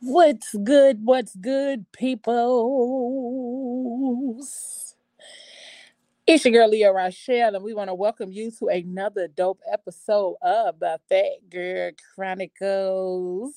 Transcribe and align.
What's 0.00 0.54
good? 0.64 1.00
What's 1.04 1.36
good, 1.36 1.86
people? 1.92 2.86
It's 6.26 6.44
your 6.46 6.52
girl 6.54 6.70
Leah 6.70 6.92
Rochelle, 6.92 7.54
and 7.56 7.64
we 7.64 7.74
want 7.74 7.90
to 7.90 7.94
welcome 7.94 8.32
you 8.32 8.50
to 8.60 8.68
another 8.68 9.28
dope 9.28 9.60
episode 9.70 10.36
of 10.42 10.80
the 10.80 10.98
Phat 11.10 11.50
Girl 11.50 11.90
Chronicles, 12.14 13.54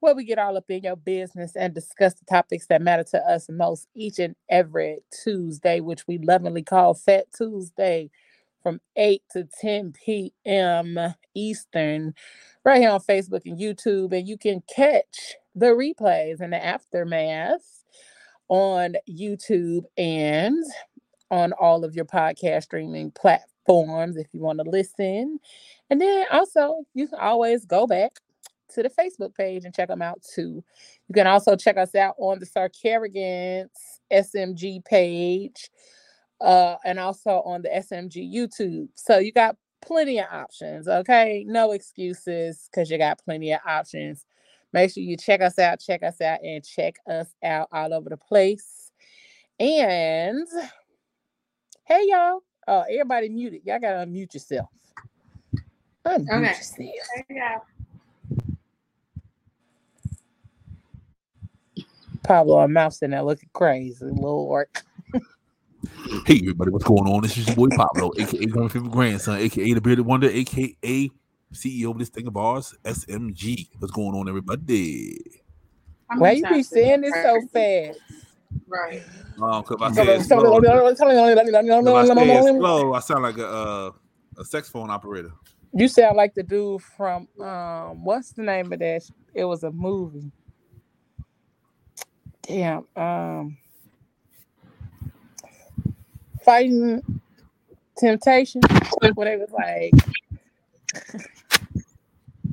where 0.00 0.16
we 0.16 0.24
get 0.24 0.40
all 0.40 0.56
up 0.56 0.70
in 0.70 0.84
your 0.84 0.96
business 0.96 1.56
and 1.56 1.74
discuss 1.74 2.14
the 2.14 2.24
topics 2.26 2.66
that 2.68 2.82
matter 2.82 3.04
to 3.12 3.18
us 3.20 3.48
most 3.50 3.88
each 3.94 4.18
and 4.18 4.36
every 4.50 5.00
Tuesday, 5.24 5.80
which 5.80 6.08
we 6.08 6.18
lovingly 6.18 6.64
call 6.64 6.94
Fat 6.94 7.26
Tuesday 7.36 8.10
from 8.62 8.80
8 8.96 9.22
to 9.32 9.48
10 9.60 9.94
p.m. 9.94 10.98
Eastern, 11.36 12.14
right 12.64 12.80
here 12.80 12.90
on 12.90 13.00
Facebook 13.00 13.42
and 13.44 13.58
YouTube. 13.58 14.12
And 14.12 14.26
you 14.26 14.38
can 14.38 14.62
catch 14.74 15.34
the 15.54 15.66
replays 15.66 16.40
and 16.40 16.52
the 16.52 16.64
aftermath 16.64 17.84
on 18.48 18.94
YouTube 19.08 19.84
and 19.96 20.64
on 21.30 21.52
all 21.54 21.84
of 21.84 21.94
your 21.94 22.04
podcast 22.04 22.64
streaming 22.64 23.10
platforms 23.10 24.16
if 24.16 24.26
you 24.32 24.40
want 24.40 24.58
to 24.58 24.70
listen. 24.70 25.38
And 25.90 26.00
then 26.00 26.26
also, 26.30 26.84
you 26.94 27.08
can 27.08 27.18
always 27.18 27.64
go 27.64 27.86
back 27.86 28.12
to 28.74 28.82
the 28.82 28.90
Facebook 28.90 29.34
page 29.34 29.64
and 29.64 29.74
check 29.74 29.88
them 29.88 30.02
out 30.02 30.22
too. 30.22 30.62
You 31.08 31.14
can 31.14 31.26
also 31.26 31.56
check 31.56 31.76
us 31.76 31.94
out 31.94 32.14
on 32.18 32.38
the 32.38 32.46
Sir 32.46 32.68
Kerrigan's 32.68 34.00
SMG 34.12 34.84
page 34.84 35.70
uh, 36.40 36.76
and 36.84 36.98
also 36.98 37.42
on 37.42 37.62
the 37.62 37.68
SMG 37.68 38.32
YouTube. 38.32 38.88
So 38.94 39.18
you 39.18 39.32
got 39.32 39.56
plenty 39.86 40.18
of 40.18 40.26
options, 40.30 40.88
okay? 40.88 41.44
No 41.46 41.72
excuses 41.72 42.68
because 42.70 42.90
you 42.90 42.98
got 42.98 43.22
plenty 43.24 43.52
of 43.52 43.60
options. 43.66 44.26
Make 44.72 44.92
sure 44.92 45.02
you 45.02 45.16
check 45.16 45.40
us 45.40 45.58
out, 45.58 45.80
check 45.80 46.02
us 46.02 46.20
out, 46.20 46.40
and 46.42 46.64
check 46.64 46.96
us 47.08 47.28
out 47.42 47.68
all 47.72 47.94
over 47.94 48.10
the 48.10 48.16
place. 48.16 48.90
And 49.58 50.46
hey, 51.84 52.02
y'all. 52.06 52.40
Oh, 52.68 52.82
everybody 52.90 53.28
muted. 53.28 53.62
Y'all 53.64 53.78
gotta 53.78 54.04
unmute 54.06 54.34
yourself. 54.34 54.68
Unmute 56.04 56.28
Okay. 56.28 56.48
yourself. 56.48 56.90
Yeah. 57.30 57.58
Pablo, 62.24 62.58
I'm 62.58 62.72
mouse 62.72 63.02
in 63.02 63.12
there 63.12 63.22
looking 63.22 63.48
crazy, 63.52 64.04
Lord. 64.04 64.66
Hey 66.06 66.38
everybody, 66.40 66.70
what's 66.70 66.84
going 66.84 67.08
on? 67.08 67.22
This 67.22 67.36
is 67.36 67.48
your 67.48 67.56
boy 67.56 67.68
Pablo, 67.76 68.12
aka 68.16 68.46
One 68.52 68.68
Fifth 68.68 68.90
Grandson, 68.92 69.38
aka 69.40 69.72
the 69.72 69.80
Bearded 69.80 70.06
Wonder, 70.06 70.28
aka 70.30 71.10
CEO 71.52 71.90
of 71.90 71.98
this 71.98 72.10
thing 72.10 72.28
of 72.28 72.36
ours, 72.36 72.76
SMG. 72.84 73.68
What's 73.78 73.92
going 73.92 74.14
on, 74.14 74.28
everybody? 74.28 75.18
How 76.08 76.20
Why 76.20 76.32
you 76.32 76.46
be 76.46 76.62
saying 76.62 77.00
this 77.00 77.12
so 77.12 77.40
fast? 77.52 78.00
Right. 78.68 79.02
Um, 79.42 79.64
cause 79.64 79.78
I 79.80 79.86
Come 79.86 79.94
said 79.94 80.08
on, 80.10 80.24
slow. 80.24 80.36
come 80.38 80.46
on, 80.52 80.64
If 80.64 81.94
I 81.94 82.14
say 82.14 82.42
You 82.42 82.58
slow, 82.60 82.94
I 82.94 83.00
sound 83.00 83.22
like 83.24 83.38
a 83.38 83.48
uh, 83.48 83.90
a 84.38 84.44
sex 84.44 84.68
phone 84.68 84.90
operator. 84.90 85.32
You 85.72 85.88
sound 85.88 86.16
like 86.16 86.34
the 86.34 86.44
dude 86.44 86.82
from 86.82 87.26
um, 87.40 88.04
what's 88.04 88.32
the 88.32 88.42
name 88.42 88.72
of 88.72 88.78
that? 88.78 89.02
It 89.34 89.44
was 89.44 89.64
a 89.64 89.72
movie. 89.72 90.30
Damn. 92.42 92.86
Um, 92.94 93.56
fighting 96.46 97.02
temptation. 97.98 98.62
Where 99.14 99.26
they 99.26 99.36
was 99.36 99.50
like 99.52 99.92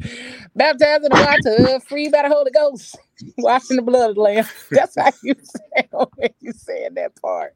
baptized 0.56 1.06
in 1.06 1.12
the 1.12 1.36
water, 1.46 1.80
free 1.82 2.10
by 2.10 2.24
the 2.24 2.30
Holy 2.30 2.52
Ghost, 2.52 2.98
washing 3.38 3.78
the 3.78 3.82
blood 3.84 4.10
of 4.10 4.16
the 4.16 4.22
Lamb. 4.22 4.46
That's 4.72 4.98
how 4.98 5.12
you 5.24 5.36
sound 5.36 6.10
when 6.16 6.32
you 6.42 6.52
saying 6.52 6.96
that 6.96 7.16
part. 7.22 7.54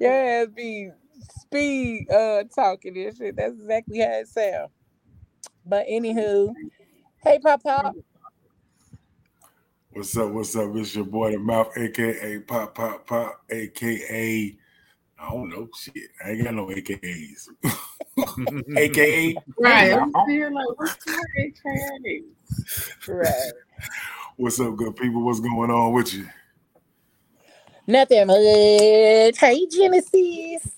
Yeah, 0.00 0.42
it 0.42 0.56
be 0.56 0.90
speed 1.40 2.10
uh 2.10 2.44
talking 2.54 2.96
and 2.96 3.16
shit. 3.16 3.36
That's 3.36 3.54
exactly 3.54 4.00
how 4.00 4.20
it 4.20 4.28
sounds. 4.28 4.70
But 5.64 5.86
anywho, 5.86 6.54
hey 7.22 7.38
Pop 7.38 7.62
Pop. 7.62 7.94
What's 9.90 10.16
up? 10.16 10.30
What's 10.32 10.56
up? 10.56 10.74
It's 10.76 10.94
your 10.94 11.04
boy 11.04 11.32
the 11.32 11.38
mouth, 11.38 11.76
aka 11.76 12.38
Pop 12.40 12.74
Pop 12.74 13.06
Pop, 13.06 13.42
aka 13.50 14.56
I 15.20 15.30
don't 15.30 15.48
know 15.48 15.68
shit. 15.74 15.94
I 16.24 16.30
ain't 16.30 16.44
got 16.44 16.54
no 16.54 16.66
AKAs. 16.66 17.48
AKA 18.76 19.36
Right. 19.58 19.92
I'm 19.92 20.12
still 20.24 20.54
like, 20.54 20.78
what's 20.78 21.06
your 21.06 21.20
AKA? 21.38 22.22
Right. 23.08 23.52
What's 24.36 24.60
up, 24.60 24.76
good 24.76 24.94
people? 24.96 25.24
What's 25.24 25.40
going 25.40 25.70
on 25.70 25.92
with 25.92 26.14
you? 26.14 26.26
Nothing 27.86 28.26
much. 28.28 29.38
Hey 29.38 29.66
Genesis. 29.66 30.72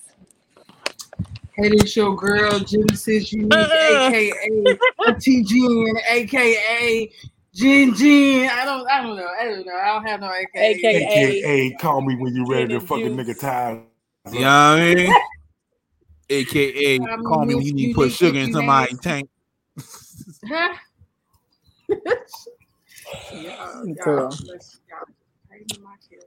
Hey, 1.53 1.69
this 1.69 1.95
your 1.95 2.17
girl 2.17 2.59
Genesis 2.61 3.33
Unique, 3.33 3.53
Uh-uh. 3.53 4.09
aka 4.09 4.79
TGN, 5.09 6.01
aka 6.09 7.13
Jin 7.53 7.95
Jin. 7.95 8.49
I 8.49 8.65
don't, 8.65 8.89
I 8.89 9.03
don't 9.03 9.17
know. 9.17 9.29
I 9.39 9.45
don't 9.45 9.67
know. 9.67 9.75
I 9.75 9.87
don't 9.93 10.07
have 10.07 10.21
no 10.21 10.33
AKA. 10.33 10.71
AKA. 10.71 11.41
AKA 11.43 11.77
call 11.77 12.01
me 12.01 12.17
when 12.17 12.35
you 12.35 12.47
ready 12.47 12.69
to 12.69 12.81
fucking 12.81 13.15
nigga 13.17 13.39
tie. 13.39 13.83
You 14.33 14.41
know 14.41 14.47
what 14.47 14.81
I 14.81 14.95
mean? 14.95 15.15
AKA, 16.31 16.99
I'm 17.13 17.25
call 17.25 17.45
me 17.45 17.55
when 17.55 17.65
you 17.67 17.73
need 17.75 17.89
to 17.89 17.95
put 17.95 18.03
unique, 18.05 18.17
sugar 18.17 18.39
into 18.39 18.63
my 18.63 18.87
unique. 18.87 19.01
tank. 19.01 19.29
Huh? 20.47 20.75
Y'all, 23.33 23.87
y'all, 23.87 23.95
Girl. 24.05 24.29
let's- 24.47 24.81
y'all 24.89 24.99
hating 25.51 25.83
my 25.83 25.95
kid. 26.09 26.25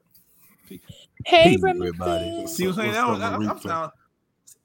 Hey, 0.67 0.81
Hey, 1.25 1.55
everybody. 1.69 2.45
See 2.47 2.67
what 2.67 2.77
I'm 2.79 2.91
saying? 2.93 3.07
What's 3.07 3.19
That, 3.19 3.33
up, 3.33 3.39
that, 3.39 3.39
that, 3.39 3.61
sound, 3.61 3.91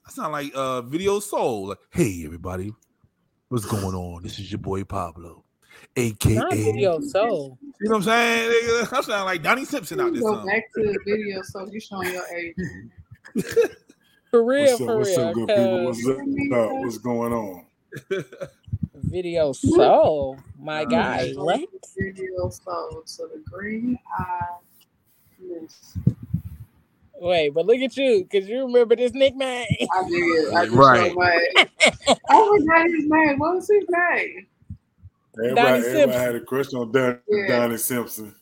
that 0.05 0.13
sound 0.13 0.33
like 0.33 0.53
uh 0.55 0.83
video 0.83 1.21
soul. 1.21 1.69
Like, 1.69 1.79
hey 1.91 2.23
everybody, 2.25 2.73
what's 3.49 3.67
going 3.67 3.95
on? 3.95 4.23
This 4.23 4.39
is 4.39 4.51
your 4.51 4.59
boy 4.59 4.83
Pablo, 4.85 5.45
aka. 5.97 6.35
Not 6.35 6.53
video 6.55 7.01
soul. 7.01 7.59
You 7.81 7.89
know 7.89 7.97
what 7.97 7.97
I'm 7.99 8.03
saying? 8.05 8.51
Nigga, 8.51 8.93
I 8.99 9.01
sound 9.03 9.25
like 9.27 9.43
Donnie 9.43 9.65
Simpson 9.65 10.01
out 10.01 10.07
You 10.07 10.13
this 10.15 10.23
Go 10.23 10.35
song. 10.35 10.47
back 10.47 10.65
to 10.75 10.83
the 10.83 10.99
video, 11.07 11.43
so 11.43 11.69
you 11.71 11.79
showing 11.81 12.13
your 12.13 12.25
age. 12.37 12.55
For 14.31 14.45
real, 14.45 14.63
What's 14.79 14.81
up? 14.81 14.87
for 14.87 14.99
What's 14.99 15.17
real. 15.17 15.21
up, 15.29 15.35
good 15.35 15.49
people? 15.49 15.87
'cause 15.87 16.03
What's 16.05 16.53
up? 16.53 16.71
What's 16.73 16.99
going 16.99 17.33
on? 17.33 17.65
Video 18.95 19.53
soul. 19.53 20.39
My 20.59 20.83
Uh, 20.83 20.85
guy. 20.87 21.33
So 21.33 21.45
What? 21.45 21.61
Video 21.97 22.51
sold 22.51 23.07
to 23.07 23.23
the 23.33 23.43
green 23.51 23.99
eye. 24.19 24.59
Miss. 25.41 25.97
Wait, 27.21 27.51
but 27.51 27.65
look 27.67 27.79
at 27.79 27.97
you, 27.97 28.23
because 28.31 28.49
you 28.49 28.65
remember 28.67 28.95
this 28.97 29.13
nickname. 29.13 29.67
I 29.93 30.09
did. 30.09 30.55
I 30.55 30.65
just 30.67 30.77
Right. 30.77 31.07
showed 31.09 31.17
my 31.17 31.49
I 32.31 32.59
forgot 32.59 32.87
his 32.91 33.07
name. 33.09 33.39
What 33.39 33.55
was 33.57 33.69
his 33.69 33.85
name? 33.89 34.47
Everybody, 35.39 35.55
Donnie 35.83 35.87
everybody 35.87 36.19
had 36.19 36.35
a 36.35 36.41
crush 36.41 36.75
on 36.75 36.93
Don, 36.93 37.21
Yeah. 37.29 37.47
Donnie 37.49 37.77
Simpson. 37.79 38.35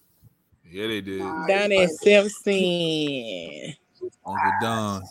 Yeah, 0.69 0.87
they 0.88 1.00
did. 1.00 1.20
Nah, 1.20 1.46
Donnie 1.46 1.87
Simpson. 1.87 3.76
Uncle 4.25 4.53
Don. 4.61 5.03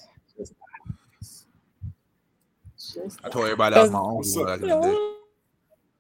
Just 2.78 3.20
I 3.24 3.30
told 3.30 3.46
everybody 3.46 3.76
that 3.76 3.82
was 3.82 3.92
my 3.92 4.00
uncle 4.00 4.42
up? 4.42 4.48
back 4.48 4.62
in 4.62 4.70
the 4.70 4.82
day. 4.82 5.16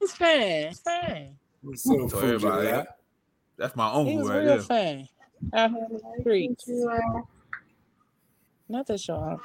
It's 0.01 0.13
fine. 0.13 0.73
Fine. 0.73 1.35
What's 1.61 1.89
up, 1.89 1.93
I 1.93 1.97
told 1.97 2.23
everybody 2.23 2.67
that. 2.67 2.87
That's 3.57 3.75
my 3.75 3.89
He 3.89 3.97
uncle 3.97 4.17
was 4.17 4.29
right 4.29 4.37
real 4.37 4.45
there. 4.45 4.61
fine. 4.61 5.07
Streets. 6.21 6.69
Uh, 6.69 6.99
not 8.67 8.87
that 8.87 9.07
y'all. 9.07 9.39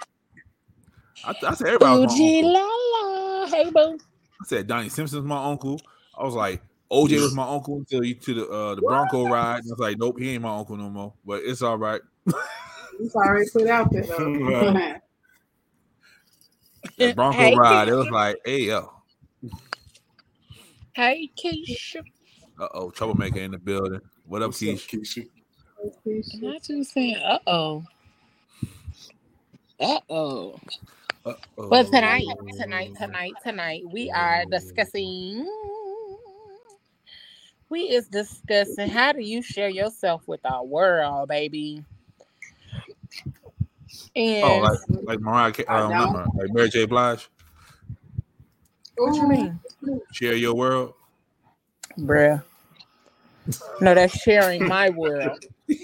I, 1.24 1.34
I 1.46 1.54
said 1.54 1.68
everybody 1.68 2.00
was 2.00 2.18
my 2.18 2.26
uncle. 2.26 2.52
la 2.52 2.66
la. 2.92 3.46
Hey, 3.46 3.70
boo. 3.70 3.98
I 4.40 4.46
said 4.46 4.66
Donnie 4.66 4.88
Simpson's 4.88 5.24
my 5.24 5.44
uncle. 5.44 5.80
I 6.18 6.24
was 6.24 6.34
like, 6.34 6.62
OJ 6.90 7.20
was 7.20 7.34
my 7.34 7.46
uncle 7.46 7.76
until 7.76 8.04
you 8.04 8.14
to 8.14 8.34
the 8.34 8.48
uh, 8.48 8.74
the 8.74 8.82
Bronco 8.82 9.30
ride. 9.30 9.58
And 9.58 9.70
I 9.70 9.72
was 9.72 9.78
like, 9.78 9.98
nope, 9.98 10.18
he 10.18 10.30
ain't 10.34 10.42
my 10.42 10.56
uncle 10.56 10.76
no 10.76 10.90
more. 10.90 11.14
But 11.24 11.42
it's 11.44 11.62
all 11.62 11.78
right. 11.78 12.00
It's 13.00 13.16
already 13.16 13.50
put 13.50 13.66
out 13.68 13.90
there 13.92 14.02
though. 14.02 14.96
That 16.98 17.16
Bronco 17.16 17.38
Hey, 17.38 17.54
ride, 17.54 17.88
it 17.88 17.94
was 17.94 18.08
like, 18.10 18.36
hey 18.44 18.62
yo, 18.62 18.90
Hey, 20.92 21.30
Keisha. 21.36 22.02
uh 22.58 22.68
oh, 22.74 22.90
troublemaker 22.90 23.40
in 23.40 23.52
the 23.52 23.58
building. 23.58 24.00
What 24.26 24.42
up, 24.42 24.48
What's 24.48 24.62
up, 24.62 24.68
Keish? 24.68 25.26
Keisha? 26.06 26.42
Not 26.42 26.68
you 26.68 26.84
saying 26.84 27.16
uh 27.16 27.38
oh. 27.46 27.84
Uh 29.78 30.00
oh. 30.10 30.60
Uh-oh. 31.24 31.68
But 31.68 31.86
tonight, 31.86 32.26
tonight, 32.58 32.92
tonight, 32.98 33.32
tonight, 33.42 33.82
we 33.90 34.10
are 34.10 34.44
discussing. 34.46 35.46
We 37.68 37.82
is 37.82 38.08
discussing 38.08 38.88
how 38.88 39.12
do 39.12 39.20
you 39.20 39.42
share 39.42 39.68
yourself 39.68 40.26
with 40.26 40.40
our 40.44 40.64
world, 40.64 41.28
baby. 41.28 41.84
And 44.16 44.44
Oh, 44.44 44.58
like 44.58 44.78
like 45.04 45.20
Mariah, 45.20 45.52
I 45.68 45.80
um, 45.80 45.90
not 45.90 46.10
Mariah, 46.12 46.28
like 46.34 46.50
Mary 46.52 46.68
J. 46.68 46.86
Blige. 46.86 47.28
Oh, 48.98 49.06
what 49.06 49.16
you 49.16 49.28
mean, 49.28 49.60
Share 50.12 50.34
your 50.34 50.54
world. 50.54 50.94
bruh? 51.98 52.42
No, 53.80 53.94
that's 53.94 54.16
sharing 54.18 54.66
my 54.66 54.90
world. 54.90 55.38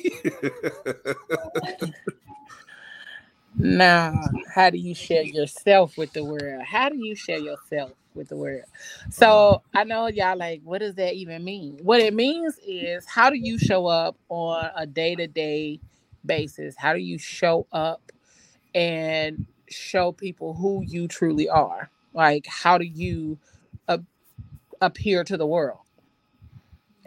Now, 3.58 4.28
how 4.54 4.68
do 4.70 4.76
you 4.78 4.94
share 4.94 5.22
yourself 5.22 5.96
with 5.96 6.12
the 6.12 6.24
world? 6.24 6.62
How 6.64 6.90
do 6.90 6.98
you 6.98 7.14
share 7.14 7.38
yourself 7.38 7.92
with 8.14 8.28
the 8.28 8.36
world? 8.36 8.64
So 9.10 9.62
I 9.74 9.84
know 9.84 10.08
y'all 10.08 10.36
like, 10.36 10.60
what 10.62 10.80
does 10.80 10.94
that 10.96 11.14
even 11.14 11.42
mean? 11.42 11.78
What 11.82 12.00
it 12.00 12.12
means 12.12 12.58
is 12.66 13.06
how 13.06 13.30
do 13.30 13.36
you 13.36 13.58
show 13.58 13.86
up 13.86 14.16
on 14.28 14.70
a 14.76 14.86
day-to-day 14.86 15.80
basis? 16.24 16.74
How 16.76 16.92
do 16.92 16.98
you 16.98 17.16
show 17.18 17.66
up 17.72 18.02
and 18.76 19.46
show 19.68 20.12
people 20.12 20.54
who 20.54 20.84
you 20.86 21.08
truly 21.08 21.48
are? 21.48 21.90
Like, 22.12 22.46
how 22.46 22.78
do 22.78 22.84
you 22.84 23.38
uh, 23.88 23.98
appear 24.80 25.24
to 25.24 25.36
the 25.36 25.46
world? 25.46 25.80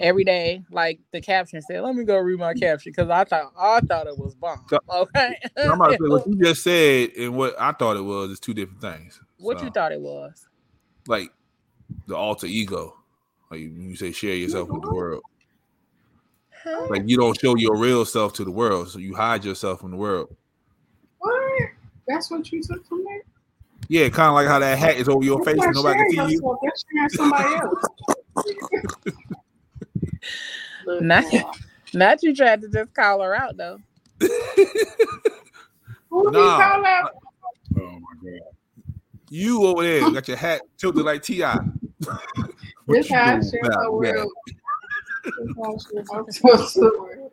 every 0.02 0.24
day, 0.24 0.64
like 0.72 0.98
the 1.12 1.20
caption 1.20 1.62
said. 1.62 1.82
Let 1.82 1.94
me 1.94 2.06
go 2.06 2.18
read 2.18 2.40
my 2.40 2.54
caption 2.54 2.94
because 2.94 3.10
I 3.10 3.26
thought 3.26 3.52
I 3.60 3.82
thought 3.82 4.08
it 4.08 4.18
was 4.18 4.34
bomb. 4.34 4.66
So- 4.70 4.80
Okay, 4.90 5.36
I'm 5.62 5.72
about 5.72 5.90
to 5.90 5.98
say 5.98 6.08
what 6.08 6.26
you 6.26 6.36
just 6.38 6.64
said 6.64 7.10
and 7.18 7.36
what 7.36 7.54
I 7.60 7.74
thought 7.74 7.98
it 7.98 8.02
was 8.02 8.32
is 8.32 8.40
two 8.40 8.54
different 8.54 8.80
things. 8.82 9.20
what 9.38 9.60
So, 9.60 9.66
you 9.66 9.72
thought 9.72 9.92
it 9.92 10.00
was? 10.00 10.48
like 11.08 11.32
the 12.08 12.16
alter 12.16 12.48
ego. 12.48 12.96
Like 13.52 13.60
you 13.60 13.96
say 13.98 14.14
share 14.14 14.36
yourself 14.36 14.70
with 14.70 14.84
the 14.84 14.90
world. 14.90 15.22
Like 16.90 17.04
you 17.06 17.18
don't 17.18 17.38
show 17.40 17.56
your 17.58 17.76
real 17.76 18.06
self 18.06 18.32
to 18.34 18.46
the 18.46 18.52
world, 18.52 18.90
so 18.90 19.00
you 19.00 19.16
hide 19.16 19.44
yourself 19.44 19.82
from 19.82 19.92
the 19.92 19.98
world. 19.98 20.34
What? 21.20 21.62
That's 22.08 22.32
what 22.32 22.52
you 22.52 22.62
took 22.64 22.86
from 22.88 23.04
there? 23.06 23.22
Yeah, 23.88 24.10
kind 24.10 24.30
of 24.30 24.36
like 24.36 24.48
how 24.48 24.60
that 24.60 24.78
hat 24.78 24.98
is 24.98 25.08
over 25.10 25.24
your 25.24 25.38
That's 25.44 25.58
face 25.58 25.66
and 25.66 25.76
nobody 25.76 26.00
can 26.00 26.12
sharing 26.12 26.30
see 26.30 26.36
you. 26.36 26.58
That's 26.64 27.16
somebody 27.16 27.56
else. 27.56 27.86
Not- 31.02 31.58
Not 31.94 32.22
you 32.24 32.36
tried 32.36 32.62
to 32.62 32.70
just 32.70 32.94
call 32.94 33.22
her 33.22 33.36
out 33.36 33.58
though. 33.58 33.80
Who 36.10 36.32
Nah. 36.32 36.58
he 36.58 36.64
call 36.64 36.86
out? 36.86 37.12
Oh 37.78 38.00
my 38.00 38.16
god. 38.24 38.40
You 39.30 39.64
over 39.64 39.84
there 39.84 40.12
got 40.12 40.28
your 40.28 40.38
hat 40.38 40.62
tilted 40.78 41.06
like 41.06 41.24
Ti. 41.24 41.44
This 42.88 43.08
how 43.12 43.36
I 43.38 43.42
share 43.42 43.62
my 43.64 43.90
world. 43.90 44.32
This 45.24 45.34
how 45.56 45.76
I 45.76 46.32
share 46.32 46.52
my 46.84 46.90
world. 46.98 47.32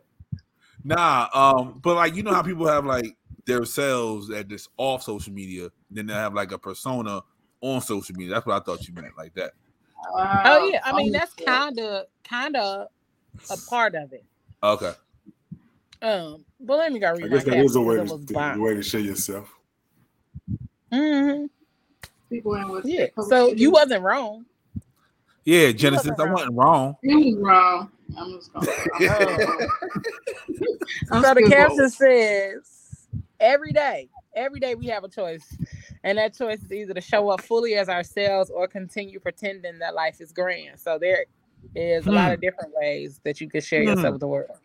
Nah, 0.83 1.27
um, 1.33 1.79
but 1.83 1.95
like 1.95 2.15
you 2.15 2.21
know 2.23 2.33
how 2.33 2.43
people 2.43 2.67
have 2.67 2.85
like 2.85 3.15
themselves 3.47 4.29
at 4.29 4.47
this 4.49 4.67
off 4.77 5.01
social 5.03 5.33
media, 5.33 5.69
then 5.89 6.05
they 6.05 6.13
have 6.13 6.33
like 6.33 6.51
a 6.51 6.57
persona 6.59 7.21
on 7.61 7.81
social 7.81 8.15
media. 8.15 8.35
That's 8.35 8.45
what 8.45 8.61
I 8.61 8.63
thought 8.63 8.87
you 8.87 8.93
meant, 8.93 9.17
like 9.17 9.33
that. 9.33 9.53
Wow. 10.13 10.41
Oh 10.45 10.69
yeah, 10.69 10.81
I 10.85 10.93
mean 10.95 11.11
that's 11.11 11.33
kind 11.33 11.79
of 11.79 12.05
kind 12.23 12.55
of 12.55 12.87
a 13.49 13.57
part 13.69 13.95
of 13.95 14.13
it. 14.13 14.23
Okay. 14.61 14.91
Um, 16.01 16.45
but 16.59 16.77
let 16.77 16.91
me 16.93 16.99
go 16.99 17.11
read 17.13 17.21
my 17.21 17.27
guess 17.29 17.43
that 17.45 17.51
caption 17.51 17.65
is 17.65 17.75
a 17.75 17.81
way 17.81 17.97
'cause 17.97 18.09
to 18.09 18.13
it 18.13 18.17
was 18.17 18.25
the 18.27 18.33
bomb. 18.35 18.59
way 18.59 18.73
to 18.75 18.83
show 18.83 18.99
yourself. 18.99 19.51
hmm 20.91 21.45
People 22.29 22.57
ain't 22.57 22.69
with 22.69 22.85
Yeah. 22.85 23.07
So 23.27 23.53
you 23.53 23.71
wasn't 23.71 24.03
wrong. 24.03 24.45
Yeah, 25.45 25.71
Genesis, 25.71 26.09
wasn't 26.11 26.29
I 26.29 26.31
wasn't 26.33 26.55
wrong. 26.55 26.95
You 27.01 27.17
was 27.17 27.35
wrong. 27.37 27.91
I'm 28.17 28.31
just 28.33 28.53
gonna. 28.53 28.67
I'm 31.11 31.23
so 31.23 31.33
the 31.33 31.41
still 31.45 31.49
caption 31.49 31.89
says 31.89 32.76
every 33.39 33.73
day, 33.73 34.09
every 34.35 34.59
day 34.59 34.75
we 34.75 34.87
have 34.87 35.03
a 35.03 35.09
choice. 35.09 35.57
And 36.03 36.17
that 36.17 36.37
choice 36.37 36.63
is 36.63 36.71
either 36.71 36.93
to 36.93 37.01
show 37.01 37.29
up 37.29 37.41
fully 37.41 37.75
as 37.75 37.89
ourselves 37.89 38.49
or 38.49 38.67
continue 38.67 39.19
pretending 39.19 39.79
that 39.79 39.95
life 39.95 40.21
is 40.21 40.31
grand. 40.31 40.79
So 40.79 40.97
there 40.99 41.25
is 41.75 42.07
a 42.07 42.11
lot 42.11 42.31
of 42.31 42.39
different 42.39 42.73
ways 42.75 43.19
that 43.23 43.41
you 43.41 43.49
can 43.49 43.61
share 43.61 43.81
Hmm. 43.81 43.89
yourself 43.89 44.13
with 44.13 44.21
the 44.21 44.27
world. 44.27 44.57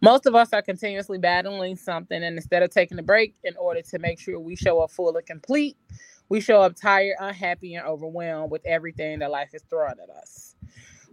Most 0.00 0.26
of 0.26 0.34
us 0.34 0.52
are 0.52 0.62
continuously 0.62 1.18
battling 1.18 1.76
something, 1.76 2.22
and 2.22 2.36
instead 2.36 2.62
of 2.62 2.70
taking 2.70 2.98
a 2.98 3.02
break 3.02 3.34
in 3.44 3.56
order 3.56 3.82
to 3.82 3.98
make 3.98 4.18
sure 4.18 4.40
we 4.40 4.56
show 4.56 4.80
up 4.80 4.90
full 4.90 5.16
and 5.16 5.26
complete, 5.26 5.76
we 6.28 6.40
show 6.40 6.62
up 6.62 6.74
tired, 6.74 7.14
unhappy, 7.20 7.74
and 7.74 7.86
overwhelmed 7.86 8.50
with 8.50 8.62
everything 8.64 9.18
that 9.18 9.30
life 9.30 9.50
is 9.54 9.62
throwing 9.68 9.96
at 10.02 10.10
us. 10.10 10.56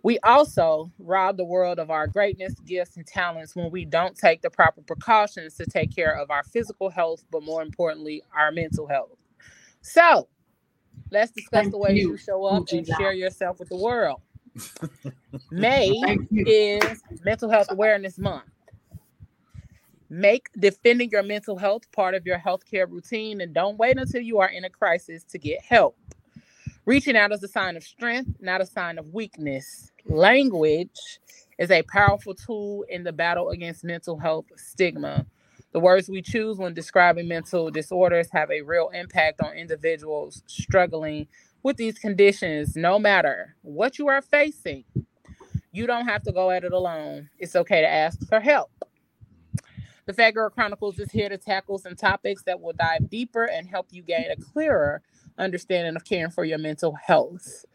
We 0.01 0.17
also 0.19 0.91
rob 0.97 1.37
the 1.37 1.45
world 1.45 1.77
of 1.77 1.89
our 1.89 2.07
greatness, 2.07 2.53
gifts, 2.65 2.95
and 2.95 3.05
talents 3.05 3.55
when 3.55 3.69
we 3.69 3.85
don't 3.85 4.17
take 4.17 4.41
the 4.41 4.49
proper 4.49 4.81
precautions 4.81 5.55
to 5.55 5.65
take 5.65 5.93
care 5.93 6.15
of 6.15 6.31
our 6.31 6.43
physical 6.43 6.89
health, 6.89 7.23
but 7.31 7.43
more 7.43 7.61
importantly, 7.61 8.23
our 8.33 8.51
mental 8.51 8.87
health. 8.87 9.19
So, 9.81 10.29
let's 11.11 11.31
discuss 11.31 11.63
Thank 11.63 11.71
the 11.71 11.77
ways 11.77 11.97
you, 11.97 12.11
you 12.11 12.17
show 12.17 12.45
up 12.45 12.67
and 12.71 12.87
share 12.87 13.13
yourself 13.13 13.59
with 13.59 13.69
the 13.69 13.77
world. 13.77 14.21
May 15.51 15.91
is 16.31 17.03
Mental 17.23 17.49
Health 17.49 17.71
Awareness 17.71 18.17
Month. 18.17 18.45
Make 20.09 20.49
defending 20.57 21.09
your 21.11 21.23
mental 21.23 21.57
health 21.57 21.91
part 21.91 22.15
of 22.15 22.25
your 22.25 22.39
healthcare 22.39 22.89
routine 22.89 23.41
and 23.41 23.53
don't 23.53 23.77
wait 23.77 23.97
until 23.97 24.21
you 24.21 24.39
are 24.39 24.49
in 24.49 24.63
a 24.63 24.69
crisis 24.69 25.23
to 25.25 25.37
get 25.37 25.61
help. 25.61 25.97
Reaching 26.85 27.15
out 27.15 27.31
is 27.31 27.43
a 27.43 27.47
sign 27.47 27.77
of 27.77 27.83
strength, 27.83 28.31
not 28.39 28.61
a 28.61 28.65
sign 28.65 28.97
of 28.97 29.13
weakness. 29.13 29.91
Language 30.05 31.19
is 31.59 31.69
a 31.71 31.83
powerful 31.83 32.33
tool 32.33 32.83
in 32.89 33.03
the 33.03 33.13
battle 33.13 33.49
against 33.49 33.83
mental 33.83 34.17
health 34.17 34.45
stigma. 34.55 35.25
The 35.71 35.79
words 35.79 36.09
we 36.09 36.21
choose 36.23 36.57
when 36.57 36.73
describing 36.73 37.27
mental 37.27 37.69
disorders 37.69 38.29
have 38.31 38.49
a 38.49 38.61
real 38.61 38.89
impact 38.89 39.41
on 39.41 39.53
individuals 39.53 40.41
struggling 40.47 41.27
with 41.61 41.77
these 41.77 41.99
conditions, 41.99 42.75
no 42.75 42.97
matter 42.97 43.55
what 43.61 43.99
you 43.99 44.07
are 44.07 44.21
facing. 44.21 44.85
You 45.71 45.85
don't 45.85 46.07
have 46.07 46.23
to 46.23 46.31
go 46.31 46.49
at 46.49 46.63
it 46.63 46.73
alone. 46.73 47.29
It's 47.37 47.55
okay 47.55 47.81
to 47.81 47.87
ask 47.87 48.27
for 48.27 48.39
help. 48.39 48.71
The 50.07 50.13
Phat 50.13 50.33
Girl 50.33 50.49
Chronicles 50.49 50.97
is 50.97 51.11
here 51.11 51.29
to 51.29 51.37
tackle 51.37 51.77
some 51.77 51.95
topics 51.95 52.41
that 52.43 52.59
will 52.59 52.73
dive 52.73 53.11
deeper 53.11 53.45
and 53.45 53.67
help 53.67 53.87
you 53.91 54.01
gain 54.01 54.31
a 54.31 54.35
clearer 54.41 55.03
understanding 55.39 55.95
of 55.95 56.05
caring 56.05 56.31
for 56.31 56.43
your 56.45 56.57
mental 56.57 56.93
health. 56.93 57.65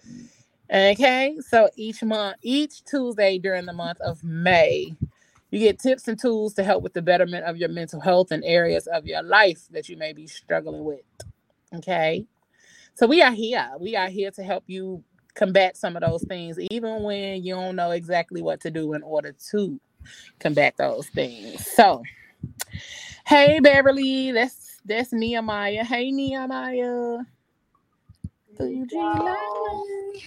Okay, 0.73 1.37
so 1.47 1.69
each 1.77 2.03
month, 2.03 2.37
each 2.43 2.85
Tuesday 2.85 3.39
during 3.39 3.67
the 3.67 3.73
month 3.73 4.01
of 4.01 4.25
May, 4.25 4.95
you 5.51 5.59
get 5.59 5.79
tips 5.79 6.09
and 6.09 6.19
tools 6.19 6.55
to 6.55 6.65
help 6.65 6.83
with 6.83 6.95
the 6.95 7.03
betterment 7.03 7.45
of 7.45 7.57
your 7.57 7.69
mental 7.69 8.01
health 8.01 8.33
and 8.33 8.43
areas 8.45 8.87
of 8.87 9.07
your 9.07 9.23
life 9.23 9.69
that 9.71 9.89
you 9.89 9.97
may 9.97 10.13
be 10.13 10.27
struggling 10.27 10.85
with. 10.85 11.05
Okay, 11.75 12.27
so 12.95 13.07
we 13.07 13.23
are 13.23 13.33
here. 13.33 13.71
We 13.79 13.95
are 13.97 14.09
here 14.09 14.31
to 14.33 14.43
help 14.43 14.65
you 14.67 15.05
combat 15.35 15.77
some 15.77 15.97
of 15.97 16.03
those 16.03 16.23
things, 16.25 16.59
even 16.71 17.03
when 17.03 17.45
you 17.45 17.55
don't 17.55 17.77
know 17.77 17.91
exactly 17.91 18.41
what 18.41 18.61
to 18.63 18.71
do 18.71 18.95
in 18.95 19.03
order 19.03 19.35
to 19.51 19.81
combat 20.39 20.75
those 20.77 21.09
things. 21.09 21.67
So, 21.67 22.03
hey 23.27 23.61
Beverly, 23.61 24.33
that's 24.33 24.81
that's 24.85 25.13
Nehemiah. 25.13 25.85
Hey 25.85 26.11
Nehemiah. 26.11 27.19
Do 28.59 28.67
you 28.69 28.87
like 28.93 29.19
me? 30.15 30.23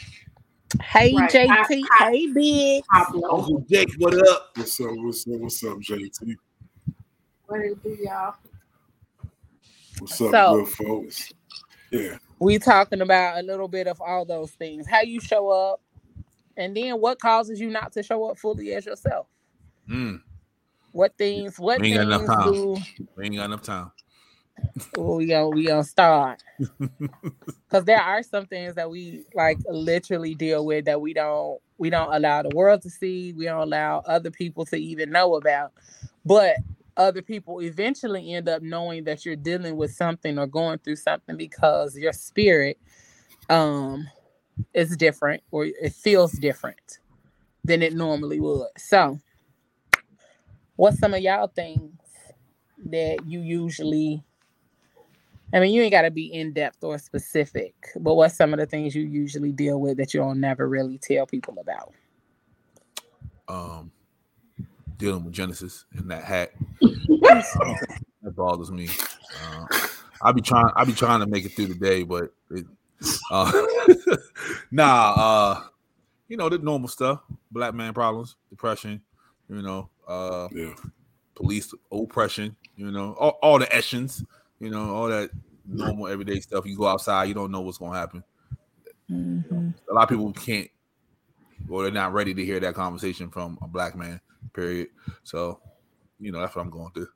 Hey 0.82 1.14
Right. 1.16 1.30
JT. 1.32 1.50
I- 1.50 2.06
I- 2.06 2.12
hey 2.12 2.28
Big. 2.28 2.84
Pablo. 2.94 3.38
Uncle 3.38 3.66
Jake, 3.70 3.90
what 4.00 4.14
up? 4.30 4.52
What's 4.56 4.80
up? 4.82 4.90
What's 4.96 5.28
up? 5.28 5.40
What's 5.40 5.64
up, 5.64 5.78
JT? 5.80 6.36
What 7.46 7.62
it 7.62 7.82
do, 7.84 7.98
y'all? 8.02 8.36
What's 10.00 10.22
up, 10.22 10.32
So- 10.32 10.56
good 10.66 10.74
folks? 10.74 11.34
Yeah. 11.92 12.18
We 12.40 12.60
talking 12.60 13.02
about 13.02 13.40
a 13.40 13.42
little 13.44 13.68
bit 13.70 13.88
of 13.88 14.02
all 14.02 14.26
those 14.26 14.52
things. 14.52 14.86
How 14.88 15.02
you 15.02 15.20
show 15.22 15.50
up, 15.50 15.82
and 16.58 16.76
then 16.76 17.00
what 17.00 17.20
causes 17.20 17.60
you 17.60 17.70
not 17.70 17.94
to 17.94 18.04
show 18.04 18.26
up 18.30 18.38
fully 18.38 18.74
as 18.74 18.86
yourself. 18.86 19.28
Mm, 19.90 20.22
What 20.92 21.18
things? 21.18 21.58
What 21.60 21.80
We 21.80 21.94
ain't 21.94 22.10
got 22.10 22.20
things 22.20 22.24
enough 22.30 22.44
time. 22.44 22.54
do? 22.54 22.78
we 23.16 23.26
ain't 23.26 23.36
got 23.36 23.46
enough 23.46 23.62
time. 23.62 23.92
Oh, 24.98 25.18
we 25.18 25.28
gonna 25.28 25.50
we 25.50 25.66
gonna 25.68 25.84
start 25.84 26.44
because 27.70 27.86
there 27.86 28.02
are 28.02 28.24
some 28.24 28.46
things 28.46 28.76
that 28.76 28.90
we 28.90 29.26
like 29.36 29.60
literally 29.70 30.36
deal 30.36 30.66
with 30.66 30.86
that 30.86 31.02
we 31.02 31.14
don't 31.14 31.60
we 31.78 31.90
don't 31.90 32.14
allow 32.14 32.44
the 32.44 32.56
world 32.56 32.82
to 32.84 32.90
see. 32.90 33.34
We 33.34 33.46
don't 33.46 33.62
allow 33.62 34.00
other 34.06 34.32
people 34.32 34.66
to 34.68 34.78
even 34.78 35.12
know 35.12 35.36
about, 35.36 35.74
but 36.26 36.58
other 36.98 37.22
people 37.22 37.62
eventually 37.62 38.34
end 38.34 38.50
up 38.50 38.62
knowing 38.62 39.04
that 39.06 39.26
you're 39.26 39.36
dealing 39.36 39.78
with 39.78 39.92
something 39.92 40.40
or 40.40 40.48
going 40.48 40.80
through 40.80 40.96
something 40.98 41.38
because 41.38 41.98
your 41.98 42.14
spirit 42.14 42.80
um 43.50 44.08
is 44.74 44.98
different 44.98 45.44
or 45.52 45.66
it 45.66 45.94
feels 45.94 46.34
different 46.34 47.00
than 47.64 47.82
it 47.82 47.94
normally 47.94 48.40
would. 48.40 48.70
So, 48.78 49.20
what's 50.76 51.00
some 51.00 51.14
of 51.14 51.22
y'all 51.22 51.48
things 51.48 51.94
that 52.86 53.20
you 53.26 53.42
usually 53.42 54.24
I 55.54 55.60
mean, 55.60 55.74
you 55.74 55.82
ain't 55.82 55.92
got 55.92 56.02
to 56.02 56.12
be 56.12 56.26
in 56.34 56.52
depth 56.54 56.84
or 56.84 56.98
specific, 56.98 57.74
but 58.00 58.16
what's 58.16 58.36
some 58.36 58.54
of 58.54 58.60
the 58.60 58.66
things 58.66 58.94
you 58.94 59.04
usually 59.04 59.52
deal 59.52 59.80
with 59.80 59.98
that 59.98 60.14
you'll 60.14 60.36
never 60.36 60.68
really 60.68 60.98
tell 60.98 61.26
people 61.26 61.56
about? 61.60 61.94
Um, 63.48 63.92
dealing 64.98 65.24
with 65.24 65.34
Genesis 65.34 65.86
and 65.94 66.12
that 66.12 66.24
hat. 66.24 66.52
that 67.22 68.36
bothers 68.36 68.72
me. 68.72 68.90
Uh, 69.42 69.66
I 70.22 70.32
be 70.34 70.42
trying. 70.42 70.70
I 70.76 70.84
be 70.84 70.94
trying 70.94 71.22
to 71.22 71.28
make 71.28 71.46
it 71.46 71.54
through 71.54 71.68
the 71.68 71.76
day, 71.76 72.04
but 72.04 72.34
it, 72.52 72.66
uh, 73.32 73.52
nah. 74.72 75.14
Uh, 75.16 75.64
you 76.28 76.36
know, 76.36 76.50
the 76.50 76.58
normal 76.58 76.90
stuff, 76.90 77.22
black 77.52 77.74
man 77.74 77.94
problems, 77.94 78.36
depression, 78.50 79.02
you 79.50 79.62
know, 79.62 79.90
uh, 80.08 80.50
Yeah. 80.52 80.74
police 81.36 81.74
oppression, 81.92 82.56
you 82.76 82.92
know, 82.92 83.14
all, 83.14 83.40
all 83.42 83.60
the 83.60 83.66
eshins, 83.68 84.26
you 84.60 84.70
know, 84.70 84.94
all 84.96 85.08
that 85.08 85.30
normal 85.66 86.08
everyday 86.08 86.40
stuff. 86.40 86.66
You 86.66 86.78
go 86.78 86.88
outside, 86.88 87.26
you 87.26 87.34
don't 87.34 87.52
know 87.52 87.62
what's 87.62 87.78
gonna 87.78 87.98
happen. 87.98 88.24
Mhm. 89.10 89.74
A 89.90 89.94
lot 89.94 90.04
of 90.04 90.10
people 90.10 90.32
can't, 90.34 90.70
or 91.70 91.84
they're 91.84 91.92
not 91.92 92.14
ready 92.14 92.34
to 92.34 92.46
hear 92.46 92.60
that 92.60 92.74
conversation 92.76 93.30
from 93.30 93.58
a 93.62 93.68
black 93.68 93.96
man. 93.96 94.20
Period. 94.54 94.90
So, 95.24 95.60
you 96.20 96.32
know, 96.32 96.40
that's 96.40 96.56
what 96.56 96.64
I'm 96.64 96.70
going 96.70 96.92
through. 96.92 97.08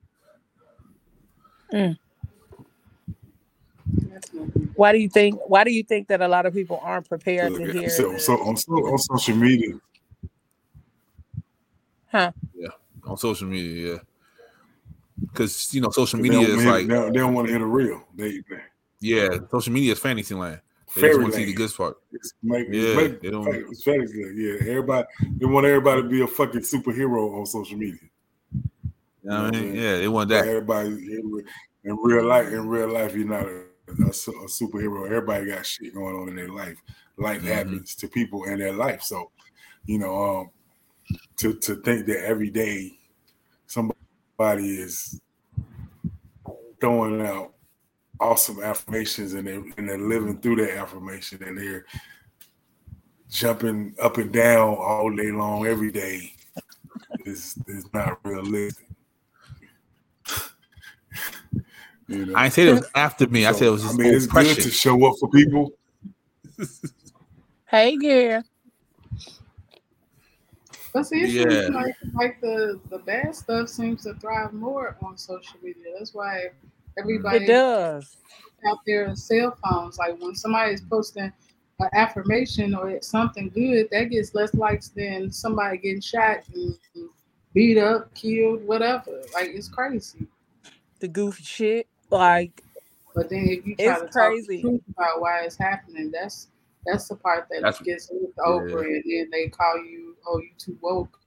Why 4.76 4.92
do 4.92 4.98
you 5.00 5.10
think? 5.10 5.40
Why 5.48 5.64
do 5.64 5.72
you 5.72 5.84
think 5.84 6.08
that 6.08 6.22
a 6.22 6.28
lot 6.28 6.46
of 6.46 6.54
people 6.54 6.80
aren't 6.82 7.08
prepared 7.08 7.54
to 7.56 7.72
hear? 7.72 7.90
So, 7.90 8.12
the- 8.14 8.20
so 8.20 8.38
on, 8.42 8.58
so 8.58 8.74
on 8.74 8.98
social 8.98 9.36
media, 9.36 9.80
huh? 12.08 12.32
Yeah, 12.54 12.70
on 13.04 13.18
social 13.18 13.48
media, 13.48 13.94
yeah. 13.94 14.00
Because 15.22 15.74
you 15.74 15.82
know, 15.82 15.90
social 15.92 16.20
media 16.20 16.40
is 16.40 16.66
like, 16.66 16.88
they 16.88 16.94
don't, 16.94 17.14
they 17.14 17.20
don't 17.20 17.34
want 17.34 17.48
to 17.48 17.52
hear 17.54 17.60
the 17.60 17.66
real. 17.66 18.04
They, 18.16 18.32
they 18.50 18.62
yeah, 19.00 19.30
social 19.50 19.74
media 19.74 19.94
is 19.94 20.00
fantasy 20.00 20.36
land. 20.36 20.62
They 20.96 21.02
just 21.04 21.20
want 21.20 21.32
to 21.34 21.38
see 21.38 21.46
the 21.46 21.54
good 21.54 21.74
part. 21.74 21.98
It's 22.12 22.34
make, 22.44 22.68
Yeah, 22.70 22.96
make, 22.96 23.22
they 23.22 23.30
don't- 23.30 23.48
it's 23.48 23.84
fairyland. 23.84 24.38
Yeah, 24.38 24.70
everybody 24.72 25.08
they 25.38 25.46
want 25.46 25.66
everybody 25.66 26.02
to 26.02 26.08
be 26.10 26.22
a 26.22 26.28
fucking 26.28 26.62
superhero 26.62 27.40
on 27.40 27.46
social 27.46 27.78
media. 27.78 28.00
You 29.24 29.30
know 29.30 29.46
I 29.46 29.52
mean? 29.52 29.76
Yeah. 29.76 29.82
Yeah, 29.82 29.98
they 30.00 30.08
want 30.08 30.30
that. 30.30 30.48
everybody 30.48 30.90
in 30.90 31.46
in 31.84 31.98
real 32.04 32.26
life, 32.26 32.48
in 32.48 32.68
real 32.68 32.90
life, 32.90 33.16
you're 33.16 33.28
not 33.28 33.46
a, 33.46 33.64
a 33.88 34.08
a 34.08 34.48
superhero. 34.48 35.06
Everybody 35.06 35.46
got 35.46 35.66
shit 35.66 35.94
going 35.94 36.16
on 36.16 36.30
in 36.30 36.36
their 36.36 36.50
life. 36.50 36.78
Life 37.18 37.42
Mhm. 37.42 37.46
happens 37.46 37.96
to 37.96 38.08
people 38.08 38.44
in 38.46 38.60
their 38.60 38.74
life. 38.74 39.02
So, 39.04 39.32
you 39.86 40.00
know, 40.00 40.40
um, 40.40 40.50
to 41.38 41.54
to 41.54 41.76
think 41.78 42.06
that 42.08 42.26
every 42.26 42.50
day 42.50 42.98
somebody 44.42 44.70
is 44.70 45.22
throwing 46.80 47.22
out 47.26 47.54
awesome 48.20 48.62
affirmations 48.64 49.34
and 49.34 49.48
they're 49.48 49.64
and 49.78 49.90
they're 49.90 49.98
living 50.00 50.40
through 50.40 50.56
that 50.56 50.78
affirmation 50.78 51.42
and 51.44 51.58
they're 51.58 51.86
jumping 53.30 53.94
up 54.02 54.18
and 54.18 54.32
down 54.32 54.76
all 54.78 55.16
day 55.16 55.32
long 55.32 55.66
every 55.68 55.92
day 55.92 56.34
is 57.26 57.56
is 57.68 57.86
not 57.94 58.20
realistic. 58.24 58.88
You 62.08 62.26
know? 62.26 62.34
I 62.36 62.50
didn't 62.50 62.54
say 62.54 62.68
it 62.68 62.74
was 62.74 62.90
after 62.94 63.28
me. 63.30 63.46
I 63.46 63.54
So, 63.54 63.58
said 63.60 63.68
it 63.68 63.72
was 63.72 63.84
just 63.84 63.94
I 63.94 64.04
mean, 64.04 64.14
it's 64.14 64.28
good 64.28 64.58
to 64.58 64.70
show 64.70 65.06
up 65.06 65.16
for 65.18 65.30
people. 65.30 65.72
Hey, 67.70 67.98
yeah. 68.02 68.42
But 70.94 71.04
see, 71.06 71.22
it 71.22 71.30
Yeah. 71.34 71.70
like 71.74 71.96
like 72.14 72.42
the 72.42 72.80
the 72.90 73.00
bad 73.00 73.36
stuff 73.36 73.70
seems 73.70 74.04
to 74.04 74.14
thrive 74.16 74.54
more 74.54 74.98
on 75.02 75.18
social 75.18 75.58
media. 75.64 75.94
That's 75.98 76.14
why 76.14 76.50
everybody 76.98 77.46
It 77.46 77.48
does. 77.48 78.18
out 78.68 78.80
there 78.86 79.06
in 79.06 79.16
cell 79.16 79.58
phones. 79.64 79.98
Like 79.98 80.20
when 80.22 80.36
somebody 80.36 80.74
is 80.74 80.82
posting 80.82 81.32
an 81.80 81.90
affirmation 81.94 82.76
or 82.76 83.02
something 83.02 83.50
good, 83.50 83.88
that 83.92 84.06
gets 84.06 84.36
less 84.36 84.54
likes 84.54 84.90
than 84.90 85.32
somebody 85.32 85.78
getting 85.78 86.02
shot 86.02 86.40
and 86.54 86.78
beat 87.54 87.78
up, 87.78 88.14
killed, 88.14 88.66
whatever. 88.68 89.22
Like 89.34 89.50
it's 89.54 89.70
crazy. 89.70 90.28
The 91.00 91.08
goofy 91.08 91.44
shit. 91.44 91.88
Like 92.10 92.64
But 93.16 93.30
then 93.30 93.48
if 93.48 93.66
you 93.66 93.76
try 93.76 93.94
It's 93.94 94.02
to 94.02 94.08
talk 94.08 94.14
crazy. 94.14 94.58
the 94.58 94.62
truth 94.62 94.82
about 94.90 95.22
why 95.22 95.42
it's 95.42 95.58
happening, 95.58 96.12
that's 96.12 96.48
that's 96.86 97.08
the 97.08 97.16
part 97.16 97.48
that 97.52 97.62
That's- 97.62 97.82
gets 97.82 98.12
looked 98.12 98.40
over, 98.40 98.84
and 98.84 99.04
then 99.06 99.30
they 99.32 99.48
call 99.50 99.78
you, 99.78 100.16
"Oh, 100.28 100.40
you 100.40 100.50
too 100.58 100.78
woke." 100.82 101.18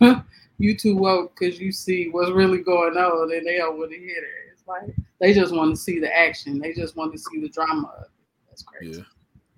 you 0.58 0.76
too 0.76 0.96
woke 0.96 1.38
because 1.38 1.60
you 1.60 1.70
see 1.72 2.08
what's 2.10 2.30
really 2.30 2.58
going 2.62 2.96
on, 2.96 3.32
and 3.32 3.46
they 3.46 3.58
don't 3.58 3.78
want 3.78 3.90
to 3.92 3.98
hear 3.98 4.08
it. 4.18 4.52
It's 4.52 4.66
like 4.66 4.94
they 5.20 5.32
just 5.34 5.54
want 5.54 5.74
to 5.74 5.80
see 5.80 5.98
the 6.00 6.14
action. 6.14 6.58
They 6.58 6.72
just 6.72 6.96
want 6.96 7.12
to 7.12 7.18
see 7.18 7.40
the 7.40 7.48
drama. 7.48 8.06
That's 8.48 8.62
crazy. 8.62 8.98
Yeah. 8.98 9.04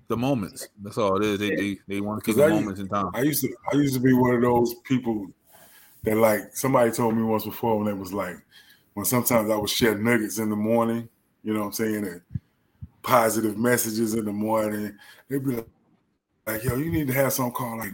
The 0.09 0.17
moments. 0.17 0.69
That's 0.83 0.97
all 0.99 1.17
it 1.17 1.25
is. 1.25 1.39
They 1.39 1.55
they, 1.55 1.79
they 1.87 2.01
want 2.01 2.23
to 2.23 2.25
keep 2.27 2.37
'Cause 2.37 2.49
the 2.49 2.55
I- 2.55 2.59
moments 2.61 2.81
in 2.81 2.89
time. 2.89 3.11
I 3.15 3.23
used 3.23 3.43
to 3.43 3.55
I 3.73 3.77
used 3.77 3.95
to 3.95 4.01
be 4.01 4.13
one 4.13 4.35
of 4.35 4.43
those 4.43 4.75
people 4.85 5.27
that 6.03 6.17
like 6.17 6.55
somebody 6.57 6.91
told 6.91 7.17
me 7.17 7.23
once 7.23 7.45
before 7.45 7.79
when 7.79 7.89
it 7.89 7.97
was 7.97 8.13
like 8.13 8.37
when 8.95 9.05
sometimes 9.05 9.51
I 9.51 9.57
would 9.57 9.69
share 9.71 9.97
nuggets 9.97 10.39
in 10.39 10.51
the 10.51 10.57
morning, 10.57 11.09
you 11.45 11.53
know 11.55 11.61
what 11.61 11.67
I'm 11.67 11.73
saying, 11.73 12.05
and 12.07 12.21
positive 13.09 13.57
messages 13.57 14.13
in 14.13 14.27
the 14.27 14.33
morning. 14.33 14.95
They'd 15.29 15.43
be 15.43 15.57
like, 15.57 15.67
like, 16.47 16.63
yo, 16.65 16.77
you 16.77 16.93
need 16.93 17.07
to 17.07 17.15
have 17.15 17.33
something 17.33 17.55
called 17.55 17.79
like 17.79 17.93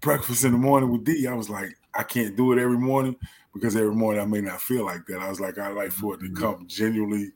breakfast 0.00 0.44
in 0.44 0.52
the 0.52 0.58
morning 0.58 0.90
with 0.90 1.04
D. 1.04 1.26
I 1.26 1.34
was 1.34 1.50
like, 1.50 1.68
I 1.94 2.02
can't 2.02 2.34
do 2.34 2.52
it 2.52 2.58
every 2.58 2.78
morning 2.78 3.14
because 3.52 3.76
every 3.76 3.94
morning 3.94 4.22
I 4.22 4.24
may 4.24 4.40
not 4.40 4.62
feel 4.62 4.86
like 4.86 5.04
that. 5.06 5.20
I 5.20 5.28
was 5.28 5.38
like, 5.38 5.58
I 5.58 5.68
like 5.68 5.92
for 5.92 6.14
it 6.14 6.20
to 6.20 6.30
come 6.30 6.66
genuinely 6.66 7.32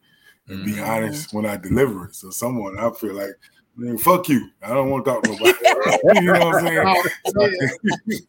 and 0.49 0.65
be 0.65 0.73
Mhm. 0.73 0.89
honest 0.89 1.35
when 1.35 1.45
I 1.45 1.59
deliver 1.59 2.07
it. 2.07 2.15
So 2.15 2.31
someone 2.31 2.79
I 2.79 2.91
feel 2.93 3.13
like, 3.13 3.31
man, 3.77 3.99
fuck 3.99 4.27
you. 4.31 4.49
I 4.63 4.69
don't 4.73 4.89
want 4.89 5.05
to 5.05 5.11
talk 5.11 5.23
to 5.23 5.29
nobody. 5.29 5.53
you 6.15 6.33
know 6.33 6.47
what 6.47 6.57
I'm 6.57 7.05
saying? 7.27 8.27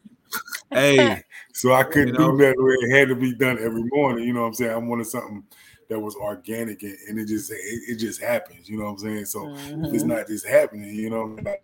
Hey, 0.72 1.24
So 1.52 1.72
I 1.72 1.82
couldn't 1.84 2.08
You 2.08 2.12
know? 2.14 2.32
do 2.32 2.44
that 2.44 2.54
the 2.56 2.62
way 2.62 2.74
it 2.80 2.98
had 2.98 3.08
to 3.08 3.14
be 3.16 3.34
done 3.34 3.58
every 3.58 3.82
morning. 3.92 4.24
You 4.26 4.34
know 4.34 4.42
what 4.42 4.48
I'm 4.48 4.54
saying? 4.54 4.70
I 4.70 4.76
wanted 4.76 5.06
something 5.06 5.42
that 5.90 6.00
was 6.00 6.14
organic 6.14 6.82
and, 6.82 6.96
and 7.08 7.18
it 7.18 7.26
just 7.26 7.50
it, 7.50 7.56
it 7.56 7.96
just 7.96 8.22
happens. 8.22 8.68
You 8.68 8.78
know 8.78 8.84
what 8.84 8.92
I'm 8.92 8.98
saying? 8.98 9.24
So 9.26 9.54
if 9.54 9.58
it's 9.58 9.68
mm-hmm. 9.68 10.08
not 10.08 10.26
just 10.28 10.46
happening. 10.46 10.94
You 10.94 11.10
know, 11.10 11.36
like 11.44 11.62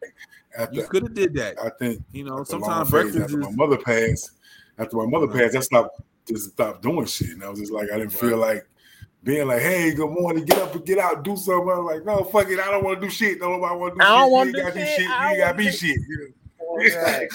after 0.58 0.74
you 0.74 0.86
could 0.88 1.04
have 1.04 1.14
did 1.14 1.32
that. 1.34 1.56
I 1.62 1.70
think 1.70 2.02
You 2.12 2.24
know, 2.24 2.40
after 2.40 2.56
a 2.56 2.60
sometimes 2.60 2.90
phase, 2.90 2.90
breakfast 2.90 3.24
after 3.24 3.40
is 3.40 3.46
my 3.46 3.52
mother 3.52 3.78
passed. 3.78 4.32
After 4.78 4.96
my 4.96 5.06
mother 5.06 5.28
passed, 5.28 5.56
I 5.56 5.60
stopped 5.60 6.00
just 6.26 6.50
stopped 6.50 6.82
doing 6.82 7.06
shit, 7.06 7.30
and 7.30 7.44
I 7.44 7.48
was 7.48 7.60
just 7.60 7.72
like 7.72 7.90
I 7.90 7.98
didn't 7.98 8.12
feel 8.12 8.36
like 8.36 8.68
being 9.22 9.46
like, 9.46 9.62
"Hey, 9.62 9.94
good 9.94 10.10
morning, 10.10 10.44
get 10.44 10.58
up 10.58 10.74
and 10.74 10.84
get 10.84 10.98
out, 10.98 11.22
do 11.22 11.36
something." 11.36 11.70
I 11.70 11.78
was 11.78 11.94
like, 11.94 12.04
"No, 12.04 12.24
fuck 12.24 12.50
it, 12.50 12.58
I 12.58 12.70
don't 12.70 12.84
want 12.84 13.00
to 13.00 13.06
do 13.06 13.10
shit. 13.10 13.38
Don't 13.38 13.52
nobody 13.52 13.76
want 13.76 13.94
to 13.94 14.00
do 14.00 14.04
I 14.04 14.18
don't 14.18 14.24
shit. 14.26 14.32
wanna 14.32 14.46
You 14.46 14.52
do 14.52 14.62
got 14.62 14.72
to 14.72 14.78
do 14.78 14.86
shit. 14.86 14.96
shit. 14.96 15.08
You 15.08 15.26
ain't 15.26 15.38
got 15.38 15.52
to 15.52 15.56
be 15.56 15.64
wanna 15.64 15.76
shit." 15.76 15.96
You 16.08 16.18
know? 16.18 16.32
Right. 16.76 17.28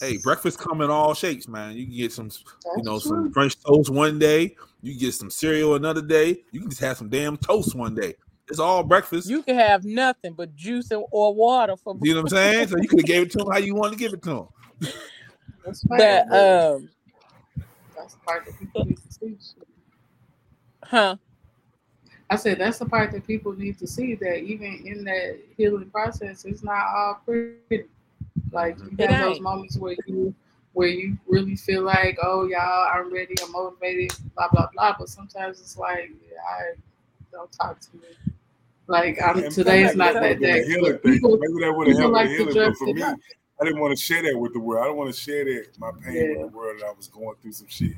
hey, 0.00 0.18
breakfast 0.22 0.58
come 0.58 0.80
in 0.80 0.90
all 0.90 1.14
shapes, 1.14 1.46
man. 1.46 1.76
You 1.76 1.86
can 1.86 1.96
get 1.96 2.12
some, 2.12 2.30
you 2.76 2.82
know, 2.82 2.98
true. 2.98 3.10
some 3.10 3.32
French 3.32 3.62
toast 3.62 3.90
one 3.90 4.18
day. 4.18 4.56
You 4.86 4.92
can 4.92 5.00
get 5.00 5.14
some 5.14 5.30
cereal 5.30 5.74
another 5.74 6.00
day. 6.00 6.44
You 6.52 6.60
can 6.60 6.70
just 6.70 6.80
have 6.80 6.96
some 6.96 7.08
damn 7.08 7.36
toast 7.36 7.74
one 7.74 7.96
day. 7.96 8.14
It's 8.46 8.60
all 8.60 8.84
breakfast. 8.84 9.28
You, 9.28 9.38
You 9.38 9.42
can 9.42 9.56
have 9.56 9.84
nothing 9.84 10.32
but 10.32 10.54
juice 10.54 10.92
or 10.92 11.34
water 11.34 11.76
for 11.76 11.98
You 12.00 12.14
know 12.14 12.22
what 12.22 12.32
I'm 12.32 12.36
saying? 12.36 12.68
So 12.68 12.76
you 12.80 12.86
could 12.86 13.00
have 13.00 13.06
gave 13.06 13.22
it 13.22 13.32
to 13.32 13.40
him 13.40 13.50
how 13.50 13.58
you 13.58 13.74
wanted 13.74 13.94
to 13.94 13.98
give 13.98 14.12
it 14.12 14.22
to 14.22 14.30
him. 14.30 14.46
That's 15.64 15.84
right. 15.90 16.22
but 16.28 16.38
um 16.38 16.88
that's 17.96 18.14
the 18.14 18.20
part 18.20 18.44
that 18.46 18.56
people 18.60 18.84
need 18.84 18.98
to 18.98 19.12
see. 19.12 19.36
huh. 20.84 21.16
I 22.30 22.36
said 22.36 22.58
that's 22.60 22.78
the 22.78 22.86
part 22.86 23.10
that 23.10 23.26
people 23.26 23.54
need 23.54 23.80
to 23.80 23.88
see 23.88 24.14
that 24.14 24.38
even 24.38 24.86
in 24.86 25.02
that 25.02 25.40
healing 25.56 25.90
process, 25.90 26.44
it's 26.44 26.62
not 26.62 26.86
all 26.96 27.20
pretty. 27.24 27.86
Like 28.52 28.78
you 28.78 28.92
It 28.98 29.10
have 29.10 29.18
those 29.18 29.40
moments 29.40 29.78
where 29.78 29.96
you 30.06 30.32
where 30.76 30.88
you 30.88 31.16
really 31.26 31.56
feel 31.56 31.82
like, 31.82 32.18
oh 32.22 32.46
y'all, 32.46 32.86
I'm 32.92 33.10
ready, 33.10 33.34
I'm 33.42 33.50
motivated, 33.50 34.12
blah 34.34 34.48
blah 34.52 34.68
blah. 34.74 34.94
But 34.98 35.08
sometimes 35.08 35.58
it's 35.58 35.78
like, 35.78 36.10
yeah, 36.30 36.36
I 36.46 36.62
don't 37.32 37.50
talk 37.50 37.80
to 37.80 37.96
me. 37.96 38.02
Like 38.86 39.16
I'm 39.22 39.42
And 39.42 39.50
today's 39.50 39.96
not 39.96 40.12
that 40.12 40.38
that 40.38 40.38
would've 40.38 40.40
been 40.42 40.84
a 40.84 40.92
day. 40.92 40.98
people, 41.12 41.38
Maybe 41.40 41.64
that 41.64 41.72
would 41.74 41.88
have 41.88 41.96
helped 41.96 42.12
like 42.12 42.28
healing, 42.28 42.52
but 42.54 42.76
for 42.76 42.92
me. 42.92 43.02
I 43.02 43.64
didn't 43.64 43.80
want 43.80 43.96
to 43.96 44.04
share 44.04 44.22
that 44.24 44.38
with 44.38 44.52
the 44.52 44.60
world. 44.60 44.84
I 44.84 44.88
don't 44.88 44.98
want 44.98 45.14
to 45.14 45.18
share 45.18 45.46
that 45.46 45.66
my 45.78 45.90
pain 46.04 46.14
Yeah. 46.14 46.28
with 46.42 46.50
the 46.52 46.56
world 46.58 46.78
that 46.78 46.86
I 46.88 46.92
was 46.92 47.06
going 47.08 47.34
through 47.40 47.52
some 47.52 47.68
shit. 47.68 47.92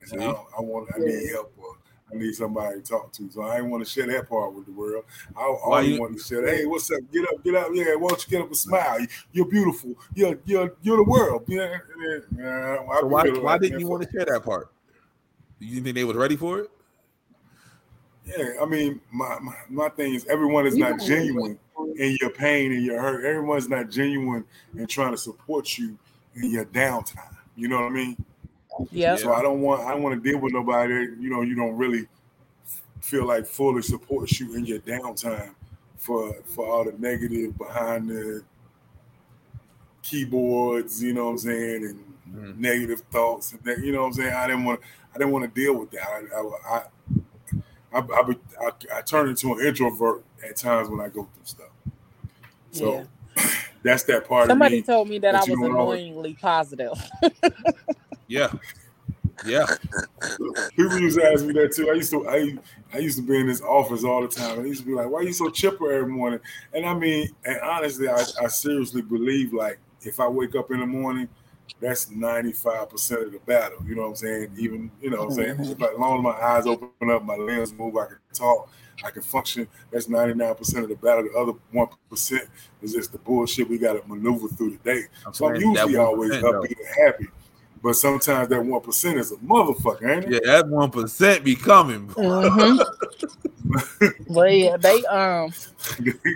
And 0.00 0.08
See? 0.08 0.16
I, 0.16 0.20
don't- 0.32 0.46
I 0.56 0.62
want, 0.62 0.88
I 0.96 0.98
need 1.00 1.28
help 1.30 1.52
or 1.58 1.76
I 2.10 2.16
need 2.16 2.34
somebody 2.34 2.80
to 2.80 2.82
talk 2.82 3.12
to. 3.12 3.30
So 3.30 3.42
I 3.42 3.56
didn't 3.56 3.70
want 3.70 3.84
to 3.84 3.90
share 3.90 4.06
that 4.06 4.28
part 4.28 4.54
with 4.54 4.66
the 4.66 4.72
world. 4.72 5.04
I, 5.36 5.42
I 5.42 5.78
only 5.78 5.94
you- 5.94 6.00
wanted 6.00 6.18
to 6.18 6.24
share, 6.24 6.46
hey, 6.46 6.64
what's 6.64 6.90
up? 6.90 7.00
Get 7.12 7.24
up, 7.24 7.44
get 7.44 7.54
up. 7.54 7.68
Yeah, 7.72 7.94
why 7.96 8.08
don't 8.08 8.24
you 8.24 8.30
get 8.30 8.40
up 8.40 8.48
and 8.48 8.56
smile? 8.56 8.98
You're 9.32 9.46
beautiful. 9.46 9.94
You're 10.14 10.38
you're 10.44 10.74
you're 10.82 10.96
the 10.96 11.04
world. 11.04 11.44
Yeah, 11.46 11.78
yeah, 12.00 12.18
yeah. 12.36 12.76
So 13.00 13.06
why 13.06 13.22
why 13.22 13.52
like, 13.52 13.60
didn't 13.62 13.80
you 13.80 13.88
want 13.88 14.02
to 14.04 14.10
share 14.10 14.24
that 14.24 14.42
part? 14.44 14.70
You 15.58 15.80
think 15.82 15.96
they 15.96 16.04
was 16.04 16.16
ready 16.16 16.36
for 16.36 16.60
it? 16.60 16.70
Yeah, 18.24 18.62
I 18.62 18.66
mean, 18.66 19.00
my, 19.10 19.38
my, 19.40 19.54
my 19.70 19.88
thing 19.88 20.14
is 20.14 20.26
everyone 20.26 20.66
is 20.66 20.76
not 20.76 21.00
genuine 21.00 21.58
in 21.96 22.16
your 22.20 22.30
pain 22.30 22.72
and 22.72 22.84
your 22.84 23.00
hurt. 23.00 23.24
Everyone's 23.24 23.68
not 23.68 23.90
genuine 23.90 24.44
in 24.76 24.86
trying 24.86 25.12
to 25.12 25.16
support 25.18 25.78
you 25.78 25.98
in 26.34 26.50
your 26.50 26.66
downtime. 26.66 27.34
You 27.56 27.68
know 27.68 27.76
what 27.76 27.86
I 27.86 27.94
mean? 27.94 28.24
Yep. 28.92 29.18
So 29.20 29.32
I 29.32 29.42
don't 29.42 29.60
want 29.60 29.82
I 29.82 29.90
don't 29.92 30.02
want 30.02 30.22
to 30.22 30.30
deal 30.30 30.38
with 30.40 30.52
nobody 30.52 30.92
that 30.94 31.16
you 31.20 31.30
know 31.30 31.42
you 31.42 31.54
don't 31.54 31.76
really 31.76 32.06
feel 33.00 33.26
like 33.26 33.46
fully 33.46 33.82
supports 33.82 34.38
you 34.40 34.54
in 34.54 34.64
your 34.66 34.78
downtime 34.80 35.54
for 35.96 36.32
for 36.54 36.66
all 36.66 36.84
the 36.84 36.92
negative 36.98 37.56
behind 37.58 38.08
the 38.10 38.42
keyboards, 40.02 41.02
you 41.02 41.12
know 41.12 41.24
what 41.26 41.30
I'm 41.32 41.38
saying, 41.38 41.84
and 41.84 42.04
Mhm. 42.34 42.58
negative 42.58 43.00
thoughts, 43.10 43.52
and 43.52 43.62
that, 43.64 43.78
you 43.78 43.92
know 43.92 44.00
what 44.02 44.06
I'm 44.08 44.12
saying. 44.14 44.32
I 44.34 44.46
didn't 44.46 44.64
want 44.64 44.80
I 45.14 45.18
didn't 45.18 45.32
want 45.32 45.44
to 45.52 45.60
deal 45.60 45.74
with 45.74 45.90
that. 45.92 46.06
I 46.06 46.22
I 46.36 46.78
I, 46.78 46.82
I, 47.92 47.98
I, 48.18 48.22
be- 48.22 48.38
I, 48.60 48.98
I 48.98 49.00
turn 49.02 49.28
into 49.30 49.52
an 49.54 49.64
introvert 49.66 50.22
at 50.46 50.56
times 50.56 50.88
when 50.90 51.00
I 51.00 51.08
go 51.08 51.22
through 51.22 51.44
stuff. 51.44 51.70
So 52.70 53.06
that 53.34 53.50
that's 53.82 54.02
that 54.04 54.28
part 54.28 54.48
Somebody 54.48 54.80
of 54.80 54.88
me. 54.88 54.92
told 54.94 55.08
me 55.08 55.18
that, 55.20 55.32
that 55.32 55.36
I 55.48 55.50
was 55.50 55.58
don't 55.60 55.74
always- 55.76 56.02
annoyingly 56.02 56.34
positive. 56.40 56.92
Yeah. 58.28 58.52
Yeah. 59.46 59.66
People 60.76 60.98
used 60.98 61.18
to 61.18 61.30
ask 61.30 61.44
me 61.44 61.52
that 61.54 61.72
too. 61.72 61.90
I 61.90 61.94
used 61.94 62.10
to 62.10 62.28
I, 62.28 62.56
I 62.92 62.98
used 62.98 63.18
to 63.18 63.22
be 63.22 63.38
in 63.38 63.46
this 63.46 63.60
office 63.60 64.04
all 64.04 64.22
the 64.22 64.28
time. 64.28 64.58
And 64.58 64.62
I 64.62 64.66
used 64.66 64.80
to 64.80 64.86
be 64.86 64.94
like, 64.94 65.08
"Why 65.08 65.20
are 65.20 65.22
you 65.22 65.32
so 65.32 65.48
chipper 65.48 65.92
every 65.92 66.10
morning?" 66.12 66.40
And 66.74 66.84
I 66.84 66.94
mean, 66.94 67.28
and 67.44 67.60
honestly, 67.60 68.08
I, 68.08 68.24
I 68.42 68.48
seriously 68.48 69.02
believe 69.02 69.52
like 69.52 69.78
if 70.02 70.18
I 70.20 70.26
wake 70.28 70.56
up 70.56 70.70
in 70.72 70.80
the 70.80 70.86
morning, 70.86 71.28
that's 71.80 72.10
ninety 72.10 72.52
five 72.52 72.90
percent 72.90 73.22
of 73.22 73.32
the 73.32 73.38
battle. 73.40 73.78
You 73.86 73.94
know 73.94 74.02
what 74.02 74.08
I'm 74.08 74.16
saying? 74.16 74.52
Even 74.58 74.90
you 75.00 75.10
know 75.10 75.18
what 75.18 75.26
I'm 75.26 75.34
saying. 75.34 75.56
Mhm. 75.56 75.72
If, 75.72 75.82
as 75.82 75.98
long 75.98 76.18
as 76.18 76.24
my 76.24 76.30
eyes 76.32 76.66
open 76.66 77.10
up, 77.10 77.24
my 77.24 77.36
limbs 77.36 77.72
move, 77.72 77.96
I 77.96 78.06
can 78.06 78.18
talk, 78.32 78.68
I 79.04 79.10
can 79.10 79.22
function. 79.22 79.68
That's 79.92 80.08
ninety 80.08 80.34
nine 80.34 80.54
percent 80.56 80.82
of 80.82 80.88
the 80.88 80.96
battle. 80.96 81.22
The 81.32 81.38
other 81.38 81.52
one 81.70 81.86
percent 82.10 82.48
is 82.82 82.92
just 82.92 83.12
the 83.12 83.18
bullshit 83.18 83.68
we 83.68 83.78
got 83.78 83.92
to 83.92 84.02
maneuver 84.08 84.48
through 84.48 84.70
the 84.70 84.78
day. 84.78 85.02
So 85.32 85.46
I'm 85.48 85.60
saying, 85.60 85.74
that 85.74 85.86
usually 85.86 85.96
always 85.96 86.32
1% 86.32 86.40
though. 86.40 86.62
upbeat 86.62 86.76
and 86.76 87.06
happy. 87.06 87.28
But 87.82 87.94
sometimes 87.94 88.48
that 88.48 88.64
one 88.64 88.80
percent 88.80 89.18
is 89.18 89.32
a 89.32 89.36
motherfucker, 89.36 90.16
ain't 90.16 90.24
it? 90.24 90.42
Yeah, 90.44 90.52
that 90.52 90.68
one 90.68 90.90
percent 90.90 91.44
be 91.44 91.54
coming. 91.54 92.08
Mhm. 92.08 92.84
Well, 94.28 94.48
yeah, 94.48 94.76
they 94.76 95.04
um 95.06 95.52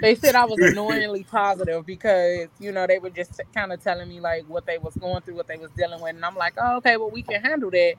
they 0.01 0.15
said 0.15 0.35
I 0.35 0.45
was 0.45 0.59
annoyingly 0.59 1.25
positive 1.31 1.87
because 1.87 2.49
you 2.59 2.73
know 2.73 2.87
they 2.87 2.99
were 2.99 3.11
just 3.11 3.41
kind 3.55 3.73
of 3.73 3.83
telling 3.83 4.09
me 4.09 4.21
like 4.21 4.45
what 4.49 4.67
they 4.67 4.79
was 4.79 4.95
going 4.97 5.23
through, 5.23 5.37
what 5.37 5.47
they 5.47 5.57
was 5.57 5.71
dealing 5.77 6.01
with, 6.01 6.15
and 6.15 6.25
I'm 6.25 6.37
like, 6.37 6.55
oh, 6.59 6.77
okay, 6.77 6.97
well 6.97 7.11
we 7.11 7.23
can 7.23 7.41
handle 7.41 7.71
that. 7.71 7.95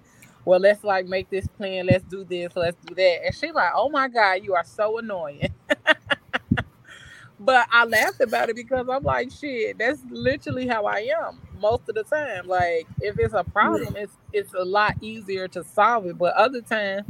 Well, 0.45 0.59
let's 0.59 0.83
like 0.83 1.07
make 1.07 1.29
this 1.29 1.47
plan. 1.47 1.87
Let's 1.87 2.03
do 2.03 2.23
this. 2.23 2.55
Let's 2.55 2.77
do 2.85 2.93
that. 2.95 3.25
And 3.25 3.35
she 3.35 3.51
like, 3.51 3.71
oh 3.75 3.89
my 3.89 4.07
god, 4.07 4.43
you 4.43 4.53
are 4.55 4.65
so 4.65 4.99
annoying. 4.99 5.53
but 7.39 7.67
I 7.71 7.85
laughed 7.85 8.21
about 8.21 8.49
it 8.49 8.55
because 8.55 8.87
I'm 8.89 9.03
like, 9.03 9.31
shit, 9.31 9.77
that's 9.77 10.01
literally 10.09 10.67
how 10.67 10.85
I 10.85 11.09
am 11.19 11.39
most 11.63 11.89
of 11.89 11.95
the 11.95 12.03
time. 12.03 12.47
Like, 12.47 12.87
if 13.01 13.17
it's 13.17 13.33
a 13.33 13.45
problem, 13.45 13.95
it's 13.95 14.13
it's 14.33 14.53
a 14.53 14.65
lot 14.65 14.97
easier 15.01 15.47
to 15.49 15.63
solve 15.63 16.05
it. 16.05 16.19
But 16.19 16.35
other 16.35 16.61
times, 16.61 17.07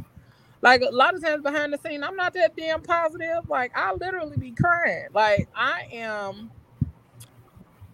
like 0.61 0.81
a 0.81 0.95
lot 0.95 1.15
of 1.15 1.23
times 1.23 1.43
behind 1.43 1.73
the 1.73 1.79
scene, 1.79 2.03
I'm 2.03 2.15
not 2.15 2.33
that 2.35 2.55
damn 2.55 2.81
positive. 2.81 3.49
Like, 3.49 3.73
I 3.75 3.93
literally 3.93 4.37
be 4.37 4.51
crying. 4.51 5.07
Like, 5.13 5.49
I 5.55 5.87
am 5.91 6.51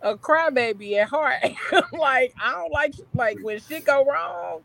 a 0.01 0.15
crybaby 0.15 0.97
at 0.97 1.09
heart. 1.09 1.43
like, 1.93 2.35
I 2.41 2.51
don't 2.51 2.71
like 2.73 2.93
like 3.15 3.39
when 3.41 3.59
shit 3.61 3.85
go 3.85 4.05
wrong. 4.05 4.61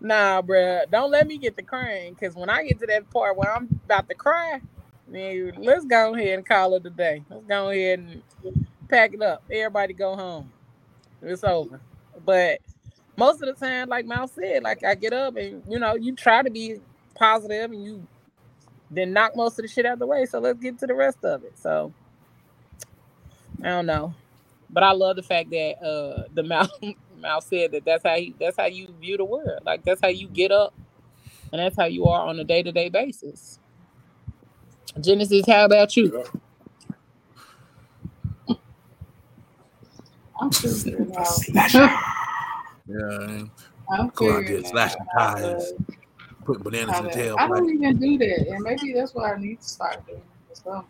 Nah, 0.00 0.42
bruh, 0.42 0.90
don't 0.90 1.10
let 1.10 1.26
me 1.26 1.38
get 1.38 1.56
to 1.56 1.62
crying. 1.62 2.14
Cause 2.14 2.34
when 2.34 2.50
I 2.50 2.64
get 2.64 2.78
to 2.80 2.86
that 2.86 3.10
part 3.10 3.36
where 3.36 3.54
I'm 3.54 3.80
about 3.84 4.08
to 4.08 4.14
cry, 4.14 4.60
then 5.08 5.54
let's 5.58 5.84
go 5.84 6.14
ahead 6.14 6.38
and 6.38 6.46
call 6.46 6.74
it 6.74 6.86
a 6.86 6.90
day. 6.90 7.22
Let's 7.28 7.44
go 7.46 7.70
ahead 7.70 7.98
and 7.98 8.22
pack 8.88 9.14
it 9.14 9.22
up. 9.22 9.42
Everybody 9.50 9.94
go 9.94 10.16
home. 10.16 10.52
It's 11.22 11.44
over. 11.44 11.80
But 12.24 12.60
most 13.16 13.42
of 13.42 13.48
the 13.48 13.66
time, 13.66 13.88
like 13.88 14.06
Mal 14.06 14.28
said, 14.28 14.62
like 14.62 14.84
I 14.84 14.94
get 14.94 15.12
up 15.12 15.36
and 15.36 15.62
you 15.68 15.78
know, 15.78 15.94
you 15.94 16.14
try 16.14 16.42
to 16.42 16.50
be 16.50 16.76
positive 17.14 17.72
and 17.72 17.84
you 17.84 18.06
then 18.90 19.12
knock 19.12 19.36
most 19.36 19.58
of 19.58 19.64
the 19.64 19.68
shit 19.68 19.86
out 19.86 19.94
of 19.94 19.98
the 19.98 20.06
way. 20.06 20.26
So 20.26 20.38
let's 20.38 20.60
get 20.60 20.78
to 20.80 20.86
the 20.86 20.94
rest 20.94 21.24
of 21.24 21.44
it. 21.44 21.58
So 21.58 21.92
I 23.62 23.68
don't 23.68 23.86
know. 23.86 24.14
But 24.70 24.82
I 24.82 24.92
love 24.92 25.16
the 25.16 25.22
fact 25.22 25.50
that 25.50 25.82
uh 25.82 26.24
the 26.34 26.42
Mal 26.42 26.68
Mal 27.18 27.40
said 27.40 27.72
that 27.72 27.84
that's 27.84 28.04
how 28.04 28.16
he, 28.16 28.34
that's 28.38 28.56
how 28.56 28.66
you 28.66 28.94
view 29.00 29.16
the 29.16 29.24
world. 29.24 29.60
Like 29.64 29.84
that's 29.84 30.00
how 30.00 30.08
you 30.08 30.28
get 30.28 30.52
up 30.52 30.74
and 31.52 31.60
that's 31.60 31.76
how 31.76 31.86
you 31.86 32.06
are 32.06 32.26
on 32.26 32.38
a 32.38 32.44
day-to-day 32.44 32.90
basis. 32.90 33.58
Genesis, 35.00 35.46
how 35.46 35.64
about 35.64 35.96
you? 35.96 36.24
I'm 40.40 40.50
figuring 40.50 41.14
out. 41.16 41.40
Yeah, 42.90 43.44
I'm 43.90 44.08
Go 44.14 44.30
out 44.30 44.46
there, 44.46 44.46
figuring 44.46 44.64
slashing 44.64 45.00
out 45.02 45.06
how 45.12 45.34
tires. 45.34 45.72
to- 45.76 45.96
putting 46.46 46.62
bananas 46.62 46.98
in 46.98 47.04
the 47.04 47.10
tail. 47.10 47.36
I 47.38 47.46
don't 47.48 47.68
even 47.70 47.98
do 47.98 48.16
that, 48.16 48.48
and 48.48 48.62
maybe 48.62 48.94
that's 48.94 49.14
what 49.14 49.26
I 49.30 49.38
need 49.38 49.60
to 49.60 49.68
start 49.68 50.06
doing. 50.06 50.22
as 50.50 50.64
well. 50.64 50.86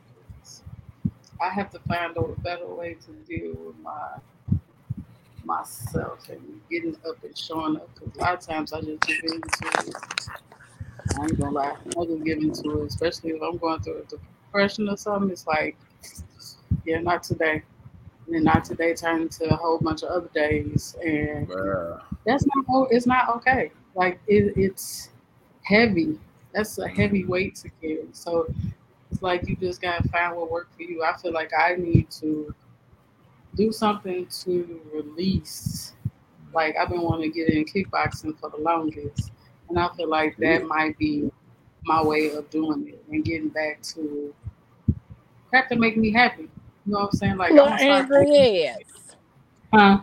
I 1.40 1.48
have 1.48 1.70
to 1.72 1.80
find 1.80 2.16
a 2.16 2.22
better 2.42 2.66
way 2.68 2.94
to 2.94 3.12
deal 3.28 3.52
with 3.54 3.76
my 3.82 4.18
myself 5.44 6.28
and 6.28 6.61
getting 6.70 6.94
up 7.08 7.22
and 7.24 7.37
showing 7.37 7.76
up. 7.76 7.88
Because 7.94 8.14
a 8.16 8.18
lot 8.20 8.34
of 8.34 8.40
times 8.40 8.72
I 8.72 8.80
just 8.82 9.00
give 9.02 9.18
into 9.24 9.88
it. 9.88 9.94
I 11.18 11.22
ain't 11.22 11.38
gonna 11.40 11.50
lie, 11.52 11.74
I 11.98 12.04
just 12.04 12.24
give 12.24 12.38
into 12.38 12.82
it, 12.82 12.87
especially 12.87 13.30
if 13.30 13.42
I'm 13.42 13.56
going 13.56 13.80
through 13.80 14.02
a 14.02 14.04
depression 14.04 14.88
or 14.88 14.96
something. 14.96 15.30
It's 15.30 15.46
like, 15.48 15.76
yeah, 16.84 17.00
not 17.00 17.22
today. 17.24 17.62
And 18.28 18.36
then 18.36 18.44
not 18.44 18.66
today 18.66 18.92
turn 18.92 19.22
into 19.22 19.48
a 19.48 19.56
whole 19.56 19.78
bunch 19.78 20.02
of 20.02 20.10
other 20.10 20.28
days, 20.34 20.94
and 21.02 21.48
Bruh. 21.48 22.02
that's 22.26 22.44
not 22.46 22.88
it's 22.90 23.06
not 23.06 23.34
okay. 23.36 23.72
Like 23.94 24.20
it, 24.26 24.52
it's 24.54 25.08
heavy. 25.62 26.20
That's 26.52 26.76
a 26.78 26.86
heavy 26.86 27.22
mm-hmm. 27.22 27.32
weight 27.32 27.54
to 27.56 27.70
carry. 27.80 28.06
So 28.12 28.52
it's 29.10 29.22
like 29.22 29.48
you 29.48 29.56
just 29.56 29.80
gotta 29.80 30.06
find 30.10 30.36
what 30.36 30.50
worked 30.50 30.76
for 30.76 30.82
you. 30.82 31.02
I 31.02 31.16
feel 31.16 31.32
like 31.32 31.52
i 31.58 31.74
need 31.74 32.10
to 32.20 32.54
do 33.54 33.72
something 33.72 34.26
to 34.42 34.80
release. 34.92 35.94
Like 36.52 36.76
i've 36.76 36.90
been 36.90 37.00
wanting 37.00 37.32
to 37.32 37.38
get 37.38 37.48
in 37.48 37.64
kickboxing 37.64 38.38
for 38.38 38.50
the 38.50 38.58
longest 38.58 39.32
and 39.68 39.78
i 39.78 39.88
feel 39.96 40.08
like 40.08 40.36
that 40.38 40.66
might 40.66 40.96
be 40.98 41.30
my 41.84 42.02
way 42.02 42.30
of 42.30 42.48
doing 42.50 42.88
it 42.88 43.04
and 43.10 43.24
getting 43.24 43.48
back 43.48 43.80
to 43.82 44.34
crap 45.48 45.68
that 45.68 45.78
make 45.78 45.96
me 45.96 46.12
happy 46.12 46.48
you 46.88 46.94
know 46.94 47.01
what 47.01 47.11
i'm 47.12 47.18
saying 47.18 47.37
like 47.37 47.53
Little 47.53 47.68
I'm 47.68 47.79
gonna 47.79 48.07
start- 48.07 48.27
angry 48.27 48.66
ass. 48.66 48.79
huh? 49.74 50.01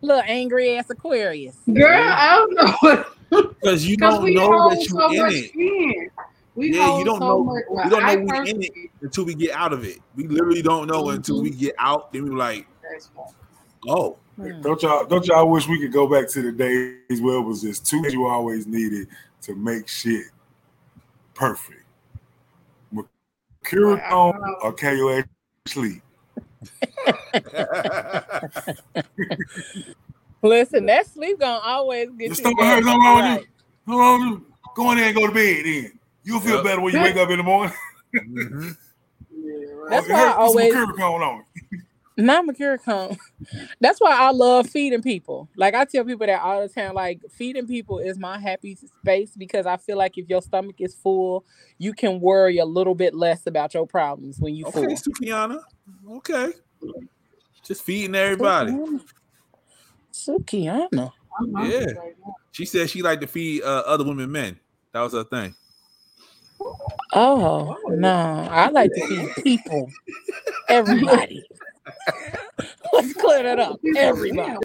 Little 0.00 0.22
angry 0.26 0.76
ass 0.78 0.88
Aquarius. 0.90 1.56
girl 1.72 1.86
i 1.92 2.36
don't 2.36 2.54
know 2.54 3.04
Because 3.28 3.84
you 3.84 3.96
Because 3.96 4.18
don't 4.20 4.34
know 4.34 4.70
that 4.70 4.78
you 4.78 4.84
so 4.88 5.10
in 5.12 5.32
it 5.32 5.54
in. 5.56 6.10
We 6.54 6.72
Yeah, 6.74 6.98
you 6.98 7.04
don't 7.04 7.18
so 7.18 7.26
know- 7.26 7.44
Much, 7.44 7.64
you 7.68 7.90
don't 7.90 8.02
know 8.02 8.06
I 8.08 8.16
we 8.44 8.50
in 8.50 8.62
it. 8.62 8.72
until 9.02 9.24
we 9.24 9.34
get 9.34 9.50
out 9.50 9.72
of 9.72 9.84
it. 9.84 9.98
We 10.14 10.26
literally 10.28 10.62
don't 10.62 10.86
know 10.86 11.10
until 11.10 11.42
we 11.42 11.50
get 11.50 11.74
out. 11.78 12.12
Then 12.12 12.24
we're 12.30 12.36
like, 12.38 12.66
oh, 13.88 14.16
Hmm. 14.36 14.60
Don't 14.62 14.80
y'all 14.82 15.04
don't 15.06 15.26
y'all 15.26 15.50
wish 15.50 15.66
we 15.66 15.78
could 15.80 15.92
go 15.92 16.06
back 16.06 16.28
to 16.28 16.42
the 16.42 16.52
days 16.52 17.20
where 17.22 17.36
it 17.38 17.42
was 17.42 17.62
just 17.62 17.84
two 17.86 18.02
you 18.10 18.26
always 18.26 18.66
needed 18.66 19.08
to 19.42 19.54
make 19.54 19.88
shit 19.88 20.26
perfect. 21.34 21.82
Mercurochrome 22.94 23.94
Right, 23.94 24.42
I- 24.52 24.54
or 24.62 24.72
KOH 24.72 25.24
sleep. 25.66 26.02
Listen, 30.42 30.86
that 30.86 31.06
sleep 31.06 31.40
gonna 31.40 31.60
always 31.64 32.08
get 32.10 32.18
Your 32.20 32.28
you. 32.28 32.34
stomach 32.34 32.58
back 32.58 32.74
hurts, 32.74 32.86
nothing 32.86 33.00
wrong 33.02 33.16
with 33.16 33.24
right. 33.24 33.40
you. 33.86 33.98
Wrong 33.98 34.30
with 34.30 34.40
you. 34.40 34.46
Go 34.74 34.90
in 34.92 34.96
there 34.98 35.06
and 35.06 35.16
go 35.16 35.26
to 35.26 35.32
bed 35.32 35.64
then. 35.64 35.98
You'll 36.24 36.40
feel 36.40 36.56
Yep. 36.56 36.64
better 36.64 36.80
when 36.80 36.94
you 36.94 37.00
wake 37.00 37.16
up 37.16 37.30
in 37.30 37.38
the 37.38 37.42
morning. 37.42 37.74
Mhm. 38.14 38.76
Yeah, 39.30 39.72
right. 39.74 39.90
That's 40.04 40.08
why 40.08 40.14
I 40.14 40.18
hurts, 40.18 40.28
put 40.28 40.34
some 40.34 40.42
always- 40.42 40.74
Mercurochrome 40.74 41.26
on 41.26 41.40
it. 41.40 41.80
Not 42.16 42.46
Mercurochrome. 42.46 43.18
That's 43.80 44.00
why 44.00 44.16
I 44.16 44.30
love 44.30 44.68
feeding 44.68 45.02
people. 45.02 45.48
Like 45.56 45.74
I 45.74 45.84
tell 45.84 46.04
people 46.04 46.26
that 46.26 46.40
all 46.40 46.62
the 46.62 46.68
time. 46.68 46.94
Like 46.94 47.20
feeding 47.30 47.66
people 47.66 47.98
is 47.98 48.18
my 48.18 48.38
happy 48.38 48.76
space 48.76 49.32
because 49.36 49.66
I 49.66 49.76
feel 49.76 49.98
like 49.98 50.16
if 50.16 50.28
your 50.28 50.40
stomach 50.40 50.76
is 50.78 50.94
full, 50.94 51.44
you 51.78 51.92
can 51.92 52.20
worry 52.20 52.58
a 52.58 52.64
little 52.64 52.94
bit 52.94 53.14
less 53.14 53.46
about 53.46 53.74
your 53.74 53.86
problems 53.86 54.38
when 54.40 54.54
you 54.54 54.66
okay, 54.66 54.86
full. 54.86 54.96
Sukiana. 54.96 55.60
Okay. 56.10 56.52
Just 57.62 57.82
feeding 57.82 58.14
everybody. 58.14 58.72
Sukiana. 60.12 61.12
I'm 61.38 61.52
hungry 61.52 61.80
Yeah. 61.80 61.92
She 62.52 62.64
said 62.64 62.88
she 62.88 63.02
liked 63.02 63.20
to 63.20 63.26
feed 63.26 63.62
uh, 63.62 63.82
other 63.86 64.04
women 64.04 64.32
men. 64.32 64.58
That 64.92 65.02
was 65.02 65.12
her 65.12 65.24
thing. 65.24 65.54
Oh 67.12 67.76
no, 67.88 68.48
I 68.50 68.70
like 68.70 68.90
to 68.92 69.06
feed 69.06 69.44
people. 69.44 69.90
Everybody. 70.68 71.44
Let's 72.92 73.12
clear 73.14 73.42
that 73.42 73.58
up. 73.58 73.80
Everybody. 73.96 74.56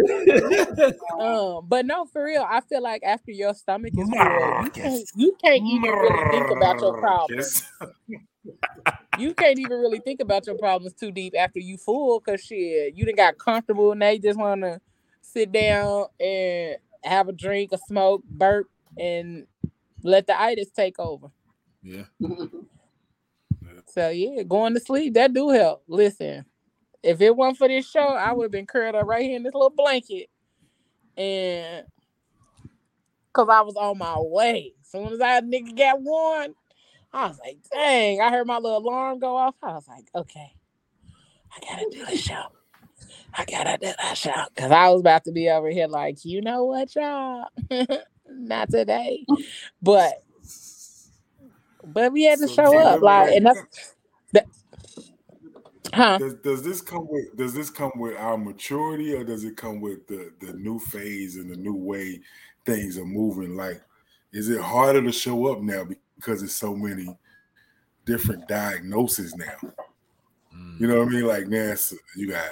Um, 1.19 1.65
but 1.67 1.85
no, 1.85 2.05
for 2.05 2.23
real, 2.23 2.45
I 2.47 2.61
feel 2.61 2.81
like 2.81 3.03
after 3.03 3.31
your 3.31 3.53
stomach 3.53 3.93
is 3.95 4.09
full, 4.09 4.63
you 4.63 4.69
can't 4.71 5.09
you 5.15 5.35
can't 5.43 5.63
even 5.63 5.91
really 5.91 6.31
think 6.31 6.51
about 6.51 6.79
your 6.79 6.99
problems. 6.99 7.63
You 9.19 9.35
can't 9.35 9.59
even 9.59 9.77
really 9.77 9.99
think 9.99 10.19
about 10.19 10.47
your 10.47 10.57
problems 10.57 10.95
too 10.95 11.11
deep 11.11 11.35
after 11.37 11.59
you 11.59 11.77
full, 11.77 12.19
cause 12.21 12.41
shit, 12.41 12.95
you 12.95 13.05
didn't 13.05 13.17
got 13.17 13.37
comfortable. 13.37 13.91
and 13.91 14.01
they 14.01 14.17
just 14.17 14.39
want 14.39 14.61
to 14.61 14.81
sit 15.21 15.51
down 15.51 16.05
and 16.19 16.77
have 17.03 17.27
a 17.27 17.31
drink, 17.31 17.71
a 17.71 17.77
smoke, 17.77 18.23
burp, 18.23 18.67
and 18.97 19.45
let 20.01 20.25
the 20.25 20.41
itis 20.41 20.71
take 20.71 20.97
over. 20.97 21.27
Yeah. 21.83 22.05
So 23.87 24.09
yeah, 24.09 24.43
going 24.43 24.73
to 24.73 24.79
sleep 24.79 25.13
that 25.15 25.33
do 25.33 25.49
help. 25.49 25.83
Listen, 25.87 26.45
if 27.03 27.21
it 27.21 27.35
wasn't 27.35 27.57
for 27.57 27.67
this 27.67 27.89
show, 27.89 28.01
I 28.09 28.31
would 28.33 28.45
have 28.45 28.51
been 28.51 28.67
curled 28.67 28.95
up 28.95 29.07
right 29.07 29.23
here 29.23 29.37
in 29.37 29.43
this 29.43 29.53
little 29.53 29.71
blanket, 29.71 30.29
and 31.17 31.85
cause 33.33 33.47
I 33.51 33.61
was 33.61 33.75
on 33.75 33.97
my 33.97 34.15
way. 34.19 34.73
As 34.81 34.87
soon 34.91 35.13
as 35.13 35.21
I 35.21 35.41
nigga 35.41 35.77
got 35.77 36.01
one, 36.01 36.55
I 37.13 37.27
was 37.27 37.39
like, 37.39 37.57
dang. 37.71 38.21
I 38.21 38.29
heard 38.31 38.47
my 38.47 38.57
little 38.57 38.79
alarm 38.79 39.19
go 39.19 39.35
off. 39.37 39.55
I 39.63 39.73
was 39.73 39.87
like, 39.87 40.09
okay, 40.15 40.53
I 41.55 41.59
gotta 41.67 41.87
do 41.91 42.05
the 42.05 42.17
show. 42.17 42.43
I 43.33 43.45
gotta 43.45 43.77
do 43.79 43.93
that 44.01 44.17
show 44.17 44.33
because 44.55 44.71
I 44.71 44.89
was 44.89 45.01
about 45.01 45.25
to 45.25 45.31
be 45.31 45.49
over 45.49 45.69
here 45.69 45.87
like, 45.87 46.25
you 46.25 46.41
know 46.41 46.65
what, 46.65 46.95
y'all, 46.95 47.45
not 48.29 48.71
today, 48.71 49.27
but 49.81 50.13
but 51.83 52.13
we 52.13 52.23
had 52.23 52.41
to 52.41 52.47
So, 52.47 52.49
show 52.49 52.77
up, 52.77 53.01
like, 53.01 53.31
and 53.35 53.45
that's 53.47 53.63
that, 54.33 54.47
huh? 55.93 56.17
Does, 56.17 56.33
does 56.35 56.63
this 56.63 56.81
come 56.81 57.07
with 57.09 57.35
does 57.35 57.53
this 57.53 57.69
come 57.69 57.91
with 57.95 58.17
our 58.17 58.37
maturity 58.37 59.13
or 59.13 59.23
does 59.23 59.43
it 59.43 59.57
come 59.57 59.81
with 59.81 60.07
the 60.07 60.31
the 60.39 60.53
new 60.53 60.79
phase 60.79 61.37
and 61.37 61.51
the 61.51 61.57
new 61.57 61.75
way 61.75 62.19
things 62.65 62.97
are 62.97 63.05
moving? 63.05 63.55
Like 63.55 63.81
is 64.31 64.49
it 64.49 64.61
harder 64.61 65.01
to 65.01 65.11
show 65.11 65.47
up 65.47 65.61
now 65.61 65.85
because 66.15 66.39
there's 66.39 66.55
so 66.55 66.75
many 66.75 67.07
different 68.05 68.47
diagnoses 68.47 69.35
now? 69.35 69.73
You 70.79 70.87
know 70.87 70.99
what 70.99 71.07
i 71.07 71.11
mm. 71.11 71.13
mean? 71.13 71.27
Like 71.27 71.47
now 71.47 71.75
you 72.15 72.29
got 72.29 72.49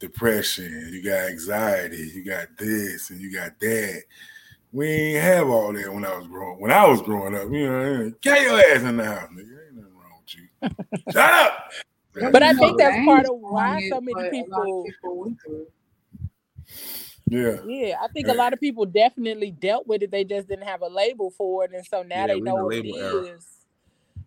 depression 0.00 0.90
you 0.92 1.00
got 1.00 1.30
anxiety 1.30 2.10
you 2.12 2.24
got 2.24 2.48
this 2.58 3.10
and 3.10 3.20
you 3.20 3.32
got 3.32 3.58
that. 3.60 4.02
We 4.72 4.88
ain't 4.88 5.22
have 5.22 5.48
all 5.48 5.72
that 5.72 5.92
when 5.92 6.04
i 6.04 6.16
was 6.16 6.26
growing 6.26 6.60
when 6.60 6.72
i 6.72 6.86
was 6.86 7.02
growing 7.02 7.36
up. 7.36 7.44
You 7.52 7.70
know 7.70 8.12
get 8.20 8.42
your 8.42 8.58
ass 8.58 8.82
in 8.82 8.96
the 8.96 9.04
house 9.04 9.28
nigga. 9.30 9.66
Ain't 9.66 9.76
nothing 9.76 9.94
wrong 9.94 10.20
with 10.20 10.34
you. 10.34 11.12
Shut 11.12 11.32
up 11.32 11.70
But 12.14 12.42
I 12.42 12.52
know, 12.52 12.60
think 12.60 12.78
that's 12.78 13.04
part 13.04 13.26
of 13.26 13.38
why 13.38 13.80
doing 13.80 13.88
so 13.90 14.00
many 14.00 14.14
but 14.14 14.24
a 14.24 14.44
lot 14.50 14.62
of 14.62 14.84
people 14.84 14.84
people 14.84 15.16
went 15.20 15.40
through 15.40 15.62
it. 15.62 15.72
yeah 17.28 17.56
Yeah, 17.64 17.96
I 18.02 18.08
think 18.08 18.28
a 18.28 18.34
lot 18.34 18.52
of 18.52 18.60
people 18.60 18.84
definitely 18.86 19.50
dealt 19.50 19.86
with 19.86 20.02
it. 20.02 20.10
They 20.10 20.24
just 20.24 20.48
didn't 20.48 20.66
have 20.66 20.82
a 20.82 20.88
label 20.88 21.30
for 21.30 21.64
it, 21.64 21.72
and 21.72 21.86
so 21.86 22.02
now 22.02 22.26
Yeah, 22.26 22.34
they 22.34 22.40
know 22.40 22.56
what 22.56 22.74
it 22.74 22.86
era. 22.86 23.24
is. 23.24 23.46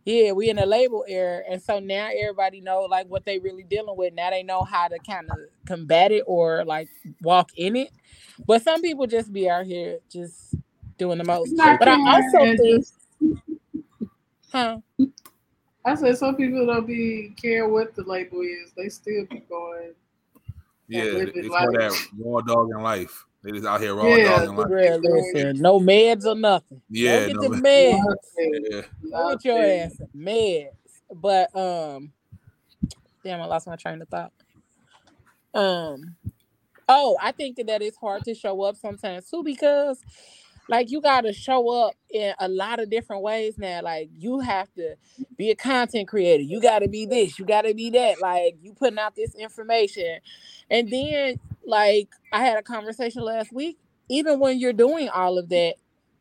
Yeah, 0.06 0.34
we 0.34 0.50
in 0.50 0.60
a 0.60 0.66
label 0.66 1.04
era, 1.08 1.42
and 1.50 1.62
so 1.62 1.80
now 1.80 2.10
everybody 2.16 2.62
know 2.62 2.82
like 2.82 3.08
what 3.08 3.26
they 3.26 3.40
really 3.40 3.64
dealing 3.64 3.98
with. 3.98 4.14
Now 4.14 4.30
they 4.30 4.44
know 4.44 4.64
how 4.64 4.88
to 4.88 5.00
kind 5.00 5.30
of 5.32 5.38
combat 5.66 6.12
it 6.12 6.24
or 6.28 6.64
like 6.64 6.90
walk 7.22 7.50
in 7.56 7.76
it. 7.76 7.90
But 8.46 8.62
some 8.62 8.82
people 8.82 9.08
just 9.08 9.34
be 9.34 9.50
out 9.50 9.66
here 9.66 10.00
just 10.12 10.56
doing 10.98 11.18
the 11.18 11.24
most. 11.24 11.56
But 11.58 11.88
I 11.88 11.96
caring 11.96 12.36
also 12.36 12.40
and 12.46 12.60
think, 12.60 12.86
huh? 14.52 14.78
I 15.86 15.96
said 15.96 16.18
some 16.18 16.36
people 16.36 16.66
don't 16.66 16.88
be 16.88 17.34
care 17.40 17.68
what 17.70 17.96
the 17.96 18.04
label 18.04 18.42
is. 18.42 18.72
They 18.76 18.90
still 18.90 19.26
be 19.28 19.40
going. 19.50 19.94
Yeah, 20.88 21.04
live 21.04 21.34
they 21.34 21.44
like- 21.44 21.70
that 21.72 22.08
raw 22.18 22.42
dog 22.42 22.70
in 22.72 22.82
life. 22.82 23.26
They 23.44 23.52
just 23.52 23.66
out 23.66 23.80
here 23.80 23.94
raw 23.94 24.06
Yeah, 24.08 24.40
dog 24.40 24.50
in 24.50 24.56
life. 24.56 24.68
Girl, 24.68 25.00
listen, 25.00 25.62
no 25.62 25.80
meds 25.80 26.26
or 26.26 26.34
nothing. 26.36 26.82
Yeah, 26.90 27.20
Go 27.20 27.28
get 27.28 27.36
no 27.36 27.42
the 27.44 27.50
med- 27.50 27.64
meds. 27.64 28.04
Nothing, 28.08 28.66
Yeah. 28.72 28.82
Go 29.12 29.30
get 29.36 29.46
your 29.46 29.58
nothing. 29.60 29.80
ass 29.80 30.02
meds. 30.16 30.68
But 31.14 31.56
um, 31.56 32.12
damn, 33.24 33.42
I 33.42 33.46
lost 33.46 33.68
my 33.68 33.76
train 33.76 34.02
of 34.02 34.10
thought. 34.10 34.32
Um, 35.54 36.16
oh, 36.90 37.18
I 37.22 37.32
think 37.32 37.58
that 37.66 37.82
it's 37.82 37.98
hard 37.98 38.24
to 38.26 38.34
show 38.34 38.62
up 38.64 38.76
sometimes 38.78 39.30
too 39.30 39.44
because, 39.44 40.02
like, 40.68 40.90
you 40.90 41.02
got 41.02 41.22
to 41.22 41.34
show 41.34 41.70
up 41.70 41.94
in 42.10 42.34
a 42.40 42.48
lot 42.48 42.80
of 42.80 42.90
different 42.90 43.22
ways 43.22 43.58
now. 43.58 43.82
Like, 43.84 44.10
you 44.18 44.40
have 44.40 44.74
to 44.76 44.96
be 45.38 45.52
a 45.52 45.56
content 45.56 46.08
creator. 46.08 46.44
You 46.44 46.62
got 46.62 46.80
to 46.80 46.88
be 46.88 47.06
this. 47.06 47.38
You 47.38 47.46
got 47.46 47.64
to 47.64 47.74
be 47.74 47.90
that. 47.92 48.22
Like, 48.22 48.58
you 48.62 48.74
putting 48.74 49.00
out 49.00 49.16
this 49.16 49.36
information, 49.36 50.20
and 50.70 50.92
then 50.92 51.40
like 51.66 52.10
I 52.32 52.44
had 52.44 52.58
a 52.58 52.64
conversation 52.64 53.24
last 53.24 53.54
week. 53.54 53.78
Even 54.10 54.40
when 54.40 54.60
you're 54.60 54.74
doing 54.74 55.10
all 55.10 55.38
of 55.38 55.50
that, 55.50 55.76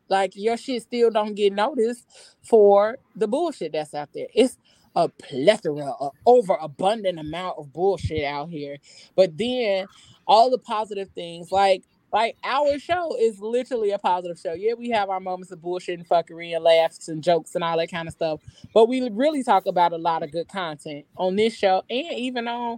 like 0.09 0.33
your 0.35 0.57
shit 0.57 0.81
still 0.81 1.11
don't 1.11 1.35
get 1.35 1.53
noticed 1.53 2.05
for 2.43 2.97
the 3.15 3.27
bullshit 3.27 3.73
that's 3.73 3.93
out 3.93 4.09
there. 4.13 4.27
It's 4.33 4.57
a 4.95 5.09
plethora, 5.09 5.93
a 5.99 6.09
overabundant 6.25 7.19
amount 7.19 7.57
of 7.59 7.71
bullshit 7.73 8.23
out 8.23 8.49
here. 8.49 8.77
But 9.15 9.37
then 9.37 9.87
all 10.25 10.49
the 10.49 10.57
positive 10.57 11.09
things, 11.13 11.51
like 11.51 11.83
like 12.15 12.37
our 12.45 12.79
show 12.79 13.17
is 13.19 13.41
literally 13.41 13.91
a 13.91 13.99
positive 13.99 14.39
show. 14.39 14.53
Yeah, 14.53 14.71
we 14.75 14.89
have 14.91 15.09
our 15.09 15.19
moments 15.19 15.51
of 15.51 15.61
bullshit 15.61 15.99
and 15.99 16.07
fuckery 16.07 16.55
and 16.55 16.63
laughs 16.63 17.09
and 17.09 17.21
jokes 17.21 17.55
and 17.55 17.63
all 17.63 17.77
that 17.77 17.91
kind 17.91 18.07
of 18.07 18.13
stuff. 18.13 18.39
But 18.73 18.87
we 18.87 19.09
really 19.09 19.43
talk 19.43 19.65
about 19.65 19.91
a 19.91 19.97
lot 19.97 20.23
of 20.23 20.31
good 20.31 20.47
content 20.47 21.03
on 21.17 21.35
this 21.35 21.53
show 21.53 21.83
and 21.89 22.13
even 22.13 22.47
on 22.47 22.77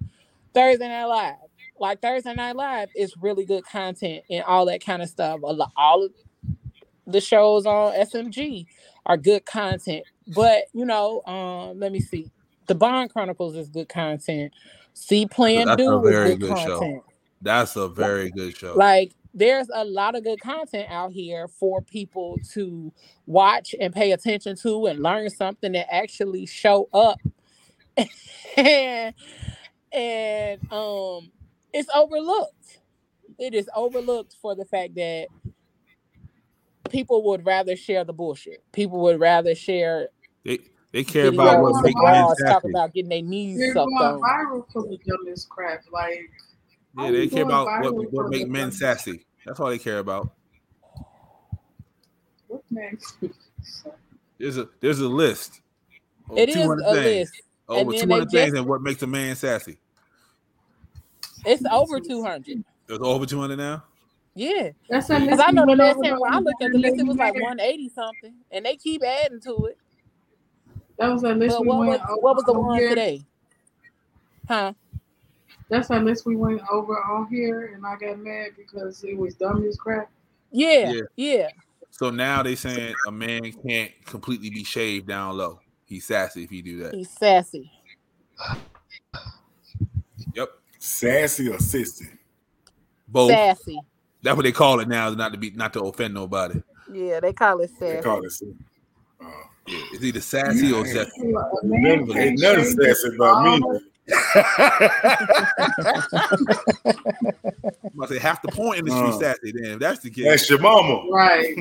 Thursday 0.56 0.88
Night 0.88 1.06
Live. 1.06 1.36
Like 1.80 2.02
Thursday 2.02 2.34
Night 2.34 2.56
Live 2.56 2.90
is 2.96 3.16
really 3.16 3.46
good 3.46 3.64
content 3.64 4.24
and 4.28 4.44
all 4.44 4.66
that 4.66 4.84
kind 4.84 5.04
of 5.04 5.08
stuff. 5.10 5.40
A 5.44 5.54
lot, 5.54 5.72
all 5.78 6.06
of 6.06 6.12
the 7.06 7.22
shows 7.22 7.68
on 7.68 7.94
SMG 7.94 8.66
are 9.06 9.18
good 9.18 9.46
content. 9.46 10.04
But 10.34 10.64
you 10.74 10.84
know, 10.84 11.22
um, 11.28 11.78
let 11.78 11.92
me 11.92 12.00
see. 12.00 12.32
The 12.66 12.74
Bond 12.74 13.14
Chronicles 13.14 13.56
is 13.56 13.70
good 13.70 13.88
content. 13.88 14.52
See 14.96 15.28
Plan 15.28 15.68
That's 15.68 15.80
a 15.80 15.86
Do 15.86 16.08
is 16.08 16.12
very 16.12 16.36
good, 16.38 16.40
good 16.40 16.58
show. 16.58 17.04
That's 17.40 17.76
a 17.76 17.88
very 17.88 18.32
good 18.32 18.58
show. 18.58 18.74
Like 18.74 19.12
there's 19.34 19.68
a 19.74 19.84
lot 19.84 20.16
of 20.16 20.24
good 20.24 20.40
content 20.42 20.88
out 20.90 21.12
here 21.12 21.48
for 21.48 21.82
people 21.82 22.38
to 22.54 22.92
watch 23.26 23.76
and 23.80 23.94
pay 23.94 24.12
attention 24.12 24.56
to 24.58 24.88
and 24.88 25.02
learn 25.02 25.30
something 25.30 25.72
that 25.74 25.94
actually 25.94 26.46
show 26.46 26.90
up. 26.94 27.20
and 28.58 29.14
and 29.92 30.62
um 30.72 31.32
it's 31.74 31.90
overlooked. 31.94 32.80
It 33.40 33.54
is 33.54 33.70
overlooked 33.76 34.36
for 34.42 34.56
the 34.56 34.66
fact 34.66 34.96
that 34.96 35.28
people 36.90 37.24
would 37.26 37.46
rather 37.46 37.76
share 37.76 38.04
the 38.04 38.14
bullshit. 38.14 38.64
People 38.72 39.02
would 39.02 39.20
rather 39.20 39.54
share 39.54 40.10
they 40.46 40.60
they 40.92 41.04
care 41.04 41.28
about 41.28 41.62
what 41.62 41.76
of 41.76 41.84
makes 41.84 42.00
men 42.02 42.48
talk 42.48 42.64
about 42.64 42.94
getting 42.94 43.10
their 43.10 43.22
knees 43.22 43.60
They're 43.60 43.74
sucked 43.74 43.92
going 44.00 44.14
on. 44.16 44.22
viral 44.22 44.72
for 44.72 44.84
the 44.84 44.98
dumbest 45.06 45.50
crap. 45.50 45.84
Like, 45.92 46.30
Yeah, 46.98 47.12
they 47.12 47.28
care 47.28 47.44
about 47.44 47.66
what 47.84 47.94
for 47.94 48.24
what 48.24 48.30
make 48.30 48.48
men 48.48 48.62
dumbest- 48.70 48.80
sassy. 48.80 49.26
That's 49.46 49.60
all 49.60 49.70
they 49.70 49.78
care 49.80 50.00
about. 50.00 50.32
What 52.48 52.64
makes 52.72 53.18
There's 54.38 54.58
a 54.58 54.68
there's 54.80 55.00
a 55.00 55.08
list. 55.08 55.62
Over 56.30 56.40
It 56.40 56.50
is 56.50 56.56
a 56.56 56.60
things. 56.60 56.86
list. 57.30 57.42
Over 57.70 57.92
then 57.92 58.00
two 58.02 58.06
they 58.08 58.14
hundred 58.14 58.30
things 58.32 58.46
just- 58.52 58.58
and 58.58 58.66
what 58.68 58.82
makes 58.82 59.02
a 59.04 59.08
man 59.08 59.36
sassy. 59.36 59.78
It's 61.46 61.64
over 61.72 62.00
200. 62.00 62.64
There's 62.88 63.00
over 63.00 63.26
two 63.26 63.40
hundred 63.40 63.58
now. 63.58 63.84
Yeah. 64.36 64.72
That's 64.90 65.08
that 65.08 65.22
Because 65.22 65.40
I 65.40 65.52
know 65.52 65.66
the 65.66 65.76
last 65.76 66.02
time 66.04 66.20
when 66.20 66.34
I 66.34 66.40
looked 66.40 66.62
at 66.62 66.72
the 66.72 66.78
list, 66.78 67.00
it 67.00 67.06
was 67.08 67.18
like 67.18 67.34
180 67.36 67.90
something. 67.90 68.34
And 68.52 68.66
they 68.66 68.76
keep 68.76 69.02
adding 69.04 69.40
to 69.42 69.66
it. 69.66 69.78
That 71.00 71.10
was 71.12 71.22
that 71.22 71.38
list 71.38 71.56
But 71.58 71.62
we 71.62 71.68
what 71.70 71.88
was 71.88 72.00
what 72.22 72.36
was 72.36 72.44
the 72.46 72.54
one 72.54 72.80
today? 72.80 73.22
Huh? 74.48 74.74
That's 75.70 75.90
that 75.90 76.04
list 76.04 76.26
we 76.26 76.36
went 76.36 76.62
over 76.72 76.98
on 76.98 77.28
here, 77.28 77.74
and 77.76 77.86
I 77.86 77.98
got 77.98 78.20
mad 78.20 78.52
because 78.56 79.04
it 79.04 79.18
was 79.18 79.36
dumb 79.36 79.66
as 79.68 79.76
crap. 79.76 80.10
Yeah, 80.52 80.92
Yeah. 80.92 81.02
yeah. 81.16 81.50
So 81.92 82.10
now 82.10 82.44
they 82.44 82.56
saying 82.56 82.94
a 83.08 83.12
man 83.12 83.52
can't 83.68 83.92
completely 84.06 84.50
be 84.50 84.64
shaved 84.64 85.08
down 85.08 85.36
low. 85.38 85.60
He's 85.86 86.06
sassy 86.06 86.44
if 86.44 86.50
he 86.50 86.62
do 86.62 86.84
that. 86.84 86.94
He's 86.94 87.10
sassy. 87.10 87.72
Yep. 90.34 90.50
Sassy 90.80 91.50
or 91.50 91.58
sissy? 91.58 92.08
Both. 93.08 93.32
Sassy. 93.32 93.80
That's 94.22 94.36
what 94.36 94.44
they 94.44 94.52
call 94.52 94.80
it 94.80 94.88
now, 94.88 95.10
not 95.10 95.32
to 95.32 95.38
be 95.38 95.52
not 95.52 95.74
to 95.74 95.82
offend 95.82 96.14
nobody. 96.14 96.62
Yeah, 96.92 97.20
they 97.20 97.34
call 97.34 97.60
it 97.62 97.70
sassy. 97.72 97.80
They 97.80 97.92
sassy. 97.96 98.04
call 98.04 98.24
it 98.24 98.32
sissy. 98.32 98.56
Uh, 99.20 99.26
Yeah, 99.66 99.80
it's 99.92 100.04
either 100.04 100.22
sassy 100.22 100.72
or 100.72 100.86
Yeah. 100.86 100.94
sassy. 100.94 101.34
A 101.34 102.18
Ain't 102.20 102.40
nothing 102.40 102.64
sassy 102.64 103.16
about 103.16 103.44
me. 103.44 103.80
Balls. 104.08 104.22
I'm 106.86 107.92
about 107.96 108.08
to 108.10 108.14
say 108.16 108.20
half 108.20 108.42
the 108.42 108.50
porn 108.52 108.78
industry 108.80 109.08
Uh. 109.10 109.20
sassy. 109.20 109.52
Then 109.54 109.66
if 109.74 109.80
that's 109.80 110.00
the 110.02 110.10
case, 110.10 110.26
That's 110.26 110.50
your 110.50 110.60
mama. 110.60 111.04
Right. 111.12 111.56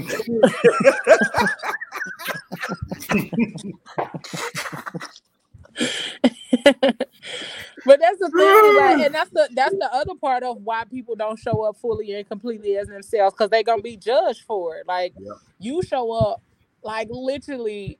But 7.84 8.00
that's 8.00 8.18
the 8.18 8.30
thing, 8.30 8.76
like, 8.76 8.98
and 9.06 9.14
that's 9.14 9.30
the 9.30 9.48
that's 9.52 9.74
the 9.74 9.88
other 9.92 10.14
part 10.14 10.42
of 10.42 10.62
why 10.62 10.84
people 10.84 11.14
don't 11.14 11.38
show 11.38 11.62
up 11.62 11.76
fully 11.76 12.12
and 12.14 12.28
completely 12.28 12.76
as 12.76 12.88
themselves 12.88 13.34
because 13.34 13.50
they're 13.50 13.62
gonna 13.62 13.82
be 13.82 13.96
judged 13.96 14.42
for 14.46 14.76
it. 14.76 14.86
Like 14.86 15.14
Yeah. 15.18 15.32
you 15.58 15.82
show 15.82 16.10
up, 16.12 16.42
like 16.82 17.08
literally. 17.10 17.98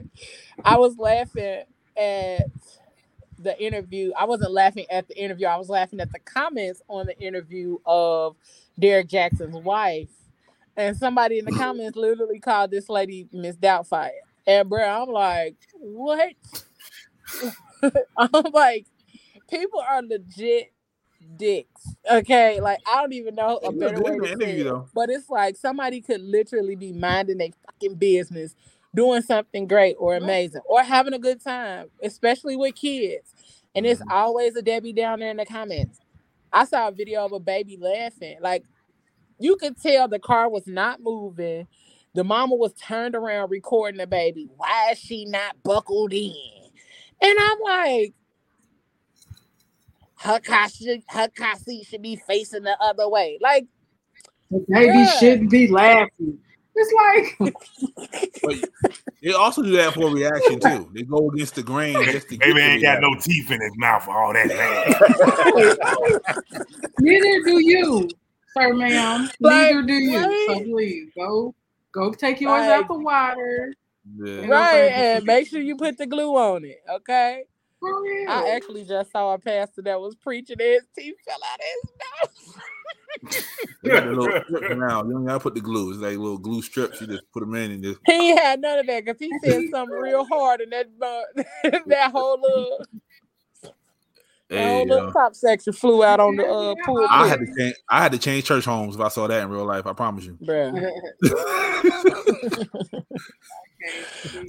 I 0.64 0.76
was 0.78 0.96
laughing 0.98 1.64
at 1.96 2.46
the 3.38 3.60
interview. 3.62 4.12
I 4.18 4.24
wasn't 4.24 4.52
laughing 4.52 4.86
at 4.90 5.08
the 5.08 5.16
interview. 5.16 5.46
I 5.46 5.56
was 5.56 5.68
laughing 5.68 6.00
at 6.00 6.12
the 6.12 6.18
comments 6.18 6.82
on 6.88 7.06
the 7.06 7.18
interview 7.18 7.78
of 7.86 8.36
Derek 8.78 9.08
Jackson's 9.08 9.56
wife, 9.56 10.10
and 10.76 10.96
somebody 10.96 11.38
in 11.38 11.44
the 11.44 11.52
comments 11.52 11.96
literally 11.96 12.40
called 12.40 12.70
this 12.70 12.88
lady 12.88 13.28
Miss 13.32 13.56
Doubtfire. 13.56 14.10
And 14.46 14.68
bro, 14.68 14.82
I'm 14.82 15.08
like, 15.08 15.56
what? 15.74 16.32
I'm 18.16 18.52
like, 18.52 18.86
people 19.50 19.80
are 19.80 20.02
legit 20.02 20.72
dicks. 21.36 21.94
Okay, 22.10 22.60
like 22.60 22.78
I 22.86 23.00
don't 23.00 23.12
even 23.12 23.34
know 23.34 23.58
a 23.58 23.72
better 23.72 24.00
way 24.00 24.18
to 24.18 24.36
say 24.40 24.60
it. 24.60 24.64
though. 24.64 24.88
But 24.94 25.10
it's 25.10 25.28
like 25.28 25.56
somebody 25.56 26.00
could 26.00 26.20
literally 26.20 26.76
be 26.76 26.92
minding 26.92 27.38
their 27.38 27.50
fucking 27.66 27.96
business, 27.96 28.54
doing 28.98 29.22
something 29.22 29.68
great 29.68 29.96
or 30.00 30.16
amazing, 30.16 30.62
or 30.66 30.82
having 30.82 31.14
a 31.14 31.20
good 31.20 31.42
time, 31.42 31.88
especially 32.02 32.56
with 32.56 32.76
kids. 32.76 33.34
And 33.76 33.86
it's 33.86 34.02
Mhm. 34.02 34.10
always 34.10 34.56
a 34.56 34.62
Debbie 34.62 34.94
down 34.94 35.20
there 35.20 35.30
in 35.32 35.38
the 35.38 35.46
comments. 35.46 36.00
I 36.52 36.66
saw 36.66 36.88
a 36.88 36.92
video 36.92 37.24
of 37.26 37.32
a 37.32 37.40
baby 37.40 37.78
laughing. 37.78 38.38
Like 38.42 38.64
you 39.40 39.56
could 39.56 39.80
tell 39.80 40.08
the 40.08 40.20
car 40.20 40.50
was 40.50 40.66
not 40.68 41.00
moving. 41.02 41.68
The 42.14 42.24
mama 42.24 42.56
was 42.56 42.74
turned 42.74 43.16
around 43.16 43.50
recording 43.50 43.98
the 43.98 44.08
baby. 44.08 44.48
Why 44.56 44.90
is 44.92 44.98
she 44.98 45.26
not 45.26 45.62
buckled 45.64 46.14
in? 46.14 46.34
And 47.22 47.38
I'm 47.40 47.58
like, 47.62 48.14
her 50.20 50.40
car 50.40 50.68
should, 50.70 51.02
her 51.08 51.28
car 51.28 51.56
seat 51.56 51.86
should 51.86 52.02
be 52.02 52.16
facing 52.16 52.64
the 52.64 52.76
other 52.82 53.08
way. 53.08 53.38
Like 53.42 53.66
The 54.50 54.64
baby 54.70 55.06
Yeah. 55.06 55.06
shouldn't 55.06 55.50
be 55.50 55.68
laughing. 55.68 56.40
It's 56.80 56.92
like 57.40 57.54
But 58.42 58.70
they 59.22 59.32
also 59.32 59.62
do 59.62 59.70
that 59.72 59.94
for 59.94 60.08
a 60.08 60.12
reaction 60.12 60.60
too. 60.60 60.90
They 60.94 61.02
go 61.02 61.28
against 61.30 61.56
the 61.56 61.62
grain 61.62 61.94
just 62.04 62.28
to 62.28 62.36
get 62.38 62.46
Baby 62.46 62.60
ain't 62.60 62.82
got 62.82 63.00
no 63.00 63.14
teeth 63.20 63.50
in 63.50 63.60
his 63.60 63.72
mouth 63.76 64.04
for 64.04 64.12
all 64.16 64.32
that 64.32 64.48
laugh. 64.48 66.38
neither 67.00 67.42
do 67.44 67.60
you, 67.64 68.08
sir, 68.56 68.72
ma'am. 68.74 69.28
Like, 69.40 69.74
neither 69.74 69.82
do 69.82 69.94
you. 69.94 70.46
So 70.46 70.60
please 70.60 71.10
go 71.16 71.54
go 71.92 72.12
take 72.12 72.40
yours 72.40 72.60
Like- 72.66 72.70
out 72.70 72.88
the 72.88 72.94
water. 72.94 73.74
Yeah. 74.16 74.46
right, 74.46 74.88
and 74.90 75.24
make 75.26 75.48
sure 75.48 75.60
you 75.60 75.76
put 75.76 75.98
the 75.98 76.06
glue 76.06 76.34
on 76.36 76.64
it. 76.64 76.78
Okay. 76.90 77.44
For 77.78 78.02
real. 78.02 78.28
I 78.30 78.50
actually 78.56 78.84
just 78.84 79.12
saw 79.12 79.34
a 79.34 79.38
pastor 79.38 79.82
that 79.82 80.00
was 80.00 80.14
preaching 80.16 80.56
and 80.58 80.68
his 80.68 80.82
teeth 80.98 81.14
fell 81.26 81.38
out 81.44 81.58
of 81.60 81.66
his 81.82 82.54
mouth. 82.54 82.62
Little 83.82 84.26
now. 84.76 85.04
You 85.04 85.12
don't 85.12 85.26
gotta 85.26 85.40
put 85.40 85.54
the 85.54 85.60
glue. 85.60 85.90
It's 85.90 86.00
like 86.00 86.16
little 86.16 86.38
glue 86.38 86.62
strips. 86.62 87.00
You 87.00 87.06
just 87.06 87.30
put 87.32 87.40
them 87.40 87.54
in 87.54 87.72
and 87.72 87.82
just 87.82 88.00
He 88.06 88.36
had 88.36 88.60
none 88.60 88.80
of 88.80 88.86
that 88.86 89.04
because 89.04 89.18
he 89.18 89.32
said 89.44 89.62
something 89.70 89.96
real 89.96 90.24
hard 90.24 90.60
and 90.60 90.72
that 90.72 90.86
uh, 91.00 91.70
that 91.86 92.10
whole 92.12 92.40
little, 92.40 92.84
hey, 94.48 94.64
whole 94.64 94.86
little 94.86 95.08
uh, 95.08 95.12
top 95.12 95.34
section 95.34 95.72
flew 95.72 96.04
out 96.04 96.20
on 96.20 96.36
the 96.36 96.46
uh, 96.46 96.74
pool. 96.84 97.06
I 97.10 97.26
had 97.28 97.40
to 97.40 97.46
change. 97.56 97.74
I 97.88 98.02
had 98.02 98.12
to 98.12 98.18
change 98.18 98.44
church 98.44 98.64
homes 98.64 98.94
if 98.94 99.00
I 99.00 99.08
saw 99.08 99.26
that 99.26 99.42
in 99.42 99.48
real 99.50 99.66
life. 99.66 99.86
I 99.86 99.92
promise 99.92 100.24
you. 100.24 100.38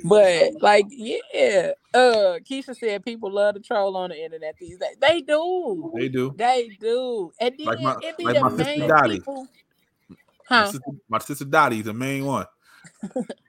But 0.04 0.54
like, 0.62 0.86
yeah. 0.90 1.72
Uh 1.94 2.40
Keisha 2.50 2.76
said 2.76 3.06
people 3.06 3.32
love 3.32 3.56
to 3.56 3.62
troll 3.62 3.96
on 3.98 4.10
the 4.10 4.22
internet 4.24 4.56
these 4.60 4.78
days. 4.78 4.96
They 5.00 5.22
do. 5.22 5.92
they 5.96 6.10
do. 6.10 6.34
They 6.36 6.70
do. 6.80 7.32
And 7.40 7.56
then 7.58 7.66
Like 7.68 7.80
my- 7.82 7.96
it 8.02 8.18
be 8.18 8.26
like 8.26 8.36
the 8.36 8.42
my 8.42 8.50
sister 8.50 8.64
main 8.66 8.88
Dottie. 8.88 9.14
people. 9.20 9.48
My 10.50 10.66
sister, 10.66 10.82
my 11.08 11.20
sister 11.20 11.46
Dottie's 11.46 11.86
the 11.86 11.94
main 11.94 12.26
one. 12.26 12.46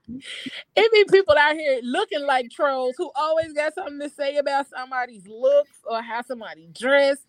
It 0.77 0.93
be 0.93 1.05
people 1.19 1.37
out 1.39 1.55
here 1.55 1.81
looking 1.83 2.25
like 2.27 2.51
trolls 2.51 2.95
who 2.97 3.11
always 3.15 3.53
got 3.53 3.75
something 3.75 4.01
to 4.01 4.09
say 4.11 4.37
about 4.37 4.69
somebody's 4.69 5.27
looks 5.27 5.79
or 5.85 6.03
how 6.03 6.23
somebody 6.23 6.69
dressed. 6.73 7.27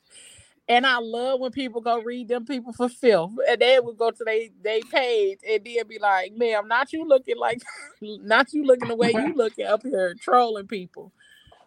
And 0.67 0.85
I 0.85 0.99
love 0.99 1.39
when 1.41 1.51
people 1.51 1.81
go 1.81 2.01
read 2.01 2.29
them 2.29 2.45
people 2.45 2.73
for 2.73 2.87
filth. 2.87 3.33
And 3.49 3.61
they 3.61 3.79
would 3.79 3.97
go 3.97 4.11
to 4.11 4.23
their 4.23 4.47
they 4.63 4.81
page 4.81 5.39
and 5.47 5.65
then 5.65 5.87
be 5.87 5.99
like, 5.99 6.33
ma'am, 6.35 6.67
not 6.67 6.93
you 6.93 7.05
looking 7.07 7.37
like 7.37 7.61
not 8.01 8.53
you 8.53 8.63
looking 8.63 8.87
the 8.87 8.95
way 8.95 9.11
you 9.11 9.33
looking 9.35 9.65
up 9.65 9.83
here 9.83 10.15
trolling 10.21 10.67
people. 10.67 11.11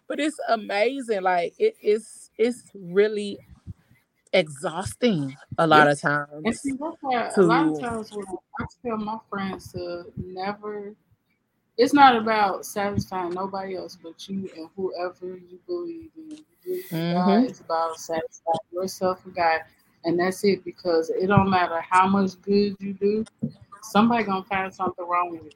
But 0.07 0.19
it's 0.19 0.39
amazing. 0.49 1.23
Like 1.23 1.53
it 1.59 1.75
is 1.81 2.31
it's 2.37 2.63
really 2.73 3.39
exhausting 4.33 5.35
a 5.57 5.67
lot 5.67 5.87
of 5.87 5.99
times. 5.99 6.29
And 6.43 6.55
see, 6.55 6.73
that's 6.79 6.97
why 7.01 7.31
a 7.37 7.41
lot 7.43 7.67
of 7.67 7.79
times 7.79 8.11
when 8.11 8.25
I 8.59 8.65
tell 8.85 8.97
my 8.97 9.17
friends 9.29 9.71
to 9.73 10.05
never, 10.17 10.95
it's 11.77 11.93
not 11.93 12.15
about 12.15 12.65
satisfying 12.65 13.33
nobody 13.33 13.75
else 13.75 13.97
but 14.01 14.27
you 14.29 14.49
and 14.55 14.69
whoever 14.75 15.37
you 15.37 15.59
believe 15.67 16.09
in. 16.17 16.37
You 16.37 16.45
believe 16.63 16.85
in 16.91 17.13
God. 17.13 17.43
It's 17.43 17.59
about 17.59 17.99
satisfying 17.99 18.57
yourself 18.71 19.25
and 19.25 19.35
God, 19.35 19.61
and 20.05 20.19
that's 20.19 20.43
it. 20.43 20.63
Because 20.63 21.09
it 21.09 21.27
don't 21.27 21.49
matter 21.49 21.81
how 21.81 22.07
much 22.07 22.39
good 22.41 22.75
you 22.79 22.93
do, 22.93 23.25
somebody 23.81 24.23
gonna 24.23 24.43
find 24.43 24.73
something 24.73 25.05
wrong 25.05 25.31
with 25.31 25.47
it. 25.47 25.55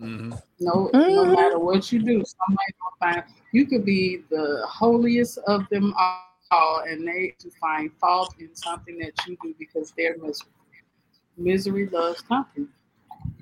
Mm-hmm. 0.00 0.32
No, 0.60 0.90
no 0.92 1.24
Mhm. 1.24 1.34
matter 1.34 1.58
what 1.58 1.92
you 1.92 1.98
do, 2.00 2.22
somebody 2.24 2.72
gonna 2.80 3.12
find. 3.14 3.24
You 3.52 3.66
could 3.66 3.84
be 3.84 4.24
the 4.30 4.64
holiest 4.66 5.38
of 5.46 5.68
them 5.68 5.94
all, 5.96 6.80
and 6.88 7.06
they 7.06 7.34
to 7.38 7.50
find 7.50 7.92
fault 7.98 8.34
in 8.38 8.54
something 8.54 8.98
that 8.98 9.12
you 9.26 9.36
do 9.42 9.54
because 9.58 9.92
they're 9.92 10.16
miserable. 10.18 10.52
Misery 11.36 11.88
loves 11.88 12.20
company. 12.22 12.66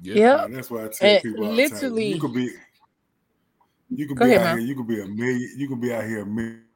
Yep. 0.02 0.44
And 0.46 0.54
that's 0.56 0.70
why 0.70 0.84
I 0.84 0.88
tell 0.88 1.08
And 1.08 1.22
people 1.22 1.44
all 1.46 1.54
the 1.54 1.62
time, 1.68 1.72
literally- 1.74 2.12
you 2.14 2.20
could 2.20 2.34
be 2.34 2.50
you 3.94 4.06
could 4.08 4.16
Go 4.16 4.24
be 4.24 4.30
ahead, 4.34 4.46
out 4.46 4.56
man. 4.56 4.58
here, 4.58 4.66
you 4.68 4.74
could 4.76 4.86
be 4.88 5.00
a 5.02 5.06
million, 5.06 5.54
you 5.58 5.68
could 5.68 5.80
be 5.80 5.92
out 5.92 6.04
here 6.04 6.22
a 6.22 6.26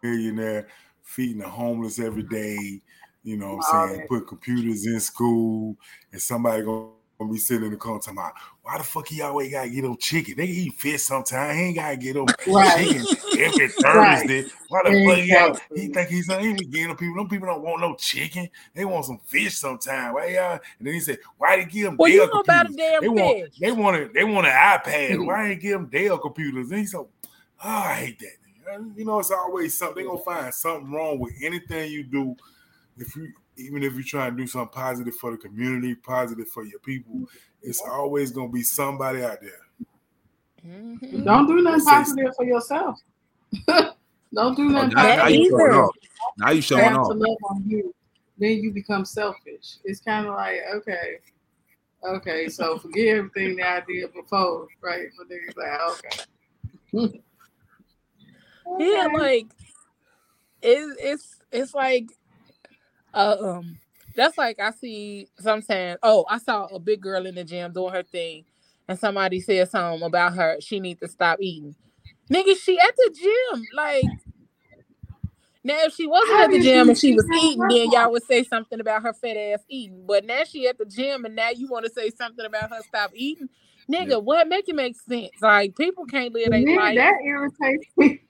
millionaire 0.03 0.69
feeding 1.03 1.39
the 1.39 1.49
homeless 1.49 1.99
every 1.99 2.23
day, 2.25 2.83
you 3.23 3.37
know 3.39 3.57
what 3.57 3.65
I'm 3.73 3.81
All 3.81 3.87
saying? 3.89 4.01
that. 4.01 4.09
Put 4.09 4.29
computers 4.29 4.85
in 4.87 5.01
school 5.01 5.77
and 6.13 6.21
somebody 6.21 6.63
gonna 6.63 6.91
gonna 7.19 7.33
be 7.33 7.39
sitting 7.39 7.65
in 7.65 7.71
the 7.71 7.77
corner 7.77 7.99
talking 8.01 8.19
about 8.19 8.35
why 8.63 8.79
the 8.79 8.85
fuck 8.85 9.09
he 9.09 9.23
always 9.23 9.51
gotta 9.51 9.69
get 9.71 9.83
them 9.83 9.97
chicken? 9.97 10.35
They 10.37 10.45
eat 10.47 10.75
fish 10.75 11.03
sometimes. 11.03 11.57
He 11.57 11.65
ain't 11.65 11.77
gotta 11.77 11.97
get 11.97 12.15
them 12.15 12.27
Right. 12.47 12.89
chicken 12.89 13.07
every 13.39 13.69
Right. 13.85 14.21
Thursday. 14.21 14.45
Why 14.69 14.83
the 14.85 15.05
fuck 15.07 15.71
he, 15.75 15.81
he 15.81 15.89
think 15.89 16.09
he's 16.09 16.27
he 16.27 16.53
be 16.53 16.67
getting 16.67 16.89
them 16.89 16.97
people? 16.97 17.15
Them 17.17 17.29
people 17.29 17.47
don't 17.49 17.63
want 17.63 17.81
no 17.81 17.95
chicken. 17.95 18.49
They 18.75 18.85
want 18.85 19.05
some 19.05 19.21
fish 19.25 19.57
sometime. 19.57 20.15
Why 20.15 20.29
y'all? 20.29 20.59
And 20.79 20.87
then 20.87 20.95
he 20.95 21.01
said, 21.01 21.19
why 21.39 21.57
they 21.57 21.65
give 21.65 21.85
them 21.85 21.97
Well, 21.97 22.13
Dell 22.13 22.25
a 22.25 22.29
computers? 22.45 22.77
They 23.01 23.09
want 23.09 23.53
they 23.61 23.73
want 23.73 23.97
it. 23.97 24.15
They 24.15 24.25
want 24.25 24.47
an 24.47 24.53
iPad. 24.53 25.25
Why 25.27 25.49
ain't 25.51 25.61
give 25.61 25.73
them 25.73 25.87
Dell 25.87 26.19
computers? 26.19 26.71
And 26.71 26.81
he's 26.81 26.93
so, 26.93 27.09
oh, 27.65 27.69
I 27.69 27.95
hate 27.95 28.19
that. 28.19 28.89
You 28.97 29.05
know, 29.05 29.21
it's 29.21 29.31
always 29.31 29.79
something. 29.79 30.03
They 30.03 30.09
gonna 30.09 30.23
find 30.23 30.53
something 30.53 30.91
wrong 30.91 31.19
with 31.21 31.35
anything 31.41 31.91
you 31.93 32.03
do. 32.03 32.37
If 32.99 33.15
you 33.15 33.33
even 33.57 33.83
if 33.83 33.95
you 33.95 34.03
try 34.05 34.27
and 34.29 34.37
do 34.37 34.47
something 34.47 34.73
positive 34.73 35.15
for 35.17 35.31
the 35.31 35.37
community, 35.37 35.95
positive 35.95 36.49
for 36.49 36.65
your 36.65 36.79
people, 36.81 37.29
it's 37.63 37.81
always 37.81 38.31
gonna 38.31 38.49
be 38.49 38.63
somebody 38.63 39.23
out 39.25 39.41
there. 39.41 39.61
Mhm. 40.67 41.25
Don't 41.25 41.47
do 41.47 41.63
nothing 41.63 41.81
Say- 41.81 41.91
positive 41.91 42.35
for 42.37 42.45
yourself. 42.45 42.99
Don't 44.35 44.57
do 44.57 44.65
Oh, 44.67 44.69
nothing 44.71 44.91
now, 44.95 45.03
now 45.17 45.29
you 45.29 45.51
positive. 45.51 45.51
showing 45.51 45.71
either. 45.71 45.83
off. 45.83 45.95
Now 46.39 46.51
you 46.51 46.61
showing 46.61 46.83
have 46.85 46.93
to 46.95 46.99
off. 47.01 47.09
love 47.17 47.37
on 47.51 47.65
you. 47.69 47.95
Then 48.39 48.51
you 48.63 48.73
become 48.73 49.05
selfish. 49.05 49.77
It's 49.85 50.01
kind 50.01 50.27
of 50.27 50.35
like, 50.35 50.59
okay, 50.75 51.21
okay, 52.05 52.49
so 52.49 52.79
forget 52.79 53.17
everything 53.17 53.57
that 53.57 53.83
I 53.83 53.87
did 53.87 54.13
before, 54.13 54.67
right? 54.83 55.07
But 55.17 55.29
then 55.29 55.41
it's 55.47 55.57
like, 55.57 55.81
okay. 57.07 57.23
Yeah, 58.79 59.07
Okay. 59.07 59.17
like 59.17 59.47
it, 60.63 60.97
it's 61.01 61.37
it's 61.53 61.75
like 61.75 62.11
uh, 63.17 63.37
um 63.41 63.79
that's 64.17 64.39
like 64.39 64.61
I 64.61 64.73
see 64.73 65.29
sometimes 65.41 65.99
oh 66.05 66.27
I 66.31 66.39
saw 66.39 66.67
a 66.67 66.81
big 66.81 67.03
girl 67.03 67.27
in 67.27 67.37
the 67.37 67.45
gym 67.45 67.73
doing 67.73 67.95
her 67.95 68.05
thing 68.05 68.47
and 68.89 68.99
somebody 68.99 69.41
said 69.41 69.71
something 69.71 70.03
about 70.05 70.35
her 70.37 70.59
she 70.61 70.81
need 70.81 71.01
to 71.01 71.09
stop 71.09 71.39
eating. 71.43 71.77
Nigga, 72.33 72.57
she 72.63 72.79
at 72.79 72.97
the 72.97 73.17
gym. 73.19 73.69
Like 73.75 74.05
now 75.65 75.79
if 75.85 75.95
she 75.95 76.07
wasn't 76.07 76.39
How 76.39 76.45
at 76.45 76.51
the 76.53 76.61
gym 76.61 76.89
and 76.91 76.99
she 76.99 77.15
was 77.15 77.27
eating, 77.43 77.69
then 77.69 77.91
workout? 77.91 77.93
y'all 77.93 78.13
would 78.13 78.25
say 78.25 78.45
something 78.45 78.81
about 78.81 79.03
her 79.03 79.15
fat 79.15 79.37
ass 79.37 79.61
eating. 79.69 80.05
But 80.07 80.25
now 80.27 80.45
she 80.45 80.69
at 80.69 80.79
the 80.79 80.87
gym 80.87 81.25
and 81.25 81.37
now 81.37 81.51
you 81.51 81.69
want 81.69 81.87
to 81.87 81.93
say 81.93 82.11
something 82.11 82.47
about 82.47 82.71
her 82.71 82.83
stop 82.83 83.13
eating. 83.15 83.49
Nigga, 83.93 84.11
Yeah. 84.11 84.17
what 84.17 84.49
make 84.49 84.69
it 84.69 84.77
make 84.77 84.97
sense? 84.97 85.31
Like 85.43 85.77
people 85.77 86.07
can't 86.07 86.35
live 86.35 86.53
their 86.53 86.67
life 86.77 86.97
that 86.97 87.19
irritates 87.25 87.87
me. 87.97 88.21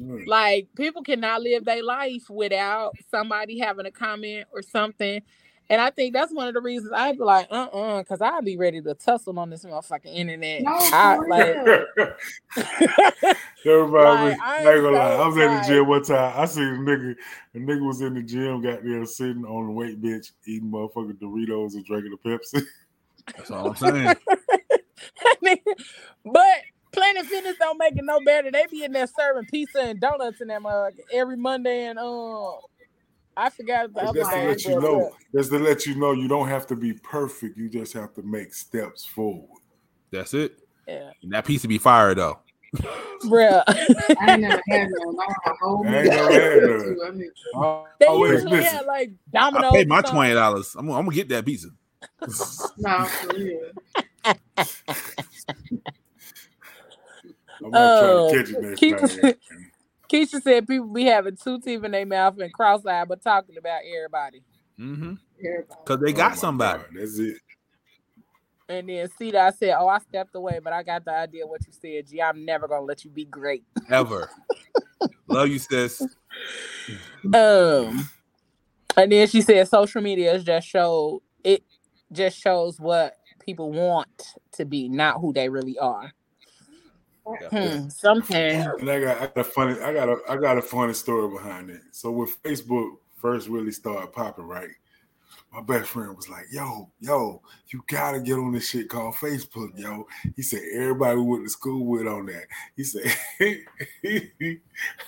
Mm. 0.00 0.26
like 0.26 0.68
people 0.76 1.02
cannot 1.02 1.42
live 1.42 1.64
their 1.66 1.82
life 1.82 2.30
without 2.30 2.96
somebody 3.10 3.58
having 3.58 3.84
a 3.84 3.90
comment 3.90 4.46
or 4.52 4.62
something. 4.62 5.20
And 5.68 5.80
I 5.80 5.90
think 5.90 6.14
that's 6.14 6.32
one 6.32 6.48
of 6.48 6.54
the 6.54 6.60
reasons 6.60 6.92
I'd 6.92 7.18
be 7.18 7.22
like, 7.22 7.46
uh 7.50 7.68
uh 7.72 7.98
because 7.98 8.20
I'd 8.20 8.44
be 8.44 8.56
ready 8.56 8.80
to 8.80 8.94
tussle 8.94 9.38
on 9.38 9.50
this 9.50 9.64
motherfucking 9.64 10.12
internet. 10.12 10.62
No, 10.62 10.76
I, 10.76 11.16
for 11.16 11.28
like, 11.28 11.54
real. 11.54 11.86
Everybody, 13.66 14.30
Like, 14.30 14.40
I 14.40 14.56
I 14.56 14.58
ain't 14.58 14.68
ain't 14.68 14.82
gonna 14.82 14.96
lie. 14.96 15.14
I 15.14 15.26
was 15.26 15.36
in 15.36 15.54
the 15.54 15.64
gym 15.66 15.86
one 15.86 16.02
time. 16.02 16.32
I 16.34 16.44
seen 16.46 16.64
a 16.64 16.78
nigga. 16.78 17.14
A 17.54 17.58
nigga 17.58 17.86
was 17.86 18.00
in 18.00 18.14
the 18.14 18.22
gym, 18.22 18.62
got 18.62 18.82
there 18.82 19.04
sitting 19.04 19.44
on 19.44 19.66
the 19.66 19.72
weight 19.72 20.00
bench, 20.00 20.32
eating 20.46 20.70
motherfucking 20.70 21.18
Doritos 21.20 21.74
and 21.74 21.84
drinking 21.84 22.14
a 22.14 22.28
Pepsi. 22.28 22.62
That's 23.36 23.50
all 23.50 23.68
I'm 23.68 23.76
saying. 23.76 24.16
I 25.24 25.34
mean, 25.42 25.58
but 26.24 26.62
Planet 26.92 27.26
Fitness 27.26 27.56
don't 27.58 27.78
make 27.78 27.96
it 27.96 28.04
no 28.04 28.20
better. 28.24 28.50
They 28.50 28.66
be 28.70 28.84
in 28.84 28.92
there 28.92 29.06
serving 29.06 29.46
pizza 29.46 29.80
and 29.80 30.00
donuts 30.00 30.40
in 30.40 30.48
that 30.48 30.62
mug 30.62 30.94
every 31.12 31.36
Monday 31.36 31.86
and 31.86 31.98
um 31.98 32.58
I 33.36 33.48
forgot 33.48 33.92
the 33.94 34.00
other 34.00 34.18
just 34.18 34.30
to 34.30 34.44
let 34.44 34.64
you 34.64 34.74
but, 34.74 34.82
know. 34.82 35.10
Just 35.34 35.50
to 35.50 35.58
let 35.58 35.86
you 35.86 35.94
know, 35.94 36.12
you 36.12 36.28
don't 36.28 36.48
have 36.48 36.66
to 36.66 36.76
be 36.76 36.92
perfect. 36.92 37.56
You 37.56 37.68
just 37.68 37.92
have 37.94 38.12
to 38.14 38.22
make 38.22 38.52
steps 38.52 39.06
forward. 39.06 39.48
That's 40.10 40.34
it. 40.34 40.58
Yeah, 40.86 41.10
And 41.22 41.32
that 41.32 41.44
piece 41.44 41.62
to 41.62 41.68
be 41.68 41.78
fired 41.78 42.18
though. 42.18 42.40
bruh. 43.24 43.62
I 43.66 44.32
ain't 44.32 44.40
never 44.42 44.60
had 44.68 44.88
none. 44.90 45.16
I 45.46 45.52
whole 45.60 45.86
I 45.86 45.96
ain't 46.00 46.08
never 46.08 46.32
had 46.32 46.62
none. 46.62 47.30
I 47.56 47.84
they 47.98 48.06
Always 48.06 48.32
usually 48.32 48.50
listen. 48.58 48.76
have 48.76 48.86
like 48.86 49.12
I 49.34 49.70
paid 49.72 49.88
my 49.88 50.02
twenty 50.02 50.34
dollars. 50.34 50.74
I'm, 50.76 50.90
I'm 50.90 51.04
gonna 51.04 51.14
get 51.14 51.28
that 51.30 51.46
pizza. 51.46 51.68
no, 52.78 53.04
for 53.04 53.36
real. 53.36 53.70
I'm 57.64 57.70
not 57.70 58.02
Oh, 58.02 58.30
trying 58.32 58.44
to 58.44 58.52
catch 58.52 58.62
you 58.62 58.68
next 58.68 58.80
keep- 58.80 59.22
time. 59.22 59.34
Keisha 60.10 60.42
said 60.42 60.66
people 60.66 60.92
be 60.92 61.04
having 61.04 61.36
two 61.36 61.60
teeth 61.60 61.84
in 61.84 61.92
their 61.92 62.04
mouth 62.04 62.36
and 62.40 62.52
cross-eyed, 62.52 63.06
but 63.08 63.22
talking 63.22 63.56
about 63.56 63.82
everybody. 63.96 64.42
Mm-hmm. 64.78 65.12
Because 65.38 66.00
they 66.00 66.12
Oh 66.12 66.16
got 66.16 66.30
my 66.32 66.36
somebody. 66.36 66.82
God, 66.82 66.88
That's 67.00 67.18
it. 67.18 67.36
And 68.68 68.88
then 68.88 69.08
see 69.18 69.30
that 69.32 69.46
I 69.46 69.50
said, 69.50 69.76
"Oh, 69.78 69.88
I 69.88 69.98
stepped 69.98 70.34
away, 70.34 70.60
but 70.62 70.72
I 70.72 70.82
got 70.82 71.04
the 71.04 71.12
idea 71.12 71.46
what 71.46 71.60
you 71.66 71.72
said. 71.72 72.08
Gee, 72.08 72.22
I'm 72.22 72.44
never 72.44 72.66
gonna 72.68 72.84
let 72.84 73.04
you 73.04 73.10
be 73.10 73.24
great." 73.24 73.64
Ever. 73.88 74.30
Love 75.28 75.48
you, 75.48 75.58
sis. 75.58 76.00
Um, 77.34 78.08
and 78.96 79.10
then 79.12 79.26
she 79.28 79.40
said, 79.42 79.66
"Social 79.68 80.02
media 80.02 80.32
is 80.34 80.44
just 80.44 80.68
show 80.68 81.22
it 81.44 81.62
just 82.12 82.38
shows 82.38 82.78
what 82.80 83.14
people 83.44 83.72
want 83.72 84.34
to 84.52 84.64
be, 84.64 84.88
not 84.88 85.20
who 85.20 85.32
they 85.32 85.48
really 85.48 85.78
are." 85.78 86.12
Hmm, 87.26 87.88
sometimes. 87.88 88.80
And 88.80 88.90
I 88.90 89.00
got, 89.00 89.16
I 89.18 89.26
got 89.26 89.38
a 89.38 89.44
funny, 89.44 89.80
I 89.80 89.92
got 89.92 90.08
a, 90.08 90.16
I 90.28 90.36
got 90.36 90.58
a 90.58 90.62
funny 90.62 90.92
story 90.94 91.28
behind 91.28 91.70
it. 91.70 91.80
So 91.92 92.10
when 92.10 92.28
Facebook 92.44 92.96
first 93.16 93.48
really 93.48 93.72
started 93.72 94.12
popping, 94.12 94.46
right? 94.46 94.70
My 95.52 95.60
best 95.62 95.90
friend 95.90 96.14
was 96.14 96.28
like, 96.28 96.46
"Yo, 96.52 96.88
yo, 97.00 97.42
you 97.68 97.82
gotta 97.88 98.20
get 98.20 98.38
on 98.38 98.52
this 98.52 98.68
shit 98.68 98.88
called 98.88 99.16
Facebook, 99.16 99.76
yo." 99.76 100.06
He 100.36 100.42
said 100.42 100.62
everybody 100.74 101.16
we 101.16 101.24
went 101.24 101.42
to 101.44 101.50
school 101.50 101.86
with 101.86 102.06
on 102.06 102.26
that. 102.26 102.44
He 102.76 102.84
said, 102.84 103.12
I 103.40 103.64
ain't 104.04 104.60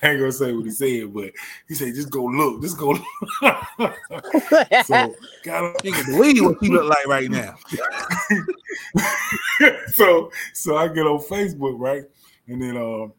gonna 0.02 0.32
say 0.32 0.52
what 0.52 0.64
he 0.64 0.72
said, 0.72 1.14
but 1.14 1.30
he 1.68 1.74
said, 1.74 1.94
"Just 1.94 2.10
go 2.10 2.24
look, 2.24 2.60
just 2.60 2.76
go." 2.76 2.90
Look. 2.90 3.04
so 4.84 5.14
got 5.44 5.84
You 5.84 5.92
can 5.92 6.06
believe 6.06 6.44
what 6.44 6.60
you 6.60 6.72
look 6.72 6.88
like 6.88 7.06
right 7.06 7.30
now. 7.30 7.54
so 9.94 10.32
so 10.54 10.76
I 10.76 10.88
get 10.88 11.06
on 11.06 11.20
Facebook, 11.20 11.78
right? 11.78 12.02
And 12.48 12.60
then 12.60 12.76
um, 12.76 13.12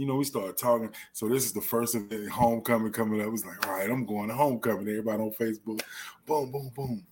you 0.00 0.06
know, 0.06 0.14
we 0.14 0.24
started 0.24 0.56
talking. 0.56 0.90
So 1.12 1.28
this 1.28 1.44
is 1.44 1.52
the 1.52 1.60
first 1.60 1.94
event, 1.94 2.30
homecoming 2.30 2.90
coming 2.90 3.20
up. 3.20 3.26
It 3.26 3.30
was 3.32 3.44
like, 3.44 3.66
all 3.66 3.74
right, 3.74 3.90
I'm 3.90 4.06
going 4.06 4.28
to 4.28 4.34
homecoming. 4.34 4.88
Everybody 4.88 5.22
on 5.22 5.30
Facebook. 5.32 5.82
Boom, 6.24 6.50
boom, 6.50 6.72
boom. 6.74 7.06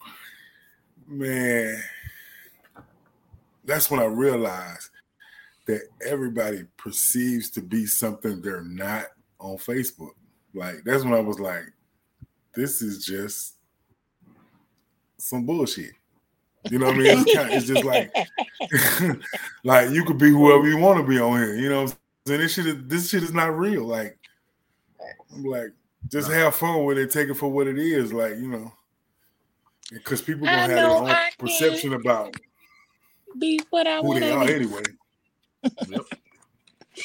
Man, 1.07 1.83
that's 3.63 3.91
when 3.91 4.01
I 4.01 4.07
realized 4.07 4.89
that 5.67 5.83
everybody 6.03 6.65
perceives 6.79 7.51
to 7.51 7.61
be 7.61 7.85
something 7.85 8.41
they're 8.41 8.63
not 8.63 9.09
on 9.39 9.59
Facebook. 9.59 10.13
Like 10.55 10.77
that's 10.83 11.05
when 11.05 11.13
I 11.13 11.21
was 11.21 11.39
like, 11.39 11.71
this 12.55 12.81
is 12.81 13.05
just 13.05 13.57
some 15.19 15.45
bullshit. 15.45 15.93
You 16.71 16.79
know 16.79 16.87
what 16.87 16.95
I 16.95 16.99
mean? 16.99 17.19
It's, 17.19 17.35
kind 17.37 17.53
it's 17.53 17.67
just 17.67 17.85
like, 17.85 18.15
like 19.63 19.91
you 19.91 20.07
could 20.07 20.17
be 20.17 20.31
whoever 20.31 20.67
you 20.67 20.79
want 20.79 20.99
to 20.99 21.07
be 21.07 21.21
on 21.21 21.39
here. 21.39 21.55
You 21.55 21.69
know, 21.69 21.87
what 22.31 22.39
this 22.39 22.55
shit 22.55 22.67
is 22.67 22.77
this 22.87 23.11
shit 23.11 23.23
is 23.23 23.33
not 23.35 23.57
real. 23.59 23.85
Like, 23.85 24.19
I'm 25.35 25.45
like, 25.45 25.73
just 26.09 26.31
have 26.31 26.55
fun 26.55 26.85
with 26.85 26.99
it, 26.99 27.11
take 27.11 27.29
it 27.29 27.35
for 27.35 27.49
what 27.51 27.67
it 27.67 27.79
is. 27.79 28.13
Like, 28.13 28.33
you 28.37 28.49
know, 28.49 28.73
because 29.93 30.23
people 30.23 30.49
gonna 30.49 30.65
I 30.65 30.67
have 30.67 30.83
know 30.83 31.05
their 31.05 31.17
I 31.17 31.31
own 31.31 31.31
perception 31.39 31.95
about 31.95 32.37
be 33.39 33.61
what 33.71 33.87
I 33.87 34.03
who 34.03 34.09
want 34.09 34.21
they 34.21 34.31
to 34.31 34.33
are 34.33 34.47
be. 34.47 34.55
anyway. 34.55 34.83
Yep. 35.89 36.03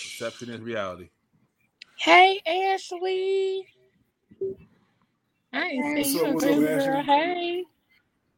Perception 0.03 0.49
is 0.49 0.61
reality. 0.61 1.09
Hey, 1.97 2.41
Ashley. 2.45 3.67
I 5.53 5.67
ain't 5.69 5.87
What's 5.95 6.13
seen 6.13 6.19
up, 6.19 6.27
you 6.27 6.33
what's 6.33 6.47
up, 6.47 6.67
girl. 6.67 6.67
Ashley? 6.67 7.03
Hey. 7.03 7.63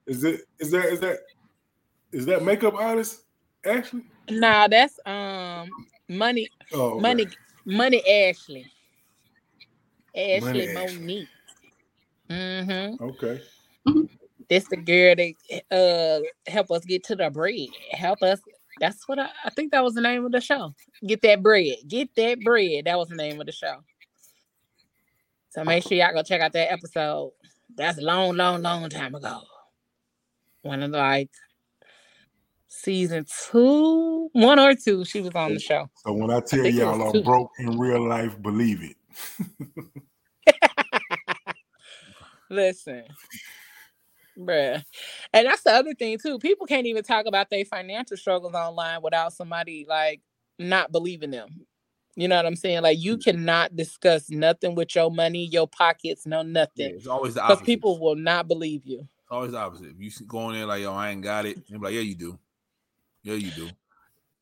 Is 0.07 0.23
it 0.23 0.41
is 0.59 0.71
that 0.71 0.85
is 0.85 0.99
that 1.01 1.19
is 2.11 2.25
that 2.27 2.43
makeup 2.43 2.75
artist 2.75 3.23
Ashley? 3.65 4.03
Nah, 4.29 4.67
that's 4.67 4.99
um 5.05 5.69
money, 6.07 6.49
Oh, 6.73 6.91
okay. 6.91 7.01
money, 7.01 7.27
money. 7.65 8.07
Ashley, 8.07 8.65
Ashley 10.15 10.39
Money 10.39 10.73
Monique. 10.73 11.27
Mm-hmm. 12.29 13.03
Okay. 13.03 13.41
This 14.49 14.67
the 14.67 14.77
girl 14.77 15.15
that 15.15 15.33
uh 15.71 16.49
help 16.49 16.71
us 16.71 16.85
get 16.85 17.03
to 17.05 17.15
the 17.15 17.29
bread. 17.29 17.67
Help 17.91 18.21
us. 18.21 18.39
That's 18.79 19.07
what 19.07 19.19
I, 19.19 19.29
I 19.43 19.49
think 19.51 19.71
that 19.71 19.83
was 19.83 19.93
the 19.93 20.01
name 20.01 20.25
of 20.25 20.31
the 20.31 20.41
show. 20.41 20.73
Get 21.05 21.21
that 21.21 21.41
bread. 21.41 21.77
Get 21.87 22.09
that 22.15 22.41
bread. 22.41 22.85
That 22.85 22.97
was 22.97 23.09
the 23.09 23.15
name 23.15 23.39
of 23.39 23.45
the 23.47 23.53
show. 23.53 23.77
So 25.49 25.63
make 25.63 25.83
sure 25.83 25.97
y'all 25.97 26.13
go 26.13 26.21
check 26.21 26.41
out 26.41 26.51
that 26.53 26.71
episode. 26.71 27.31
That's 27.75 27.97
a 27.97 28.01
long, 28.01 28.35
long, 28.35 28.61
long 28.61 28.89
time 28.89 29.15
ago. 29.15 29.41
One 30.63 30.83
of 30.83 30.91
the, 30.91 30.97
like 30.97 31.29
season 32.83 33.25
two, 33.51 34.29
one 34.33 34.59
or 34.59 34.75
two. 34.75 35.05
She 35.05 35.21
was 35.21 35.31
on 35.35 35.53
the 35.53 35.59
show. 35.59 35.89
So 35.95 36.13
when 36.13 36.31
I 36.31 36.39
tell 36.41 36.65
it 36.65 36.73
y'all 36.75 37.01
I'm 37.01 37.11
two. 37.13 37.23
broke 37.23 37.51
in 37.59 37.77
real 37.79 38.07
life, 38.07 38.41
believe 38.41 38.83
it. 38.83 38.95
Listen, 42.49 43.03
bruh. 44.37 44.83
And 45.33 45.47
that's 45.47 45.63
the 45.63 45.71
other 45.71 45.93
thing 45.93 46.17
too. 46.19 46.37
People 46.39 46.67
can't 46.67 46.85
even 46.85 47.03
talk 47.03 47.25
about 47.25 47.49
their 47.49 47.65
financial 47.65 48.17
struggles 48.17 48.53
online 48.53 49.01
without 49.01 49.33
somebody 49.33 49.85
like 49.87 50.21
not 50.59 50.91
believing 50.91 51.31
them. 51.31 51.65
You 52.15 52.27
know 52.29 52.37
what 52.37 52.45
I'm 52.45 52.55
saying? 52.55 52.81
Like 52.83 52.97
you 52.99 53.17
cannot 53.17 53.75
discuss 53.75 54.29
nothing 54.29 54.75
with 54.75 54.95
your 54.95 55.11
money, 55.11 55.45
your 55.45 55.67
pockets, 55.67 56.25
no 56.25 56.41
Yeah, 56.41 56.51
nothing. 56.51 56.95
it's 56.95 57.07
always 57.07 57.33
the 57.33 57.41
Because 57.41 57.57
opposite. 57.57 57.65
people 57.65 57.99
will 57.99 58.15
not 58.15 58.47
believe 58.47 58.85
you. 58.85 58.99
It's 58.99 59.31
always 59.31 59.51
the 59.51 59.57
opposite. 59.57 59.87
If 59.87 59.99
you 60.21 60.27
go 60.27 60.49
in 60.49 60.55
there 60.55 60.65
like, 60.65 60.81
yo, 60.83 60.93
I 60.93 61.09
ain't 61.09 61.23
got 61.23 61.45
it, 61.45 61.57
they're 61.69 61.79
like, 61.79 61.93
yeah, 61.93 62.01
you 62.01 62.15
do. 62.15 62.39
Yeah, 63.25 63.33
you 63.33 63.49
do. 63.51 63.69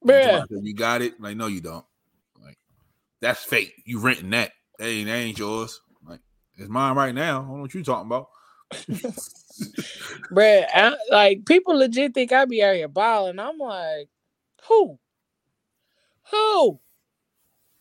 Bruh. 0.06 0.46
You 0.50 0.76
got 0.76 1.02
it? 1.02 1.20
Like, 1.20 1.38
no, 1.38 1.48
you 1.48 1.62
don't. 1.62 1.86
Like, 2.44 2.58
that's 3.22 3.42
fake. 3.44 3.74
You 3.86 4.00
renting 4.00 4.32
that. 4.32 4.52
That 4.78 4.88
ain't, 4.88 5.08
that 5.08 5.16
ain't 5.16 5.40
yours. 5.40 5.80
Like, 6.06 6.20
it's 6.58 6.70
mine 6.70 6.96
right 6.96 7.16
now. 7.16 7.40
I 7.40 7.46
don't 7.46 7.56
know 7.56 7.62
what 7.62 7.74
you 7.74 7.82
talking 7.84 8.08
about. 8.08 8.28
Bruh, 10.34 10.66
I, 10.74 10.96
like 11.12 11.46
people 11.46 11.78
legit 11.78 12.14
think 12.14 12.34
I 12.34 12.44
be 12.44 12.62
out 12.62 12.76
here 12.76 12.90
balling. 12.90 13.40
I'm 13.40 13.58
like, 13.58 14.10
who? 14.68 15.00
Who? 16.32 16.80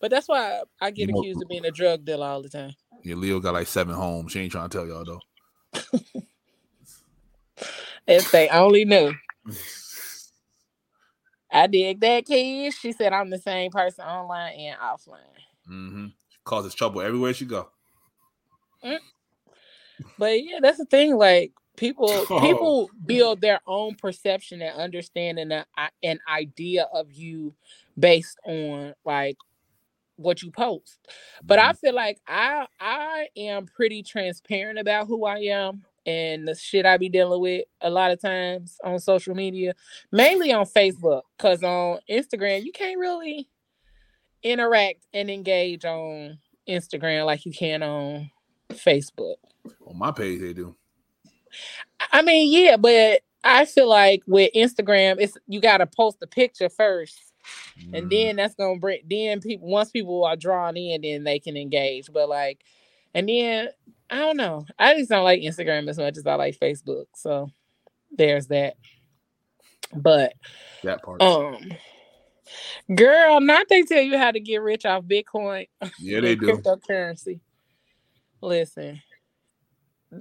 But 0.01 0.11
that's 0.13 0.29
why 0.29 0.63
I 0.81 0.93
get 0.93 1.09
You 1.09 1.15
know- 1.15 1.21
accused 1.21 1.43
of 1.43 1.49
being 1.49 1.65
a 1.65 1.71
drug 1.73 2.05
dealer 2.05 2.27
all 2.27 2.43
the 2.43 2.49
time. 2.49 2.73
Yeah, 3.03 3.17
Leo 3.17 3.41
got 3.41 3.55
like 3.55 3.67
seven 3.67 3.97
homes. 3.97 4.31
She 4.31 4.39
ain't 4.39 4.53
trying 4.53 4.69
to 4.69 4.79
tell 4.79 4.87
y'all 4.87 5.05
though. 5.05 5.21
If 8.09 8.33
they 8.33 8.49
only 8.49 8.85
knew. 8.85 9.15
I 11.53 11.67
dig 11.67 12.01
that, 12.01 12.27
kid. 12.27 12.73
She 12.75 12.93
said 12.93 13.13
I'm 13.13 13.31
the 13.31 13.39
same 13.39 13.71
person 13.71 14.05
online 14.05 14.55
and 14.55 14.79
offline. 14.81 15.19
Mm-hmm. 15.71 16.07
Causes 16.45 16.75
trouble 16.75 17.03
everywhere 17.03 17.35
she 17.35 17.45
go. 17.45 17.69
But 20.19 20.43
yeah, 20.45 20.59
that's 20.61 20.79
the 20.79 20.85
thing. 20.87 21.17
Like 21.17 21.53
people, 21.77 22.09
Oh. 22.31 22.41
people 22.41 22.91
build 23.05 23.41
their 23.41 23.61
own 23.67 23.95
perception 23.95 24.63
and 24.63 24.81
understanding 24.81 25.53
and 25.53 25.65
an 26.03 26.21
idea 26.29 26.89
of 26.93 27.13
you 27.13 27.55
based 27.99 28.39
on 28.45 28.95
like 29.05 29.37
what 30.17 30.43
you 30.43 30.51
post. 30.51 30.99
But 31.45 31.59
I 31.59 31.73
feel 31.75 31.95
like 31.95 32.21
I 32.27 32.67
I 32.81 33.29
am 33.37 33.67
pretty 33.67 34.03
transparent 34.03 34.79
about 34.79 35.07
who 35.07 35.25
I 35.27 35.39
am 35.39 35.85
and 36.07 36.47
the 36.47 36.55
shit 36.55 36.87
I 36.87 36.97
be 36.97 37.09
dealing 37.09 37.41
with 37.41 37.65
a 37.81 37.91
lot 37.91 38.11
of 38.11 38.21
times 38.21 38.77
on 38.85 38.99
social 38.99 39.35
media, 39.35 39.75
mainly 40.11 40.53
on 40.53 40.67
Facebook, 40.67 41.23
because 41.37 41.63
on 41.63 41.99
Instagram 42.11 42.65
you 42.65 42.73
can't 42.73 42.99
really 42.99 43.49
interact 44.43 45.07
and 45.13 45.31
engage 45.31 45.85
on 45.85 46.39
Instagram 46.69 47.27
like 47.27 47.45
you 47.47 47.53
can 47.53 47.83
on 47.83 48.31
Facebook. 48.71 49.37
On 49.87 49.97
my 49.97 50.11
page, 50.11 50.41
they 50.41 50.53
do. 50.53 50.75
I 52.11 52.23
mean, 52.23 52.53
yeah, 52.53 52.77
but 52.77 53.21
I 53.45 53.65
feel 53.65 53.89
like 53.89 54.23
with 54.27 54.51
Instagram, 54.55 55.17
it's 55.21 55.37
you 55.47 55.61
gotta 55.61 55.87
post 55.87 56.19
a 56.23 56.27
picture 56.27 56.69
first, 56.69 57.33
and 57.93 58.07
Mhm. 58.07 58.11
then 58.11 58.37
that's 58.37 58.55
gonna 58.55 58.79
bring 58.79 59.03
then 59.09 59.41
people 59.41 59.69
once 59.69 59.91
people 59.91 60.25
are 60.25 60.37
drawn 60.37 60.77
in, 60.77 61.03
then 61.03 61.25
they 61.25 61.39
can 61.39 61.57
engage. 61.57 62.13
But 62.13 62.29
like, 62.29 62.63
and 63.15 63.29
then 63.29 63.69
I 64.13 64.17
don't 64.17 64.37
know. 64.37 64.67
I 64.79 64.95
just 64.99 65.09
don't 65.09 65.25
like 65.25 65.41
Instagram 65.41 65.89
as 65.89 65.97
much 65.97 66.19
as 66.19 66.27
I 66.27 66.35
like 66.35 66.59
Facebook. 66.61 67.07
So 67.15 67.49
there's 68.11 68.47
that. 68.49 68.75
But 69.95 70.35
that 70.85 71.03
part. 71.03 71.23
um, 71.23 71.73
girl, 72.95 73.41
not 73.41 73.71
they 73.71 73.83
tell 73.83 74.03
you 74.03 74.19
how 74.19 74.31
to 74.31 74.39
get 74.39 74.61
rich 74.61 74.85
off 74.85 75.05
Bitcoin 75.05 75.67
yeah, 75.99 76.21
they 76.21 76.35
do. 76.37 76.47
cryptocurrency. 76.47 77.41
Listen, 78.43 79.01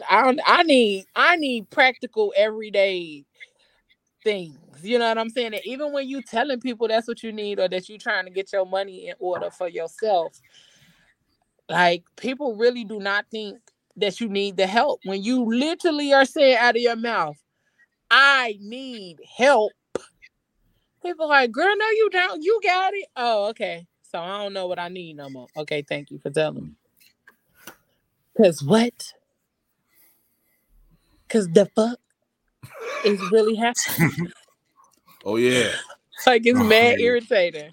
I 0.10 0.38
I 0.46 0.64
need 0.64 1.06
I 1.14 1.36
need 1.36 1.70
practical 1.70 2.34
everyday 2.38 3.26
things. 4.24 4.58
You 4.84 5.00
know 5.00 5.10
what 5.10 5.18
I'm 5.18 5.30
saying? 5.30 5.54
And 5.54 5.66
even 5.66 5.92
when 5.92 6.08
you 6.08 6.22
telling 6.22 6.62
people 6.62 6.88
that's 6.88 7.10
what 7.10 7.24
you 7.24 7.34
need 7.34 7.60
or 7.60 7.68
that 7.68 7.90
you're 7.90 7.98
trying 7.98 8.24
to 8.24 8.32
get 8.32 8.54
your 8.54 8.66
money 8.66 9.10
in 9.10 9.16
order 9.20 9.52
for 9.52 9.68
yourself, 9.68 10.40
like 11.68 12.06
people 12.16 12.56
really 12.56 12.86
do 12.86 13.00
not 13.00 13.26
think 13.30 13.60
that 13.98 14.20
you 14.20 14.30
need 14.30 14.58
the 14.58 14.68
help 14.68 15.00
when 15.06 15.22
you 15.24 15.44
literally 15.46 16.14
are 16.14 16.26
saying 16.26 16.58
out 16.58 16.76
of 16.76 16.82
your 16.82 16.96
mouth, 16.96 17.38
"I 18.10 18.58
need 18.62 19.18
help." 19.38 19.72
People 21.04 21.28
like, 21.30 21.52
"Girl, 21.52 21.74
no, 21.76 21.90
you 21.90 22.10
don't. 22.12 22.42
You 22.44 22.60
got 22.64 22.94
it." 22.94 23.08
Oh, 23.16 23.50
okay. 23.50 23.86
so 24.04 24.20
I 24.20 24.44
don't 24.44 24.54
know 24.54 24.68
what 24.68 24.78
I 24.80 24.90
need 24.90 25.16
no 25.16 25.30
more. 25.30 25.48
Okay, 25.56 25.82
thank 25.88 26.12
you 26.12 26.20
for 26.20 26.30
telling 26.30 26.64
me. 26.66 26.72
Cause 28.38 28.62
what? 28.64 29.14
Cause 31.30 31.48
the 31.50 31.66
fuck 31.76 31.98
is 33.06 33.20
really 33.32 33.56
happening. 33.56 34.32
Oh 35.24 35.36
yeah, 35.36 35.70
like 36.26 36.42
it's 36.48 36.60
Oh, 36.60 36.64
mad 36.64 37.00
yeah. 37.00 37.06
irritating. 37.06 37.72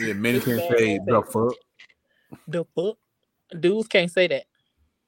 yeah. 0.00 0.12
Many 0.14 0.40
can 0.40 0.56
Man, 0.56 0.76
say 0.76 0.98
the 1.06 1.22
fuck. 1.22 1.54
The 2.48 2.64
fuck? 2.74 2.98
Dudes 3.60 3.86
can't 3.86 4.10
say 4.10 4.26
that. 4.26 4.44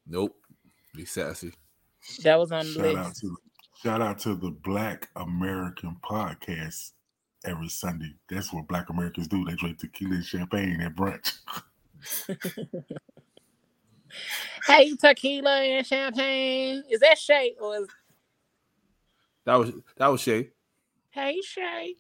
Nope. 0.07 0.37
Be 1.01 1.07
sassy. 1.07 1.51
That 2.25 2.39
was 2.39 2.53
on 2.53 2.67
the 2.67 2.73
Shout 2.75 2.85
out 2.97 3.07
list. 3.07 3.21
to 3.23 3.37
shout 3.83 4.03
out 4.03 4.19
to 4.19 4.35
the 4.35 4.51
Black 4.51 5.09
American 5.17 5.97
podcast 6.05 6.91
every 7.47 7.69
Sunday. 7.71 8.13
That's 8.29 8.53
what 8.53 8.69
Black 8.69 8.91
Americans 8.91 9.27
do. 9.29 9.43
They 9.47 9.55
drink 9.55 9.79
tequila 9.79 10.17
and 10.17 10.25
champagne 10.25 10.81
at 10.83 10.95
brunch. 10.95 11.33
Hey, 14.67 14.95
tequila 14.97 15.61
and 15.63 15.87
champagne. 15.87 16.83
Is 16.91 17.01
that 17.01 17.17
Shay 17.17 17.55
or 17.61 17.77
is 17.79 17.89
That 19.47 19.55
was 19.55 19.73
that 19.97 20.09
was 20.09 20.21
Shay. 20.21 20.51
Hey 21.11 21.39
Shay? 21.43 21.95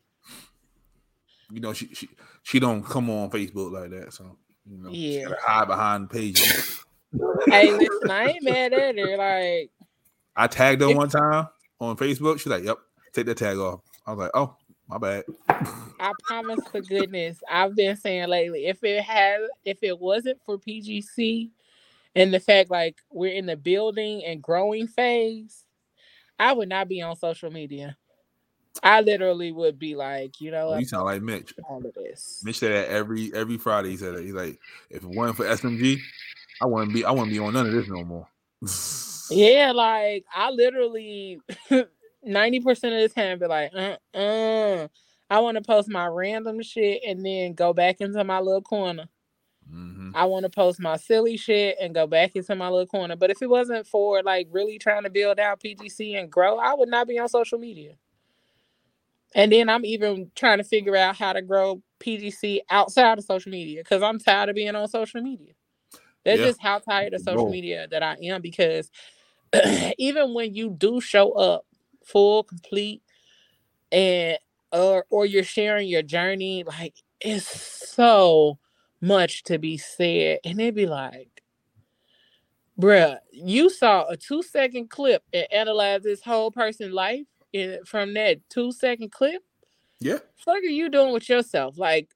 You 1.50 1.60
know 1.60 1.72
she 1.72 1.94
she 1.94 2.08
she 2.42 2.60
don't 2.60 2.82
come 2.84 3.08
on 3.10 3.30
Facebook 3.30 3.72
like 3.72 3.90
that, 3.90 4.12
so 4.12 4.36
you 4.68 4.76
know 4.78 4.90
she 4.92 5.20
Yeah. 5.20 5.28
gotta 5.28 5.40
hide 5.40 5.68
behind 5.68 6.04
the 6.10 6.14
pages. 6.14 6.84
Hey, 7.48 7.72
listen, 7.72 8.10
I 8.10 8.28
ain't 8.28 8.44
mad 8.44 8.72
at 8.72 8.96
her. 8.98 9.16
Like, 9.16 9.70
I 10.36 10.46
tagged 10.46 10.80
her 10.82 10.94
one 10.94 11.08
time 11.08 11.48
on 11.80 11.96
Facebook. 11.96 12.38
She's 12.38 12.46
like, 12.46 12.64
"Yep, 12.64 12.78
take 13.12 13.26
that 13.26 13.36
tag 13.36 13.58
off." 13.58 13.80
I 14.06 14.12
was 14.12 14.18
like, 14.20 14.30
"Oh, 14.34 14.56
my 14.88 14.98
bad." 14.98 15.24
I 15.48 16.12
promise 16.26 16.60
for 16.70 16.80
goodness, 16.80 17.38
I've 17.50 17.76
been 17.76 17.96
saying 17.96 18.28
lately, 18.28 18.66
if 18.66 18.82
it 18.84 19.02
had 19.02 19.40
if 19.64 19.78
it 19.82 19.98
wasn't 19.98 20.40
for 20.44 20.58
PGC 20.58 21.50
and 22.14 22.32
the 22.32 22.40
fact 22.40 22.70
like 22.70 22.96
we're 23.10 23.34
in 23.34 23.46
the 23.46 23.56
building 23.56 24.24
and 24.24 24.42
growing 24.42 24.86
phase, 24.86 25.64
I 26.38 26.52
would 26.52 26.68
not 26.68 26.88
be 26.88 27.02
on 27.02 27.16
social 27.16 27.50
media. 27.50 27.96
I 28.82 29.00
literally 29.02 29.52
would 29.52 29.78
be 29.78 29.94
like, 29.94 30.40
you 30.40 30.50
know, 30.50 30.70
Oh, 30.70 30.78
you 30.78 30.86
sound 30.86 31.04
like 31.04 31.20
Mitch. 31.22 31.52
all 31.68 31.84
of 31.84 31.92
this. 31.94 32.40
Mitch 32.44 32.58
said 32.60 32.72
that 32.72 32.88
every 32.90 33.34
every 33.34 33.58
Friday. 33.58 33.90
He 33.90 33.96
said 33.98 34.14
that 34.14 34.24
he's 34.24 34.32
like, 34.32 34.58
if 34.88 35.02
it 35.02 35.08
wasn't 35.08 35.36
for 35.36 35.44
SMG, 35.44 35.98
I 36.60 36.66
wouldn't 36.66 36.94
be 36.94 37.04
I 37.04 37.12
wouldn't 37.12 37.30
be 37.30 37.38
on 37.40 37.54
none 37.54 37.66
of 37.66 37.72
this 37.72 37.88
no 37.88 38.04
more. 38.04 38.28
Yeah, 39.30 39.72
like 39.74 40.24
I 40.34 40.50
literally 40.50 41.40
90% 42.28 42.68
of 42.68 42.74
the 42.80 43.10
time 43.14 43.38
be 43.38 43.46
like, 43.46 43.72
uh 43.74 43.96
uh 44.16 44.88
I 45.30 45.40
want 45.40 45.56
to 45.56 45.62
post 45.62 45.88
my 45.90 46.06
random 46.06 46.62
shit 46.62 47.02
and 47.06 47.24
then 47.26 47.54
go 47.54 47.72
back 47.74 48.00
into 48.00 48.22
my 48.24 48.40
little 48.40 48.62
corner. 48.62 49.06
hmm 49.68 50.12
I 50.14 50.26
want 50.26 50.44
to 50.44 50.50
post 50.50 50.80
my 50.80 50.96
silly 50.96 51.36
shit 51.36 51.76
and 51.80 51.94
go 51.94 52.06
back 52.06 52.36
into 52.36 52.54
my 52.56 52.68
little 52.68 52.86
corner. 52.86 53.16
But 53.16 53.30
if 53.30 53.42
it 53.42 53.50
wasn't 53.50 53.86
for 53.86 54.22
like 54.22 54.48
really 54.50 54.78
trying 54.78 55.04
to 55.04 55.10
build 55.10 55.38
out 55.40 55.60
PGC 55.62 56.18
and 56.20 56.30
grow, 56.30 56.58
I 56.58 56.74
would 56.74 56.88
not 56.90 57.08
be 57.08 57.18
on 57.18 57.28
social 57.28 57.58
media. 57.58 57.94
And 59.34 59.52
then 59.52 59.68
I'm 59.70 59.84
even 59.84 60.30
trying 60.36 60.58
to 60.58 60.64
figure 60.64 60.96
out 60.96 61.16
how 61.16 61.32
to 61.34 61.42
grow 61.42 61.82
PGC 62.00 62.60
outside 62.70 63.18
of 63.18 63.24
social 63.24 63.52
media 63.52 63.82
because 63.82 64.02
I'm 64.02 64.18
tired 64.18 64.50
of 64.50 64.56
being 64.56 64.74
on 64.76 64.88
social 64.88 65.22
media. 65.22 65.52
That's 66.24 66.40
Yeah. 66.40 66.46
just 66.48 66.60
how 66.62 66.78
tired 66.80 67.14
of 67.14 67.22
social 67.22 67.50
media 67.50 67.88
that 67.90 68.02
I 68.02 68.16
am 68.22 68.42
because 68.42 68.90
even 69.98 70.34
when 70.34 70.54
you 70.54 70.70
do 70.70 71.00
show 71.00 71.32
up 71.32 71.66
full, 72.04 72.44
complete, 72.44 73.02
and 73.92 74.38
or 74.72 75.06
or 75.10 75.26
you're 75.26 75.44
sharing 75.44 75.88
your 75.88 76.02
journey, 76.02 76.64
like 76.64 76.94
it's 77.20 77.46
so 77.46 78.58
much 79.00 79.44
to 79.44 79.58
be 79.58 79.78
said, 79.78 80.40
and 80.44 80.60
it'd 80.60 80.74
be 80.74 80.86
like, 80.86 81.42
bruh, 82.80 83.18
you 83.32 83.70
saw 83.70 84.06
a 84.08 84.16
two 84.16 84.42
second 84.42 84.90
clip 84.90 85.22
and 85.32 85.46
analyze 85.52 86.02
this 86.02 86.22
whole 86.22 86.50
person's 86.50 86.94
life 86.94 87.26
in, 87.52 87.80
from 87.86 88.14
that 88.14 88.38
two 88.50 88.72
second 88.72 89.12
clip. 89.12 89.42
Yeah. 90.00 90.18
Fuck 90.38 90.58
are 90.58 90.62
you 90.62 90.88
doing 90.90 91.12
with 91.12 91.28
yourself? 91.28 91.78
Like, 91.78 92.10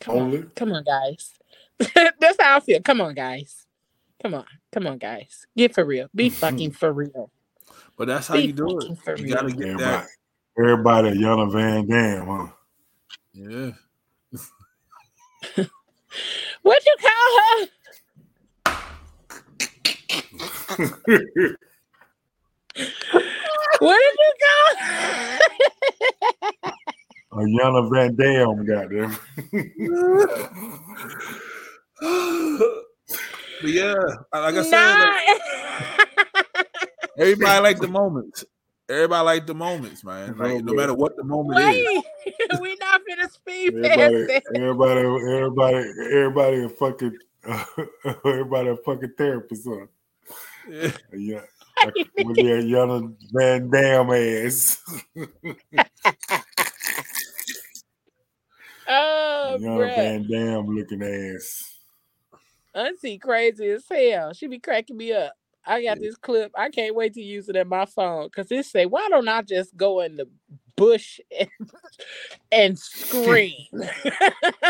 come 0.00 0.16
Only 0.16 0.38
on, 0.38 0.52
come 0.56 0.72
on, 0.72 0.84
guys. 0.84 1.34
That's 2.20 2.36
how 2.40 2.56
I 2.56 2.60
feel. 2.60 2.80
Come 2.82 3.00
on, 3.00 3.14
guys. 3.14 3.66
Come 4.22 4.34
on, 4.34 4.44
come 4.72 4.86
on, 4.88 4.98
guys. 4.98 5.46
Get 5.56 5.74
for 5.74 5.84
real. 5.84 6.08
Be 6.14 6.26
mm-hmm. 6.26 6.34
fucking 6.34 6.72
for 6.72 6.92
real. 6.92 7.30
But 7.96 8.08
that's 8.08 8.26
how 8.28 8.34
Be 8.34 8.46
you 8.46 8.52
do 8.52 8.78
it. 8.78 8.98
for 8.98 9.16
You 9.16 9.24
real. 9.24 9.34
gotta 9.34 9.52
get 9.52 9.60
everybody, 9.68 9.84
that. 9.84 10.06
everybody 10.58 11.10
Yana 11.18 11.52
Van 11.52 11.86
Dam, 11.86 12.26
huh? 12.26 12.46
Yeah. 13.32 13.70
What 16.62 16.82
you 16.84 16.96
call 17.00 17.38
her? 17.40 17.66
What 23.80 23.98
did 23.98 24.16
you 24.18 24.32
call 24.44 24.68
her? 24.84 25.38
A 27.32 27.36
Yana 27.44 27.82
Van 27.92 28.10
Dam, 28.16 28.64
goddamn. 28.64 29.12
but 33.60 33.70
yeah, 33.70 33.94
like 34.32 34.54
I 34.54 34.62
said, 34.62 34.94
like, 34.98 36.66
everybody 37.18 37.62
like 37.62 37.80
the 37.80 37.88
moments. 37.88 38.44
Everybody 38.88 39.24
like 39.24 39.46
the 39.46 39.54
moments, 39.54 40.02
man. 40.04 40.38
Like 40.38 40.64
no 40.64 40.72
matter 40.72 40.94
what 40.94 41.16
the 41.16 41.24
moment 41.24 41.58
is. 41.58 41.66
Wait, 41.66 42.04
we 42.60 42.76
not 42.76 43.00
finna 43.02 43.30
speed 43.30 43.74
Everybody, 43.74 44.26
that. 44.26 44.42
everybody, 44.54 45.00
everybody, 45.00 45.76
everybody, 46.14 46.64
a 46.64 46.68
fucking, 46.68 47.18
everybody, 48.24 48.68
a 48.70 48.76
fucking 48.76 49.12
therapist, 49.18 49.68
huh? 49.68 49.86
Yeah. 50.70 50.92
Yeah, 51.12 51.40
with 52.16 52.36
that 52.36 52.64
Yana 52.66 53.14
Van 53.32 53.70
Dam 53.70 54.10
ass. 54.10 54.80
Oh, 58.88 59.58
Yana 59.60 59.78
bruh. 59.78 59.96
Van 59.96 60.28
Dam 60.30 60.66
looking 60.66 61.02
ass. 61.02 61.77
Auntie 62.78 63.18
crazy 63.18 63.68
as 63.70 63.84
hell. 63.90 64.32
She 64.32 64.46
be 64.46 64.58
cracking 64.58 64.96
me 64.96 65.12
up. 65.12 65.32
I 65.66 65.82
got 65.82 66.00
this 66.00 66.16
clip. 66.16 66.52
I 66.56 66.70
can't 66.70 66.94
wait 66.94 67.14
to 67.14 67.20
use 67.20 67.48
it 67.48 67.56
in 67.56 67.68
my 67.68 67.84
phone 67.84 68.26
because 68.26 68.50
it 68.50 68.64
say, 68.64 68.86
"Why 68.86 69.08
don't 69.10 69.28
I 69.28 69.42
just 69.42 69.76
go 69.76 70.00
in 70.00 70.16
the 70.16 70.28
bush 70.76 71.20
and, 71.38 71.50
and 72.50 72.78
scream?" 72.78 73.52
the 73.72 74.62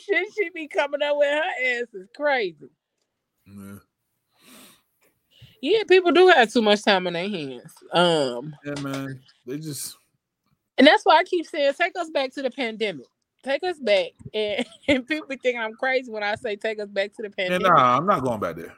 shit 0.00 0.28
she 0.34 0.50
be 0.54 0.68
coming 0.68 1.02
up 1.02 1.16
with 1.16 1.28
her 1.28 1.82
ass 1.82 1.92
is 1.92 2.08
crazy. 2.16 2.70
Yeah. 3.46 3.76
Yeah, 5.60 5.82
people 5.88 6.12
do 6.12 6.28
have 6.28 6.52
too 6.52 6.62
much 6.62 6.84
time 6.84 7.06
on 7.06 7.14
their 7.14 7.28
hands. 7.28 7.72
Um, 7.92 8.54
Yeah, 8.64 8.80
man. 8.82 9.20
They 9.46 9.58
just 9.58 9.96
and 10.76 10.86
that's 10.86 11.04
why 11.04 11.18
I 11.18 11.24
keep 11.24 11.46
saying, 11.46 11.72
take 11.74 11.96
us 11.96 12.10
back 12.10 12.32
to 12.34 12.42
the 12.42 12.50
pandemic. 12.50 13.06
Take 13.44 13.62
us 13.64 13.78
back, 13.78 14.12
and, 14.32 14.66
and 14.88 15.06
people 15.06 15.36
think 15.42 15.58
I'm 15.58 15.74
crazy 15.74 16.10
when 16.10 16.22
I 16.22 16.34
say 16.34 16.56
take 16.56 16.80
us 16.80 16.88
back 16.88 17.12
to 17.16 17.22
the 17.22 17.32
yeah, 17.36 17.58
pandemic. 17.58 17.72
nah, 17.74 17.96
I'm 17.98 18.06
not 18.06 18.22
going 18.24 18.40
back 18.40 18.56
there. 18.56 18.74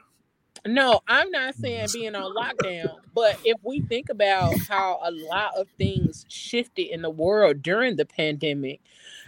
No, 0.65 0.99
I'm 1.07 1.31
not 1.31 1.55
saying 1.55 1.87
being 1.93 2.15
on 2.15 2.35
lockdown, 2.35 2.95
but 3.15 3.39
if 3.45 3.57
we 3.63 3.81
think 3.81 4.09
about 4.09 4.53
how 4.67 4.99
a 5.03 5.11
lot 5.11 5.55
of 5.55 5.67
things 5.77 6.25
shifted 6.27 6.91
in 6.93 7.01
the 7.01 7.09
world 7.09 7.61
during 7.61 7.95
the 7.95 8.05
pandemic, 8.05 8.81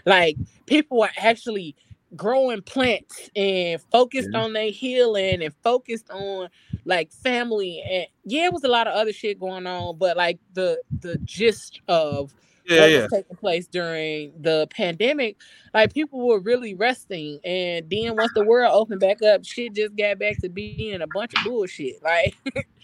like 0.05 0.37
people 0.65 1.01
are 1.01 1.11
actually 1.17 1.75
growing 2.15 2.61
plants 2.61 3.29
and 3.35 3.81
focused 3.91 4.29
Yeah. 4.33 4.41
on 4.41 4.53
their 4.53 4.71
healing 4.71 5.43
and 5.43 5.53
focused 5.63 6.09
on 6.09 6.49
like 6.85 7.11
family 7.11 7.81
and 7.89 8.07
yeah, 8.25 8.45
it 8.45 8.53
was 8.53 8.63
a 8.63 8.67
lot 8.69 8.87
of 8.87 8.93
other 8.93 9.13
shit 9.13 9.39
going 9.39 9.67
on, 9.67 9.97
but 9.97 10.17
like 10.17 10.39
the 10.53 10.81
the 11.01 11.17
gist 11.19 11.79
of 11.87 12.33
Yeah, 12.70 12.82
what 12.82 12.91
yeah. 12.91 13.01
was 13.01 13.11
taking 13.11 13.38
place 13.38 13.67
during 13.67 14.32
the 14.39 14.67
pandemic, 14.72 15.38
like 15.74 15.93
people 15.93 16.28
were 16.28 16.39
really 16.39 16.76
resting. 16.76 17.39
And 17.43 17.89
then 17.89 18.15
once 18.15 18.32
the 18.36 18.45
world 18.45 18.72
opened 18.74 19.01
back 19.01 19.22
up, 19.24 19.43
shit 19.43 19.74
just 19.74 19.95
got 19.95 20.20
back 20.20 20.38
to 20.41 20.49
being 20.49 21.01
a 21.01 21.07
bunch 21.13 21.34
of 21.36 21.43
bullshit. 21.43 21.95
Like, 22.03 22.36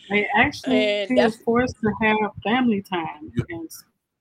They 0.09 0.27
actually 0.35 0.85
And 0.85 1.07
feel 1.09 1.17
that's- 1.17 1.41
forced 1.43 1.75
to 1.81 1.91
have 2.01 2.31
family 2.43 2.81
time. 2.81 3.31
Yeah. 3.35 3.43
And 3.57 3.69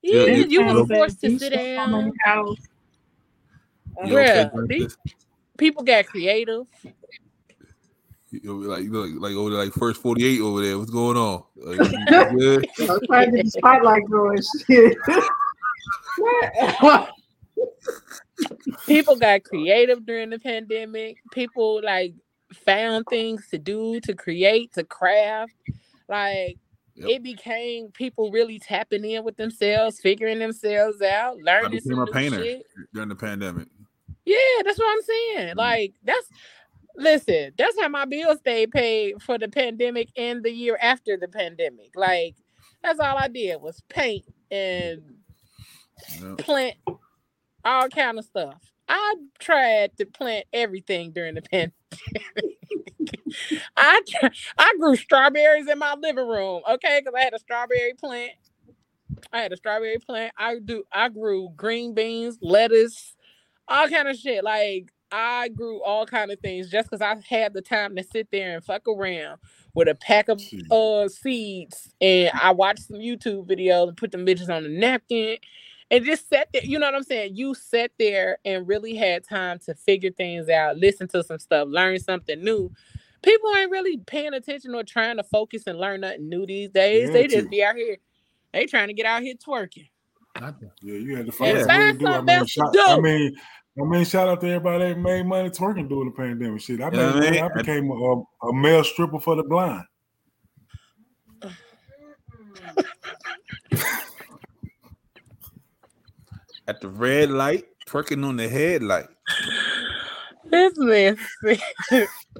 yeah, 0.02 0.24
Yeah, 0.24 0.44
you 0.46 0.64
were 0.64 0.86
forced 0.86 1.20
to 1.22 1.38
sit 1.38 1.52
stuff 1.52 1.78
on 1.78 1.90
down. 1.92 2.12
house. 2.24 2.58
Uh, 4.02 4.06
You 4.06 4.18
okay, 4.18 4.88
People 5.56 5.82
got 5.82 6.06
creative. 6.06 6.66
Like 6.82 6.94
you 8.82 8.90
know, 8.90 9.02
like, 9.02 9.12
like 9.20 9.32
over 9.34 9.50
there, 9.50 9.64
like 9.64 9.72
first 9.74 10.02
48 10.02 10.40
over 10.40 10.60
there. 10.60 10.76
What's 10.76 10.90
going 10.90 11.16
on? 11.16 11.44
Like, 11.54 11.78
you? 12.32 12.60
I'm 12.90 12.98
trying 13.06 13.30
to 13.30 13.36
get 13.36 13.44
the 13.44 13.50
spotlight 13.52 14.02
going. 14.10 14.40
Shit. 14.66 14.98
People 18.86 19.16
got 19.16 19.44
creative 19.44 20.04
during 20.04 20.30
the 20.30 20.38
pandemic. 20.38 21.16
People 21.32 21.80
like 21.82 22.14
found 22.66 23.06
things 23.08 23.46
to 23.50 23.58
do, 23.58 24.00
to 24.00 24.14
create, 24.14 24.72
to 24.74 24.84
craft. 24.84 25.52
Like 26.08 26.58
Yep. 26.96 27.08
it 27.10 27.22
became 27.24 27.88
people 27.90 28.30
really 28.30 28.60
tapping 28.60 29.04
in 29.04 29.24
with 29.24 29.36
themselves, 29.36 29.98
figuring 29.98 30.38
themselves 30.38 31.02
out, 31.02 31.36
I 31.38 31.42
learning 31.42 31.70
became 31.72 31.82
some 31.96 31.98
a 31.98 32.06
painter 32.06 32.40
shit. 32.40 32.62
during 32.92 33.08
the 33.08 33.16
pandemic. 33.16 33.66
Yeah, 34.24 34.36
that's 34.64 34.78
what 34.78 34.96
I'm 34.96 35.02
saying. 35.02 35.48
Mhm. 35.54 35.56
Like 35.56 35.94
that's 36.04 36.28
listen, 36.94 37.50
that's 37.58 37.76
how 37.80 37.88
my 37.88 38.04
bills 38.04 38.38
stayed 38.38 38.70
paid 38.70 39.20
for 39.20 39.38
the 39.38 39.48
pandemic 39.48 40.08
and 40.16 40.44
the 40.44 40.52
year 40.52 40.78
after 40.80 41.16
the 41.16 41.26
pandemic. 41.26 41.90
Like 41.96 42.36
that's 42.80 43.00
all 43.00 43.18
I 43.18 43.26
did 43.26 43.60
was 43.60 43.82
paint 43.88 44.26
and 44.52 45.02
Yeah. 46.20 46.34
plant 46.38 46.76
all 47.64 47.88
kind 47.88 48.18
of 48.18 48.24
stuff. 48.24 48.60
I 48.88 49.14
tried 49.38 49.96
to 49.98 50.06
plant 50.06 50.46
everything 50.52 51.12
during 51.12 51.34
the 51.34 51.42
pandemic. 51.50 51.72
I 53.76 54.00
I 54.58 54.74
grew 54.78 54.96
strawberries 54.96 55.68
in 55.68 55.78
my 55.78 55.94
living 55.94 56.26
room, 56.26 56.62
okay, 56.70 57.00
because 57.00 57.14
I 57.18 57.24
had 57.24 57.34
a 57.34 57.38
strawberry 57.38 57.94
plant. 57.98 58.32
I 59.32 59.40
had 59.40 59.52
a 59.52 59.56
strawberry 59.56 59.98
plant. 59.98 60.32
I 60.36 60.58
do. 60.64 60.84
I 60.92 61.08
grew 61.08 61.50
green 61.56 61.94
beans, 61.94 62.38
lettuce, 62.42 63.14
all 63.68 63.88
kind 63.88 64.08
of 64.08 64.16
shit. 64.16 64.44
Like 64.44 64.92
I 65.10 65.48
grew 65.48 65.82
all 65.82 66.06
kind 66.06 66.30
of 66.30 66.40
things 66.40 66.70
just 66.70 66.90
because 66.90 67.02
I 67.02 67.16
had 67.28 67.54
the 67.54 67.62
time 67.62 67.96
to 67.96 68.02
sit 68.04 68.28
there 68.32 68.56
and 68.56 68.64
fuck 68.64 68.86
around 68.88 69.38
with 69.74 69.88
a 69.88 69.94
pack 69.94 70.28
of 70.28 70.40
uh 70.70 71.08
seeds 71.08 71.94
and 72.00 72.30
I 72.40 72.52
watched 72.52 72.88
some 72.88 72.96
YouTube 72.96 73.46
videos 73.48 73.88
and 73.88 73.96
put 73.96 74.12
them 74.12 74.26
bitches 74.26 74.50
on 74.54 74.64
the 74.64 74.68
napkin 74.68 75.38
and 75.90 76.04
just 76.04 76.28
sat 76.28 76.48
there. 76.52 76.64
You 76.64 76.78
know 76.78 76.86
what 76.86 76.94
I'm 76.94 77.02
saying? 77.02 77.36
You 77.36 77.54
sat 77.54 77.90
there 77.98 78.38
and 78.44 78.66
really 78.66 78.94
had 78.94 79.24
time 79.24 79.58
to 79.60 79.74
figure 79.74 80.10
things 80.10 80.48
out, 80.48 80.76
listen 80.76 81.08
to 81.08 81.22
some 81.22 81.38
stuff, 81.38 81.68
learn 81.70 81.98
something 81.98 82.42
new. 82.42 82.70
People 83.22 83.50
ain't 83.56 83.70
really 83.70 83.98
paying 83.98 84.34
attention 84.34 84.74
or 84.74 84.84
trying 84.84 85.16
to 85.16 85.24
focus 85.24 85.64
and 85.66 85.78
learn 85.78 86.02
nothing 86.02 86.28
new 86.28 86.46
these 86.46 86.70
days. 86.70 87.10
They 87.10 87.26
just 87.26 87.44
to. 87.44 87.48
be 87.48 87.64
out 87.64 87.76
here. 87.76 87.96
They 88.52 88.66
trying 88.66 88.88
to 88.88 88.94
get 88.94 89.06
out 89.06 89.22
here 89.22 89.34
twerking. 89.34 89.88
Yeah, 90.40 90.50
you 90.82 91.16
had 91.16 91.26
to 91.26 91.32
find 91.32 91.50
And 91.50 91.58
a 91.58 91.60
way 91.60 91.66
find 91.66 91.98
to 91.98 92.04
do. 92.04 92.06
I 92.06 92.12
something 92.12 92.26
mean, 92.26 92.38
else 92.38 92.54
to 92.54 92.60
shout, 92.60 92.72
do. 92.72 92.84
I 92.86 93.00
mean, 93.00 93.36
I 93.80 93.84
mean, 93.84 94.04
shout 94.04 94.28
out 94.28 94.40
to 94.40 94.48
everybody 94.48 94.84
that 94.84 94.98
made 94.98 95.26
money 95.26 95.48
twerking 95.48 95.88
during 95.88 96.06
the 96.06 96.14
pandemic. 96.16 96.60
Shit, 96.60 96.80
I 96.80 96.86
You 96.86 96.90
know 96.92 97.20
made 97.20 97.28
I 97.28 97.30
mean? 97.30 97.42
I 97.42 97.48
became 97.56 97.90
a, 97.90 98.22
a 98.46 98.52
male 98.52 98.84
stripper 98.84 99.20
for 99.20 99.36
the 99.36 99.44
blind. 99.44 99.84
At 106.66 106.80
the 106.80 106.88
red 106.88 107.30
light, 107.30 107.64
twerking 107.86 108.24
on 108.26 108.36
the 108.36 108.48
headlight. 108.48 109.06
This 110.50 110.72
man 110.76 111.18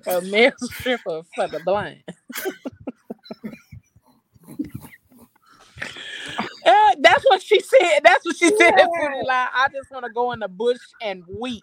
a 0.07 0.21
male 0.23 0.53
stripper 0.61 1.23
for 1.35 1.49
the 1.49 1.61
blind. 1.65 2.03
Uh, 6.67 6.95
that's 7.01 7.23
what 7.25 7.43
she 7.43 7.61
said. 7.61 8.01
That's 8.03 8.25
what 8.25 8.37
she 8.37 8.49
said. 8.49 8.73
Yeah. 8.79 8.87
Pretty 8.99 9.27
lie. 9.27 9.49
I 9.53 9.69
just 9.73 9.91
want 9.91 10.07
to 10.07 10.11
go 10.11 10.33
in 10.33 10.41
the 10.41 10.49
bush 10.49 10.79
and 11.03 11.23
weep. 11.29 11.63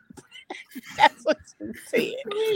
that's 0.97 1.23
what 1.23 1.37
she 1.57 1.71
said. 1.87 2.13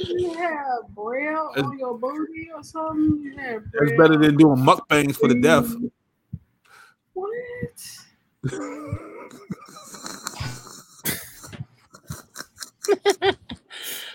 You 0.08 0.34
have 0.38 0.88
braille 0.89 1.49
It's- 1.53 1.66
on 1.66 1.80
your 1.80 1.97
booty 1.97 2.49
or 2.56 2.64
something? 2.64 3.24
You 3.24 3.36
That's 3.74 3.91
better 3.97 4.18
than 4.18 4.38
doing 4.38 4.58
mukbangs 4.58 5.16
for 5.16 5.28
the 5.28 5.41
deaf. 5.41 5.68
What? 7.14 7.32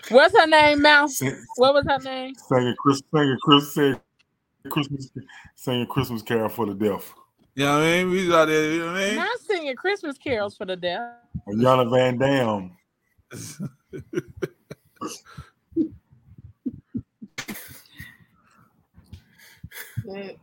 What's 0.09 0.37
her 0.37 0.47
name, 0.47 0.81
Mouse? 0.81 1.21
What 1.55 1.73
was 1.73 1.85
her 1.87 1.99
name? 1.99 2.33
Singing 2.35 2.75
Chris, 2.79 3.01
singing 3.13 3.37
Chris, 3.41 3.73
singing 3.73 3.99
Christmas, 4.69 5.09
singing 5.55 5.87
Christmas 5.87 6.21
Carol 6.21 6.49
for 6.49 6.65
the 6.65 6.73
deaf. 6.73 7.13
You 7.55 7.65
know 7.65 7.79
what 7.79 7.83
I 7.83 8.03
mean? 8.03 8.11
We 8.11 8.25
was 8.27 8.35
out 8.35 8.45
there, 8.47 8.71
you 8.71 8.79
know 8.79 8.87
what 8.93 8.95
I 9.01 9.05
mean? 9.07 9.15
Not 9.15 9.39
singing 9.39 9.75
Christmas 9.75 10.17
carols 10.17 10.55
for 10.55 10.65
the 10.65 10.75
deaf. 10.75 11.01
Yana 11.49 11.89
Van 11.89 12.17
Dam. 12.17 12.77
That- 20.05 20.35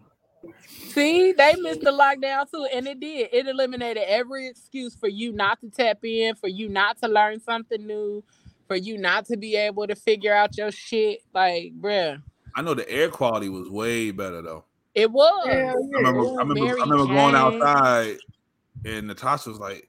See, 0.88 1.32
they 1.32 1.54
missed 1.56 1.80
the 1.80 1.90
lockdown 1.90 2.50
too, 2.50 2.66
and 2.72 2.86
it 2.86 3.00
did. 3.00 3.28
It 3.32 3.46
eliminated 3.46 4.02
every 4.06 4.48
excuse 4.48 4.94
for 4.94 5.08
you 5.08 5.32
not 5.32 5.60
to 5.60 5.70
tap 5.70 5.98
in, 6.04 6.34
for 6.34 6.48
you 6.48 6.68
not 6.68 6.98
to 7.02 7.08
learn 7.08 7.40
something 7.40 7.86
new, 7.86 8.22
for 8.66 8.76
you 8.76 8.98
not 8.98 9.26
to 9.26 9.36
be 9.36 9.56
able 9.56 9.86
to 9.86 9.94
figure 9.94 10.34
out 10.34 10.56
your 10.56 10.70
shit. 10.72 11.22
Like, 11.34 11.72
bruh, 11.80 12.22
I 12.56 12.62
know 12.62 12.74
the 12.74 12.88
air 12.90 13.08
quality 13.08 13.48
was 13.48 13.68
way 13.68 14.10
better 14.10 14.42
though. 14.42 14.64
it 14.94 15.10
was. 15.10 15.46
Hell 15.46 15.88
I 15.94 15.98
remember, 15.98 16.20
Ooh, 16.20 16.36
I 16.38 16.42
remember, 16.42 16.80
I 16.80 16.82
remember 16.84 17.06
going 17.06 17.34
outside, 17.34 18.16
and 18.84 19.06
Natasha 19.06 19.50
was 19.50 19.58
like, 19.60 19.88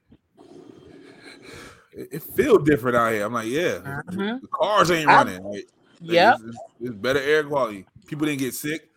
"It, 1.92 2.08
it 2.12 2.22
feels 2.22 2.62
different 2.64 2.96
out 2.96 3.12
here." 3.12 3.24
I'm 3.24 3.32
like, 3.32 3.48
"Yeah, 3.48 4.02
Mhm. 4.10 4.40
the 4.40 4.48
cars 4.52 4.90
ain't 4.90 5.08
running. 5.08 5.42
Like, 5.42 5.52
like, 5.54 5.66
Yep. 6.02 6.34
it's, 6.34 6.42
it's- 6.44 6.60
it's 6.82 6.94
better 6.94 7.20
air 7.20 7.44
quality. 7.44 7.86
People 8.06 8.26
didn't 8.26 8.38
get 8.40 8.54
sick. 8.54 8.89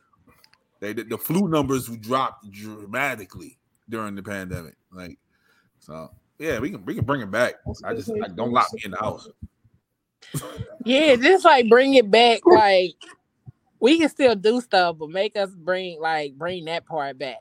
They 0.84 0.92
the, 0.92 1.04
the 1.06 1.18
flu 1.18 1.48
numbers 1.48 1.88
dropped 1.88 2.52
dramatically 2.52 3.58
during 3.88 4.16
the 4.16 4.22
pandemic. 4.22 4.76
Like, 4.92 5.18
so 5.80 6.12
yeah, 6.40 6.60
we 6.60 6.72
can 6.72 6.84
we 6.84 6.94
can 6.94 7.06
bring 7.06 7.22
it 7.22 7.32
back. 7.32 7.54
I 7.86 7.94
just 7.94 8.10
like, 8.10 8.36
don't 8.36 8.52
lock 8.52 8.68
me 8.74 8.82
in 8.84 8.92
the 8.92 8.98
house. 8.98 9.30
Yeah, 10.84 11.16
just 11.16 11.46
like 11.46 11.70
bring 11.70 11.94
it 11.94 12.12
back. 12.12 12.42
Like, 12.46 12.96
we 13.80 13.98
can 13.98 14.10
still 14.10 14.36
do 14.36 14.60
stuff, 14.60 14.98
but 15.00 15.10
make 15.10 15.38
us 15.38 15.52
bring 15.52 16.02
like 16.02 16.34
bring 16.34 16.66
that 16.66 16.86
part 16.86 17.18
back. 17.18 17.38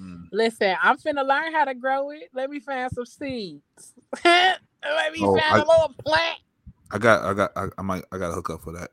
Mm. 0.00 0.28
Listen, 0.32 0.74
I'm 0.82 0.96
finna 0.96 1.26
learn 1.26 1.52
how 1.52 1.66
to 1.66 1.74
grow 1.74 2.10
it. 2.12 2.30
Let 2.32 2.48
me 2.48 2.60
find 2.60 2.90
some 2.90 3.04
seeds. 3.04 3.92
Let 4.24 4.58
me 5.12 5.18
Oh, 5.20 5.36
find 5.38 5.54
I- 5.54 5.56
a 5.56 5.66
little 5.68 5.94
plant. 6.02 6.38
I 6.92 6.96
got 6.98 7.24
I 7.24 7.34
got 7.34 7.52
I, 7.56 7.66
I 7.76 7.82
might 7.82 8.04
I 8.10 8.16
got 8.16 8.28
to 8.28 8.34
hook 8.34 8.48
up 8.48 8.62
for 8.62 8.72
that. 8.72 8.90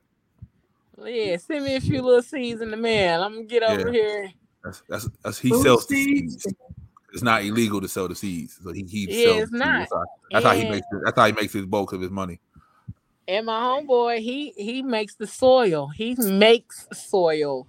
Yeah, 1.06 1.38
send 1.38 1.66
me 1.66 1.76
a 1.76 1.82
few 1.82 2.02
little 2.02 2.22
seeds 2.22 2.62
in 2.62 2.72
the 2.72 2.78
mail. 2.78 3.24
I'm 3.24 3.34
gonna 3.34 3.46
get 3.46 3.64
over 3.64 3.88
Yeah. 3.88 3.92
here. 3.92 4.32
That's 4.64 4.84
that's, 4.88 5.10
that's 5.24 5.40
he 5.40 5.50
Food 5.50 5.64
sells 5.64 5.88
the 5.88 5.96
seeds. 5.96 6.44
seeds. 6.44 6.56
It's 7.14 7.22
not 7.24 7.44
illegal 7.44 7.80
to 7.82 7.88
sell 7.88 8.08
the 8.08 8.16
seeds, 8.16 8.60
so 8.64 8.72
he 8.72 8.84
he 8.84 9.06
Yeah, 9.06 9.24
sells 9.24 9.42
it's 9.44 9.52
the 9.52 9.58
seeds. 9.58 9.68
not. 9.68 9.80
That's, 9.80 9.92
how, 9.92 10.06
that's 10.32 10.46
how 10.46 10.54
he 10.56 10.66
makes 10.70 10.88
it. 10.92 11.02
That's 11.06 11.18
how 11.20 11.26
he 11.26 11.32
makes 11.34 11.54
his 11.54 11.66
bulk 11.66 11.94
of 11.94 12.02
his 12.02 12.12
money. 12.12 12.40
And 13.28 13.46
my 13.46 13.60
homeboy, 13.62 14.20
he 14.20 14.52
he 14.58 14.82
makes 14.82 15.16
the 15.16 15.28
soil. 15.28 15.88
He 15.88 16.16
makes 16.16 16.88
soil 16.92 17.68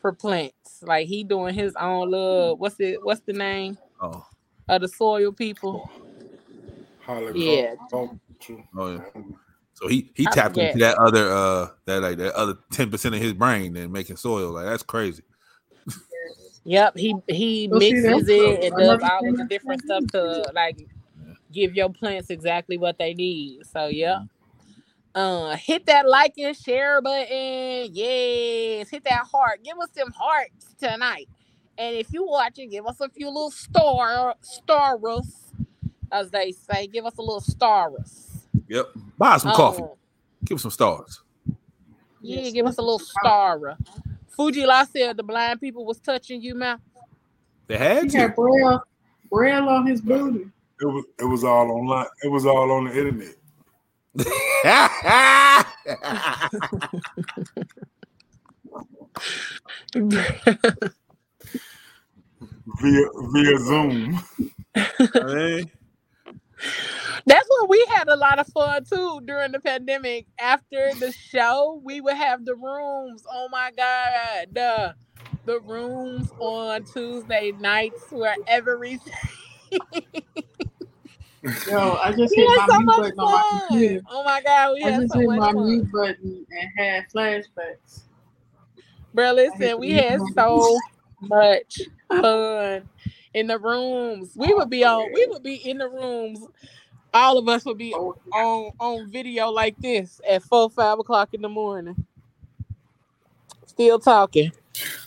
for 0.00 0.12
plants. 0.12 0.82
Like 0.82 1.06
he 1.06 1.22
doing 1.24 1.54
his 1.54 1.74
own 1.76 2.10
little 2.10 2.56
what's 2.56 2.80
it 2.80 3.04
what's 3.04 3.20
the 3.20 3.32
name 3.32 3.78
Oh, 4.00 4.24
of 4.68 4.80
the 4.80 4.88
soil 4.88 5.32
people? 5.32 5.90
Holly 7.00 7.32
Yeah. 7.34 7.74
Oh 7.92 8.18
yeah. 8.76 8.98
So 9.78 9.86
he 9.88 10.10
he 10.16 10.26
I 10.26 10.30
tapped 10.30 10.56
forget. 10.56 10.74
into 10.74 10.78
that 10.78 10.98
other 10.98 11.30
uh 11.30 11.68
that 11.86 12.02
like 12.02 12.18
that 12.18 12.34
other 12.34 12.54
ten 12.72 12.90
percent 12.90 13.14
of 13.14 13.20
his 13.20 13.32
brain 13.32 13.76
and 13.76 13.92
making 13.92 14.16
soil. 14.16 14.50
Like 14.52 14.66
that's 14.66 14.82
crazy. 14.82 15.22
Yep, 16.64 16.98
he 16.98 17.14
he 17.28 17.68
Well, 17.70 17.80
see, 17.80 18.00
mixes 18.00 18.02
that's 18.02 18.28
it 18.28 18.64
and 18.64 18.76
does 18.76 19.00
all 19.02 19.28
of 19.28 19.36
the 19.36 19.44
different 19.44 19.82
stuff 19.82 20.06
to 20.12 20.50
like 20.54 20.78
give 21.52 21.74
your 21.74 21.90
plants 21.90 22.30
exactly 22.30 22.78
what 22.78 22.98
they 22.98 23.14
need. 23.14 23.66
So 23.66 23.86
yeah. 23.88 24.20
Uh 25.14 25.56
hit 25.56 25.86
that 25.86 26.08
like 26.08 26.34
and 26.38 26.56
share 26.56 27.00
button. 27.02 27.90
Yes, 27.92 28.90
hit 28.90 29.04
that 29.04 29.26
heart. 29.32 29.60
Give 29.64 29.78
us 29.78 29.90
some 29.96 30.12
hearts 30.12 30.74
tonight. 30.80 31.28
And 31.78 31.96
if 31.96 32.12
you 32.12 32.26
watching, 32.26 32.70
give 32.70 32.86
us 32.86 33.00
a 33.00 33.08
few 33.08 33.28
little 33.28 33.50
star 33.52 34.34
stars, 34.42 35.54
as 36.12 36.30
they 36.30 36.52
say. 36.52 36.88
Give 36.88 37.06
us 37.06 37.16
a 37.18 37.22
little 37.22 37.40
stars. 37.40 38.27
Yep. 38.68 38.86
Buy 39.18 39.34
us 39.34 39.42
some 39.42 39.52
coffee. 39.54 39.82
Um, 39.82 39.90
Give 40.44 40.56
us 40.56 40.62
some 40.62 40.70
stars. 40.70 41.20
yeah, 42.20 42.40
Yes, 42.42 42.52
give 42.52 42.66
us 42.66 42.78
a 42.78 42.82
little 42.82 43.00
yes. 43.00 43.12
star. 43.20 43.76
Fuji 44.28 44.64
La 44.66 44.84
said 44.84 45.16
the 45.16 45.22
blind 45.22 45.60
people 45.60 45.84
was 45.84 45.98
touching 45.98 46.40
you, 46.40 46.54
man. 46.54 46.78
They 47.66 47.76
had 47.76 48.04
He 48.04 48.10
to. 48.10 48.18
had 48.18 48.34
braille, 48.36 48.82
braille 49.30 49.68
on 49.68 49.86
his 49.86 50.00
booty. 50.00 50.46
It 50.80 50.84
was 50.86 51.04
it 51.18 51.24
was 51.24 51.42
all 51.44 51.70
online. 51.72 52.06
It 52.22 52.28
was 52.28 52.46
all 52.46 52.70
on 52.70 52.84
the 52.84 52.96
internet. 52.96 53.34
Via 62.80 63.04
via 63.32 63.58
Zoom. 63.58 64.20
I 64.76 65.24
mean, 65.34 65.70
That's 67.26 67.48
what 67.48 67.68
we 67.70 67.84
had 67.90 68.08
a 68.08 68.16
lot 68.16 68.38
of 68.38 68.48
fun 68.48 68.84
too 68.84 69.20
during 69.24 69.52
the 69.52 69.60
pandemic. 69.60 70.26
After 70.40 70.94
the 70.98 71.12
show, 71.12 71.80
we 71.84 72.00
would 72.00 72.16
have 72.16 72.44
the 72.44 72.54
rooms. 72.56 73.24
Oh 73.30 73.48
my 73.50 73.70
god, 73.76 74.48
the 74.54 74.94
the 75.46 75.60
rooms 75.60 76.32
on 76.38 76.84
Tuesday 76.84 77.52
nights 77.58 78.10
were 78.10 78.36
everything. 78.46 79.14
Yo, 81.66 81.94
I 82.02 82.12
just 82.12 82.34
We 82.36 82.36
hit 82.36 82.52
my 82.54 82.68
so 82.68 82.72
mute 82.72 82.94
button 82.96 83.20
on 83.20 83.30
my 83.30 83.44
fun. 83.50 83.70
computer. 83.70 84.06
Oh 84.08 84.24
my 84.24 84.42
god, 84.42 84.74
we 84.74 84.82
I 84.82 84.92
had 84.92 85.02
just 85.02 85.12
so 85.12 85.20
hit 85.20 85.32
my 85.32 85.52
fun. 85.52 85.54
mute 85.54 85.90
button 85.92 86.46
and 86.50 86.70
had 86.78 87.06
flashbacks. 87.14 88.02
Bro, 89.14 89.32
listen, 89.34 89.78
we 89.80 89.92
had 89.92 90.22
so 90.22 90.84
much 91.20 91.88
fun 92.20 92.88
in 93.34 93.46
the 93.46 93.58
rooms. 93.58 94.32
We 94.36 94.52
would 94.54 94.64
oh, 94.64 94.66
be 94.66 94.84
on. 94.84 95.12
We 95.12 95.26
would 95.26 95.42
be 95.42 95.56
in 95.56 95.78
the 95.78 95.88
rooms. 95.88 96.46
All 97.14 97.38
of 97.38 97.48
us 97.48 97.64
would 97.64 97.78
be 97.78 97.94
Oh, 97.94 98.16
on 98.32 98.72
on 98.78 99.10
video 99.10 99.50
like 99.50 99.76
this 99.78 100.20
at 100.28 100.42
four 100.42 100.70
five 100.70 100.98
o'clock 100.98 101.30
in 101.32 101.42
the 101.42 101.48
morning. 101.48 102.06
Still 103.66 103.98
talking, 103.98 104.52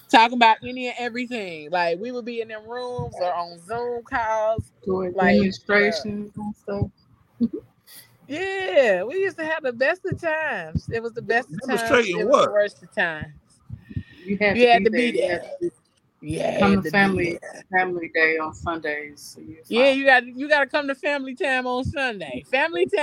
talking 0.09 0.37
about 0.37 0.57
any 0.63 0.87
and 0.87 0.95
everything. 0.97 1.69
Like 1.69 1.99
we 1.99 2.11
would 2.11 2.25
be 2.25 2.41
in 2.41 2.47
them 2.47 2.67
rooms 2.67 3.13
or 3.19 3.33
on 3.33 3.59
Zoom 3.59 4.03
calls. 4.03 4.71
doing 4.83 5.13
Like, 5.13 5.37
demonstrations 5.37 6.31
and 6.37 6.55
stuff. 6.55 6.89
Yeah, 8.27 9.03
we 9.03 9.15
used 9.15 9.37
to 9.37 9.45
have 9.45 9.63
the 9.63 9.73
best 9.73 10.05
of 10.05 10.21
times. 10.21 10.89
It 10.89 11.03
was 11.03 11.11
the 11.11 11.21
best 11.21 11.49
of 11.51 11.59
times. 11.67 12.07
It 12.07 12.25
was 12.25 12.45
the 12.45 12.51
worst 12.51 12.81
of 12.81 12.95
times. 12.95 13.33
You 14.23 14.37
had 14.37 14.57
You 14.57 14.65
to, 14.65 14.71
had 14.71 14.79
be, 14.79 14.85
to 14.85 14.91
be 14.91 15.11
there. 15.11 15.51
You 16.21 16.39
there. 16.39 16.51
had 16.51 16.53
to 16.53 16.59
be- 16.59 16.59
Yeah, 16.59 16.59
Come 16.59 16.75
to 16.77 16.81
to 16.83 16.91
family 16.91 17.39
there. 17.41 17.63
family 17.71 18.11
day 18.13 18.37
on 18.39 18.53
Sundays. 18.53 19.21
So 19.23 19.41
Yeah, 19.67 19.89
you 19.91 20.05
got 20.05 20.25
you 20.27 20.49
got 20.49 20.61
to 20.61 20.67
come 20.67 20.87
to 20.89 20.95
family 20.95 21.35
time 21.35 21.67
on 21.67 21.83
Sunday. 21.85 22.43
Family 22.51 22.85
time. 22.87 23.01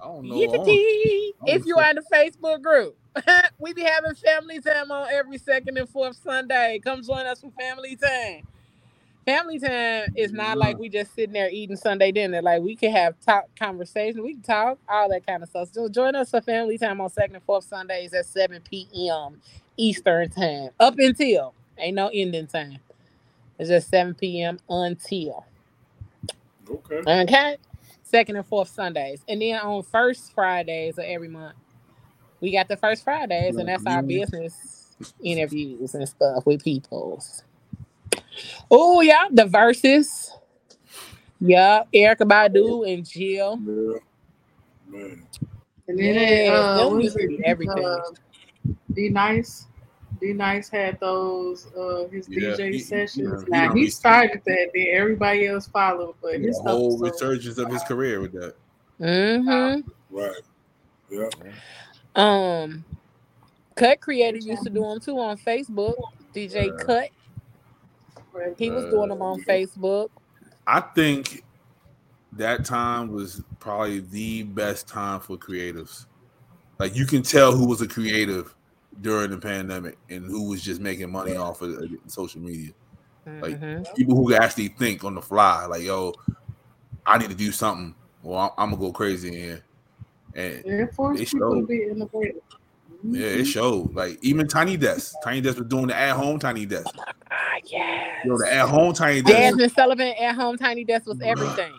I 0.00 0.04
don't 0.06 0.28
know. 0.28 0.36
I 0.36 0.46
don't- 0.56 0.80
I 1.42 1.46
If 1.46 1.62
don't 1.62 1.66
you 1.66 1.78
are 1.78 1.90
in 1.90 1.96
the 1.96 2.02
Facebook 2.12 2.62
group, 2.62 2.96
we 3.58 3.74
be 3.74 3.82
having 3.82 4.14
family 4.14 4.60
time 4.60 4.90
on 4.92 5.08
every 5.12 5.38
second 5.38 5.78
and 5.78 5.88
fourth 5.88 6.16
Sunday. 6.16 6.80
Come 6.84 7.02
join 7.02 7.26
us 7.26 7.40
for 7.42 7.50
family 7.52 7.96
time. 7.96 8.42
Family 9.24 9.58
time 9.60 10.08
is 10.16 10.32
not 10.32 10.58
like 10.58 10.78
we 10.78 10.88
just 10.88 11.14
sitting 11.14 11.34
there 11.34 11.48
eating 11.50 11.76
Sunday 11.76 12.10
dinner. 12.10 12.42
Like 12.42 12.62
we 12.62 12.74
can 12.74 12.90
have 12.92 13.14
talk 13.24 13.44
conversation, 13.56 14.22
we 14.22 14.34
can 14.34 14.42
talk, 14.42 14.78
all 14.88 15.08
that 15.10 15.24
kind 15.26 15.42
of 15.44 15.48
stuff. 15.48 15.68
So 15.72 15.88
join 15.88 16.16
us 16.16 16.30
for 16.30 16.40
family 16.40 16.76
time 16.78 17.00
on 17.00 17.08
second 17.10 17.36
and 17.36 17.44
fourth 17.44 17.64
Sundays 17.64 18.12
at 18.14 18.26
7 18.26 18.60
p.m. 18.68 19.40
Eastern 19.80 20.30
time. 20.30 20.70
Up 20.80 20.96
until 20.98 21.54
ain't 21.78 21.96
no 21.96 22.10
ending 22.14 22.48
time. 22.48 22.80
It's 23.58 23.70
just 23.70 23.90
7 23.90 24.14
p.m. 24.14 24.60
until. 24.68 25.46
Okay. 26.70 27.02
Okay. 27.06 27.56
Second 28.02 28.36
and 28.36 28.46
fourth 28.46 28.68
Sundays. 28.70 29.22
And 29.28 29.42
then 29.42 29.58
on 29.60 29.82
first 29.84 30.32
Fridays 30.34 30.98
of 30.98 31.04
every 31.04 31.28
month, 31.28 31.56
we 32.40 32.52
got 32.52 32.68
the 32.68 32.76
first 32.76 33.04
Fridays, 33.04 33.58
and 33.58 33.68
that's 33.68 33.86
our 33.86 34.02
business 34.02 34.96
interviews 35.22 35.94
and 35.94 36.08
stuff 36.08 36.46
with 36.46 36.64
people. 36.64 37.22
Oh, 38.70 39.00
yeah. 39.02 39.28
The 39.30 39.44
Verzuz. 39.44 40.30
Yeah. 41.40 41.84
Erykah 41.94 42.18
Badu 42.28 42.92
and 42.92 43.08
Jill. 43.08 43.62
Yeah. 43.64 43.98
Man. 44.88 45.26
And 45.88 45.98
then 45.98 46.16
they, 46.16 46.40
Yeah, 46.44 46.46
uh, 46.46 46.86
them 46.86 46.90
what 46.90 47.02
used 47.02 47.12
is 47.12 47.16
to 47.18 47.18
it? 47.18 47.26
be 47.26 47.40
everything. 47.44 48.02
Uh, 48.02 48.10
D 48.94 49.10
Nice. 49.10 49.66
D 50.20 50.32
Nice 50.32 50.68
had 50.68 50.98
those 51.00 51.66
uh 51.76 52.06
his 52.10 52.28
Yeah, 52.28 52.50
DJ 52.50 52.72
he- 52.72 52.78
sessions. 52.80 53.16
yeah, 53.18 53.44
he 53.44 53.50
now 53.50 53.66
don't 53.68 53.76
he 53.76 53.84
be- 53.84 53.90
started 53.90 54.42
that, 54.46 54.70
then 54.74 54.86
everybody 54.92 55.46
else 55.46 55.66
followed, 55.66 56.14
but 56.20 56.32
The 56.32 56.38
his 56.38 56.56
stuff 56.56 56.66
whole 56.72 56.98
was 56.98 57.18
so- 57.18 57.26
resurgence 57.28 57.58
of 57.58 57.70
his 57.70 57.82
career 57.84 58.20
with 58.20 58.32
that. 58.32 58.54
Mm-hmm. 59.00 59.88
Right. 60.16 60.42
Yeah. 61.10 61.28
Um, 62.14 62.84
Cut 63.76 64.00
Creator 64.00 64.38
used 64.38 64.62
to 64.64 64.70
do 64.70 64.80
them 64.80 65.00
too 65.00 65.18
on 65.18 65.38
Facebook. 65.38 65.94
DJ 66.34 66.76
Cut. 66.84 67.08
He 68.58 68.70
was 68.70 68.84
doing 68.86 69.08
them 69.08 69.22
on 69.22 69.40
Facebook. 69.42 70.08
I 70.66 70.80
think 70.80 71.42
that 72.32 72.64
time 72.64 73.10
was 73.12 73.42
probably 73.58 74.00
the 74.00 74.44
best 74.44 74.86
time 74.86 75.18
for 75.20 75.36
creatives. 75.36 76.06
Like 76.78 76.94
you 76.94 77.06
can 77.06 77.22
tell 77.22 77.52
who 77.52 77.66
was 77.66 77.80
a 77.80 77.88
creative 77.88 78.54
during 79.00 79.30
the 79.30 79.38
pandemic 79.38 79.96
and 80.10 80.24
who 80.26 80.48
was 80.48 80.62
just 80.62 80.80
making 80.80 81.10
money 81.10 81.36
off 81.36 81.62
of 81.62 81.74
uh, 81.78 81.86
social 82.06 82.40
media. 82.40 82.72
Like 83.26 83.60
Mhm. 83.60 83.94
people 83.94 84.16
who 84.16 84.26
could 84.28 84.40
actually 84.42 84.68
think 84.68 85.04
on 85.04 85.14
the 85.14 85.22
fly, 85.22 85.66
like 85.66 85.82
yo, 85.82 86.12
I 87.06 87.18
need 87.18 87.30
to 87.30 87.36
do 87.36 87.52
something. 87.52 87.94
Well, 88.22 88.54
I'm, 88.58 88.70
gonna 88.70 88.80
go 88.80 88.92
crazy 88.92 89.28
in 89.28 89.34
here. 89.34 89.64
And 90.34 90.64
It 90.66 90.94
forced 90.94 91.20
It 91.22 91.30
people 91.30 91.50
to 91.52 91.56
showed. 91.60 91.68
be 91.68 91.82
innovative. 91.84 92.42
yeah, 93.04 93.26
it 93.26 93.44
showed. 93.46 93.94
Like 93.94 94.18
even 94.22 94.46
Tiny 94.48 94.76
Desk, 94.76 95.14
Tiny 95.24 95.40
Desk 95.40 95.58
was 95.58 95.66
doing 95.68 95.86
the 95.88 95.96
at 95.96 96.16
home 96.16 96.38
Tiny 96.38 96.66
Desk. 96.66 96.86
Ah, 97.30 97.36
yes. 97.64 98.20
You 98.24 98.30
know, 98.30 98.38
the 98.38 98.52
at 98.52 98.68
home 98.68 98.92
Tiny 98.92 99.22
Desk. 99.22 99.56
Jazmine 99.56 99.74
Sullivan 99.74 100.14
at 100.20 100.34
home 100.34 100.58
tiny 100.58 100.84
desk 100.84 101.06
was 101.06 101.20
everything. 101.22 101.72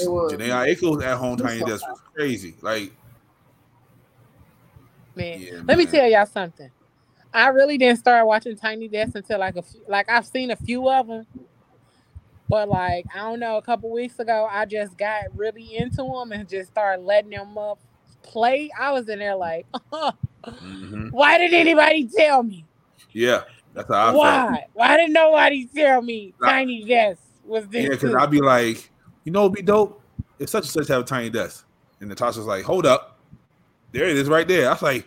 It 0.00 0.08
was. 0.10 0.32
Jhené 0.32 0.48
Aiko's 0.48 1.02
at 1.04 1.16
home 1.18 1.36
Tiny 1.36 1.60
so 1.60 1.66
Desk 1.66 1.88
was 1.88 2.00
crazy. 2.14 2.56
Like 2.62 2.92
Man, 5.18 5.40
Yeah, 5.40 5.60
let 5.64 5.76
me 5.76 5.84
tell 5.84 6.08
y'all 6.08 6.26
something. 6.26 6.70
I 7.34 7.48
really 7.48 7.76
didn't 7.76 7.98
start 7.98 8.24
watching 8.24 8.56
Tiny 8.56 8.86
Desk 8.86 9.16
until 9.16 9.40
like 9.40 9.56
a 9.56 9.62
few, 9.62 9.80
like 9.88 10.08
I've 10.08 10.24
seen 10.24 10.52
a 10.52 10.56
few 10.56 10.88
of 10.88 11.08
them, 11.08 11.26
but 12.48 12.68
like 12.68 13.04
I 13.12 13.18
don't 13.18 13.40
know, 13.40 13.56
a 13.56 13.62
couple 13.62 13.90
weeks 13.90 14.20
ago, 14.20 14.48
I 14.48 14.64
just 14.64 14.96
got 14.96 15.24
really 15.34 15.76
into 15.76 16.04
them 16.04 16.30
and 16.30 16.48
just 16.48 16.70
started 16.70 17.02
letting 17.02 17.30
them 17.30 17.58
up 17.58 17.80
play. 18.22 18.70
I 18.78 18.92
was 18.92 19.08
in 19.08 19.18
there 19.18 19.34
like, 19.34 19.66
mhm. 20.44 21.10
why 21.10 21.36
did 21.36 21.52
anybody 21.52 22.08
tell 22.16 22.44
me? 22.44 22.64
yeah, 23.10 23.42
that's 23.74 23.88
how 23.88 24.02
I 24.02 24.06
felt. 24.06 24.16
Why? 24.18 24.66
Why 24.72 24.96
did 24.98 25.10
nobody 25.10 25.66
tell 25.66 26.00
me 26.00 26.32
Nah. 26.40 26.48
Tiny 26.48 26.84
Desk 26.84 27.20
was 27.44 27.66
this? 27.66 27.82
Yeah, 27.82 27.90
because? 27.90 28.14
I'd 28.14 28.30
be 28.30 28.40
like, 28.40 28.88
you 29.24 29.32
know, 29.32 29.46
it'd 29.46 29.54
be 29.54 29.62
dope 29.62 30.00
if 30.38 30.48
such 30.48 30.62
and 30.62 30.70
such 30.70 30.88
have 30.88 31.02
a 31.02 31.04
tiny 31.04 31.28
desk. 31.28 31.66
And 32.00 32.08
Natasha's 32.08 32.46
like, 32.46 32.64
hold 32.64 32.86
up, 32.86 33.17
there 33.92 34.04
it 34.08 34.16
is, 34.16 34.28
right 34.28 34.46
there. 34.46 34.68
I 34.68 34.72
was 34.72 34.82
like, 34.82 35.06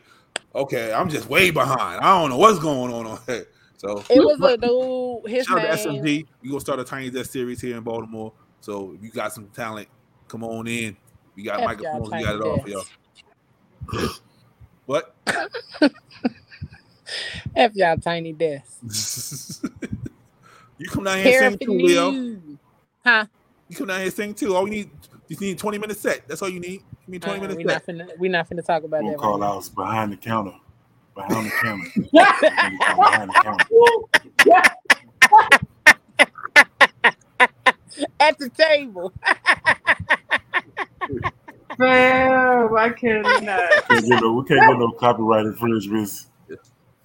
okay, 0.53 0.93
I'm 0.93 1.09
just 1.09 1.29
way 1.29 1.51
behind. 1.51 2.01
I 2.01 2.19
don't 2.19 2.29
know 2.29 2.37
what's 2.37 2.59
going 2.59 2.93
on 2.93 3.05
on 3.05 3.19
here. 3.27 3.47
So 3.77 4.03
it 4.11 4.19
was 4.19 4.39
a 4.41 4.57
dude. 4.57 5.31
His 5.31 5.47
shout 5.47 5.57
out 5.57 5.75
to 5.79 5.91
name. 5.91 6.03
SMG. 6.03 6.27
We 6.43 6.49
gonna 6.49 6.61
start 6.61 6.79
a 6.79 6.83
tiny 6.83 7.09
desk 7.09 7.31
series 7.31 7.59
here 7.59 7.77
in 7.77 7.81
Baltimore. 7.81 8.31
So 8.59 8.93
if 8.95 9.03
you 9.03 9.09
got 9.09 9.33
some 9.33 9.47
talent, 9.47 9.87
come 10.27 10.43
on 10.43 10.67
in. 10.67 10.95
We 11.35 11.41
got 11.41 11.61
F 11.61 11.65
microphones. 11.65 12.09
y'all 12.09 12.19
We 12.19 12.23
got 12.23 12.35
it 12.35 12.41
all 12.43 12.59
for 12.59 12.69
y'all. 12.69 12.83
What? 14.85 15.15
F 17.55 17.75
y'all 17.75 17.97
Tiny 17.97 18.33
Desk. 18.33 19.63
you 20.77 20.87
come 20.89 21.05
down 21.05 21.17
here 21.19 21.43
and 21.43 21.57
sing 21.57 21.67
too, 21.67 21.73
Leo. 21.73 22.39
Huh? 23.03 23.25
You 23.67 23.75
come 23.75 23.87
down 23.87 23.97
here 23.97 24.05
and 24.05 24.13
sing 24.13 24.33
too. 24.33 24.55
All 24.55 24.65
we 24.65 24.69
need, 24.69 24.91
you 25.27 25.37
need 25.37 25.57
20 25.57 25.77
minute 25.77 25.97
set. 25.97 26.27
That's 26.27 26.41
all 26.41 26.49
you 26.49 26.59
need. 26.59 26.83
Give 27.11 27.21
me 27.27 27.37
20 27.37 27.37
Uh, 27.39 27.41
minutes 27.41 27.57
We're 27.57 27.65
not 27.65 27.85
finna 27.85 28.19
we 28.19 28.29
not 28.29 28.49
finna 28.49 28.65
talk 28.65 28.83
about 28.83 29.03
We'll 29.03 29.11
that. 29.11 29.19
call 29.19 29.31
Right 29.39 29.47
now. 29.47 29.57
out 29.57 29.69
behind 29.75 30.13
the 30.13 30.17
counter. 30.17 30.53
Behind 31.13 31.45
the 31.45 31.51
counter. 31.61 31.89
behind 32.95 33.29
the 33.29 33.33
counter. 33.43 33.65
At 38.21 38.37
the 38.39 38.49
table. 38.49 39.11
Damn, 41.77 42.75
I 42.75 42.89
cannot. 42.91 43.43
Can't 43.43 44.05
get 44.07 44.21
no, 44.21 44.33
we 44.33 44.45
can't 44.47 44.61
get 44.69 44.79
no 44.79 44.91
copyright 44.93 45.45
infringements 45.47 46.27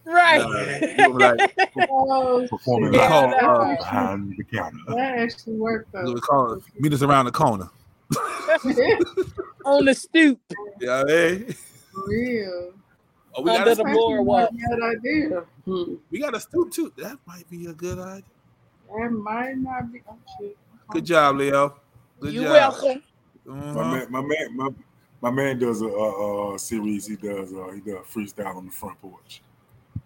Right. 0.05 0.39
Nah, 0.39 0.61
you 0.87 0.97
gonna 1.19 1.37
be 1.37 1.43
like, 1.43 1.89
Oh, 1.91 2.47
performing 2.49 2.93
shit. 2.93 3.03
Call, 3.09 3.35
uh, 3.35 3.77
behind 3.77 4.35
the 4.39 4.45
counter. 4.45 4.79
that 4.89 5.19
actually 5.19 5.55
worked 5.57 5.91
though. 5.93 6.13
we 6.13 6.21
call 6.21 6.59
meet 6.79 6.93
us 6.93 7.03
around 7.03 7.25
the 7.25 7.33
corner. 7.33 7.69
On 9.65 9.85
the 9.85 9.95
stoop. 9.95 10.41
Yeah, 10.81 11.03
hey. 11.07 11.39
For 11.93 12.07
real. 12.09 12.73
Oh, 13.35 13.43
we 13.43 13.51
Under 13.51 13.75
got 13.75 13.77
the 13.85 13.91
a, 13.91 13.95
boardwalk. 13.95 14.51
Good 14.51 14.83
idea. 14.83 15.45
Hmm. 15.65 15.95
we 16.11 16.21
got 16.21 16.35
a 16.35 16.41
stoop 16.41 16.71
too. 16.73 16.93
That 16.97 17.19
might 17.27 17.49
be 17.51 17.67
a 17.67 17.73
good 17.73 17.99
idea. 17.99 18.23
That 18.97 19.11
might 19.11 19.59
not 19.59 19.93
be. 19.93 20.01
Oh. 20.09 20.17
Good 20.91 21.05
job, 21.05 21.37
Leo. 21.37 21.77
Good 22.21 22.33
you 22.35 22.43
job. 22.43 22.53
welcome. 22.53 23.03
My 23.45 23.55
Mhm. 23.55 23.93
man, 23.93 24.07
my 24.11 24.21
man, 24.23 24.57
my, 24.57 24.69
my 25.21 25.31
man 25.31 25.59
does 25.59 25.83
a, 25.83 25.87
a, 25.87 26.55
a 26.55 26.59
series. 26.59 27.07
He 27.07 27.17
does 27.17 27.53
uh, 27.53 27.71
he 27.75 27.81
does 27.81 28.07
freestyle 28.07 28.57
on 28.57 28.67
the 28.67 28.73
front 28.73 29.01
porch. 29.01 29.43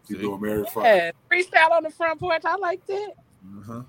He 0.09 0.15
See? 0.15 0.21
do 0.21 0.35
him 0.35 0.45
every 0.51 0.65
Friday. 0.73 1.13
Yeah. 1.31 1.37
Freestyle 1.39 1.71
on 1.73 1.83
the 1.85 1.91
front 1.91 2.19
porch. 2.19 2.43
I 2.45 2.57
like 2.57 2.85
that. 2.87 3.13
Mhm. 3.47 3.85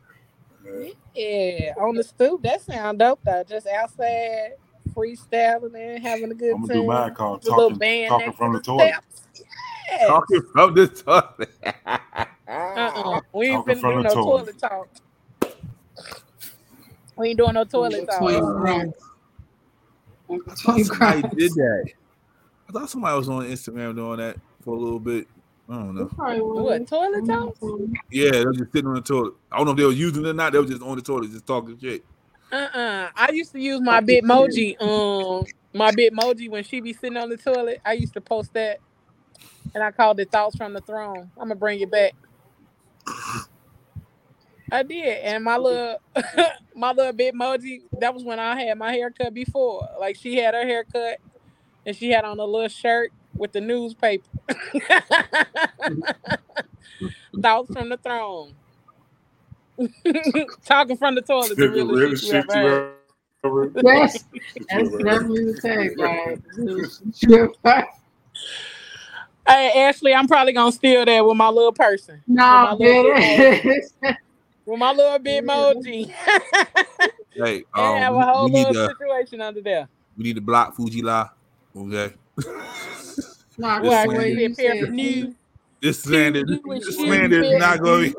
Yeah. 1.16 1.74
On 1.78 1.96
the 1.96 2.04
stoop. 2.04 2.42
That 2.44 2.62
sound 2.62 3.00
dope 3.00 3.20
though. 3.24 3.44
Just 3.48 3.68
outside 3.68 4.54
freestyling 4.94 5.76
and 5.76 6.04
having 6.04 6.32
a 6.32 6.34
good 6.36 6.54
I'm 6.56 6.62
gonna 6.62 6.74
time. 6.74 6.82
do 6.82 6.88
mine 6.88 7.14
called 7.16 7.40
With 7.44 7.48
a 7.48 7.56
little 7.56 7.70
talking, 7.70 7.80
band 7.80 8.10
talking 8.10 8.34
from 8.34 8.52
to 8.54 8.58
the 8.60 8.64
toilet. 8.64 8.94
steps. 8.94 9.46
Yes. 9.90 10.08
Talking 10.08 10.42
from 10.54 10.74
the 10.76 10.88
toilet. 10.88 11.50
Uh-uh. 12.48 13.22
We 13.34 13.48
ain't 13.48 13.66
been 13.66 13.78
finna 13.78 13.82
from 13.82 13.92
do 14.04 14.10
the 14.10 14.16
no 14.16 14.22
toilet. 14.24 14.60
toilet 14.60 14.60
talk. 14.60 14.88
We 17.18 17.30
ain't 17.30 17.38
doing 17.38 17.54
no 17.54 17.64
toilet 17.64 18.06
talk. 18.08 18.20
grunts. 18.20 19.00
I 20.30 20.38
thought 20.56 20.80
somebody 20.80 21.22
did 21.36 21.52
that. 21.56 21.86
I 22.70 22.72
thought 22.72 22.90
somebody 22.90 23.18
was 23.18 23.28
on 23.30 23.44
Instagram 23.46 23.96
doing 23.96 24.18
that 24.20 24.38
for 24.64 24.76
a 24.76 24.80
little 24.80 25.00
bit. 25.00 25.28
I 25.72 25.76
don't 25.76 25.96
know. 25.96 26.06
Probably 26.08 26.42
was. 26.42 26.66
What, 26.66 26.88
toilet 26.90 27.26
talk? 27.28 27.58
Yeah, 28.12 28.32
they 28.32 28.46
were 28.46 28.54
just 28.54 28.74
sitting 28.74 28.90
on 28.90 28.96
the 28.96 29.02
toilet. 29.02 29.34
I 29.52 29.58
don't 29.58 29.66
know 29.68 29.72
if 29.72 29.78
they 29.78 29.86
were 29.86 29.92
using 29.94 30.26
it 30.26 30.30
or 30.30 30.34
not. 30.34 30.54
They 30.54 30.60
were 30.60 30.66
just 30.66 30.84
on 30.84 30.98
the 30.98 31.04
toilet, 31.04 31.32
just 31.32 31.48
talking 31.48 31.80
shit. 31.80 32.06
Uh-uh. 32.52 33.10
I 33.16 33.32
used 33.32 33.54
to 33.54 33.60
use 33.60 33.82
my 33.82 34.02
Bitmoji. 34.02 34.82
Um, 34.82 35.46
my 35.74 35.92
Bitmoji 35.92 36.50
when 36.50 36.64
she 36.66 36.82
be 36.82 36.94
sitting 36.94 37.18
on 37.18 37.30
the 37.30 37.38
toilet. 37.38 37.82
I 37.86 37.94
used 37.94 38.14
to 38.16 38.22
post 38.22 38.54
that. 38.54 38.80
and 39.74 39.84
I 39.84 39.92
called 39.92 40.20
it 40.20 40.32
Thoughts 40.32 40.58
from 40.58 40.74
the 40.74 40.82
Throne. 40.82 41.32
I'm 41.38 41.46
gonna 41.48 41.56
bring 41.56 41.80
it 41.80 41.92
back. 41.92 42.14
I 44.72 44.84
did, 44.84 45.20
and 45.20 45.44
my 45.44 45.58
little 45.58 45.98
my 46.76 46.92
little 46.92 47.14
Bitmoji. 47.14 47.84
That 48.00 48.14
was 48.14 48.24
when 48.24 48.40
I 48.40 48.62
had 48.62 48.78
my 48.78 48.92
haircut 48.92 49.34
before. 49.34 49.88
Like 50.00 50.18
she 50.18 50.38
had 50.38 50.54
her 50.54 50.66
haircut, 50.66 51.20
and 51.86 51.96
she 51.96 52.12
had 52.12 52.26
on 52.26 52.40
a 52.40 52.46
little 52.46 52.68
shirt 52.70 53.12
with 53.36 53.52
the 53.52 53.62
newspaper. 53.62 54.28
Thoughts 57.42 57.74
from 57.74 57.90
the 57.90 57.98
throne. 57.98 58.54
Talking 60.66 60.98
from 60.98 61.16
the 61.16 61.22
toilet. 61.22 61.56
The 61.58 61.68
The 61.68 61.70
realest 61.70 62.24
shit 62.24 62.34
you 62.34 62.40
ever 62.52 62.94
heard. 63.44 63.74
That's, 63.74 64.24
that's 64.70 64.90
definitely 65.00 65.46
the 65.46 65.60
tagline. 65.64 66.40
Hey 69.48 69.72
Ashley, 69.82 70.14
I'm 70.14 70.28
probably 70.28 70.54
gonna 70.54 70.72
steal 70.72 71.04
that 71.06 71.26
with 71.26 71.36
my 71.38 71.50
little 71.50 71.72
person. 71.72 72.22
no, 72.28 72.76
With 72.80 72.80
my 72.80 72.86
little 72.86 73.14
man. 73.14 73.62
bit- 73.64 74.18
with 74.64 74.80
my 74.80 74.92
little 74.92 75.18
Bitmoji. 75.18 76.12
Hey, 77.34 77.64
and 77.74 77.98
have 77.98 78.14
um, 78.14 78.22
a 78.22 78.26
whole 78.32 78.46
we, 78.46 78.52
we 78.52 78.58
need 78.60 78.68
little 78.68 78.88
to 78.88 78.94
situation 78.94 79.42
under 79.42 79.62
there. 79.62 79.88
we 80.16 80.24
need 80.24 80.36
to 80.36 80.42
block 80.42 80.76
Fuji 80.76 81.02
La. 81.02 81.30
Okay. 81.76 82.14
No, 83.62 83.80
This 83.80 83.90
that's 83.90 83.90
Well, 83.90 84.02
the 84.04 84.18
way 84.18 84.34
man- 84.34 84.56
said, 84.56 84.80
said 84.80 84.90
new. 84.92 85.36
This 85.82 86.00
slander, 86.04 86.40
you 86.48 86.62
and 86.66 86.82
this 86.82 86.86
shit, 86.86 86.94
slander 86.96 87.44
is 87.44 87.60
not 87.60 87.80
going. 87.82 88.14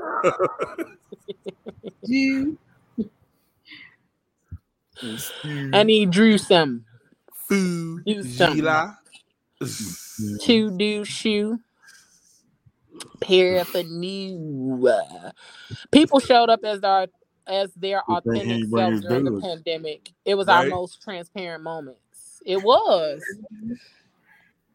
you. 2.06 2.58
I 5.72 5.82
need 5.82 6.10
Drew 6.12 6.38
some 6.38 6.84
Fuji 7.48 8.22
something. 8.22 8.64
La. 8.64 8.94
to 10.42 10.70
do 10.70 11.04
shoe. 11.04 11.58
Paraphernalia. 13.20 14.92
Uh, 15.24 15.30
people 15.90 16.20
showed 16.20 16.50
up 16.50 16.60
as 16.64 16.80
their 16.80 17.08
as 17.48 17.72
their 17.74 18.02
Good 18.06 18.22
thing 18.24 18.34
he 18.34 18.40
authentic 18.42 18.52
ain't 18.52 18.70
bring 18.70 18.82
self 18.84 18.92
his 18.92 19.00
during 19.02 19.24
the 19.24 19.40
pandemic. 19.40 20.12
It 20.24 20.34
was 20.36 20.48
our 20.48 20.66
most 20.66 21.02
transparent 21.02 21.64
moments. 21.64 22.42
It 22.46 22.62
was. 22.62 23.22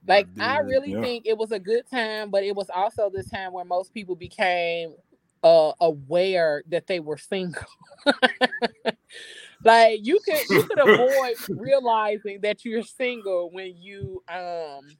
Like 0.08 0.28
I 0.40 0.60
dude, 0.60 0.68
really 0.68 0.92
yeah. 0.94 1.02
think 1.02 1.26
it 1.26 1.38
was 1.38 1.52
a 1.52 1.60
good 1.60 1.84
time, 1.90 2.32
but 2.32 2.44
it 2.44 2.56
was 2.56 2.70
also 2.74 3.10
this 3.10 3.30
time 3.30 3.52
where 3.52 3.66
most 3.66 3.94
people 3.94 4.16
became 4.16 4.96
uh 5.44 5.74
aware 5.82 6.64
that 6.70 6.88
they 6.88 7.00
were 7.00 7.18
single. 7.18 7.62
like 9.64 10.00
you 10.02 10.20
could 10.24 10.50
you 10.50 10.64
could 10.64 10.80
avoid 10.80 11.36
realizing 11.50 12.40
that 12.42 12.64
you're 12.64 12.84
single 12.84 13.52
when 13.52 13.76
you 13.78 14.24
um 14.30 14.98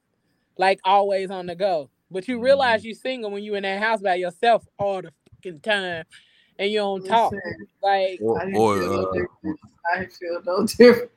like 0.58 0.80
always 0.84 1.32
on 1.32 1.46
the 1.46 1.56
go. 1.56 1.90
But 2.12 2.28
you 2.28 2.42
realize 2.42 2.86
you're 2.86 2.96
single 2.96 3.32
when 3.32 3.44
you're 3.44 3.58
in 3.58 3.64
that 3.64 3.82
house 3.82 4.02
by 4.02 4.16
yourself 4.16 4.66
all 4.78 5.02
the 5.02 5.12
fucking 5.36 5.62
time 5.62 6.04
and 6.60 6.72
you 6.72 6.80
don't 6.80 7.06
talk. 7.06 7.34
Like 7.82 8.20
Or, 8.22 8.42
I 8.42 8.46
didn't 8.46 8.60
or, 8.60 8.80
feel 8.80 8.92
no 8.92 9.04
uh, 9.04 9.14
different. 9.14 9.60
I 9.94 10.06
feel 10.06 10.42
no 10.46 10.66
different. 10.78 11.12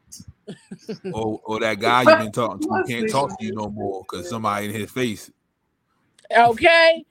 Or, 1.12 1.40
or 1.44 1.60
that 1.60 1.74
guy 1.80 2.02
you've 2.02 2.18
been 2.18 2.32
talking 2.32 2.60
to 2.60 2.68
What's 2.68 2.88
can't 2.88 3.10
talk 3.10 3.38
to 3.38 3.44
you 3.44 3.52
no 3.54 3.68
more 3.68 4.02
because 4.02 4.28
somebody 4.28 4.66
in 4.66 4.72
his 4.72 4.90
face. 4.90 5.30
okay, 6.36 7.04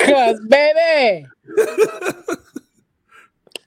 cause 0.00 0.40
baby. 0.48 1.26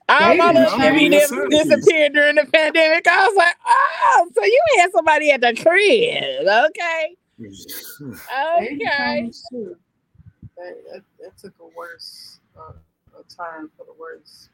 All 0.08 0.36
my 0.36 0.52
Baby, 0.52 0.58
little 0.60 0.74
I'm 0.74 0.80
Jimmy 0.80 0.98
being 1.08 1.10
dis- 1.10 1.30
disappeared 1.50 2.12
during 2.12 2.36
the 2.36 2.46
pandemic. 2.52 3.08
I 3.08 3.26
was 3.26 3.36
like, 3.36 3.56
oh, 3.66 4.30
so 4.36 4.44
you 4.44 4.62
had 4.78 4.92
somebody 4.92 5.32
at 5.32 5.40
the 5.40 5.52
crib. 5.60 6.46
Okay. 6.46 7.16
Okay. 7.42 8.78
times. 8.96 9.42
That, 9.50 10.74
that, 10.92 11.02
that 11.20 11.36
took 11.36 11.54
a 11.60 11.76
worse 11.76 12.38
uh, 12.56 12.72
a 13.18 13.22
turn 13.34 13.68
for 13.76 13.84
the 13.84 13.92
worse. 13.98 14.48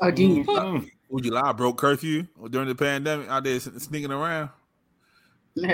Again. 0.00 0.44
Mm. 0.44 0.90
Would 1.14 1.24
you 1.24 1.30
lie? 1.30 1.52
Broke 1.52 1.78
curfew 1.78 2.26
during 2.50 2.66
the 2.66 2.74
pandemic 2.74 3.28
out 3.28 3.44
there 3.44 3.60
sneaking 3.60 4.10
around. 4.10 4.50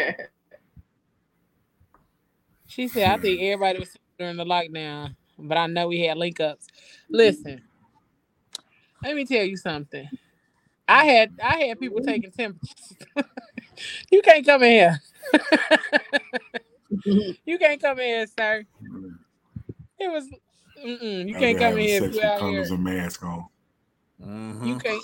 She 2.67 2.87
said, 2.87 3.11
I 3.11 3.17
think 3.21 3.41
everybody 3.41 3.81
was 3.81 3.97
during 4.17 4.37
the 4.37 4.45
lockdown, 4.45 5.17
but 5.37 5.59
I 5.59 5.67
know 5.67 5.89
we 5.89 6.03
had 6.03 6.17
link 6.17 6.39
ups. 6.39 6.69
Listen, 7.09 7.63
let 9.03 9.17
me 9.17 9.25
tell 9.25 9.43
you 9.43 9.57
something. 9.57 10.09
I 10.87 11.05
had 11.05 11.33
I 11.43 11.65
had 11.65 11.81
people 11.81 12.01
taking 12.01 12.31
temperatures. 12.31 12.93
you 14.13 14.23
can't 14.23 14.47
come 14.47 14.63
in 14.63 14.71
here. 14.71 15.01
you 17.45 17.59
can't 17.59 17.83
come 17.83 17.99
in 17.99 18.07
here, 18.07 18.27
sir. 18.39 18.65
It 19.99 20.13
was 20.13 20.27
you 20.85 21.35
can't 21.35 21.59
come 21.59 21.73
in 21.73 21.79
here 21.89 22.05
if 22.05 22.15
you 22.15 22.21
with 22.21 22.25
out 22.25 22.41
here. 22.41 22.63
condoms 22.63 22.71
and 22.71 22.85
mask 22.85 23.25
on. 23.25 23.47
Mhm. 24.23 24.67
You 24.69 24.79
can't. 24.79 25.03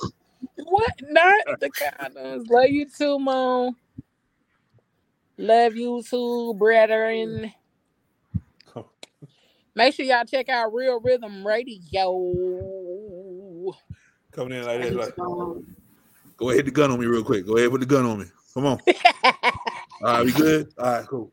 What? 0.65 0.93
Not 1.03 1.61
the 1.61 1.71
condoms. 1.71 2.51
Love 2.51 2.69
you 2.69 2.87
too, 2.87 3.19
mom. 3.19 3.77
Love 5.39 5.77
you 5.77 6.03
too, 6.03 6.55
brethren. 6.55 7.53
Make 9.75 9.95
sure 9.95 10.07
y'all 10.07 10.25
check 10.25 10.49
out 10.49 10.73
Real 10.73 10.99
Rhythm 11.01 11.47
Radio. 11.47 12.11
Coming 14.33 14.59
in 14.59 14.65
like 14.65 14.81
that, 14.81 14.95
like, 14.95 15.15
go 15.17 16.49
ahead, 16.49 16.57
hit 16.57 16.65
the 16.65 16.71
gun 16.71 16.91
on 16.91 16.99
me 16.99 17.05
real 17.05 17.23
quick. 17.23 17.47
Go 17.47 17.59
ahead, 17.59 17.71
put 17.71 17.81
the 17.81 17.87
gun 17.87 18.07
on 18.07 18.21
me. 18.21 18.25
Come 18.55 18.65
on. 18.65 18.81
All 19.25 19.53
right, 20.03 20.25
we 20.25 20.33
good? 20.33 20.73
All 20.79 20.93
right, 20.93 21.07
cool. 21.07 21.31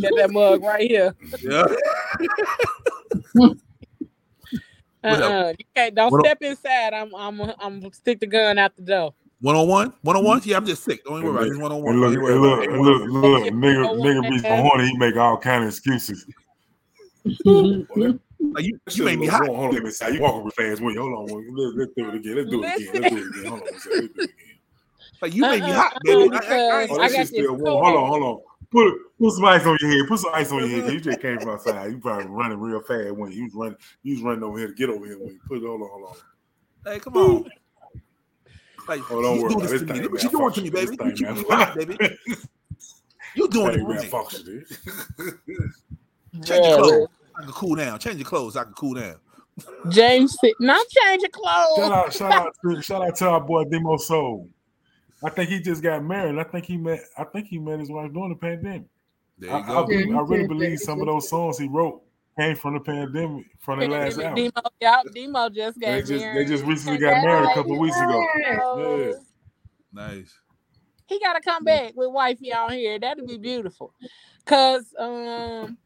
Get 0.00 0.12
that 0.16 0.30
mug 0.30 0.62
right 0.62 0.90
here. 0.90 1.14
Yeah. 1.42 1.66
What's 5.02 5.20
up? 5.22 5.30
Uh-uh. 5.32 5.48
You 5.58 5.64
can't. 5.74 5.94
Don't 5.94 6.10
What 6.12 6.18
up? 6.20 6.26
step 6.26 6.42
inside. 6.42 6.92
I'm. 6.94 7.14
I'm. 7.14 7.40
I'm 7.40 7.80
gonna 7.80 7.92
stick 7.92 8.20
the 8.20 8.26
gun 8.26 8.58
out 8.58 8.76
the 8.76 8.82
door. 8.82 9.14
One 9.40 9.56
on 9.56 9.66
one? 9.68 9.92
One 10.02 10.16
on 10.16 10.24
one? 10.24 10.40
Yeah, 10.44 10.58
I'm 10.58 10.66
just 10.66 10.84
sick. 10.84 11.02
Don't 11.04 11.22
worry 11.24 11.30
about 11.30 11.46
it. 11.46 11.58
One 11.58 11.72
on 11.72 11.82
one. 11.82 11.98
look, 11.98 12.12
Don't 12.12 12.24
and 12.24 12.28
even 12.28 12.42
look, 12.42 12.58
worry 12.58 12.66
and 12.66 12.74
about 12.74 12.84
look, 12.84 13.02
it. 13.02 13.10
look, 13.10 13.54
nigga, 13.54 14.22
nigga 14.22 14.30
be 14.30 14.38
so 14.38 14.56
horny, 14.56 14.88
he 14.88 14.96
make 14.98 15.16
all 15.16 15.38
kind 15.38 15.62
of 15.64 15.68
excuses. 15.70 16.26
Like 18.52 18.64
you, 18.64 18.78
you 18.90 19.04
made 19.04 19.18
me 19.18 19.26
hot. 19.26 19.46
Hold 19.46 19.50
on, 19.50 19.56
hold 19.56 19.68
on, 19.68 19.74
let 19.74 19.84
me 19.84 19.90
say, 19.90 20.12
you 20.12 20.20
walking 20.20 20.44
with 20.44 20.54
fans 20.54 20.80
when 20.80 20.94
you 20.94 21.00
hold 21.00 21.30
on, 21.30 21.46
let's, 21.56 21.76
let's 21.76 21.92
do 21.96 22.08
it 22.08 22.14
again, 22.16 22.36
let's 22.36 22.50
do 22.50 22.64
it 22.64 22.76
again, 22.76 23.02
let's 23.02 23.10
do 23.10 23.16
it 23.16 23.28
again, 23.28 23.44
hold 23.50 23.60
on, 23.62 23.66
let's 23.70 23.84
do 23.84 23.90
it 23.92 24.04
again. 24.16 24.28
Like 25.22 25.34
you 25.34 25.42
made 25.42 25.62
me 25.62 25.70
Uh-uh, 25.70 25.74
hot, 25.74 25.92
uh-uh, 25.94 26.00
baby. 26.04 26.30
I, 26.32 26.38
I, 26.38 26.38
I, 26.38 26.82
because- 26.82 26.98
Oh, 26.98 27.00
I 27.00 27.08
got 27.08 27.16
this 27.16 27.28
still 27.28 27.54
warm. 27.56 27.84
Hold 27.84 27.96
on, 27.96 28.08
hold 28.08 28.22
on. 28.22 28.40
Put 28.70 28.94
put 29.18 29.32
some 29.32 29.44
ice 29.46 29.66
on 29.66 29.76
your 29.80 29.90
head. 29.90 30.08
Put 30.08 30.18
some 30.20 30.30
ice 30.34 30.52
on 30.52 30.60
your 30.60 30.68
head. 30.68 30.84
'cause 30.84 30.92
You 30.92 31.00
just 31.00 31.20
came 31.20 31.38
from 31.40 31.50
outside. 31.50 31.90
You 31.90 31.98
probably 31.98 32.26
running 32.26 32.60
real 32.60 32.80
fast 32.82 33.12
when 33.16 33.32
you 33.32 33.44
was 33.44 33.54
running. 33.54 33.76
You 34.02 34.14
was 34.14 34.22
running 34.22 34.42
over 34.44 34.58
here 34.58 34.68
to 34.68 34.74
get 34.74 34.88
over 34.90 35.04
here. 35.06 35.18
When 35.18 35.28
you 35.28 35.40
put 35.46 35.58
it. 35.58 35.64
Hold 35.66 35.82
on, 35.82 35.88
hold 35.90 36.04
on. 36.84 36.92
hey, 36.92 36.98
come 37.00 37.16
on. 37.16 37.50
Like 38.88 39.00
Oh, 39.10 39.22
don't 39.22 39.36
you 39.36 39.42
worry 39.42 39.54
do 39.54 39.58
about 39.58 39.70
this 39.70 39.80
to 39.82 39.86
me. 39.86 40.00
What 40.08 40.20
thing 40.20 40.30
you 40.30 40.38
doing 40.38 40.52
to 40.52 40.62
me, 40.62 40.70
baby. 40.70 40.86
This 40.86 40.90
You 40.90 40.96
thing 40.96 41.14
keep 41.16 41.28
me 41.36 41.44
hot, 41.48 41.76
baby. 41.76 42.18
You 43.36 43.48
doing 43.48 43.68
it 43.68 43.72
to 43.72 43.78
me. 43.78 43.94
malfunction, 43.94 44.44
dude. 44.44 44.66
Change 46.44 46.66
your 46.66 46.76
clothes. 46.78 47.08
I 47.36 47.42
can 47.42 47.52
cool 47.52 47.74
down. 47.76 47.98
Change 47.98 48.16
your 48.18 48.26
clothes. 48.26 48.56
I 48.56 48.64
can 48.64 48.72
cool 48.74 48.94
down. 48.94 49.16
James, 49.90 50.36
said, 50.40 50.52
not 50.60 50.84
change 50.88 51.22
your 51.22 51.30
clothes. 51.30 51.76
Shout 51.76 51.92
out, 51.92 52.12
shout 52.12 52.32
out, 52.32 52.54
to, 52.64 52.82
shout 52.82 53.02
out 53.02 53.16
to 53.16 53.28
our 53.28 53.40
boy 53.40 53.64
Demo 53.64 53.96
Soul. 53.98 54.48
I 55.22 55.30
think 55.30 55.50
he 55.50 55.60
just 55.60 55.82
got 55.82 56.02
married. 56.04 56.38
I 56.38 56.44
think 56.44 56.64
he 56.64 56.76
met. 56.76 57.00
I 57.16 57.24
think 57.24 57.46
he 57.48 57.58
met 57.58 57.80
his 57.80 57.90
wife 57.90 58.12
during 58.12 58.30
the 58.30 58.36
pandemic. 58.36 58.88
There 59.38 59.52
I, 59.52 59.58
you 59.58 59.64
I, 59.64 59.66
go. 59.66 59.86
be- 59.86 60.12
I 60.12 60.20
really 60.20 60.42
Yeah, 60.42 60.46
believe 60.46 60.80
some 60.80 61.00
of 61.00 61.06
those 61.06 61.28
songs 61.28 61.58
he 61.58 61.68
wrote 61.68 62.02
came 62.38 62.56
from 62.56 62.74
the 62.74 62.80
pandemic, 62.80 63.46
from 63.58 63.80
the 63.80 63.88
last 63.88 64.18
album. 64.18 64.34
Demo, 64.34 64.62
y'all, 64.80 65.02
Demo 65.14 65.48
just 65.50 65.80
got 65.80 65.90
They 65.90 66.02
just 66.02 66.24
they 66.34 66.44
just 66.44 66.64
recently 66.64 66.98
got 66.98 67.22
married 67.24 67.50
a 67.50 67.54
couple 67.54 67.78
weeks 67.78 67.96
ago. 67.96 68.26
Yeah. 68.78 69.12
Nice. 69.92 70.38
He 71.06 71.18
gotta 71.18 71.40
come 71.40 71.64
back 71.64 71.92
with 71.96 72.12
wifey 72.12 72.52
out 72.52 72.72
here. 72.72 72.98
That'd 72.98 73.26
be 73.26 73.36
beautiful. 73.36 73.92
Cause 74.44 74.94
um 74.98 75.76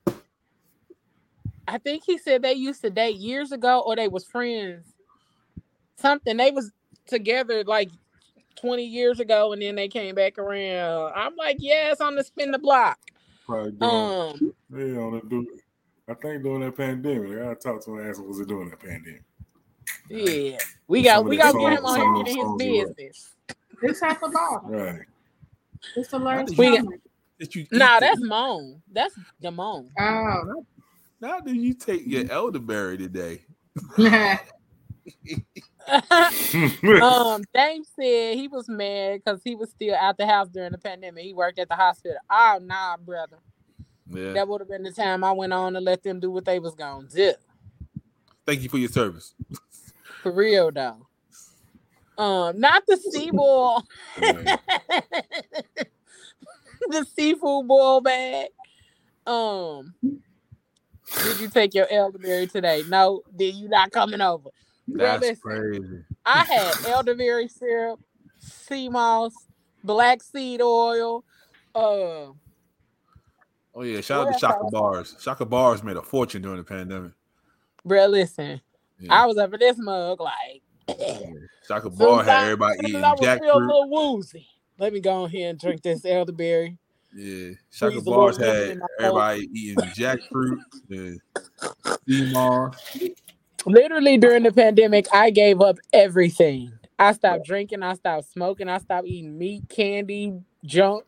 I 1.66 1.78
think 1.78 2.02
he 2.04 2.18
said 2.18 2.42
they 2.42 2.52
used 2.52 2.82
to 2.82 2.90
date 2.90 3.16
years 3.16 3.50
ago 3.50 3.82
or 3.86 3.96
they 3.96 4.08
was 4.08 4.26
friends. 4.26 4.84
Something 5.96 6.36
they 6.36 6.50
was 6.50 6.72
together 7.06 7.64
like 7.64 7.90
20 8.56 8.84
years 8.84 9.20
ago 9.20 9.52
and 9.52 9.60
then 9.62 9.74
they 9.74 9.88
came 9.88 10.14
back 10.14 10.38
around. 10.38 11.12
I'm 11.14 11.34
like, 11.36 11.56
yes, 11.60 12.00
on 12.00 12.14
the 12.16 12.24
spin 12.24 12.50
the 12.50 12.58
block. 12.58 12.98
Probably 13.46 13.72
doing, 13.72 13.82
Um 13.82 14.54
yeah, 14.72 14.98
on 15.00 15.12
the 15.14 15.22
do. 15.28 15.46
I 16.08 16.14
think 16.14 16.42
during 16.42 16.60
that 16.60 16.76
pandemic, 16.76 17.38
I 17.40 17.54
talked 17.54 17.62
to 17.62 17.68
talk 17.68 17.84
to 17.84 17.90
him 17.92 17.98
and 17.98 18.08
ask 18.08 18.20
him 18.20 18.28
was 18.28 18.40
it 18.40 18.48
during 18.48 18.70
that 18.70 18.80
pandemic. 18.80 19.22
yeah. 20.08 20.58
We 20.86 21.02
got 21.02 21.24
we 21.24 21.36
gotta 21.36 21.58
get 21.58 21.72
him 21.78 21.84
on 21.84 21.98
some 21.98 22.14
here 22.14 22.20
of 22.20 22.26
get 22.26 22.34
the 22.34 22.40
in 22.40 22.46
songs 22.46 22.62
his 22.62 22.68
he 22.70 22.80
wrote. 22.80 22.96
business. 22.96 23.34
It's 23.82 24.02
at 24.02 24.20
the 24.20 24.28
bottom. 24.28 24.70
Right. 24.70 25.00
It's 25.96 26.08
the 26.10 26.18
last 26.18 26.56
We- 26.56 26.76
comment. 26.76 27.00
Did 27.38 27.54
you 27.54 27.62
eat 27.62 27.72
Nah, 27.72 27.98
the- 27.98 28.06
that's 28.06 28.20
Moan. 28.22 28.80
That's 28.92 29.14
Damone. 29.42 29.88
Oh. 29.98 30.64
Now 31.20 31.40
do 31.40 31.52
you 31.52 31.74
take 31.74 32.02
your 32.06 32.30
elderberry 32.30 32.96
today? 32.98 33.42
um, 37.02 37.42
Dame 37.54 37.84
said 37.98 38.36
he 38.36 38.48
was 38.48 38.68
mad 38.68 39.20
because 39.24 39.40
he 39.44 39.54
was 39.54 39.70
still 39.70 39.94
out 39.94 40.16
the 40.16 40.26
house 40.26 40.48
during 40.48 40.72
the 40.72 40.78
pandemic. 40.78 41.24
He 41.24 41.34
worked 41.34 41.58
at 41.58 41.68
the 41.68 41.74
hospital. 41.74 42.18
Oh 42.30 42.58
nah, 42.62 42.96
brother. 42.96 43.38
Yeah. 44.08 44.32
That 44.32 44.48
would 44.48 44.60
have 44.60 44.68
been 44.68 44.82
the 44.82 44.92
time 44.92 45.24
I 45.24 45.32
went 45.32 45.52
on 45.52 45.76
and 45.76 45.84
let 45.84 46.02
them 46.02 46.20
do 46.20 46.30
what 46.30 46.44
they 46.44 46.58
was 46.58 46.74
gonna 46.74 47.08
do. 47.08 47.32
Thank 48.46 48.62
you 48.62 48.68
for 48.68 48.78
your 48.78 48.90
service. 48.90 49.34
For 50.22 50.32
real 50.32 50.70
though. 50.70 51.06
Um, 52.16 52.60
not 52.60 52.84
the 52.86 52.96
sea 52.96 53.30
boil, 53.30 53.84
the 54.16 54.56
seafood 57.14 57.66
boil 57.68 58.00
bag. 58.00 58.48
Um, 59.26 59.94
did 61.24 61.40
you 61.40 61.48
take 61.48 61.74
your 61.74 61.86
elderberry 61.90 62.46
today? 62.46 62.84
No, 62.88 63.22
did 63.36 63.54
you 63.54 63.68
not 63.68 63.90
coming 63.90 64.20
over? 64.20 64.50
That's 64.88 65.20
listen, 65.22 65.36
crazy. 65.36 66.04
I 66.24 66.44
had 66.44 66.74
elderberry 66.86 67.48
syrup, 67.48 68.00
sea 68.38 68.88
moss, 68.88 69.32
black 69.82 70.22
seed 70.22 70.60
oil. 70.60 71.24
Uh, 71.74 72.32
Oh 73.76 73.82
yeah, 73.82 74.00
shout 74.00 74.26
out 74.26 74.32
to 74.32 74.38
Shaka 74.38 74.64
Bars. 74.70 75.16
Shaka 75.20 75.44
Bars 75.44 75.82
made 75.82 75.96
a 75.96 76.02
fortune 76.02 76.42
during 76.42 76.58
the 76.58 76.64
pandemic. 76.64 77.12
bro, 77.84 78.06
listen, 78.06 78.60
Yeah. 79.00 79.12
I 79.12 79.26
was 79.26 79.36
up 79.36 79.52
in 79.52 79.60
this 79.60 79.76
mug 79.78 80.20
like. 80.20 80.62
Shaka 81.66 81.90
Bar 81.90 82.22
had 82.22 82.44
everybody 82.44 82.78
eating 82.84 83.02
I 83.02 83.10
would 83.10 83.40
feel 83.40 83.56
a 83.56 83.58
little 83.58 83.90
woozy. 83.90 84.46
Let 84.78 84.92
me 84.92 85.00
go 85.00 85.24
on 85.24 85.30
here 85.30 85.50
and 85.50 85.58
drink 85.58 85.82
this 85.82 86.04
elderberry. 86.04 86.78
Yeah, 87.16 87.50
Shaka 87.70 88.00
Bars 88.00 88.36
had 88.36 88.80
everybody 89.00 89.48
eating 89.52 89.76
jackfruit. 89.76 90.58
Sea 92.06 92.32
moss. 92.32 92.76
Literally 93.66 94.18
during 94.18 94.42
the 94.42 94.52
pandemic, 94.52 95.06
I 95.12 95.30
gave 95.30 95.60
up 95.60 95.78
everything. 95.92 96.72
I 96.98 97.12
stopped 97.12 97.44
drinking, 97.44 97.82
I 97.82 97.94
stopped 97.94 98.30
smoking, 98.32 98.68
I 98.68 98.78
stopped 98.78 99.06
eating 99.08 99.36
meat, 99.38 99.64
candy, 99.68 100.34
junk. 100.64 101.04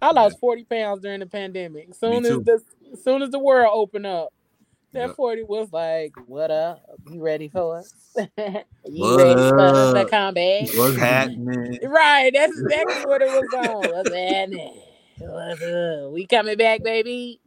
I 0.00 0.12
lost 0.12 0.38
40 0.40 0.64
pounds 0.64 1.02
during 1.02 1.20
the 1.20 1.26
pandemic. 1.26 1.94
Soon 1.94 2.24
as 2.26 2.38
the 2.44 2.60
soon 3.02 3.22
as 3.22 3.30
the 3.30 3.38
world 3.38 3.70
opened 3.72 4.06
up, 4.06 4.32
that 4.94 5.08
Yep. 5.08 5.16
40 5.16 5.42
was 5.44 5.72
like, 5.72 6.14
what 6.26 6.50
up? 6.50 6.82
You 7.10 7.22
ready 7.22 7.48
for 7.48 7.78
us? 7.78 7.92
you 8.84 9.14
What 9.14 9.16
ready 9.16 9.44
for 9.48 9.60
us 9.60 9.92
to 9.92 10.04
come 10.06 10.34
back? 10.34 10.68
What's 10.74 10.96
happening? 10.98 11.78
Right, 11.82 12.30
that's 12.34 12.52
exactly 12.58 13.02
what 13.04 13.22
it 13.22 13.30
was 13.30 13.52
on. 13.52 13.90
What's 13.90 14.12
happening? 14.12 14.80
What's 15.18 15.62
up? 15.62 16.12
We 16.12 16.26
coming 16.26 16.56
back, 16.56 16.82
baby. 16.82 17.40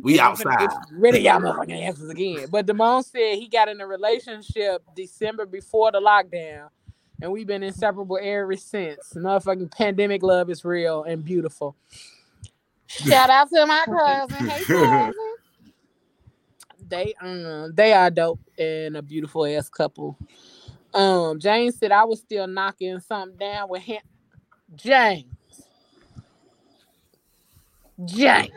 We 0.00 0.20
outside. 0.20 0.68
Really, 0.92 1.20
y'all 1.20 1.40
motherfucking 1.40 1.70
answers 1.70 2.10
again. 2.10 2.46
But 2.50 2.66
Damone 2.66 3.04
said 3.04 3.36
he 3.36 3.48
got 3.48 3.68
in 3.68 3.80
a 3.80 3.86
relationship 3.86 4.82
December 4.94 5.44
before 5.44 5.90
the 5.90 6.00
lockdown, 6.00 6.68
and 7.20 7.32
we've 7.32 7.46
been 7.46 7.62
inseparable 7.62 8.18
ever 8.20 8.56
since. 8.56 9.12
Motherfucking 9.14 9.72
pandemic 9.72 10.22
love 10.22 10.50
is 10.50 10.64
real 10.64 11.02
and 11.02 11.24
beautiful. 11.24 11.76
Shout 12.86 13.28
out 13.28 13.50
to 13.50 13.66
my 13.66 13.84
cousin. 14.30 14.48
Hey, 14.48 14.64
cousin. 14.64 15.14
They 16.88 17.14
um 17.20 17.72
they 17.74 17.92
are 17.92 18.10
dope 18.10 18.40
and 18.58 18.96
a 18.96 19.02
beautiful 19.02 19.44
ass 19.44 19.68
couple. 19.68 20.16
Um, 20.94 21.38
James 21.38 21.76
said 21.76 21.92
I 21.92 22.04
was 22.04 22.20
still 22.20 22.46
knocking 22.46 22.98
something 23.00 23.36
down 23.36 23.68
with 23.68 23.82
him. 23.82 24.00
James. 24.74 25.26
James. 28.04 28.50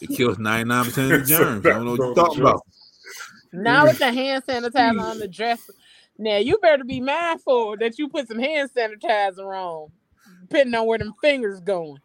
It 0.00 0.08
kills 0.08 0.38
99% 0.38 0.86
of 0.86 0.94
the 0.94 1.26
germs. 1.26 1.66
I 1.66 1.70
don't 1.70 1.84
know 1.84 1.90
what 1.92 1.98
you're 1.98 2.14
talking 2.14 2.40
about. 2.40 2.62
Now 3.52 3.84
with 3.84 3.98
the 3.98 4.12
hand 4.12 4.44
sanitizer 4.44 5.00
on 5.00 5.18
the 5.18 5.28
dresser. 5.28 5.72
Now 6.18 6.36
you 6.36 6.58
better 6.58 6.84
be 6.84 7.00
mindful 7.00 7.76
that 7.78 7.98
you 7.98 8.08
put 8.08 8.28
some 8.28 8.38
hand 8.38 8.70
sanitizer 8.76 9.38
on, 9.38 9.90
depending 10.42 10.74
on 10.74 10.86
where 10.86 10.98
them 10.98 11.14
fingers 11.22 11.60
going. 11.60 12.00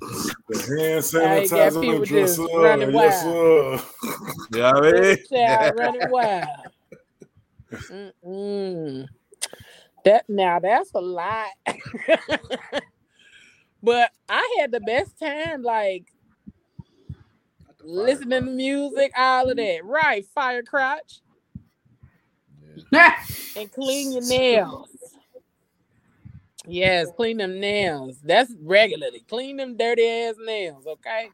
The 0.00 0.58
hand 0.78 1.04
sanitizer 1.04 1.76
on 1.76 2.00
the 2.00 2.06
dresser. 2.06 2.42
running 2.42 2.92
Yes, 2.92 3.22
sir. 3.22 3.80
Yeah, 4.52 4.70
I 4.70 4.80
mean, 4.80 5.16
Child 5.28 5.78
running 5.78 6.10
wild. 6.10 6.46
Mm-mm. 8.24 9.06
That 10.04 10.24
now 10.28 10.58
that's 10.58 10.90
a 10.94 11.00
lot. 11.00 11.48
but 13.82 14.10
I 14.28 14.56
had 14.60 14.72
the 14.72 14.80
best 14.80 15.18
time, 15.18 15.62
like 15.62 16.12
listening 17.82 18.44
to 18.44 18.50
music, 18.50 19.12
all 19.16 19.50
of 19.50 19.56
that. 19.56 19.84
Right, 19.84 20.24
fire 20.26 20.62
crotch 20.62 21.20
and 23.56 23.72
clean 23.72 24.12
your 24.12 24.22
nails. 24.22 24.88
Yes, 26.66 27.08
clean 27.16 27.38
them 27.38 27.60
nails. 27.60 28.18
That's 28.22 28.52
regularly. 28.60 29.24
Clean 29.28 29.56
them 29.56 29.76
dirty 29.76 30.06
ass 30.06 30.34
nails, 30.44 30.86
okay? 30.86 31.30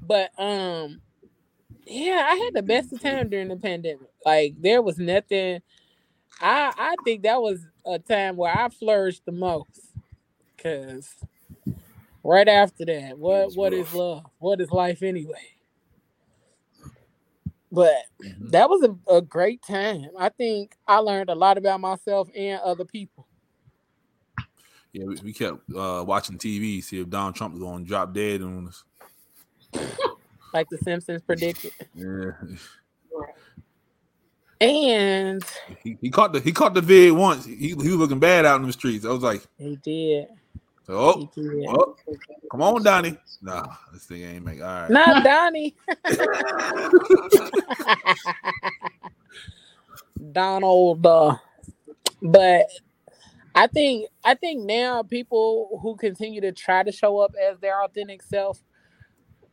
But 0.00 0.30
um, 0.38 1.02
yeah, 1.86 2.26
I 2.28 2.34
had 2.36 2.54
the 2.54 2.62
best 2.62 2.92
of 2.92 3.02
time 3.02 3.28
during 3.28 3.48
the 3.48 3.56
pandemic. 3.56 4.08
Like 4.24 4.54
there 4.58 4.80
was 4.80 4.98
nothing. 4.98 5.60
I 6.40 6.72
I 6.76 6.94
think 7.04 7.22
that 7.22 7.42
was 7.42 7.60
a 7.84 7.98
time 7.98 8.36
where 8.36 8.56
I 8.56 8.68
flourished 8.68 9.24
the 9.26 9.32
most. 9.32 9.92
Cause 10.62 11.14
right 12.24 12.48
after 12.48 12.84
that, 12.86 13.18
what 13.18 13.54
what 13.54 13.72
is 13.74 13.92
rough. 13.92 13.94
love? 13.94 14.26
What 14.38 14.60
is 14.60 14.70
life 14.70 15.02
anyway? 15.02 15.54
But 17.72 17.94
that 18.50 18.70
was 18.70 18.82
a, 18.82 19.14
a 19.16 19.22
great 19.22 19.62
time. 19.62 20.06
I 20.18 20.30
think 20.30 20.76
I 20.86 20.98
learned 20.98 21.30
a 21.30 21.34
lot 21.34 21.58
about 21.58 21.80
myself 21.80 22.28
and 22.34 22.60
other 22.60 22.84
people. 22.86 23.26
yeah, 24.92 25.04
we, 25.04 25.16
we 25.22 25.32
kept 25.32 25.58
uh, 25.76 26.04
watching 26.06 26.38
TV, 26.38 26.82
see 26.82 27.00
if 27.00 27.10
Donald 27.10 27.34
Trump 27.36 27.54
was 27.54 27.62
going 27.62 27.84
to 27.84 27.88
drop 27.88 28.14
dead 28.14 28.42
on 28.42 28.68
us. 28.68 28.84
like 30.54 30.68
the 30.70 30.78
Simpsons 30.78 31.22
predicted. 31.22 31.72
Yeah, 31.94 32.32
And 34.60 35.44
he, 35.84 35.96
he 36.00 36.10
caught 36.10 36.32
the 36.32 36.40
he 36.40 36.50
caught 36.50 36.74
the 36.74 36.80
vid 36.80 37.12
once. 37.12 37.44
He, 37.44 37.68
he 37.68 37.74
was 37.74 37.84
looking 37.86 38.18
bad 38.18 38.44
out 38.44 38.60
in 38.60 38.66
the 38.66 38.72
streets. 38.72 39.04
I 39.04 39.10
was 39.10 39.22
like, 39.22 39.42
he 39.56 39.76
did. 39.76 40.26
Oh, 40.88 41.30
oh 41.68 41.96
come 42.50 42.62
on, 42.62 42.82
Donnie. 42.82 43.16
Nah, 43.42 43.74
this 43.92 44.04
thing 44.04 44.22
ain't 44.22 44.44
make 44.44 44.60
all 44.60 44.66
right. 44.66 44.90
Not 44.90 45.24
Donnie. 45.24 45.76
Donald. 50.32 51.06
Uh, 51.06 51.36
but 52.22 52.66
I 53.54 53.66
think 53.66 54.08
I 54.24 54.34
think 54.34 54.64
now 54.64 55.02
people 55.02 55.78
who 55.82 55.96
continue 55.96 56.40
to 56.40 56.52
try 56.52 56.82
to 56.82 56.92
show 56.92 57.18
up 57.18 57.34
as 57.40 57.58
their 57.58 57.82
authentic 57.82 58.22
self, 58.22 58.62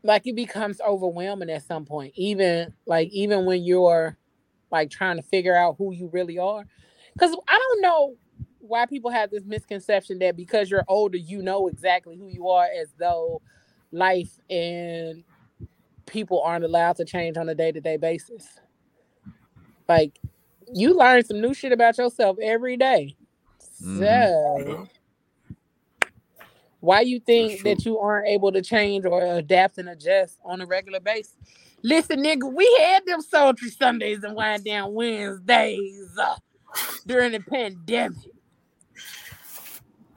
like 0.03 0.27
it 0.27 0.35
becomes 0.35 0.81
overwhelming 0.81 1.49
at 1.49 1.63
some 1.63 1.85
point. 1.85 2.13
Even 2.15 2.73
like 2.85 3.09
even 3.09 3.45
when 3.45 3.63
you're 3.63 4.17
like 4.71 4.89
trying 4.89 5.17
to 5.17 5.23
figure 5.23 5.55
out 5.55 5.75
who 5.77 5.93
you 5.93 6.09
really 6.11 6.37
are. 6.37 6.65
Because 7.13 7.35
I 7.47 7.57
don't 7.57 7.81
know 7.81 8.15
why 8.67 8.85
people 8.85 9.11
have 9.11 9.31
this 9.31 9.45
misconception 9.45 10.19
that 10.19 10.35
because 10.35 10.69
you're 10.69 10.85
older, 10.87 11.17
you 11.17 11.41
know 11.41 11.67
exactly 11.67 12.17
who 12.17 12.27
you 12.27 12.49
are, 12.49 12.67
as 12.79 12.93
though 12.99 13.41
life 13.91 14.39
and 14.49 15.23
people 16.05 16.41
aren't 16.41 16.65
allowed 16.65 16.95
to 16.97 17.05
change 17.05 17.37
on 17.37 17.49
a 17.49 17.55
day-to-day 17.55 17.97
basis. 17.97 18.59
Like 19.87 20.19
you 20.73 20.97
learn 20.97 21.23
some 21.23 21.41
new 21.41 21.53
shit 21.53 21.71
about 21.71 21.97
yourself 21.97 22.37
every 22.41 22.77
day. 22.77 23.15
Mhm. 23.81 23.99
So 23.99 24.87
why 26.79 27.01
you 27.01 27.19
think 27.19 27.63
that 27.63 27.85
you 27.85 27.97
aren't 27.99 28.27
able 28.27 28.51
to 28.51 28.61
change 28.61 29.05
or 29.05 29.23
adapt 29.23 29.77
and 29.77 29.89
adjust 29.89 30.39
on 30.43 30.61
a 30.61 30.65
regular 30.65 30.99
basis? 30.99 31.35
Listen, 31.83 32.23
nigga, 32.23 32.51
we 32.51 32.65
had 32.79 33.05
them 33.05 33.21
sultry 33.21 33.69
Sundays 33.69 34.23
and 34.23 34.35
wind 34.35 34.63
down 34.63 34.93
Wednesdays 34.93 36.09
uh, 36.19 36.35
during 37.05 37.31
the 37.31 37.39
pandemic. 37.39 38.17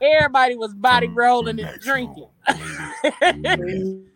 Everybody 0.00 0.56
was 0.56 0.74
body 0.74 1.08
rolling 1.08 1.58
and 1.60 1.80
drinking. 1.80 2.28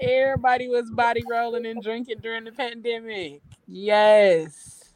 Everybody 0.00 0.68
was 0.68 0.90
body 0.90 1.22
rolling 1.28 1.66
and 1.66 1.82
drinking 1.82 2.18
during 2.20 2.44
the 2.44 2.52
pandemic. 2.52 3.40
Yes. 3.66 4.92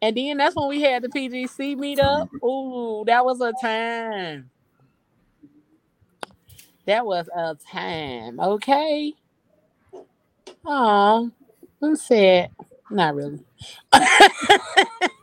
And 0.00 0.16
then 0.16 0.36
that's 0.36 0.56
when 0.56 0.68
we 0.68 0.80
had 0.82 1.02
the 1.02 1.08
PGC 1.08 1.76
meetup. 1.76 2.28
Ooh, 2.44 3.04
that 3.06 3.24
was 3.24 3.40
a 3.40 3.52
time. 3.60 4.50
That 6.86 7.04
was 7.04 7.28
a 7.34 7.56
time. 7.70 8.40
Okay. 8.40 9.12
Oh, 10.64 11.30
I'm 11.82 11.96
sad. 11.96 12.50
Not 12.90 13.14
really. 13.14 13.44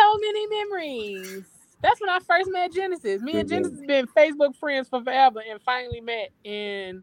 so 0.00 0.18
many 0.18 0.46
memories. 0.46 1.44
That's 1.82 2.00
when 2.00 2.10
I 2.10 2.18
first 2.20 2.50
met 2.50 2.72
Genesis. 2.72 3.22
Me 3.22 3.38
and 3.40 3.48
Genesis 3.48 3.80
been 3.86 4.06
Facebook 4.08 4.54
friends 4.56 4.88
for 4.88 5.02
forever 5.02 5.40
and 5.48 5.60
finally 5.62 6.00
met 6.00 6.30
in 6.44 7.02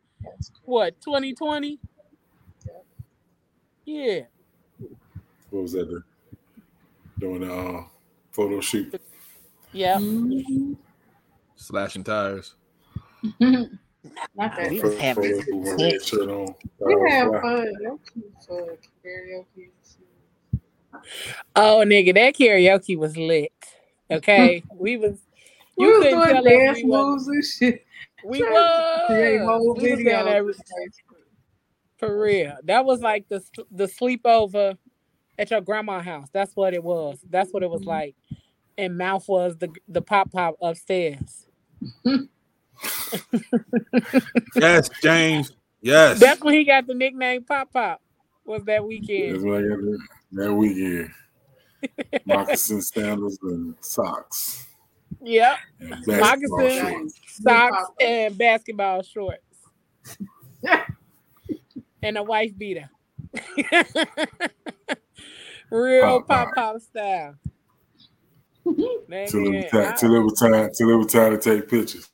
what 0.66 1.00
2020? 1.02 1.80
Yeah. 3.86 4.22
what 5.50 5.62
was 5.64 5.72
that? 5.72 5.88
The, 5.90 6.04
doing 7.20 7.42
the 7.42 7.54
uh, 7.54 7.84
photo 8.32 8.60
shoot. 8.62 9.00
Yeah. 9.72 9.98
Mhm. 9.98 10.78
Slashing 11.56 12.04
tires. 12.04 12.54
Not 13.40 13.70
that. 14.36 14.70
We 14.70 14.80
was 14.82 14.98
having 15.00 15.24
Photo 15.24 15.42
shoot 15.42 15.56
with 15.56 15.82
red 15.82 16.04
shirt 16.06 16.30
on. 16.30 16.56
We 16.80 17.10
had 17.10 17.28
Uh, 17.28 17.42
fun. 17.42 17.66
That 17.82 17.92
was 17.92 18.46
fun. 18.48 18.78
Karaoke. 19.04 19.70
Oh, 21.56 21.84
nigga, 21.86 22.14
that 22.16 22.36
karaoke 22.36 22.98
was 22.98 23.18
lit. 23.18 23.52
Okay, 24.12 24.64
we 24.76 24.98
was. 24.98 25.20
We 25.78 25.86
You 25.86 25.92
was 26.00 26.04
couldn't 26.04 26.20
doing 26.20 26.28
tell 26.34 26.38
us 26.38 26.44
dance 26.52 26.78
we 26.78 26.84
moves 26.86 27.28
and 27.28 27.46
shit. 27.46 27.86
We 28.26 28.40
Trying 28.40 28.52
was. 28.54 29.00
to 29.02 29.06
create 29.08 29.42
more 29.42 29.60
We 29.60 29.96
was 29.96 30.04
that 30.06 30.26
videos. 30.26 30.56
for 31.98 32.20
real. 32.20 32.58
That 32.64 32.84
was 32.86 33.02
like 33.02 33.28
the 33.30 33.42
the 33.72 33.86
sleepover 33.86 34.78
at 35.38 35.52
your 35.52 35.62
grandma's 35.62 36.04
house. 36.06 36.28
That's 36.34 36.56
what 36.56 36.74
it 36.74 36.84
was. 36.84 37.20
That's 37.30 37.52
what 37.52 37.62
it 37.64 37.70
was 37.70 37.84
like. 37.84 38.16
And 38.78 38.98
mouth 38.98 39.28
was 39.28 39.58
the 39.58 39.70
the 39.88 40.02
pop 40.02 40.32
pop 40.32 40.56
upstairs. 40.62 41.46
Yes, 44.56 44.90
James. 45.02 45.52
Yes. 45.82 46.20
That's 46.20 46.42
when 46.42 46.54
he 46.54 46.64
got 46.64 46.86
the 46.88 46.94
nickname 46.94 47.44
Pop 47.44 47.72
Pop. 47.72 48.02
Was 48.48 48.64
that 48.64 48.66
That's 48.78 48.84
weekend? 48.86 49.44
what 49.44 49.58
I 49.60 49.62
got 49.62 49.76
to- 49.76 49.98
that 50.32 50.54
weekend. 50.54 51.12
Moccasin 52.26 52.82
sandals 52.82 53.38
and 53.44 53.76
socks. 53.82 54.66
Yep. 55.22 55.58
And 55.80 56.08
Moccasin, 56.08 57.10
socks, 57.28 57.92
and 58.02 58.36
basketball 58.38 59.04
shorts, 59.04 59.44
and 62.02 62.18
a 62.18 62.24
wife 62.24 62.58
beater. 62.58 62.90
Real 65.70 66.22
Pop 66.22 66.28
pop 66.28 66.46
Pop. 66.48 66.56
pop 66.56 66.82
style. 66.82 67.36
Man, 69.08 69.28
Till 69.28 69.54
it, 69.54 69.70
time, 69.70 69.96
till 69.98 70.16
it 70.16 70.20
was 70.20 70.40
time. 70.40 70.70
Till 70.76 70.90
it 70.90 70.96
was 70.96 71.08
time 71.08 71.32
to 71.32 71.38
take 71.38 71.70
pictures. 71.70 72.10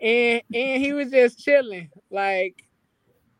and 0.00 0.42
and 0.52 0.82
he 0.82 0.92
was 0.92 1.10
just 1.10 1.38
chilling, 1.38 1.90
like 2.10 2.64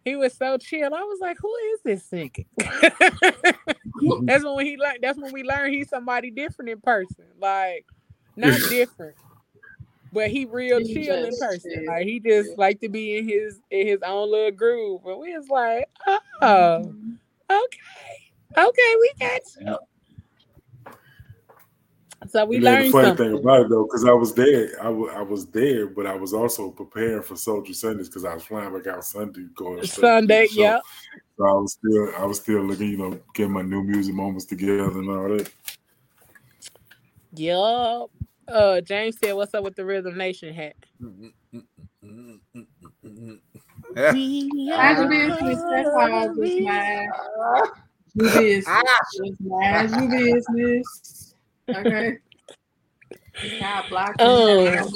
he 0.09 0.17
was 0.17 0.35
so 0.35 0.59
chill. 0.59 0.95
I 0.95 1.03
was 1.03 1.19
like, 1.21 1.37
"Who 1.41 1.55
is 1.73 1.81
this 1.85 2.09
nigga?" 2.11 2.47
that's 4.27 4.45
when 4.45 4.67
he 4.67 4.77
learned. 4.77 4.99
That's 5.03 5.19
when 5.19 5.33
we 5.33 5.43
learned 5.43 5.75
he's 5.75 5.89
somebody 5.89 6.31
different 6.31 6.71
in 6.71 6.81
person. 6.81 7.25
Like 7.41 7.87
not 8.37 8.59
different, 8.69 9.17
but 10.13 10.31
he 10.31 10.45
real 10.47 10.79
He 10.79 10.95
chill 10.95 11.25
in 11.25 11.37
person. 11.39 11.73
chill. 11.73 11.87
Like 11.87 12.07
he 12.07 12.21
just 12.21 12.57
like 12.59 12.81
to 12.81 12.89
be 12.89 13.19
in 13.19 13.29
his 13.29 13.61
in 13.71 13.87
his 13.87 14.01
own 14.03 14.31
little 14.31 14.51
groove. 14.51 15.03
And 15.05 15.21
we 15.21 15.37
was 15.37 15.49
like, 15.49 15.89
"Oh, 16.07 16.21
mm-hmm. 16.43 17.13
okay, 17.51 18.67
okay, 18.67 18.97
we 19.01 19.13
got 19.21 19.41
you." 19.61 19.79
So 22.27 22.45
we 22.45 22.57
and 22.57 22.67
then 22.67 22.83
the 22.83 22.91
funny 22.91 23.09
something. 23.09 23.31
thing 23.31 23.39
about 23.39 23.61
it 23.63 23.69
though, 23.71 23.85
because 23.85 24.05
I 24.05 24.13
was 24.13 24.35
there, 24.35 24.71
I 24.83 24.89
wa- 24.89 25.13
I 25.13 25.23
was 25.23 25.47
there, 25.47 25.87
but 25.87 26.07
I 26.07 26.17
was 26.17 26.35
also 26.35 26.71
preparing 26.71 27.23
for 27.23 27.37
Sultry 27.37 27.75
Sundays 27.75 28.09
because 28.09 28.25
I 28.25 28.35
was 28.35 28.43
flying 28.43 28.73
back 28.73 28.89
out 28.89 29.05
Sunday 29.05 29.47
going 29.55 29.85
straight 29.85 29.95
to 29.95 30.01
the 30.01 30.07
Sunday, 30.07 30.47
show. 30.49 30.61
yep. 30.63 30.83
So 31.37 31.47
I 31.47 31.53
was 31.53 31.73
still, 31.73 32.13
I 32.17 32.25
was 32.27 32.41
still 32.41 32.63
looking, 32.63 32.89
you 32.91 32.97
know, 32.97 33.21
getting 33.35 33.53
my 33.53 33.63
new 33.63 33.85
music 33.85 34.15
moments 34.15 34.47
together 34.47 34.91
and 34.99 35.09
all 35.09 35.29
that. 35.29 35.53
Yup. 37.37 38.11
Uh, 38.49 38.81
James 38.81 39.17
said, 39.23 39.35
"What's 39.35 39.55
up 39.55 39.63
with 39.63 39.77
the 39.77 39.85
Rhythm 39.85 40.17
Nation 40.17 40.53
hat?" 40.53 40.75
Yeah. 43.95 44.13
Business. 45.09 45.59
That's 45.71 45.89
how 45.89 46.01
I 46.01 46.29
just 49.17 49.41
mind 49.41 49.91
your 49.91 50.09
business. 50.11 51.28
Just 51.69 51.85
mind 51.85 52.09
your 52.09 52.21
business. 52.21 52.21
Okay. 53.45 53.69
Oh. 54.19 54.93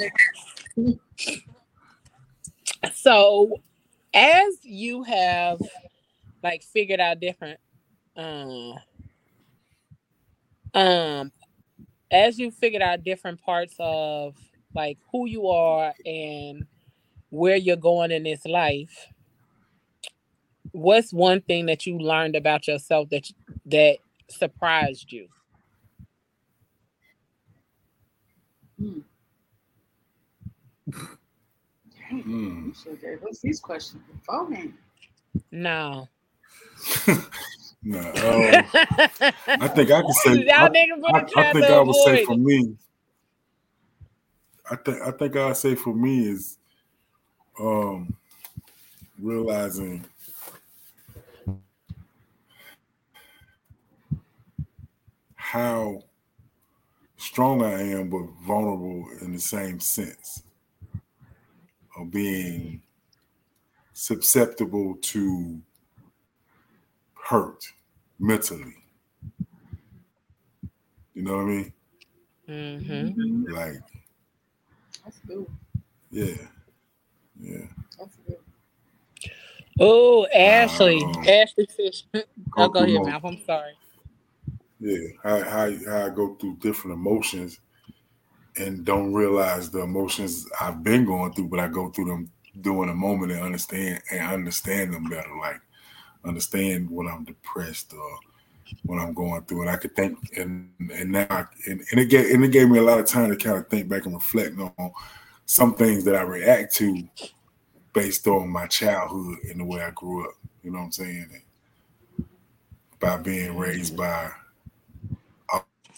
So, 2.94 3.60
as 4.14 4.58
you 4.64 5.02
have 5.04 5.60
like 6.42 6.62
figured 6.62 7.00
out 7.00 7.20
different, 7.20 7.60
um, 8.16 8.74
um, 10.74 11.32
as 12.10 12.38
you 12.38 12.50
figured 12.50 12.82
out 12.82 13.04
different 13.04 13.40
parts 13.42 13.74
of 13.78 14.36
like 14.74 14.98
who 15.12 15.26
you 15.26 15.48
are 15.48 15.94
and 16.04 16.66
where 17.30 17.56
you're 17.56 17.76
going 17.76 18.10
in 18.10 18.24
this 18.24 18.44
life, 18.44 19.08
what's 20.72 21.12
one 21.12 21.40
thing 21.42 21.66
that 21.66 21.86
you 21.86 21.98
learned 21.98 22.36
about 22.36 22.66
yourself 22.66 23.08
that 23.10 23.30
that 23.66 23.98
surprised 24.28 25.12
you? 25.12 25.28
Mm. 28.82 29.02
You 32.66 32.74
should 32.74 32.92
have 32.92 33.00
gave 33.00 33.24
us 33.24 33.40
these 33.40 33.60
questions 33.60 34.02
beforehand. 34.12 34.74
No. 35.50 36.08
Nah, 37.84 37.98
um, 37.98 38.64
I 39.48 39.68
think 39.68 39.90
I 39.90 40.02
can 40.02 40.12
say. 40.12 40.34
Y'all 40.46 40.70
I, 41.08 41.18
I, 41.18 41.26
I 41.36 41.52
think 41.52 41.64
I 41.64 41.80
would 41.80 41.96
say 41.96 42.24
for 42.24 42.36
me. 42.36 42.76
I 44.70 44.76
think 44.76 45.02
I 45.02 45.10
think 45.10 45.36
I'd 45.36 45.56
say 45.56 45.74
for 45.74 45.92
me 45.92 46.28
is 46.28 46.58
um 47.58 48.14
realizing 49.20 50.04
how 55.34 56.02
strong 57.32 57.62
I 57.62 57.80
am, 57.80 58.10
but 58.10 58.26
vulnerable 58.46 59.06
in 59.22 59.32
the 59.32 59.40
same 59.40 59.80
sense 59.80 60.42
of 61.96 62.10
being 62.10 62.82
susceptible 63.94 64.96
to 65.00 65.58
hurt 67.14 67.64
mentally. 68.18 68.74
You 71.14 71.22
know 71.22 71.36
what 71.36 71.42
I 71.42 71.44
mean? 71.46 71.72
Mm-hmm. 72.50 73.54
Like, 73.54 73.80
That's 75.02 75.18
good. 75.26 75.46
yeah, 76.10 76.34
yeah. 77.40 77.64
That's 77.98 78.16
good. 78.26 78.36
Oh, 79.80 80.26
Ashley. 80.26 81.02
Um, 81.02 81.24
Ashley 81.26 81.66
Fish. 81.74 82.04
Oh, 82.58 82.68
go 82.68 82.80
through 82.80 82.88
ahead, 82.88 83.00
mo- 83.00 83.08
mouth. 83.08 83.24
I'm 83.24 83.38
sorry. 83.46 83.72
Yeah, 84.84 85.10
how, 85.22 85.42
how 85.44 85.70
how 85.86 86.06
I 86.06 86.10
go 86.10 86.34
through 86.34 86.56
different 86.56 86.96
emotions 86.96 87.60
and 88.56 88.84
don't 88.84 89.14
realize 89.14 89.70
the 89.70 89.82
emotions 89.82 90.48
I've 90.60 90.82
been 90.82 91.04
going 91.04 91.32
through, 91.34 91.48
but 91.48 91.60
I 91.60 91.68
go 91.68 91.90
through 91.90 92.06
them 92.06 92.32
during 92.62 92.90
a 92.90 92.94
moment 92.94 93.30
and 93.30 93.42
understand 93.42 94.02
and 94.10 94.20
understand 94.20 94.92
them 94.92 95.04
better. 95.04 95.30
Like 95.40 95.60
understand 96.24 96.90
when 96.90 97.06
I'm 97.06 97.22
depressed 97.22 97.92
or 97.92 98.18
when 98.82 98.98
I'm 98.98 99.14
going 99.14 99.42
through, 99.44 99.62
and 99.62 99.70
I 99.70 99.76
could 99.76 99.94
think 99.94 100.18
and 100.36 100.68
and 100.92 101.12
now 101.12 101.26
I, 101.30 101.44
and, 101.68 101.80
and 101.92 102.00
it 102.00 102.06
gave 102.06 102.34
and 102.34 102.44
it 102.44 102.50
gave 102.50 102.68
me 102.68 102.78
a 102.78 102.82
lot 102.82 102.98
of 102.98 103.06
time 103.06 103.30
to 103.30 103.36
kind 103.36 103.58
of 103.58 103.68
think 103.68 103.88
back 103.88 104.06
and 104.06 104.14
reflect 104.14 104.58
on 104.58 104.90
some 105.46 105.74
things 105.76 106.04
that 106.06 106.16
I 106.16 106.22
react 106.22 106.74
to 106.76 107.04
based 107.92 108.26
on 108.26 108.48
my 108.48 108.66
childhood 108.66 109.38
and 109.48 109.60
the 109.60 109.64
way 109.64 109.80
I 109.80 109.90
grew 109.92 110.24
up. 110.28 110.34
You 110.64 110.72
know 110.72 110.78
what 110.78 110.86
I'm 110.86 110.92
saying? 110.92 111.28
And 111.32 112.26
by 112.98 113.16
being 113.18 113.56
raised 113.56 113.96
by 113.96 114.32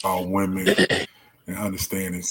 all, 0.05 0.19
all 0.19 0.29
women 0.29 0.69
and 1.47 1.57
understanding 1.57 2.23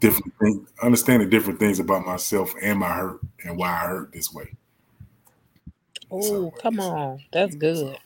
different 0.00 0.32
things, 0.40 0.68
understanding 0.82 1.30
different 1.30 1.58
things 1.58 1.78
about 1.78 2.06
myself 2.06 2.54
and 2.62 2.78
my 2.78 2.92
hurt 2.92 3.20
and 3.44 3.56
why 3.56 3.68
I 3.70 3.86
hurt 3.86 4.12
this 4.12 4.32
way. 4.32 4.52
Oh, 6.10 6.52
come 6.62 6.80
on. 6.80 7.20
That's 7.32 7.54
good. 7.54 7.98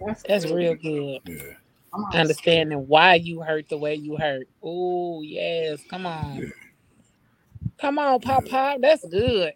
That's, 0.00 0.22
That's 0.22 0.44
good. 0.44 0.54
real 0.54 0.74
good. 0.74 1.20
Yeah. 1.26 1.54
Understanding 2.14 2.86
why 2.88 3.14
you 3.16 3.42
hurt 3.42 3.68
the 3.68 3.76
way 3.76 3.94
you 3.94 4.16
hurt. 4.16 4.48
Oh, 4.62 5.22
yes. 5.22 5.80
Come 5.88 6.06
on. 6.06 6.36
Yeah. 6.36 6.46
Come 7.78 7.98
on, 7.98 8.20
Pop 8.20 8.46
Pop. 8.46 8.80
That's 8.80 9.04
good. 9.08 9.52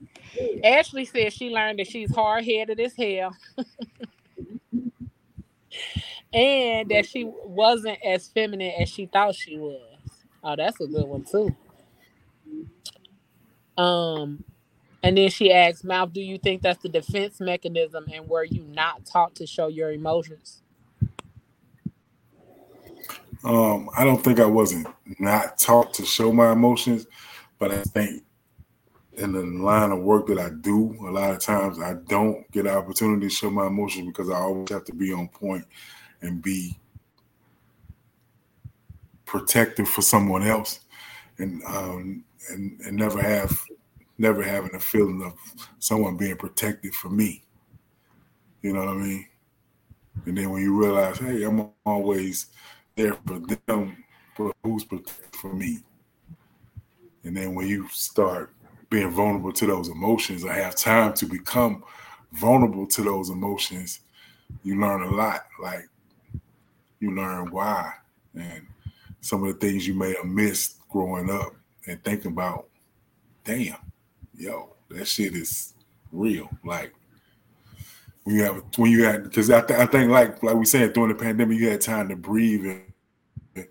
Ashley 0.64 1.04
said 1.04 1.32
she 1.32 1.50
learned 1.50 1.78
that 1.78 1.86
she's 1.86 2.12
hard 2.14 2.44
headed 2.44 2.80
as 2.80 2.94
hell. 2.96 3.36
and 6.32 6.88
that 6.90 7.06
she 7.06 7.24
wasn't 7.24 7.98
as 8.04 8.28
feminine 8.28 8.72
as 8.80 8.88
she 8.88 9.06
thought 9.06 9.34
she 9.34 9.56
was. 9.56 9.98
Oh, 10.42 10.56
that's 10.56 10.80
a 10.80 10.86
good 10.86 11.06
one 11.06 11.24
too. 11.24 11.54
Um, 13.76 14.44
and 15.02 15.16
then 15.16 15.30
she 15.30 15.52
asked, 15.52 15.84
Mouth, 15.84 16.12
do 16.12 16.20
you 16.20 16.38
think 16.38 16.62
that's 16.62 16.82
the 16.82 16.88
defense 16.88 17.40
mechanism 17.40 18.06
and 18.12 18.28
were 18.28 18.44
you 18.44 18.64
not 18.64 19.06
taught 19.06 19.34
to 19.36 19.46
show 19.46 19.68
your 19.68 19.92
emotions? 19.92 20.62
Um, 23.44 23.88
I 23.96 24.04
don't 24.04 24.22
think 24.22 24.40
I 24.40 24.46
wasn't 24.46 24.88
not 25.20 25.58
taught 25.58 25.94
to 25.94 26.04
show 26.04 26.32
my 26.32 26.52
emotions, 26.52 27.06
but 27.58 27.70
I 27.70 27.82
think 27.82 28.24
in 29.14 29.32
the 29.32 29.42
line 29.42 29.92
of 29.92 30.00
work 30.00 30.26
that 30.26 30.38
I 30.38 30.50
do, 30.60 30.96
a 31.06 31.10
lot 31.10 31.30
of 31.30 31.38
times 31.40 31.80
I 31.80 31.94
don't 32.08 32.50
get 32.50 32.66
an 32.66 32.74
opportunity 32.74 33.28
to 33.28 33.34
show 33.34 33.50
my 33.50 33.66
emotions 33.66 34.06
because 34.06 34.30
I 34.30 34.36
always 34.36 34.70
have 34.70 34.84
to 34.86 34.94
be 34.94 35.12
on 35.12 35.28
point 35.28 35.64
and 36.22 36.42
be 36.42 36.78
protective 39.24 39.88
for 39.88 40.02
someone 40.02 40.42
else, 40.42 40.80
and 41.38 41.62
um, 41.64 42.24
and 42.50 42.80
and 42.80 42.96
never 42.96 43.20
have 43.20 43.64
never 44.18 44.42
having 44.42 44.74
a 44.74 44.80
feeling 44.80 45.22
of 45.22 45.34
someone 45.78 46.16
being 46.16 46.36
protected 46.36 46.94
for 46.94 47.08
me. 47.08 47.42
You 48.62 48.72
know 48.72 48.80
what 48.80 48.88
I 48.88 48.94
mean? 48.94 49.26
And 50.24 50.38
then 50.38 50.50
when 50.50 50.62
you 50.62 50.74
realize, 50.74 51.18
hey, 51.18 51.42
I'm 51.42 51.68
always 51.84 52.46
there 52.94 53.14
for 53.26 53.40
them, 53.66 54.04
but 54.36 54.56
who's 54.64 54.84
protected 54.84 55.36
for 55.36 55.52
me? 55.52 55.80
And 57.24 57.36
then 57.36 57.54
when 57.54 57.66
you 57.66 57.88
start 57.90 58.52
being 58.88 59.10
vulnerable 59.10 59.52
to 59.52 59.66
those 59.66 59.88
emotions 59.88 60.44
or 60.44 60.52
have 60.52 60.76
time 60.76 61.12
to 61.14 61.26
become 61.26 61.84
vulnerable 62.32 62.86
to 62.86 63.02
those 63.02 63.30
emotions, 63.30 64.00
you 64.62 64.80
learn 64.80 65.02
a 65.02 65.10
lot. 65.10 65.44
Like 65.60 65.88
you 67.00 67.14
learn 67.14 67.50
why 67.50 67.92
and 68.34 68.66
some 69.20 69.44
of 69.44 69.52
the 69.52 69.66
things 69.66 69.86
you 69.86 69.94
may 69.94 70.14
have 70.14 70.26
missed 70.26 70.86
growing 70.88 71.30
up 71.30 71.54
and 71.86 72.02
thinking 72.04 72.32
about, 72.32 72.68
damn, 73.44 73.76
yo, 74.36 74.74
that 74.90 75.06
shit 75.06 75.34
is 75.34 75.74
real. 76.12 76.48
Like 76.64 76.94
when 78.24 78.36
you 78.36 78.42
have 78.42 78.62
when 78.76 78.90
you 78.90 79.04
had 79.04 79.24
because 79.24 79.50
I, 79.50 79.60
th- 79.62 79.78
I 79.78 79.86
think 79.86 80.10
like 80.10 80.42
like 80.42 80.56
we 80.56 80.66
said 80.66 80.92
during 80.92 81.10
the 81.16 81.22
pandemic, 81.22 81.58
you 81.58 81.70
had 81.70 81.80
time 81.80 82.08
to 82.08 82.16
breathe 82.16 82.66
and, 82.66 83.66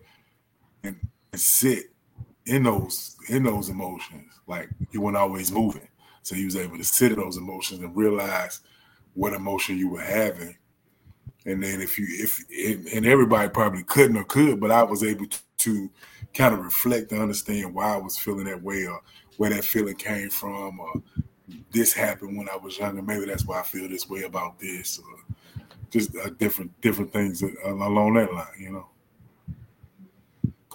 and, 0.84 0.96
and 1.32 1.42
sit 1.42 1.86
in 2.46 2.64
those 2.64 3.16
in 3.30 3.44
those 3.44 3.70
emotions. 3.70 4.40
Like 4.48 4.70
you 4.92 5.02
weren't 5.02 5.18
always 5.18 5.52
moving, 5.52 5.88
so 6.22 6.36
you 6.36 6.46
was 6.46 6.56
able 6.56 6.78
to 6.78 6.84
sit 6.84 7.12
in 7.12 7.20
those 7.20 7.38
emotions 7.38 7.82
and 7.82 7.96
realize 7.96 8.62
what 9.14 9.34
emotion 9.34 9.78
you 9.78 9.90
were 9.90 10.02
having. 10.02 10.56
And 11.46 11.62
then 11.62 11.82
if 11.82 12.00
you 12.00 12.08
if 12.10 12.44
and 12.96 13.06
everybody 13.06 13.50
probably 13.50 13.84
couldn't 13.84 14.18
or 14.18 14.24
could, 14.24 14.60
but 14.60 14.72
I 14.72 14.84
was 14.84 15.04
able 15.04 15.28
to, 15.28 15.40
to 15.58 15.90
kind 16.34 16.54
of 16.54 16.60
reflect 16.62 17.12
and 17.12 17.22
understand 17.22 17.74
why 17.74 17.94
I 17.94 17.98
was 17.98 18.18
feeling 18.18 18.46
that 18.46 18.62
way 18.62 18.86
or 18.88 19.02
where 19.38 19.52
that 19.52 19.64
feeling 19.64 19.96
came 19.96 20.30
from 20.30 20.80
or 20.80 20.94
this 21.72 21.94
happened 21.94 22.38
when 22.38 22.50
I 22.50 22.58
was 22.58 22.80
younger. 22.80 23.02
Maybe 23.02 23.26
that's 23.26 23.46
why 23.46 23.60
I 23.60 23.64
feel 23.64 23.88
this 23.88 24.10
way 24.10 24.24
about 24.24 24.60
this 24.60 25.00
or 25.00 25.36
just 25.92 26.16
uh, 26.18 26.30
different 26.40 26.80
different 26.82 27.14
things 27.14 27.44
along 27.64 28.16
that 28.16 28.34
line, 28.34 28.48
you 28.60 28.72
know 28.72 28.88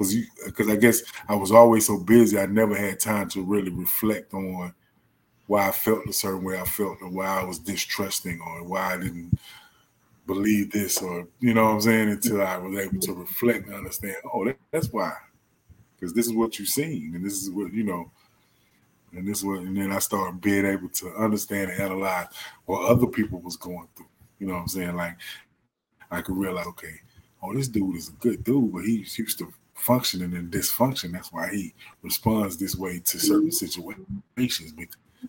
because 0.00 0.14
you 0.14 0.24
because 0.46 0.68
I 0.68 0.76
guess 0.76 1.02
I 1.28 1.34
was 1.34 1.52
always 1.52 1.86
so 1.86 1.98
busy, 1.98 2.38
I 2.38 2.46
never 2.46 2.74
had 2.74 3.00
time 3.00 3.28
to 3.30 3.42
really 3.42 3.70
reflect 3.70 4.32
on 4.32 4.72
why 5.46 5.68
I 5.68 5.72
felt 5.72 6.06
a 6.06 6.12
certain 6.12 6.42
way 6.42 6.58
I 6.58 6.64
felt, 6.64 7.02
or 7.02 7.10
why 7.10 7.26
I 7.26 7.44
was 7.44 7.58
distrusting, 7.58 8.40
or 8.40 8.64
why 8.64 8.94
I 8.94 8.96
didn't 8.96 9.38
believe 10.32 10.70
this, 10.70 11.02
or 11.02 11.26
you 11.40 11.54
know 11.54 11.64
what 11.64 11.72
I'm 11.72 11.80
saying, 11.80 12.10
until 12.10 12.42
I 12.42 12.56
was 12.56 12.78
able 12.78 13.00
to 13.00 13.12
reflect 13.14 13.66
and 13.66 13.74
understand. 13.74 14.16
Oh, 14.32 14.44
that, 14.44 14.58
that's 14.70 14.92
why, 14.92 15.12
because 15.94 16.14
this 16.14 16.26
is 16.26 16.32
what 16.32 16.58
you've 16.58 16.68
seen, 16.68 17.12
and 17.14 17.24
this 17.24 17.42
is 17.42 17.50
what 17.50 17.72
you 17.72 17.82
know. 17.82 18.10
And 19.12 19.26
this 19.26 19.42
was, 19.42 19.58
and 19.60 19.76
then 19.76 19.90
I 19.90 19.98
started 19.98 20.40
being 20.40 20.64
able 20.64 20.88
to 20.88 21.12
understand 21.16 21.72
and 21.72 21.80
analyze 21.80 22.28
what 22.66 22.88
other 22.88 23.08
people 23.08 23.40
was 23.40 23.56
going 23.56 23.88
through. 23.96 24.06
You 24.38 24.46
know 24.46 24.54
what 24.54 24.60
I'm 24.60 24.68
saying? 24.68 24.94
Like 24.94 25.16
I 26.12 26.20
could 26.20 26.36
realize, 26.36 26.66
okay, 26.68 26.94
oh, 27.42 27.52
this 27.52 27.66
dude 27.66 27.96
is 27.96 28.10
a 28.10 28.12
good 28.12 28.44
dude, 28.44 28.72
but 28.72 28.84
he's 28.84 29.18
used 29.18 29.38
to 29.38 29.52
functioning 29.74 30.34
and 30.34 30.52
dysfunction. 30.52 31.10
That's 31.10 31.32
why 31.32 31.50
he 31.50 31.74
responds 32.02 32.56
this 32.56 32.76
way 32.76 33.00
to 33.00 33.18
certain 33.18 33.50
situations. 33.50 34.74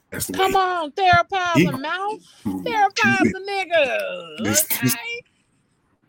That's 0.09 0.27
the 0.27 0.33
Come 0.33 0.55
on, 0.55 0.91
therapize 0.91 1.71
the 1.71 1.77
mouth. 1.77 2.21
Therapize 2.45 3.31
the 3.31 3.39
nigga. 3.49 4.43
This, 4.43 4.65
okay. 4.65 4.89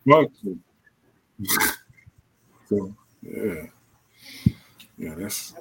function. 0.05 0.63
so 2.69 2.93
yeah. 3.21 3.65
Yeah, 4.97 5.15
that's 5.15 5.53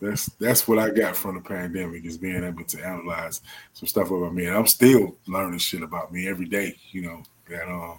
that's 0.00 0.26
that's 0.40 0.66
what 0.66 0.78
I 0.78 0.90
got 0.90 1.14
from 1.14 1.34
the 1.34 1.40
pandemic 1.40 2.04
is 2.04 2.16
being 2.16 2.42
able 2.42 2.64
to 2.64 2.84
analyze 2.84 3.42
some 3.74 3.86
stuff 3.86 4.10
about 4.10 4.34
me. 4.34 4.46
And 4.46 4.56
I'm 4.56 4.66
still 4.66 5.16
learning 5.26 5.58
shit 5.58 5.82
about 5.82 6.12
me 6.12 6.26
every 6.26 6.46
day, 6.46 6.76
you 6.90 7.02
know, 7.02 7.22
that 7.48 7.68
um 7.68 7.98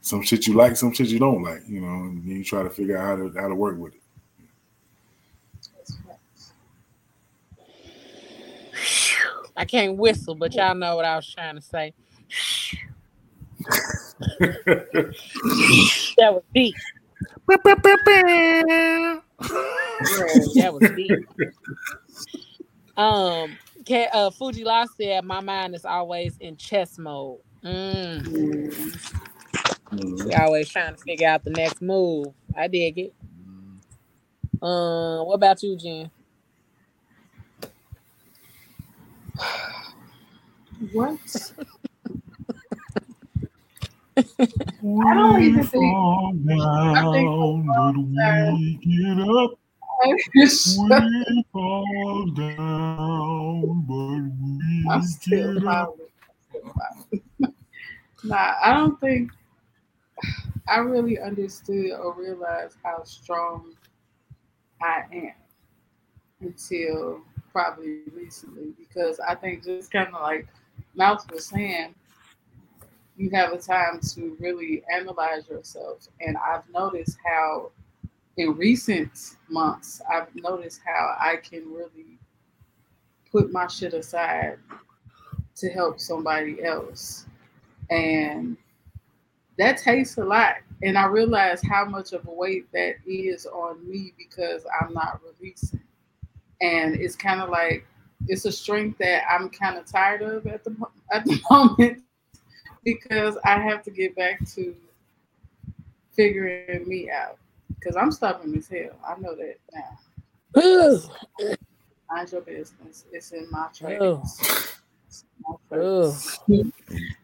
some 0.00 0.22
shit 0.22 0.46
you 0.46 0.54
like, 0.54 0.76
some 0.76 0.92
shit 0.92 1.08
you 1.08 1.18
don't 1.18 1.42
like, 1.42 1.62
you 1.68 1.80
know, 1.80 1.88
and 1.88 2.24
you 2.24 2.42
try 2.42 2.62
to 2.62 2.70
figure 2.70 2.96
out 2.96 3.04
how 3.04 3.16
to 3.16 3.32
how 3.38 3.48
to 3.48 3.54
work 3.54 3.78
with 3.78 3.94
it. 3.94 3.99
I 9.60 9.64
can't 9.66 9.98
whistle, 9.98 10.34
but 10.34 10.54
y'all 10.54 10.74
know 10.74 10.96
what 10.96 11.04
I 11.04 11.16
was 11.16 11.30
trying 11.30 11.56
to 11.56 11.60
say. 11.60 11.92
that 14.38 16.32
was 16.32 16.42
deep. 16.54 16.74
that 20.56 20.72
was 20.72 20.90
deep. 20.96 21.12
Um, 22.96 23.58
uh, 24.14 24.30
Fuji 24.30 24.64
La 24.64 24.86
said, 24.96 25.26
"My 25.26 25.40
mind 25.40 25.74
is 25.74 25.84
always 25.84 26.38
in 26.38 26.56
chess 26.56 26.96
mode." 26.96 27.40
Mm. 27.62 28.22
Mm. 29.92 30.40
Always 30.40 30.70
trying 30.70 30.94
to 30.94 31.02
figure 31.02 31.28
out 31.28 31.44
the 31.44 31.50
next 31.50 31.82
move. 31.82 32.28
I 32.56 32.66
dig 32.66 32.98
it. 32.98 33.12
Mm-hmm. 33.22 34.64
Um, 34.64 35.26
what 35.26 35.34
about 35.34 35.62
you, 35.62 35.76
Jen? 35.76 36.10
What? 40.92 41.52
I 44.82 45.14
don't 45.14 45.42
even 45.42 45.64
think. 45.64 45.94
I 46.56 47.02
think 47.12 47.30
we 48.56 48.78
get 48.82 49.20
up. 49.28 49.58
we 50.06 51.44
fall 51.52 52.26
down, 52.34 53.84
but 53.86 54.22
we 54.42 54.86
I'm 54.90 55.02
still 55.02 55.54
get 55.54 55.66
up. 55.66 55.96
nah, 58.24 58.54
I 58.62 58.72
don't 58.74 58.98
think 59.00 59.30
I 60.68 60.78
really 60.78 61.18
understood 61.18 61.92
or 61.92 62.14
realized 62.14 62.76
how 62.82 63.02
strong 63.04 63.74
I 64.80 65.02
am 65.12 65.34
until 66.40 67.22
probably 67.52 68.00
recently 68.14 68.72
because 68.78 69.20
I 69.20 69.34
think 69.34 69.64
just 69.64 69.90
kind 69.90 70.08
of 70.08 70.20
like 70.20 70.46
Mouth 70.94 71.30
was 71.32 71.46
saying, 71.46 71.94
you 73.16 73.30
have 73.30 73.52
a 73.52 73.58
time 73.58 74.00
to 74.14 74.36
really 74.40 74.82
analyze 74.92 75.48
yourself. 75.48 76.08
And 76.20 76.36
I've 76.38 76.68
noticed 76.72 77.18
how 77.24 77.70
in 78.36 78.56
recent 78.56 79.36
months, 79.48 80.00
I've 80.10 80.34
noticed 80.34 80.80
how 80.86 81.16
I 81.20 81.36
can 81.36 81.70
really 81.72 82.18
put 83.30 83.52
my 83.52 83.66
shit 83.66 83.92
aside 83.92 84.58
to 85.56 85.68
help 85.68 86.00
somebody 86.00 86.64
else. 86.64 87.26
And 87.90 88.56
that 89.58 89.78
takes 89.78 90.16
a 90.16 90.24
lot. 90.24 90.56
And 90.82 90.96
I 90.96 91.04
realize 91.06 91.60
how 91.62 91.84
much 91.84 92.12
of 92.12 92.26
a 92.26 92.32
weight 92.32 92.72
that 92.72 92.94
is 93.06 93.44
on 93.44 93.86
me 93.88 94.14
because 94.16 94.64
I'm 94.80 94.94
not 94.94 95.20
releasing. 95.22 95.82
And 96.60 96.96
it's 96.96 97.16
kind 97.16 97.40
of 97.40 97.48
like 97.48 97.86
it's 98.28 98.44
a 98.44 98.52
strength 98.52 98.98
that 98.98 99.22
I'm 99.30 99.48
kind 99.48 99.78
of 99.78 99.86
tired 99.86 100.22
of 100.22 100.46
at 100.46 100.64
the 100.64 100.76
at 101.12 101.24
the 101.24 101.40
moment 101.50 102.02
because 102.84 103.38
I 103.44 103.58
have 103.58 103.82
to 103.84 103.90
get 103.90 104.14
back 104.16 104.44
to 104.54 104.74
figuring 106.12 106.86
me 106.86 107.10
out 107.10 107.38
because 107.68 107.96
I'm 107.96 108.12
stubborn 108.12 108.54
as 108.56 108.68
hell. 108.68 108.98
I 109.06 109.18
know 109.20 109.34
that 109.36 109.56
now. 109.74 109.98
Mind 112.10 112.32
your 112.32 112.40
business. 112.40 113.04
It's 113.12 113.32
in 113.32 113.50
my 113.50 113.68
traits. 113.74 114.76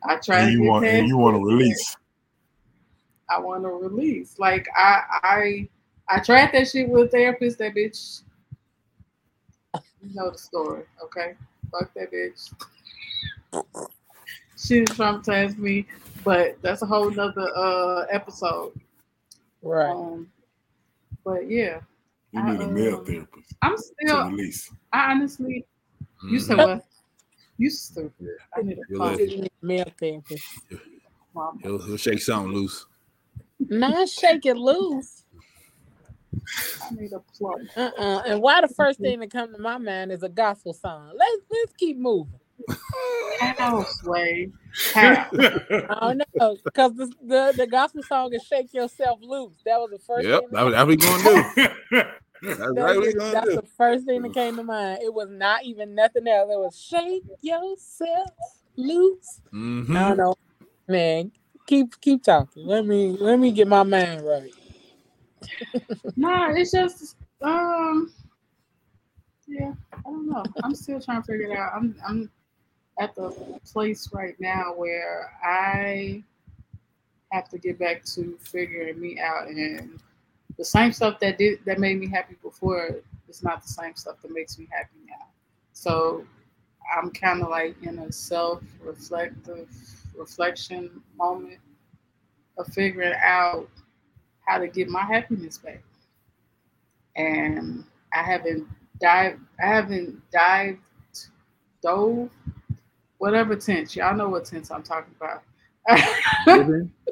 I 0.05 0.17
try 0.23 0.41
and 0.41 0.53
you 0.53 0.63
want 0.63 0.87
and 0.87 1.09
you 1.09 1.17
want 1.17 1.37
to 1.37 1.45
release. 1.45 1.97
I 3.29 3.41
want 3.41 3.65
to 3.65 3.69
release. 3.71 4.39
Like 4.39 4.69
I 4.77 5.03
I 5.23 5.69
I 6.09 6.21
tried 6.21 6.53
that 6.53 6.69
shit 6.69 6.89
with 6.89 7.09
a 7.09 7.11
therapist. 7.11 7.59
That 7.59 7.75
bitch, 7.75 8.23
you 10.09 10.15
know 10.15 10.31
the 10.31 10.39
story, 10.39 10.85
okay? 11.03 11.35
Fuck 11.71 11.93
that 11.95 12.13
bitch. 12.13 12.53
she 14.57 14.83
traumatized 14.83 15.59
me, 15.59 15.87
but 16.25 16.57
that's 16.63 16.83
a 16.83 16.87
whole 16.87 17.11
nother 17.11 17.51
uh 17.57 18.07
episode. 18.11 18.73
Right. 19.63 19.91
Um, 19.91 20.31
but 21.25 21.51
yeah. 21.51 21.81
You 22.33 22.43
need 22.43 22.61
I, 22.61 22.65
a 22.65 22.69
male 22.69 22.97
um, 22.97 23.05
therapist. 23.05 23.55
I'm 23.63 23.77
still 23.77 24.31
release. 24.31 24.71
I 24.93 25.13
honestly, 25.13 25.65
mm-hmm. 26.03 26.29
you 26.29 26.41
said 26.41 26.59
what? 26.59 26.85
You 27.59 27.71
stupid. 27.71 28.37
I 28.57 28.63
need 28.63 28.79
a 28.79 29.49
male 29.63 29.91
therapist. 29.99 30.45
He'll, 31.63 31.79
he'll 31.79 31.97
shake 31.97 32.21
something 32.21 32.53
loose. 32.53 32.87
Not 33.59 34.09
shake 34.09 34.45
it 34.45 34.57
loose. 34.57 35.25
I 36.91 36.95
need 36.95 37.13
a 37.13 37.21
plug. 37.37 37.61
Uh-uh. 37.77 38.23
And 38.27 38.41
why 38.41 38.61
the 38.61 38.69
first 38.69 39.01
thing 39.01 39.21
that 39.21 39.31
come 39.31 39.53
to 39.53 39.59
my 39.59 39.79
mind 39.79 40.13
is 40.13 40.23
a 40.23 40.29
gospel 40.29 40.73
song. 40.73 41.13
Let's 41.17 41.43
let's 41.51 41.73
keep 41.75 41.97
moving. 41.99 42.39
How, 43.41 43.85
Sway? 44.01 44.51
How? 44.95 45.27
I 45.89 46.15
don't 46.15 46.23
know 46.41 46.57
because 46.65 46.95
the, 46.95 47.13
the 47.25 47.55
the 47.57 47.67
gospel 47.67 48.03
song 48.03 48.33
is 48.33 48.43
"Shake 48.45 48.73
Yourself 48.73 49.19
Loose." 49.23 49.57
That 49.65 49.79
was 49.79 49.91
the 49.91 49.99
first. 49.99 50.27
Yep, 50.27 50.41
thing 50.41 50.49
that's 50.53 50.65
what 50.65 50.87
we 50.87 50.97
gonna 50.97 51.23
do. 51.25 51.45
That's 52.43 52.59
That 52.59 52.75
right. 52.75 52.97
was- 52.99 53.07
We 53.07 53.13
gonna 53.15 53.33
that's 53.33 53.47
do. 53.47 53.57
the 53.57 53.67
first 53.77 54.05
thing 54.07 54.23
that 54.23 54.35
came 54.35 54.57
to 54.57 54.63
mind. 54.63 55.01
It 55.03 55.13
was 55.13 55.29
not 55.31 55.65
even 55.65 55.95
nothing 55.95 56.27
else. 56.29 56.51
It 56.53 56.59
was 56.59 56.79
"Shake 56.79 57.25
Yourself 57.43 58.31
Loose." 58.77 59.41
I 59.53 59.57
Mhm. 59.57 59.95
don't 59.95 60.17
know, 60.19 60.35
man. 60.89 61.33
Keep 61.67 62.01
keep 62.01 62.23
talking. 62.23 62.67
Let 62.67 62.87
me 62.87 63.17
let 63.19 63.39
me 63.39 63.51
get 63.53 63.67
my 63.69 63.83
mind 63.83 64.25
right. 64.25 64.53
Nah, 66.17 66.53
it's 66.53 66.73
just 66.73 67.17
um 67.43 68.13
yeah, 69.49 69.73
I 69.93 70.03
don't 70.03 70.29
know. 70.29 70.43
I'm 70.65 70.75
still 70.75 71.01
trying 71.01 71.23
to 71.23 71.27
figure 71.27 71.53
it 71.53 71.57
out. 71.57 71.73
I'm 71.75 71.95
I'm 72.07 72.31
at 72.99 73.15
the 73.15 73.31
place 73.71 74.11
right 74.13 74.35
now 74.41 74.73
where 74.75 75.31
I 75.45 76.23
have 77.33 77.49
to 77.51 77.59
get 77.59 77.79
back 77.79 78.05
to 78.05 78.39
figuring 78.41 79.01
me 79.01 79.19
out 79.21 79.49
and 79.49 80.01
the 80.57 80.65
same 80.65 80.93
stuff 80.93 81.21
that 81.21 81.39
did 81.39 81.61
that 81.67 81.79
made 81.79 81.99
me 81.99 82.09
happy 82.09 82.37
before 82.43 82.97
is 83.29 83.43
not 83.43 83.63
the 83.63 83.69
same 83.69 83.95
stuff 83.95 84.17
that 84.23 84.31
makes 84.31 84.59
me 84.59 84.67
happy 84.71 84.97
now. 85.07 85.27
So 85.73 86.25
I'm 86.97 87.11
kind 87.11 87.43
of 87.43 87.51
like 87.51 87.77
in 87.83 87.99
a 87.99 88.11
self-reflective 88.13 89.69
reflection 90.17 91.03
moment 91.17 91.59
of 92.59 92.67
figuring 92.69 93.15
out 93.23 93.69
how 94.47 94.59
to 94.59 94.69
get 94.69 94.89
my 94.89 95.03
happiness 95.05 95.59
back. 95.59 95.83
And 97.17 97.85
I 98.15 98.23
haven't 98.23 98.67
dived, 99.01 99.41
I 99.63 99.67
haven't 99.67 100.21
dived, 100.31 100.79
dove, 101.83 102.31
whatever 103.19 103.57
tense. 103.57 103.97
Y'all 103.97 104.17
know 104.17 104.29
what 104.29 104.45
tense 104.45 104.71
I'm 104.71 104.83
talking 104.83 105.15
about. 105.21 105.43
Living. 106.47 106.91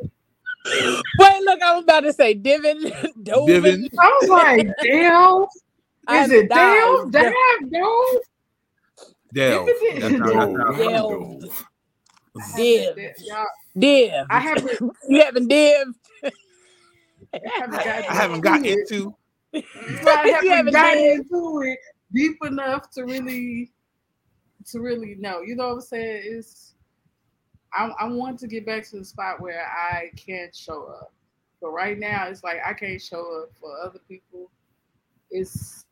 Wait, 0.66 1.42
look, 1.44 1.60
I 1.62 1.74
was 1.74 1.84
about 1.84 2.00
to 2.00 2.12
say 2.12 2.34
divin, 2.34 2.82
dovin. 3.22 3.46
Divin. 3.46 3.88
I 4.00 4.18
was 4.20 4.30
like, 4.30 4.66
damn. 4.82 5.44
I 6.06 6.24
Is 6.24 6.30
it 6.32 6.48
dived. 6.48 7.12
damn? 7.12 7.32
Damn, 7.32 7.70
dove? 7.70 8.20
Delve. 9.34 9.68
If 9.68 9.96
it 9.96 10.00
That's 10.00 10.12
didn't- 10.12 10.32
how- 10.32 10.46
Dove, 10.46 10.56
that's 10.56 10.76
how- 10.78 10.90
Yeah. 10.90 10.98
dove. 10.98 11.66
I 12.36 12.40
haven't 12.40 12.56
Div. 12.56 12.96
di- 12.96 13.12
Y'all, 13.26 13.46
Div. 13.78 14.26
I 14.30 14.40
haven't. 17.56 17.74
I 17.74 17.82
haven't 17.82 17.84
gotten 17.84 18.04
I 18.08 18.14
haven't 18.14 18.40
got 18.40 18.66
into 18.66 19.14
it. 19.52 19.64
I 20.06 20.28
haven't 20.28 20.50
haven't 20.50 20.72
gotten 20.72 21.04
into 21.04 21.62
it 21.62 21.78
deep 22.14 22.36
enough 22.44 22.90
to 22.92 23.04
really, 23.04 23.72
to 24.66 24.80
really 24.80 25.16
know. 25.16 25.40
You 25.40 25.56
know 25.56 25.68
what 25.68 25.74
I'm 25.74 25.80
saying? 25.80 26.22
It's, 26.24 26.74
I, 27.72 27.90
I 27.98 28.08
want 28.08 28.38
to 28.40 28.46
get 28.46 28.64
back 28.64 28.88
to 28.90 28.98
the 28.98 29.04
spot 29.04 29.40
where 29.40 29.66
I 29.66 30.10
can 30.16 30.50
show 30.54 30.84
up. 30.84 31.12
But 31.60 31.70
right 31.70 31.98
now, 31.98 32.26
it's 32.28 32.44
like 32.44 32.58
I 32.64 32.72
can't 32.72 33.00
show 33.00 33.42
up 33.42 33.50
for 33.60 33.70
other 33.82 33.98
people. 34.06 34.50
It's 35.30 35.84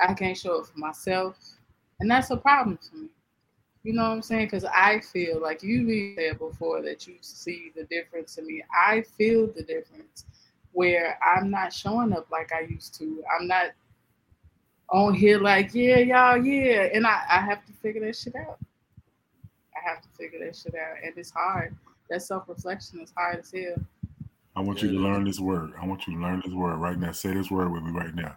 I 0.00 0.14
can't 0.14 0.36
show 0.36 0.60
up 0.60 0.66
for 0.66 0.78
myself, 0.78 1.38
and 2.00 2.10
that's 2.10 2.30
a 2.30 2.36
problem 2.36 2.78
for 2.78 2.96
me. 2.96 3.08
You 3.82 3.94
know 3.94 4.02
what 4.02 4.10
I'm 4.10 4.22
saying? 4.22 4.46
Because 4.46 4.64
I 4.64 5.00
feel 5.00 5.40
like 5.40 5.62
you 5.62 5.88
even 5.88 6.16
said 6.16 6.38
before 6.38 6.82
that 6.82 7.06
you 7.06 7.14
see 7.20 7.72
the 7.74 7.84
difference 7.84 8.36
in 8.36 8.46
me. 8.46 8.62
I 8.74 9.02
feel 9.16 9.46
the 9.46 9.62
difference 9.62 10.26
where 10.72 11.18
I'm 11.22 11.50
not 11.50 11.72
showing 11.72 12.12
up 12.12 12.30
like 12.30 12.52
I 12.52 12.60
used 12.60 12.94
to. 12.96 13.22
I'm 13.38 13.46
not 13.46 13.70
on 14.90 15.14
here 15.14 15.38
like, 15.38 15.74
yeah, 15.74 15.98
y'all, 15.98 16.36
yeah. 16.36 16.88
And 16.92 17.06
I, 17.06 17.22
I 17.28 17.40
have 17.40 17.64
to 17.66 17.72
figure 17.72 18.04
that 18.06 18.16
shit 18.16 18.34
out. 18.36 18.58
I 19.76 19.88
have 19.88 20.02
to 20.02 20.08
figure 20.18 20.38
that 20.44 20.56
shit 20.56 20.74
out. 20.74 20.96
And 21.04 21.12
it's 21.16 21.30
hard. 21.30 21.76
That 22.08 22.22
self 22.22 22.48
reflection 22.48 23.00
is 23.00 23.12
hard 23.16 23.40
as 23.40 23.52
hell. 23.52 23.76
I 24.56 24.60
want 24.60 24.82
you 24.82 24.90
to 24.90 24.98
learn 24.98 25.24
this 25.24 25.38
word. 25.38 25.72
I 25.80 25.86
want 25.86 26.06
you 26.06 26.14
to 26.14 26.20
learn 26.20 26.42
this 26.44 26.52
word 26.52 26.76
right 26.76 26.98
now. 26.98 27.12
Say 27.12 27.32
this 27.32 27.50
word 27.50 27.72
with 27.72 27.82
me 27.82 27.92
right 27.92 28.14
now. 28.14 28.36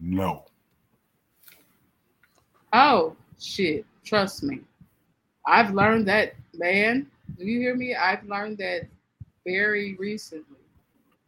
No. 0.00 0.44
Oh, 2.72 3.14
shit. 3.38 3.84
Trust 4.04 4.42
me. 4.42 4.60
I've 5.46 5.74
learned 5.74 6.08
that, 6.08 6.34
man. 6.54 7.06
Do 7.38 7.44
you 7.44 7.60
hear 7.60 7.76
me? 7.76 7.94
I've 7.94 8.24
learned 8.24 8.58
that 8.58 8.86
very 9.44 9.94
recently 9.96 10.56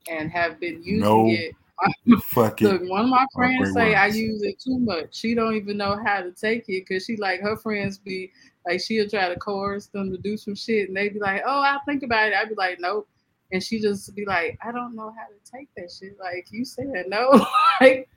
and 0.09 0.31
have 0.31 0.59
been 0.61 0.83
using 0.83 1.01
No. 1.01 1.27
it. 1.29 1.55
Fuck 2.23 2.61
Look, 2.61 2.83
it. 2.83 2.89
one 2.89 3.03
of 3.05 3.09
my 3.09 3.25
friends 3.33 3.73
great 3.73 3.75
say 3.75 3.95
I 3.95 4.07
use 4.09 4.43
it 4.43 4.59
too 4.61 4.81
much. 4.81 5.15
She 5.15 5.35
don't 5.35 5.55
even 5.55 5.77
know 5.77 5.97
how 6.05 6.21
to 6.23 6.33
take 6.33 6.69
it 6.69 6.87
because 6.89 7.05
she 7.05 7.17
like 7.17 7.41
her 7.41 7.57
friends 7.57 7.99
be 7.99 8.33
like 8.67 8.81
she'll 8.81 9.09
try 9.09 9.29
to 9.29 9.37
coerce 9.39 9.87
them 9.87 10.11
to 10.11 10.19
do 10.19 10.37
some 10.37 10.57
shit 10.57 10.89
and 10.89 10.97
they 10.97 11.09
be 11.09 11.21
like, 11.21 11.43
oh, 11.47 11.61
I'll 11.63 11.81
think 11.87 12.03
about 12.03 12.29
it. 12.29 12.35
I'd 12.35 12.49
be 12.49 12.57
like, 12.57 12.81
nope. 12.81 13.09
And 13.53 13.63
she 13.63 13.81
just 13.81 14.13
be 14.17 14.27
like, 14.27 14.59
I 14.67 14.73
don't 14.73 14.97
know 14.97 15.15
how 15.17 15.27
to 15.29 15.51
take 15.57 15.69
that 15.77 15.91
shit. 15.97 16.19
Like 16.19 16.49
you 16.51 16.65
said, 16.65 16.87
no. 17.07 17.47
like, 17.81 18.09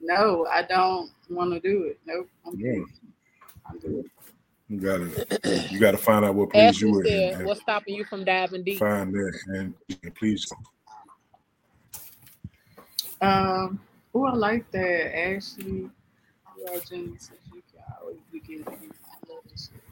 no, 0.00 0.46
I 0.50 0.62
don't 0.62 1.10
want 1.30 1.52
to 1.52 1.60
do 1.60 1.84
it. 1.84 2.00
Nope. 2.06 2.28
I'm 2.44 2.58
Yeah. 2.58 2.72
good. 2.72 2.84
I'm 3.70 3.78
good. 3.78 4.10
You 4.68 4.80
gotta 4.80 5.70
you 5.70 5.78
gotta 5.78 5.98
find 5.98 6.24
out 6.24 6.34
what 6.34 6.50
please 6.50 6.60
Ashley 6.82 6.88
you 6.88 6.98
and, 6.98 7.06
said, 7.06 7.34
and 7.34 7.46
"What's 7.46 7.60
stopping 7.60 7.94
you 7.94 8.04
from 8.04 8.24
diving 8.24 8.64
deep?" 8.64 8.78
find 8.78 9.12
that 9.14 9.38
and, 9.48 9.74
and 10.02 10.14
please 10.14 10.50
Um, 13.24 13.80
oh, 14.14 14.24
I 14.26 14.34
like 14.34 14.70
that. 14.72 15.18
Ashley, 15.18 15.90
Legend, 16.64 17.20
says 17.20 17.38
you 17.52 17.62
can 17.72 17.82
always 18.00 18.18
begin 18.32 18.64
to 18.64 18.70
I 18.70 18.74
love 19.32 19.42
this 19.50 19.70
shit. 19.72 19.82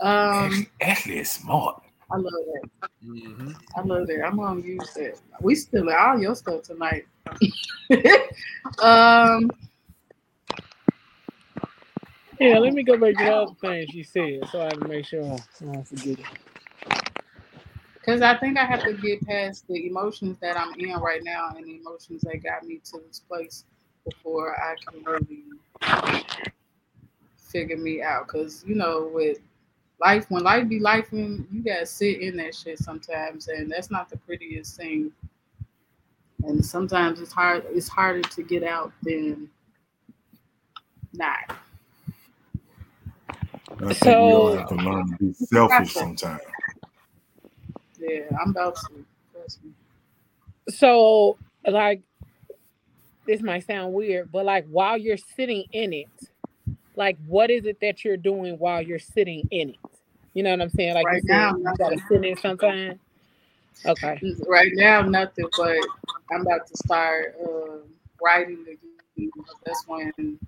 Um, 0.00 0.66
Ashley 0.80 1.18
is 1.18 1.30
smart. 1.30 1.82
I 2.10 2.16
love 2.16 2.24
that. 2.32 2.68
Mhm. 3.04 3.54
I 3.76 3.80
love 3.82 4.06
that. 4.08 4.24
I'm 4.26 4.36
gonna 4.36 4.60
use 4.60 4.92
that. 4.94 5.18
We 5.40 5.54
still 5.54 5.88
all 5.90 6.20
your 6.20 6.34
stuff 6.34 6.62
tonight. 6.62 7.06
um, 8.82 9.50
Yeah, 12.40 12.58
let 12.58 12.74
me 12.74 12.82
go 12.82 12.96
back 12.98 13.16
to 13.16 13.32
all 13.32 13.46
the 13.46 13.68
other 13.68 13.76
thing 13.84 13.86
she 13.92 14.02
said 14.02 14.40
so 14.50 14.62
I 14.66 14.70
can 14.70 14.88
make 14.88 15.06
sure 15.06 15.22
I 15.22 15.38
don't 15.64 15.86
forget 15.86 16.18
it. 16.18 16.26
Because 18.02 18.20
I 18.20 18.36
think 18.36 18.58
I 18.58 18.64
have 18.64 18.82
to 18.82 18.94
get 18.94 19.24
past 19.24 19.68
the 19.68 19.86
emotions 19.86 20.36
that 20.40 20.58
I'm 20.58 20.74
in 20.74 20.92
right 20.98 21.22
now 21.22 21.50
and 21.56 21.64
the 21.64 21.76
emotions 21.76 22.22
that 22.22 22.42
got 22.42 22.64
me 22.64 22.80
to 22.86 23.00
this 23.06 23.20
place 23.20 23.64
before 24.04 24.56
I 24.60 24.74
can 24.88 25.04
really 25.04 25.44
figure 27.36 27.76
me 27.76 28.02
out. 28.02 28.26
Because 28.26 28.64
you 28.66 28.74
know, 28.74 29.08
with 29.14 29.38
life, 30.00 30.26
when 30.30 30.42
life 30.42 30.68
be 30.68 30.80
life, 30.80 31.12
when 31.12 31.46
you 31.52 31.62
gotta 31.62 31.86
sit 31.86 32.20
in 32.20 32.36
that 32.38 32.56
shit 32.56 32.80
sometimes, 32.80 33.46
and 33.46 33.70
that's 33.70 33.90
not 33.90 34.10
the 34.10 34.16
prettiest 34.16 34.76
thing. 34.76 35.12
And 36.42 36.64
sometimes 36.64 37.20
it's 37.20 37.32
hard. 37.32 37.64
It's 37.68 37.88
harder 37.88 38.22
to 38.22 38.42
get 38.42 38.64
out 38.64 38.92
than 39.02 39.48
not. 41.12 41.56
And 43.78 43.90
I 43.90 43.94
think 43.94 44.18
we 44.18 44.34
all 44.34 44.50
have 44.50 44.66
to 44.68 44.74
learn 44.74 45.06
to 45.06 45.14
be 45.24 45.32
selfish 45.32 45.92
sometimes. 45.92 46.42
Yeah, 48.02 48.36
I'm 48.42 48.50
about 48.50 48.76
to. 48.76 49.04
So, 50.68 51.38
like, 51.66 52.02
this 53.26 53.42
might 53.42 53.66
sound 53.66 53.92
weird, 53.92 54.30
but 54.32 54.44
like, 54.44 54.66
while 54.68 54.98
you're 54.98 55.16
sitting 55.16 55.64
in 55.72 55.92
it, 55.92 56.08
like, 56.96 57.16
what 57.26 57.50
is 57.50 57.66
it 57.66 57.78
that 57.80 58.04
you're 58.04 58.16
doing 58.16 58.58
while 58.58 58.82
you're 58.82 58.98
sitting 58.98 59.46
in 59.50 59.70
it? 59.70 59.76
You 60.34 60.42
know 60.42 60.50
what 60.50 60.62
I'm 60.62 60.70
saying? 60.70 60.94
Like, 60.94 61.06
Right 61.06 61.22
now, 61.24 61.56
you 61.56 61.74
gotta 61.78 61.98
sit 62.08 62.24
in 62.24 62.36
sometime. 62.36 62.98
Okay. 63.84 64.20
Right 64.46 64.70
now, 64.74 65.02
nothing, 65.02 65.48
but 65.56 65.76
I'm 66.30 66.42
about 66.42 66.66
to 66.66 66.76
start 66.76 67.36
uh, 67.44 67.78
writing 68.22 68.62
again. 68.62 69.30
That's 69.64 69.84
when 69.86 70.38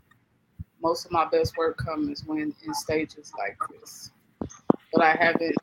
most 0.83 1.05
of 1.07 1.13
my 1.13 1.25
best 1.27 1.57
work 1.57 1.77
comes 1.77 2.25
when 2.25 2.55
in 2.65 2.75
stages 2.75 3.33
like 3.39 3.57
this. 3.71 4.11
But 4.93 5.03
I 5.03 5.17
haven't. 5.17 5.57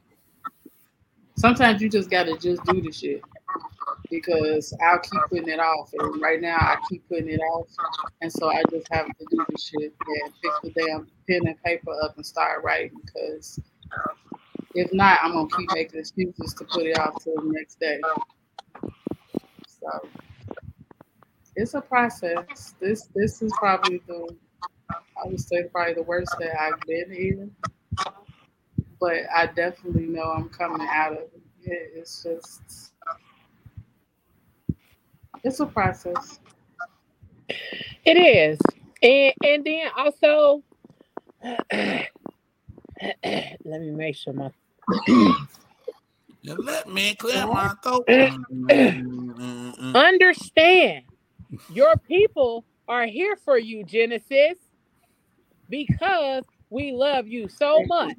Sometimes 1.41 1.81
you 1.81 1.89
just 1.89 2.11
gotta 2.11 2.37
just 2.37 2.63
do 2.65 2.83
the 2.83 2.91
shit 2.91 3.23
because 4.11 4.77
I'll 4.79 4.99
keep 4.99 5.19
putting 5.27 5.49
it 5.49 5.59
off, 5.59 5.89
and 5.97 6.21
right 6.21 6.39
now 6.39 6.55
I 6.55 6.77
keep 6.87 7.07
putting 7.09 7.29
it 7.29 7.39
off, 7.39 7.65
and 8.21 8.31
so 8.31 8.47
I 8.47 8.61
just 8.69 8.87
have 8.91 9.07
to 9.07 9.25
do 9.27 9.43
the 9.49 9.57
shit 9.57 9.91
and 10.05 10.33
pick 10.43 10.51
the 10.61 10.69
damn 10.79 11.07
pen 11.27 11.47
and 11.47 11.63
paper 11.63 11.93
up 12.03 12.15
and 12.15 12.23
start 12.23 12.63
writing 12.63 12.91
because 13.03 13.59
if 14.75 14.93
not, 14.93 15.17
I'm 15.23 15.33
gonna 15.33 15.47
keep 15.57 15.73
making 15.73 15.99
excuses 15.99 16.53
to 16.59 16.65
put 16.65 16.83
it 16.83 16.99
off 16.99 17.15
till 17.23 17.33
the 17.37 17.51
next 17.51 17.79
day. 17.79 17.99
So 19.65 20.09
it's 21.55 21.73
a 21.73 21.81
process. 21.81 22.75
This 22.79 23.09
this 23.15 23.41
is 23.41 23.51
probably 23.57 23.99
the 24.05 24.29
I 24.91 25.25
would 25.25 25.39
say 25.39 25.63
probably 25.71 25.95
the 25.95 26.03
worst 26.03 26.35
that 26.37 26.61
I've 26.61 26.79
been 26.81 27.11
in. 27.11 27.55
But 29.01 29.15
I 29.35 29.47
definitely 29.47 30.07
know 30.07 30.23
I'm 30.31 30.49
coming 30.49 30.87
out 30.91 31.13
of 31.13 31.19
it. 31.19 31.91
It's 31.95 32.23
just 32.23 32.93
it's 35.43 35.59
a 35.61 35.67
process. 35.67 36.39
It 38.05 38.17
is. 38.17 38.59
And 39.03 39.33
and 39.43 39.65
then 39.65 39.87
also 39.97 40.63
let 41.73 42.09
me 43.81 43.91
make 43.91 44.15
sure 44.15 44.33
my 44.33 44.51
You 46.43 46.55
let 46.59 46.89
me 46.89 47.15
clear 47.15 47.47
my 47.47 47.73
throat. 47.83 48.07
understand 49.95 51.03
your 51.69 51.95
people 52.07 52.65
are 52.87 53.05
here 53.07 53.37
for 53.45 53.57
you, 53.57 53.83
Genesis, 53.85 54.57
because 55.69 56.45
we 56.69 56.91
love 56.93 57.27
you 57.27 57.49
so 57.49 57.83
much. 57.83 58.15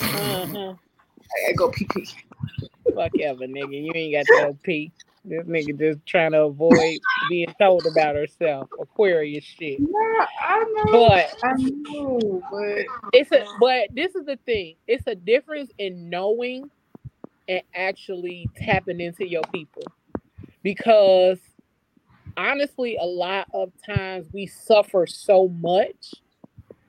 Uh-huh. 0.00 0.74
I 1.48 1.52
go 1.52 1.70
pee 1.70 1.86
pee. 1.86 2.08
Fuck 2.94 3.18
ever, 3.20 3.46
nigga. 3.46 3.84
You 3.84 3.92
ain't 3.94 4.14
got 4.14 4.26
go 4.42 4.58
pee. 4.62 4.92
This 5.24 5.44
nigga 5.46 5.78
just 5.78 6.04
trying 6.04 6.32
to 6.32 6.42
avoid 6.42 7.00
being 7.28 7.54
told 7.60 7.86
about 7.86 8.16
herself. 8.16 8.68
Aquarius 8.80 9.44
shit. 9.44 9.80
Yeah, 9.80 10.26
I 10.40 10.64
know. 10.74 10.92
But 10.92 11.30
I 11.42 11.52
know, 11.56 12.42
but 12.50 12.86
it's 13.12 13.30
a 13.32 13.44
but 13.60 13.88
this 13.94 14.14
is 14.14 14.26
the 14.26 14.38
thing. 14.44 14.76
It's 14.86 15.06
a 15.06 15.14
difference 15.14 15.70
in 15.78 16.10
knowing 16.10 16.70
and 17.48 17.62
actually 17.74 18.50
tapping 18.56 19.00
into 19.00 19.26
your 19.26 19.42
people. 19.52 19.84
Because 20.62 21.38
honestly, 22.36 22.96
a 23.00 23.06
lot 23.06 23.46
of 23.54 23.72
times 23.86 24.26
we 24.32 24.46
suffer 24.46 25.06
so 25.06 25.48
much 25.48 26.14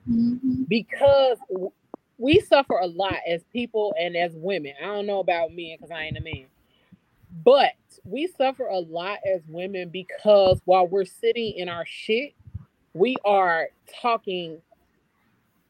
Mhm. 0.10 0.68
because 0.68 1.38
we 2.18 2.40
suffer 2.40 2.78
a 2.78 2.88
lot 2.88 3.16
as 3.28 3.44
people 3.52 3.94
and 4.00 4.16
as 4.16 4.34
women. 4.36 4.74
I 4.82 4.86
don't 4.88 5.06
know 5.06 5.20
about 5.20 5.50
men 5.50 5.78
because 5.78 5.92
I 5.92 6.04
ain't 6.04 6.18
a 6.18 6.22
man, 6.22 6.46
but 7.44 7.74
we 8.04 8.28
suffer 8.28 8.66
a 8.66 8.80
lot 8.80 9.20
as 9.32 9.42
women 9.48 9.90
because 9.90 10.60
while 10.66 10.88
we're 10.88 11.06
sitting 11.06 11.54
in 11.54 11.70
our 11.70 11.86
shit, 11.86 12.34
we 12.94 13.16
are 13.26 13.70
talking 14.02 14.62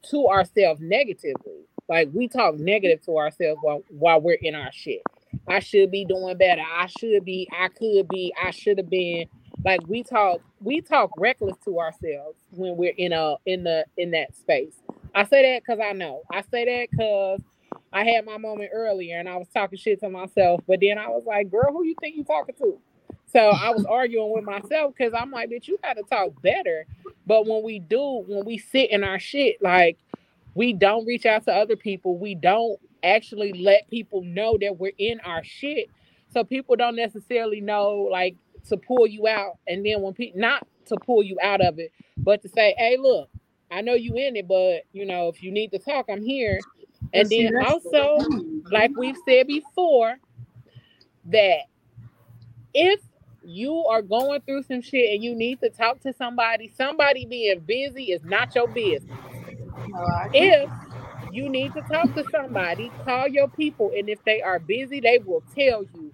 to 0.10 0.28
ourselves 0.28 0.82
negatively. 0.82 1.66
Like 1.88 2.10
we 2.14 2.28
talk 2.28 2.56
negative 2.56 3.04
to 3.06 3.18
ourselves 3.18 3.60
while 3.62 3.84
while 3.90 4.22
we're 4.22 4.38
in 4.42 4.56
our 4.56 4.72
shit. 4.72 5.02
I 5.48 5.60
should 5.60 5.92
be 5.92 6.06
doing 6.06 6.38
better. 6.38 6.62
I 6.62 6.88
should 6.88 7.26
be. 7.26 7.50
I 7.52 7.68
could 7.68 8.08
be. 8.08 8.34
I 8.42 8.52
should 8.52 8.78
have 8.78 8.90
been. 8.90 9.26
Like 9.66 9.82
we 9.88 10.04
talk. 10.04 10.42
We 10.62 10.82
talk 10.82 11.12
reckless 11.18 11.56
to 11.66 11.80
ourselves 11.80 12.38
when 12.52 12.78
we're 12.78 12.94
in 12.98 13.14
a 13.14 13.36
in 13.46 13.64
the 13.64 13.86
in 13.98 14.12
that 14.12 14.36
space. 14.36 14.76
I 15.14 15.26
say 15.26 15.54
that 15.54 15.64
because 15.66 15.80
I 15.84 15.94
know. 15.94 16.24
I 16.32 16.42
say 16.52 16.66
that 16.66 16.88
because 16.92 17.42
I 17.92 18.04
had 18.06 18.26
my 18.26 18.38
moment 18.38 18.72
earlier 18.74 19.20
and 19.20 19.30
I 19.30 19.38
was 19.38 19.48
talking 19.54 19.78
shit 19.78 20.00
to 20.02 20.10
myself. 20.10 20.62
But 20.68 20.80
then 20.82 20.98
I 20.98 21.10
was 21.10 21.24
like, 21.26 21.52
"Girl, 21.52 21.72
who 21.72 21.86
you 21.86 21.96
think 22.02 22.16
you 22.16 22.24
talking 22.24 22.56
to?" 22.60 22.80
So 23.32 23.40
I 23.40 23.72
was 23.72 23.86
arguing 23.86 24.34
with 24.34 24.44
myself 24.44 24.94
because 24.98 25.14
I'm 25.16 25.32
like, 25.32 25.50
"Bitch, 25.50 25.68
you 25.68 25.78
got 25.84 25.96
to 25.96 26.04
talk 26.04 26.42
better." 26.42 26.86
But 27.28 27.48
when 27.48 27.64
we 27.64 27.80
do, 27.80 28.24
when 28.28 28.46
we 28.46 28.58
sit 28.58 28.92
in 28.92 29.04
our 29.04 29.20
shit, 29.20 29.62
like 29.62 29.98
we 30.56 30.74
don't 30.74 31.06
reach 31.06 31.26
out 31.26 31.46
to 31.46 31.54
other 31.54 31.76
people. 31.76 32.18
We 32.18 32.36
don't 32.36 32.80
actually 33.04 33.54
let 33.54 33.90
people 33.90 34.24
know 34.24 34.58
that 34.62 34.78
we're 34.78 34.94
in 34.98 35.20
our 35.22 35.44
shit. 35.44 35.90
So 36.34 36.44
people 36.44 36.76
don't 36.76 36.96
necessarily 36.96 37.62
know 37.62 38.08
like 38.12 38.36
to 38.70 38.78
pull 38.78 39.08
you 39.08 39.28
out. 39.28 39.58
And 39.68 39.86
then 39.86 40.02
when 40.02 40.14
people 40.14 40.40
not 40.40 40.68
to 40.88 40.98
pull 41.06 41.24
you 41.24 41.38
out 41.42 41.62
of 41.62 41.80
it, 41.80 41.92
but 42.18 42.42
to 42.44 42.50
say, 42.50 42.76
hey, 42.78 42.98
look, 43.00 43.30
I 43.74 43.82
know 43.82 43.94
you 43.94 44.16
in 44.16 44.36
it, 44.36 44.48
but 44.48 44.84
you 44.94 45.06
know, 45.06 45.28
if 45.30 45.42
you 45.44 45.52
need 45.52 45.72
to 45.72 45.80
talk, 45.80 46.06
I'm 46.10 46.24
here. 46.24 46.60
And 47.14 47.30
then 47.30 47.56
also, 47.64 48.18
like 48.72 48.92
we've 48.98 49.18
said 49.28 49.48
before, 49.48 50.16
that 51.26 51.60
if 52.74 53.00
you 53.44 53.86
are 53.86 54.02
going 54.02 54.42
through 54.42 54.64
some 54.64 54.82
shit 54.82 55.14
and 55.14 55.24
you 55.24 55.36
need 55.36 55.60
to 55.62 55.70
talk 55.70 56.02
to 56.02 56.14
somebody, 56.14 56.72
somebody 56.76 57.26
being 57.26 57.60
busy 57.60 58.06
is 58.12 58.24
not 58.24 58.54
your 58.56 58.68
business 58.68 59.20
if 60.34 60.70
you 61.32 61.50
need 61.50 61.74
to 61.74 61.82
talk 61.82 62.14
to 62.16 62.26
somebody, 62.32 62.92
call 63.06 63.28
your 63.28 63.48
people, 63.50 63.92
and 63.96 64.10
if 64.10 64.24
they 64.26 64.42
are 64.42 64.60
busy, 64.60 65.00
they 65.00 65.20
will 65.20 65.44
tell 65.56 65.84
you. 65.84 66.12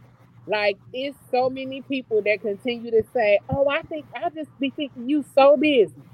Like 0.48 0.78
it's 0.94 1.18
so 1.32 1.50
many 1.50 1.82
people 1.82 2.22
that 2.24 2.42
continue 2.42 2.92
to 2.92 3.04
say, 3.14 3.40
"Oh, 3.50 3.68
I 3.70 3.82
think 3.84 4.06
I 4.16 4.30
just 4.30 4.50
be 4.60 4.72
thinking 4.72 5.10
you 5.10 5.24
so 5.36 5.58
busy." 5.58 6.09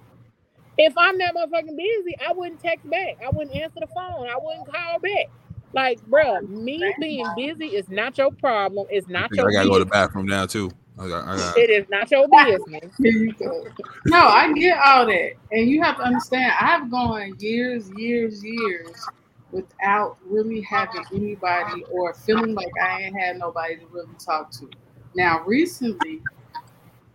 If 0.78 0.94
I'm 0.98 1.18
that 1.20 1.36
motherfucking 1.36 1.78
busy, 1.78 2.16
I 2.26 2.34
wouldn't 2.34 2.62
text 2.62 2.90
back. 2.90 3.18
I 3.26 3.30
wouldn't 3.32 3.56
answer 3.56 3.80
the 3.80 3.88
phone. 3.88 4.28
I 4.28 4.38
wouldn't 4.42 4.68
call 4.68 5.00
back. 5.00 5.28
Like, 5.74 6.00
bruh, 6.10 6.48
me 6.48 6.94
being 7.00 7.26
busy 7.36 7.68
is 7.68 7.90
not 7.90 8.18
your 8.18 8.32
problem. 8.32 8.88
It's 8.90 9.08
not 9.08 9.32
your. 9.32 9.50
I 9.50 9.54
gotta 9.54 9.70
go 9.70 9.80
to 9.80 9.86
the 9.86 9.90
bathroom 9.90 10.26
now 10.26 10.46
too. 10.46 10.72
I 10.98 11.08
got, 11.08 11.28
I 11.28 11.36
got. 11.36 11.58
It 11.58 11.70
is 11.70 11.86
not 11.90 12.10
your 12.12 12.28
business. 12.30 12.96
Here 12.98 13.12
you 13.12 13.34
go. 13.34 13.66
No, 14.06 14.20
I 14.20 14.54
get 14.54 14.78
all 14.80 15.06
that. 15.06 15.32
And 15.52 15.70
you 15.70 15.82
have 15.84 15.98
to 15.98 16.04
understand, 16.04 16.54
I've 16.60 16.90
gone 16.90 17.36
years, 17.40 17.90
years, 17.98 18.44
years 18.44 19.06
without 19.52 20.18
really 20.26 20.62
having 20.62 21.04
anybody 21.14 21.84
or 21.92 22.14
feeling 22.14 22.54
like 22.54 22.72
I 22.82 23.02
ain't 23.04 23.20
had 23.20 23.38
nobody 23.38 23.78
to 23.78 23.86
really 23.92 24.16
talk 24.24 24.52
to. 24.52 24.70
Now, 25.16 25.44
recently, 25.46 26.22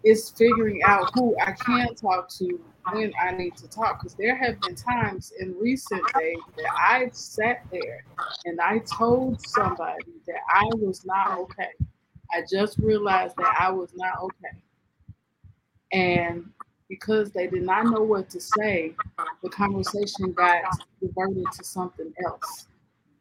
it's 0.04 0.30
figuring 0.30 0.82
out 0.84 1.10
who 1.14 1.34
I 1.38 1.52
can 1.52 1.94
talk 1.94 2.28
to 2.38 2.60
when 2.92 3.12
I 3.20 3.32
need 3.32 3.56
to 3.56 3.68
talk. 3.68 4.00
Because 4.00 4.14
there 4.14 4.36
have 4.36 4.60
been 4.60 4.74
times 4.74 5.32
in 5.38 5.54
recent 5.58 6.02
days 6.14 6.38
that 6.56 6.72
I 6.76 7.08
sat 7.12 7.64
there 7.70 8.04
and 8.44 8.60
I 8.60 8.78
told 8.78 9.40
somebody 9.46 10.12
that 10.26 10.40
I 10.52 10.64
was 10.76 11.04
not 11.04 11.38
okay. 11.38 11.70
I 12.32 12.42
just 12.50 12.78
realized 12.78 13.36
that 13.36 13.56
I 13.58 13.70
was 13.70 13.90
not 13.94 14.18
okay. 14.22 14.56
And 15.92 16.50
because 16.88 17.30
they 17.30 17.46
did 17.46 17.62
not 17.62 17.86
know 17.86 18.02
what 18.02 18.30
to 18.30 18.40
say, 18.40 18.94
the 19.42 19.48
conversation 19.48 20.32
got 20.32 20.62
diverted 21.00 21.46
to 21.56 21.64
something 21.64 22.12
else. 22.24 22.66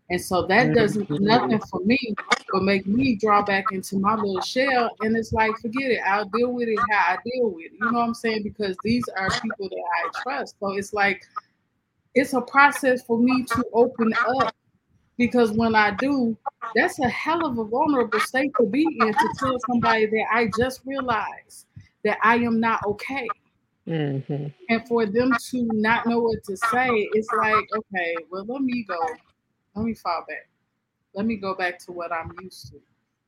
And 0.09 0.19
so 0.19 0.47
that 0.47 0.73
doesn't 0.73 1.07
do 1.07 1.19
nothing 1.19 1.59
for 1.69 1.81
me 1.81 2.15
but 2.51 2.63
make 2.63 2.87
me 2.87 3.15
draw 3.15 3.43
back 3.43 3.65
into 3.71 3.99
my 3.99 4.15
little 4.15 4.41
shell. 4.41 4.89
And 5.01 5.15
it's 5.15 5.33
like, 5.33 5.55
forget 5.61 5.91
it. 5.91 5.99
I'll 6.05 6.25
deal 6.29 6.51
with 6.51 6.67
it 6.67 6.79
how 6.89 7.13
I 7.13 7.17
deal 7.23 7.49
with 7.49 7.65
it. 7.65 7.71
You 7.73 7.91
know 7.91 7.99
what 7.99 8.07
I'm 8.07 8.13
saying? 8.13 8.43
Because 8.43 8.75
these 8.83 9.07
are 9.09 9.29
people 9.29 9.69
that 9.69 9.75
I 9.75 10.21
trust. 10.23 10.55
So 10.59 10.73
it's 10.73 10.93
like, 10.93 11.21
it's 12.15 12.33
a 12.33 12.41
process 12.41 13.03
for 13.03 13.19
me 13.19 13.43
to 13.43 13.63
open 13.73 14.13
up 14.37 14.55
because 15.17 15.51
when 15.51 15.75
I 15.75 15.91
do, 15.91 16.35
that's 16.75 16.97
a 16.99 17.09
hell 17.09 17.45
of 17.45 17.57
a 17.57 17.63
vulnerable 17.63 18.19
state 18.19 18.51
to 18.59 18.65
be 18.65 18.83
in 18.99 19.13
to 19.13 19.29
tell 19.37 19.57
somebody 19.67 20.05
that 20.07 20.25
I 20.31 20.49
just 20.57 20.81
realized 20.85 21.67
that 22.03 22.17
I 22.23 22.37
am 22.37 22.59
not 22.59 22.83
okay. 22.85 23.27
Mhm. 23.87 24.53
And 24.69 24.87
for 24.87 25.05
them 25.05 25.35
to 25.49 25.63
not 25.73 26.05
know 26.05 26.19
what 26.19 26.43
to 26.45 26.55
say, 26.55 26.89
it's 27.13 27.27
like, 27.33 27.67
okay, 27.75 28.15
well, 28.31 28.45
let 28.45 28.61
me 28.61 28.83
go. 28.87 28.99
Let 29.75 29.85
me 29.85 29.93
fall 29.93 30.25
back. 30.27 30.47
Let 31.13 31.25
me 31.25 31.35
go 31.37 31.55
back 31.55 31.79
to 31.79 31.91
what 31.91 32.11
I'm 32.11 32.31
used 32.41 32.71
to. 32.71 32.79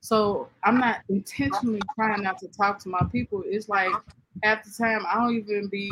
So 0.01 0.49
I'm 0.63 0.80
not 0.80 1.01
intentionally 1.09 1.81
trying 1.95 2.23
not 2.23 2.39
to 2.39 2.47
talk 2.47 2.80
to 2.80 2.89
my 2.89 3.05
people. 3.11 3.43
It's 3.45 3.69
like 3.69 3.91
half 4.43 4.63
the 4.63 4.72
time 4.72 5.05
I 5.07 5.15
don't 5.15 5.35
even 5.35 5.68
be, 5.68 5.91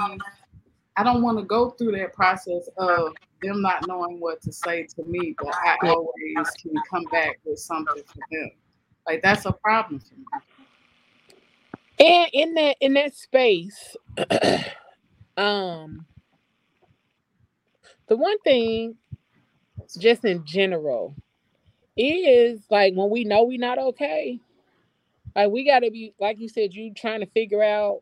I 0.98 1.04
don't 1.04 1.22
want 1.22 1.38
to 1.38 1.46
go 1.46 1.72
through 1.72 1.94
that 1.94 2.14
process 2.14 2.68
of 2.78 3.14
them 3.42 3.62
not 3.62 3.88
knowing 3.88 4.20
what 4.20 4.42
to 4.42 4.52
say 4.52 4.88
to 4.96 5.04
me, 5.04 5.36
but 5.42 5.54
I 5.54 5.78
always 5.84 6.50
can 6.62 6.74
come 6.90 7.06
back 7.12 7.40
with 7.46 7.60
something 7.60 8.04
for 8.06 8.20
them. 8.32 8.52
Like 9.08 9.22
that's 9.22 9.46
a 9.46 9.52
problem 9.52 10.00
for 10.00 10.16
me. 10.16 10.26
And 12.00 12.30
in 12.34 12.54
that 12.56 12.78
in 12.80 12.94
that 12.94 13.14
space, 13.16 13.96
um, 15.38 16.06
the 18.08 18.18
one 18.18 18.40
thing, 18.40 18.96
just 19.96 20.26
in 20.26 20.46
general, 20.46 21.16
is 21.98 22.62
like 22.70 22.94
when 22.96 23.10
we 23.10 23.24
know 23.24 23.44
we're 23.44 23.60
not 23.60 23.78
okay, 23.78 24.40
like 25.36 25.50
we 25.50 25.66
gotta 25.66 25.92
be 25.92 26.14
like 26.20 26.40
you 26.40 26.50
said, 26.50 26.74
you 26.74 26.94
trying 26.94 27.20
to 27.20 27.26
figure 27.28 27.64
out 27.64 28.02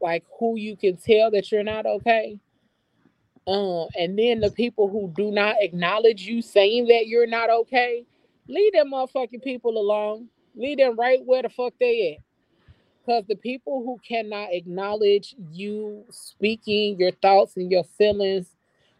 like 0.00 0.24
who 0.38 0.56
you 0.56 0.76
can 0.76 0.96
tell 0.96 1.30
that 1.30 1.50
you're 1.50 1.62
not 1.62 1.86
okay. 1.86 2.38
Um, 3.46 3.88
and 3.98 4.18
then 4.18 4.40
the 4.40 4.50
people 4.50 4.88
who 4.88 5.12
do 5.14 5.30
not 5.30 5.56
acknowledge 5.60 6.22
you 6.22 6.40
saying 6.40 6.86
that 6.86 7.06
you're 7.06 7.26
not 7.26 7.50
okay, 7.50 8.04
leave 8.48 8.72
them 8.72 8.92
motherfucking 8.92 9.42
people 9.42 9.76
alone. 9.76 10.28
Leave 10.56 10.78
them 10.78 10.96
right 10.96 11.20
where 11.24 11.42
the 11.42 11.48
fuck 11.48 11.74
they 11.78 12.14
at. 12.14 12.24
Because 13.04 13.24
the 13.26 13.36
people 13.36 13.82
who 13.84 13.98
cannot 14.06 14.48
acknowledge 14.52 15.34
you 15.50 16.04
speaking 16.10 16.98
your 16.98 17.10
thoughts 17.10 17.56
and 17.56 17.70
your 17.70 17.84
feelings, 17.84 18.46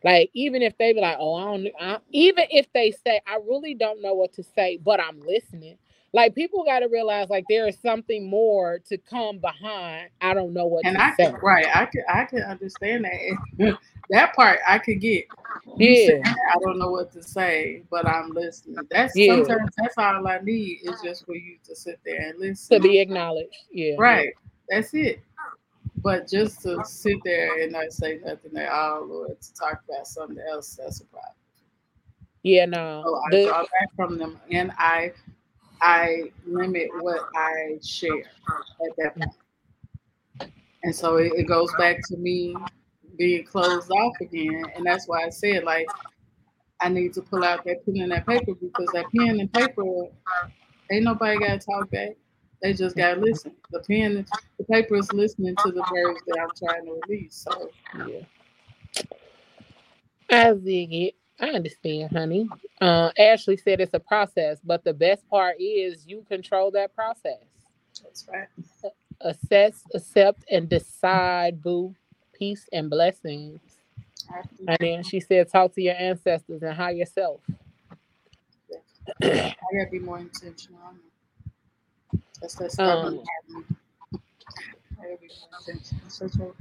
Like 0.05 0.31
even 0.35 0.61
if 0.63 0.77
they 0.77 0.93
be 0.93 1.01
like, 1.01 1.17
"Oh, 1.19 1.35
I 1.35 1.45
don't," 1.45 1.69
I, 1.81 1.99
even 2.13 2.45
if 2.51 2.71
they 2.75 2.91
say, 2.91 3.21
"I 3.27 3.39
really 3.49 3.75
don't 3.75 4.03
know 4.03 4.13
what 4.15 4.35
to 4.35 4.43
say," 4.43 4.77
but 4.77 5.01
I'm 5.01 5.19
listening. 5.21 5.79
Like 6.13 6.35
people 6.35 6.63
got 6.63 6.81
to 6.81 6.89
realize, 6.89 7.31
like 7.31 7.47
there 7.49 7.67
is 7.67 7.79
something 7.81 8.29
more 8.29 8.79
to 8.89 8.99
come 8.99 9.39
behind. 9.39 10.11
I 10.21 10.35
don't 10.35 10.53
know 10.53 10.67
what 10.67 10.85
and 10.85 10.97
to 10.97 11.03
I 11.03 11.15
say. 11.15 11.33
right, 11.43 11.67
I 11.75 11.87
can 11.87 12.05
I 12.09 12.25
can 12.25 12.43
understand 12.43 13.07
that. 13.07 13.79
that 14.11 14.35
part 14.35 14.61
I 14.69 14.79
could 14.79 15.01
get. 15.01 15.25
You 15.79 15.89
Yeah, 15.89 16.23
I 16.55 16.59
don't 16.61 16.79
know 16.79 16.91
what 16.91 17.11
to 17.15 17.23
say, 17.23 17.83
but 17.91 18.07
I'm 18.07 18.31
listening. 18.33 18.77
That's 18.91 19.17
Yeah. 19.17 19.37
sometimes 19.37 19.71
that's 19.79 19.97
all 19.97 20.27
I 20.29 20.39
need 20.39 20.81
is 20.85 21.01
just 21.03 21.25
for 21.25 21.35
you 21.35 21.57
to 21.65 21.75
sit 21.75 21.99
there 22.05 22.29
and 22.29 22.39
listen 22.39 22.77
to 22.81 22.87
be 22.89 23.01
acknowledged. 23.01 23.57
Yeah, 23.73 23.97
Right. 23.99 24.35
That's 24.69 24.93
it. 24.93 25.21
But 26.05 26.29
just 26.29 26.61
to 26.63 26.85
sit 26.85 27.17
there 27.25 27.63
and 27.63 27.73
not 27.73 27.91
say 27.91 28.21
nothing 28.23 28.55
at 28.59 28.71
all 28.71 29.11
or 29.11 29.29
to 29.35 29.55
talk 29.55 29.81
about 29.89 30.07
something 30.07 30.37
else, 30.51 30.77
that's 30.77 31.01
a 31.01 31.07
problem. 31.07 31.33
yeah. 32.43 32.67
No, 32.67 33.03
So 33.05 33.17
I 33.17 33.31
The- 33.31 33.45
draw 33.49 33.63
back 33.63 33.95
from 33.97 34.19
them 34.19 34.39
and 34.51 34.71
I 34.79 35.13
I 35.81 36.31
limit 36.47 36.89
what 37.01 37.21
I 37.35 37.79
share 37.83 38.25
at 38.87 38.97
that 38.99 39.15
point. 39.17 40.51
And 40.83 40.95
so 40.95 41.17
it, 41.17 41.33
it 41.37 41.45
goes 41.45 41.73
back 41.79 41.97
to 42.09 42.17
me 42.19 42.55
being 43.19 43.45
closed 43.45 43.91
off 43.91 44.15
again. 44.21 44.63
And 44.77 44.85
that's 44.87 45.07
why 45.09 45.25
I 45.25 45.31
said 45.31 45.65
like 45.65 45.89
I 46.81 46.89
need 46.91 47.15
to 47.15 47.23
pull 47.23 47.45
out 47.45 47.65
that 47.65 47.85
pen 47.87 48.03
and 48.03 48.13
that 48.13 48.27
paper 48.27 48.53
because 48.55 48.91
that 48.93 49.07
pen 49.17 49.41
and 49.41 49.51
paper 49.53 49.85
ain't 50.91 51.05
nobody 51.05 51.39
gotta 51.39 51.59
talk 51.59 51.91
back. 51.91 52.17
They 52.65 52.73
just 52.73 52.97
gotta 52.97 53.21
listen. 53.21 53.53
The 53.73 53.81
pen 53.81 54.25
the 54.57 54.65
paper 54.65 54.97
is 54.97 55.13
listening 55.13 55.55
to 55.57 55.71
the 55.71 55.85
words 55.93 56.21
that 56.27 56.39
I'm 56.41 56.49
trying 56.57 56.87
to 56.87 56.99
release. 57.07 57.47
So 57.47 57.71
Yeah. 58.07 58.23
I 60.31 60.55
dig 60.55 60.95
it. 60.95 61.15
I 61.39 61.51
understand, 61.51 62.13
honey. 62.13 62.49
Uh, 62.81 63.11
Ashley 63.19 63.59
said 63.59 63.83
it's 63.83 63.93
a 63.93 64.01
process, 64.01 64.61
but 64.65 64.83
the 64.83 64.95
best 64.95 65.29
part 65.29 65.57
is 65.61 66.07
you 66.07 66.25
control 66.27 66.71
that 66.71 66.95
process. 66.95 67.45
that's 68.03 68.27
right. 68.33 68.49
Assess, 69.21 69.83
accept, 69.95 70.47
and 70.51 70.67
decide, 70.67 71.61
boo. 71.61 71.95
Peace 72.33 72.67
and 72.73 72.89
blessings. 72.89 73.61
And 74.67 74.79
then 74.81 75.03
she 75.03 75.21
said, 75.21 75.51
talk 75.53 75.75
to 75.75 75.83
your 75.83 75.97
ancestors 75.97 76.63
and 76.63 76.73
higher 76.73 77.05
self. 77.05 77.43
I 79.23 79.29
gotta 79.29 79.91
be 79.91 79.99
more 79.99 80.19
intentional. 80.19 80.79
I 82.43 82.43
know. 82.43 82.43
That's 82.43 82.55
that 82.57 82.73
stubborn 82.73 83.07
Um, 83.07 83.17
part 83.17 83.29
of 83.49 83.55
me. 83.55 83.65
I 84.99 85.03
gotta 85.03 85.17
be 85.21 85.29
more 85.29 85.49
intentional. 85.61 86.11
Such 86.11 86.35
a 86.37 86.53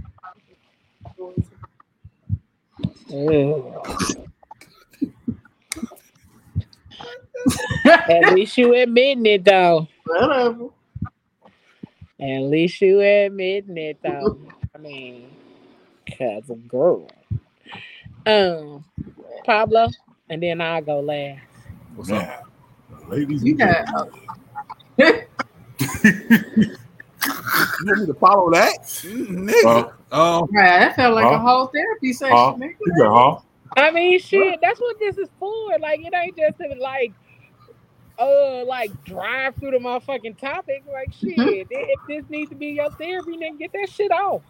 At 7.86 8.34
least 8.34 8.58
you 8.58 8.74
admitting 8.76 9.26
it, 9.26 9.46
though. 9.46 9.88
whatever. 10.06 10.68
At 12.20 12.40
least 12.42 12.82
you 12.82 13.02
admitting 13.02 13.78
it, 13.78 14.00
though. 14.02 14.38
I 14.76 14.78
mean, 14.78 15.30
cause 16.18 16.50
a 16.50 16.56
girl. 16.56 17.08
Um, 18.26 18.86
Pablo, 19.46 19.90
and 20.30 20.42
then 20.42 20.62
I'll 20.62 20.82
go 20.82 21.00
last. 21.02 21.42
What's 21.96 22.12
up? 22.12 22.46
Man, 22.90 23.10
ladies, 23.10 23.44
You 23.44 23.52
and 23.52 23.60
got 23.60 23.86
gentlemen. 24.98 25.26
You 27.82 27.86
want 27.86 28.00
me 28.02 28.06
to 28.08 28.14
follow 28.16 28.52
that, 28.52 28.80
nigga? 28.84 29.94
Um, 30.12 30.48
right. 30.54 30.80
That 30.80 30.96
felt 30.96 31.16
like 31.16 31.26
a 31.26 31.40
whole 31.40 31.68
therapy 31.68 32.14
session, 32.14 32.36
Huh? 32.36 32.54
nigga. 32.58 32.76
you 32.86 32.94
got, 32.98 33.14
huh? 33.36 33.42
I 33.78 33.92
mean, 33.92 34.20
shit, 34.20 34.60
that's 34.62 34.80
what 34.80 35.00
this 35.00 35.18
is 35.18 35.30
for. 35.40 35.78
Like, 35.80 36.02
it 36.02 36.14
ain't 36.14 36.38
just 36.38 36.58
to 36.60 36.76
like, 36.80 37.14
uh, 38.20 38.64
like 38.66 38.92
drive 39.04 39.56
through 39.56 39.72
the 39.72 39.78
motherfucking 39.78 40.38
topic. 40.38 40.84
Like, 40.92 41.12
shit, 41.14 41.68
if 41.72 42.00
this 42.08 42.24
needs 42.30 42.50
to 42.50 42.56
be 42.56 42.68
your 42.68 42.90
therapy, 42.92 43.38
then 43.40 43.58
get 43.58 43.72
that 43.74 43.90
shit 43.90 44.12
off. 44.12 44.42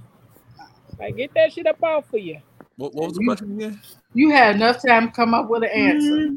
Like, 1.00 1.16
get 1.18 1.34
that 1.36 1.54
shit 1.54 1.68
up 1.68 1.82
off 1.84 2.06
for 2.10 2.18
you. 2.18 2.40
what, 2.76 2.94
what 2.94 3.08
was 3.10 3.18
the 3.18 3.24
question 3.26 3.54
again? 3.54 3.82
You 4.14 4.32
had 4.32 4.56
enough 4.56 4.82
time 4.86 5.08
to 5.08 5.14
come 5.14 5.34
up 5.34 5.50
with 5.50 5.64
an 5.64 5.70
answer. 5.70 6.36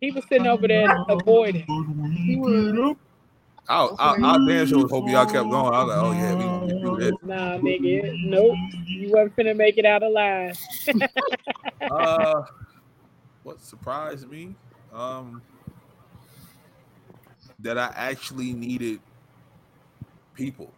He 0.00 0.10
was 0.12 0.24
sitting 0.28 0.46
over 0.46 0.68
there 0.68 0.96
avoiding. 1.08 1.64
You 1.68 2.38
would. 2.40 2.96
I, 3.68 3.84
I, 3.84 4.34
I 4.34 4.46
damn 4.46 4.66
sure 4.66 4.82
was 4.82 4.90
hoping 4.90 5.12
y'all 5.12 5.24
kept 5.24 5.48
going. 5.48 5.72
I 5.72 5.84
was 5.84 5.88
like, 5.88 5.98
oh 5.98 6.12
yeah, 6.12 6.34
we 6.34 6.44
gonna 6.44 6.66
get 6.66 6.80
through 6.80 6.96
this. 6.98 7.12
Nah, 7.22 7.58
nigga, 7.58 8.24
nope. 8.24 8.56
You 8.86 9.10
wasn't 9.12 9.36
finna 9.36 9.56
make 9.56 9.78
it 9.78 9.84
out 9.84 10.02
alive. 10.02 10.58
Uh, 11.90 12.44
what 13.42 13.60
surprised 13.60 14.30
me? 14.30 14.54
Um, 14.94 15.42
that 17.58 17.76
I 17.76 17.92
actually 17.96 18.52
needed 18.52 19.00
people. 20.34 20.72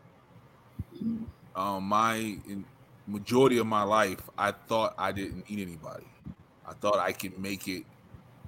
Um, 1.54 1.84
my 1.84 2.16
in 2.16 2.64
majority 3.06 3.58
of 3.58 3.66
my 3.66 3.82
life, 3.82 4.28
I 4.36 4.52
thought 4.52 4.94
I 4.98 5.12
didn't 5.12 5.48
need 5.48 5.60
anybody. 5.60 6.06
I 6.66 6.72
thought 6.72 6.98
I 6.98 7.12
could 7.12 7.38
make 7.38 7.68
it 7.68 7.84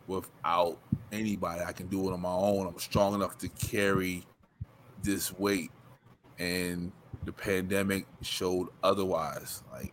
without 0.06 0.78
anybody. 1.12 1.62
I 1.62 1.72
can 1.72 1.86
do 1.88 2.08
it 2.08 2.12
on 2.12 2.20
my 2.20 2.30
own. 2.30 2.66
I'm 2.66 2.78
strong 2.78 3.14
enough 3.14 3.38
to 3.38 3.48
carry 3.48 4.24
this 5.02 5.32
weight. 5.38 5.70
And 6.38 6.92
the 7.24 7.32
pandemic 7.32 8.06
showed 8.22 8.68
otherwise. 8.82 9.62
Like 9.72 9.92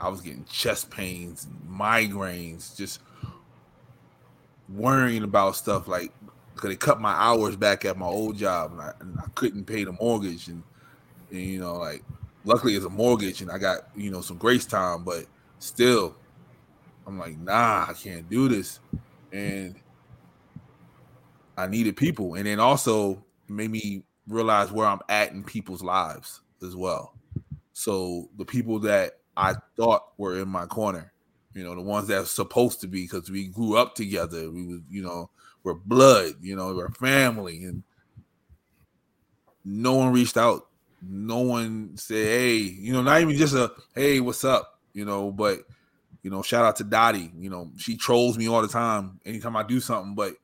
I 0.00 0.08
was 0.08 0.20
getting 0.20 0.44
chest 0.44 0.90
pains 0.90 1.46
migraines, 1.68 2.76
just 2.76 3.00
worrying 4.68 5.22
about 5.22 5.56
stuff 5.56 5.88
like 5.88 6.12
because 6.54 6.70
they 6.70 6.76
cut 6.76 7.00
my 7.00 7.12
hours 7.12 7.56
back 7.56 7.84
at 7.84 7.96
my 7.96 8.06
old 8.06 8.36
job 8.36 8.72
and 8.72 8.80
I, 8.80 8.92
and 9.00 9.18
I 9.18 9.28
couldn't 9.34 9.64
pay 9.64 9.84
the 9.84 9.92
mortgage 9.92 10.48
and, 10.48 10.62
and 11.30 11.40
you 11.40 11.60
know 11.60 11.74
like 11.74 12.02
luckily 12.44 12.74
it's 12.74 12.84
a 12.84 12.90
mortgage 12.90 13.42
and 13.42 13.50
I 13.50 13.58
got 13.58 13.88
you 13.94 14.10
know 14.10 14.20
some 14.20 14.38
grace 14.38 14.64
time 14.64 15.04
but 15.04 15.26
still 15.58 16.16
I'm 17.06 17.18
like 17.18 17.38
nah 17.38 17.86
I 17.88 17.92
can't 17.92 18.28
do 18.28 18.48
this 18.48 18.80
and 19.32 19.74
I 21.56 21.66
needed 21.66 21.96
people 21.96 22.34
and 22.34 22.46
then 22.46 22.60
also 22.60 23.24
made 23.48 23.70
me 23.70 24.04
realize 24.28 24.72
where 24.72 24.86
I'm 24.86 25.00
at 25.08 25.32
in 25.32 25.44
people's 25.44 25.82
lives 25.82 26.40
as 26.62 26.74
well 26.74 27.16
so 27.78 28.30
the 28.38 28.44
people 28.46 28.78
that 28.80 29.18
I 29.36 29.54
thought 29.76 30.12
were 30.16 30.40
in 30.40 30.48
my 30.48 30.64
corner, 30.64 31.12
you 31.52 31.62
know, 31.62 31.74
the 31.74 31.82
ones 31.82 32.08
that 32.08 32.22
are 32.22 32.24
supposed 32.24 32.80
to 32.80 32.86
be 32.86 33.02
because 33.02 33.30
we 33.30 33.48
grew 33.48 33.76
up 33.76 33.94
together. 33.94 34.50
We 34.50 34.66
was, 34.66 34.80
you 34.88 35.02
know, 35.02 35.28
we're 35.62 35.74
blood, 35.74 36.36
you 36.40 36.56
know, 36.56 36.74
we're 36.74 36.88
family, 36.88 37.64
and 37.64 37.82
no 39.62 39.92
one 39.92 40.12
reached 40.14 40.38
out. 40.38 40.68
No 41.02 41.40
one 41.40 41.98
said, 41.98 42.24
"Hey," 42.24 42.56
you 42.56 42.94
know, 42.94 43.02
not 43.02 43.20
even 43.20 43.36
just 43.36 43.54
a 43.54 43.70
"Hey, 43.94 44.20
what's 44.20 44.42
up," 44.42 44.80
you 44.94 45.04
know. 45.04 45.30
But 45.30 45.64
you 46.26 46.30
know, 46.30 46.42
shout 46.42 46.64
out 46.64 46.74
to 46.74 46.82
Dottie. 46.82 47.30
You 47.38 47.48
know, 47.48 47.70
she 47.76 47.96
trolls 47.96 48.36
me 48.36 48.48
all 48.48 48.60
the 48.60 48.66
time 48.66 49.20
anytime 49.24 49.54
I 49.54 49.62
do 49.62 49.78
something. 49.78 50.16
But 50.16 50.34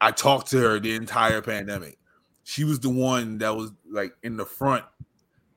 I 0.00 0.12
talked 0.12 0.50
to 0.52 0.58
her 0.60 0.80
the 0.80 0.94
entire 0.94 1.42
pandemic. 1.42 1.98
She 2.44 2.64
was 2.64 2.80
the 2.80 2.88
one 2.88 3.36
that 3.36 3.54
was 3.54 3.70
like 3.90 4.14
in 4.22 4.38
the 4.38 4.46
front 4.46 4.86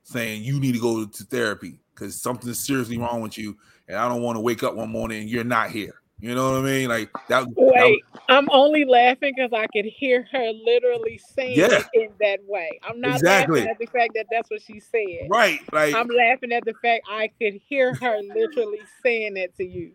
saying 0.02 0.42
you 0.42 0.60
need 0.60 0.74
to 0.74 0.80
go 0.80 1.06
to 1.06 1.24
therapy 1.24 1.78
because 1.94 2.20
something's 2.20 2.58
seriously 2.58 2.98
wrong 2.98 3.22
with 3.22 3.38
you, 3.38 3.56
and 3.88 3.96
I 3.96 4.06
don't 4.06 4.20
want 4.20 4.36
to 4.36 4.40
wake 4.40 4.62
up 4.62 4.74
one 4.74 4.90
morning 4.90 5.22
and 5.22 5.30
you're 5.30 5.44
not 5.44 5.70
here. 5.70 6.01
You 6.22 6.36
know 6.36 6.52
what 6.52 6.60
I 6.60 6.62
mean? 6.62 6.88
Like 6.88 7.12
that. 7.28 7.46
that 7.46 7.54
Wait, 7.56 8.04
I'm 8.28 8.48
only 8.52 8.84
laughing 8.84 9.34
because 9.36 9.52
I 9.52 9.66
could 9.66 9.86
hear 9.86 10.24
her 10.30 10.52
literally 10.64 11.18
saying 11.18 11.58
Yeah. 11.58 11.80
it 11.80 11.86
in 11.94 12.10
that 12.20 12.38
way. 12.46 12.78
I'm 12.84 13.00
not 13.00 13.16
Exactly. 13.16 13.58
laughing 13.62 13.70
at 13.72 13.78
the 13.80 13.86
fact 13.86 14.12
that 14.14 14.26
that's 14.30 14.48
what 14.48 14.62
she 14.62 14.78
said. 14.78 15.26
right. 15.28 15.58
Like 15.72 15.94
I'm 15.96 16.06
laughing 16.06 16.52
at 16.52 16.64
the 16.64 16.74
fact 16.80 17.08
I 17.10 17.28
could 17.40 17.60
hear 17.68 17.94
her 17.96 18.20
literally 18.22 18.78
saying 19.02 19.34
that 19.34 19.56
to 19.56 19.64
you. 19.64 19.92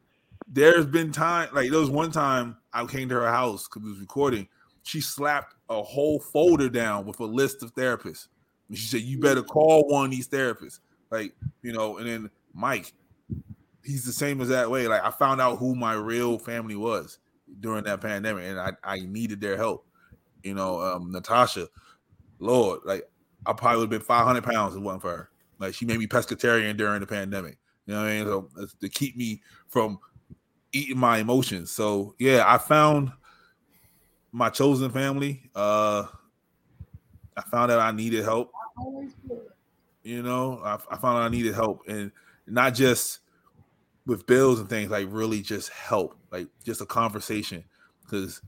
there's 0.49 0.85
been 0.85 1.13
time 1.13 1.47
like 1.53 1.69
there 1.71 1.79
was 1.79 1.89
one 1.89 2.11
time 2.11 2.57
I 2.73 2.85
came 2.85 3.07
to 3.09 3.15
her 3.15 3.27
house 3.31 3.67
because 3.67 3.83
we 3.83 3.91
was 3.91 3.99
recording. 4.01 4.49
She 4.83 4.99
slapped 4.99 5.55
a 5.69 5.81
whole 5.81 6.19
folder 6.19 6.67
down 6.69 7.05
with 7.05 7.21
a 7.21 7.25
list 7.25 7.63
of 7.63 7.73
therapists. 7.73 8.27
And 8.67 8.77
she 8.77 8.85
said, 8.85 9.01
"You 9.01 9.17
mm. 9.17 9.21
better 9.21 9.43
call 9.43 9.87
one 9.87 10.05
of 10.05 10.11
these 10.11 10.27
therapists." 10.27 10.79
Like 11.09 11.33
you 11.61 11.71
know, 11.71 11.97
and 11.99 12.07
then 12.07 12.29
Mike, 12.53 12.93
he's 13.87 14.03
the 14.03 14.11
same 14.11 14.41
as 14.41 14.49
that 14.49 14.69
way. 14.69 14.87
Like 14.87 15.03
I 15.03 15.11
found 15.11 15.39
out 15.39 15.57
who 15.57 15.73
my 15.73 15.93
real 15.93 16.37
family 16.37 16.75
was 16.75 17.19
during 17.61 17.85
that 17.85 18.01
pandemic, 18.01 18.43
and 18.45 18.59
I 18.59 18.73
I 18.83 18.99
needed 18.99 19.39
their 19.39 19.55
help. 19.55 19.87
You 20.43 20.53
know, 20.53 20.81
um, 20.81 21.11
Natasha, 21.11 21.67
Lord, 22.39 22.81
like 22.85 23.09
I 23.45 23.53
probably 23.53 23.79
would 23.79 23.93
have 23.93 24.01
been 24.01 24.05
500 24.05 24.43
pounds 24.43 24.75
if 24.75 24.81
it 24.81 24.83
wasn't 24.83 25.01
for 25.01 25.17
her. 25.17 25.29
Like 25.57 25.73
she 25.73 25.85
made 25.85 25.99
me 25.99 26.07
pescatarian 26.07 26.75
during 26.75 26.99
the 26.99 27.07
pandemic. 27.07 27.57
You 27.85 27.93
know 27.93 28.01
what 28.01 28.09
I 28.09 28.17
mean? 28.17 28.25
So 28.25 28.67
to 28.81 28.89
keep 28.89 29.15
me 29.15 29.41
from 29.69 29.99
eating 30.73 30.97
my 30.97 31.19
emotions. 31.19 31.71
So 31.71 32.13
yeah, 32.19 32.43
I 32.45 32.57
found 32.57 33.11
my 34.33 34.49
chosen 34.49 34.91
family. 34.91 35.49
Uh 35.55 36.05
I 37.37 37.41
found 37.41 37.71
out 37.71 37.79
I 37.79 37.91
needed 37.91 38.23
help. 38.23 38.51
You 40.03 40.23
know, 40.23 40.59
I, 40.63 40.73
I 40.73 40.97
found 40.97 41.17
out 41.17 41.23
I 41.23 41.29
needed 41.29 41.53
help, 41.53 41.81
and 41.87 42.11
not 42.47 42.73
just 42.73 43.19
with 44.07 44.25
bills 44.25 44.59
and 44.59 44.67
things, 44.67 44.89
like 44.89 45.07
really 45.11 45.41
just 45.41 45.69
help, 45.69 46.17
like 46.31 46.47
just 46.65 46.81
a 46.81 46.85
conversation. 46.85 47.63
Because 48.01 48.41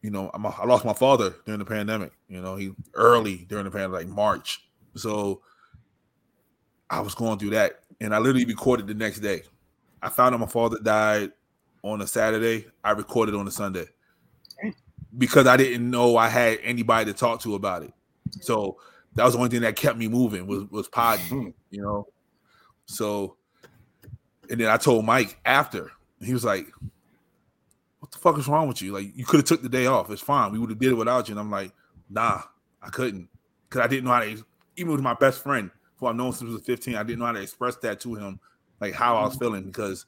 you 0.00 0.10
know, 0.10 0.30
I'm 0.32 0.46
a, 0.46 0.48
i 0.48 0.64
lost 0.64 0.86
my 0.86 0.94
father 0.94 1.34
during 1.44 1.58
the 1.58 1.66
pandemic. 1.66 2.12
You 2.28 2.40
know, 2.40 2.56
he 2.56 2.72
early 2.94 3.44
during 3.48 3.66
the 3.66 3.70
pandemic, 3.70 4.06
like 4.06 4.08
March. 4.08 4.64
So 4.94 5.42
I 6.88 7.00
was 7.00 7.14
going 7.14 7.38
through 7.38 7.50
that, 7.50 7.80
and 8.00 8.14
I 8.14 8.18
literally 8.18 8.46
recorded 8.46 8.86
the 8.86 8.94
next 8.94 9.20
day. 9.20 9.42
I 10.02 10.08
found 10.08 10.34
out 10.34 10.40
my 10.40 10.46
father 10.46 10.78
died 10.82 11.32
on 11.82 12.00
a 12.00 12.06
Saturday. 12.06 12.66
I 12.82 12.92
recorded 12.92 13.34
on 13.34 13.46
a 13.46 13.50
Sunday 13.50 13.86
because 15.18 15.46
I 15.46 15.56
didn't 15.56 15.90
know 15.90 16.16
I 16.16 16.28
had 16.28 16.58
anybody 16.62 17.12
to 17.12 17.18
talk 17.18 17.40
to 17.42 17.54
about 17.54 17.82
it. 17.82 17.92
So 18.40 18.78
that 19.14 19.24
was 19.24 19.34
the 19.34 19.38
only 19.38 19.50
thing 19.50 19.62
that 19.62 19.76
kept 19.76 19.98
me 19.98 20.08
moving 20.08 20.46
was 20.46 20.64
was 20.70 20.88
podding, 20.88 21.26
hmm. 21.26 21.48
you 21.70 21.82
know. 21.82 22.06
So, 22.86 23.36
and 24.50 24.60
then 24.60 24.68
I 24.68 24.76
told 24.76 25.04
Mike 25.04 25.38
after 25.44 25.90
he 26.20 26.32
was 26.32 26.44
like, 26.44 26.66
"What 28.00 28.10
the 28.10 28.18
fuck 28.18 28.38
is 28.38 28.48
wrong 28.48 28.68
with 28.68 28.82
you? 28.82 28.92
Like 28.92 29.16
you 29.16 29.24
could 29.24 29.38
have 29.38 29.46
took 29.46 29.62
the 29.62 29.68
day 29.68 29.86
off. 29.86 30.10
It's 30.10 30.20
fine. 30.20 30.52
We 30.52 30.58
would 30.58 30.70
have 30.70 30.78
did 30.78 30.92
it 30.92 30.96
without 30.96 31.28
you." 31.28 31.32
And 31.32 31.40
I'm 31.40 31.50
like, 31.50 31.72
"Nah, 32.10 32.42
I 32.82 32.88
couldn't 32.90 33.28
because 33.68 33.84
I 33.84 33.86
didn't 33.86 34.04
know 34.04 34.12
how 34.12 34.20
to. 34.20 34.44
Even 34.76 34.92
with 34.92 35.00
my 35.00 35.14
best 35.14 35.42
friend, 35.42 35.70
who 35.96 36.06
I've 36.06 36.16
known 36.16 36.32
since 36.32 36.50
I 36.50 36.54
was 36.54 36.62
15, 36.62 36.96
I 36.96 37.02
didn't 37.02 37.18
know 37.18 37.26
how 37.26 37.32
to 37.32 37.42
express 37.42 37.76
that 37.76 38.00
to 38.00 38.14
him, 38.14 38.40
like 38.80 38.94
how 38.94 39.16
I 39.16 39.22
was 39.24 39.34
mm-hmm. 39.34 39.44
feeling 39.44 39.64
because." 39.64 40.06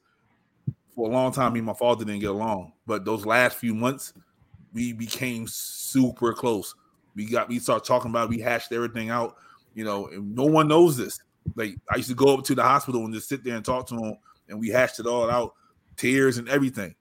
For 0.94 1.09
a 1.09 1.10
long 1.10 1.32
time, 1.32 1.55
me 1.55 1.60
and 1.60 1.66
my 1.66 1.73
father 1.73 2.05
didn't 2.05 2.20
get 2.20 2.28
along, 2.28 2.74
but 2.86 3.06
those 3.06 3.24
last 3.24 3.56
few 3.56 3.74
months, 3.74 4.12
we 4.74 4.93
became 4.93 5.47
super 5.48 6.35
close. 6.35 6.74
We 7.14 7.24
got 7.24 7.48
we 7.48 7.59
start 7.60 7.85
talking 7.85 8.10
about 8.10 8.24
it, 8.24 8.36
we 8.36 8.40
hashed 8.40 8.73
everything 8.73 9.09
out, 9.09 9.36
you 9.74 9.85
know, 9.85 10.09
and 10.09 10.35
no 10.35 10.44
one 10.44 10.69
knows 10.69 10.98
this. 10.98 11.19
Like 11.56 11.77
I 11.90 11.97
used 11.97 12.09
to 12.10 12.14
go 12.14 12.36
up 12.36 12.44
to 12.44 12.55
the 12.55 12.62
hospital 12.62 13.05
and 13.05 13.14
just 13.14 13.28
sit 13.28 13.44
there 13.44 13.56
and 13.56 13.64
talk 13.64 13.86
to 13.89 13.97
him, 13.97 14.16
and 14.52 14.60
we 14.60 14.68
hashed 14.68 15.00
it 15.00 15.06
all 15.06 15.28
out, 15.28 15.54
tears 15.96 16.38
and 16.38 16.48
everything. 16.48 16.94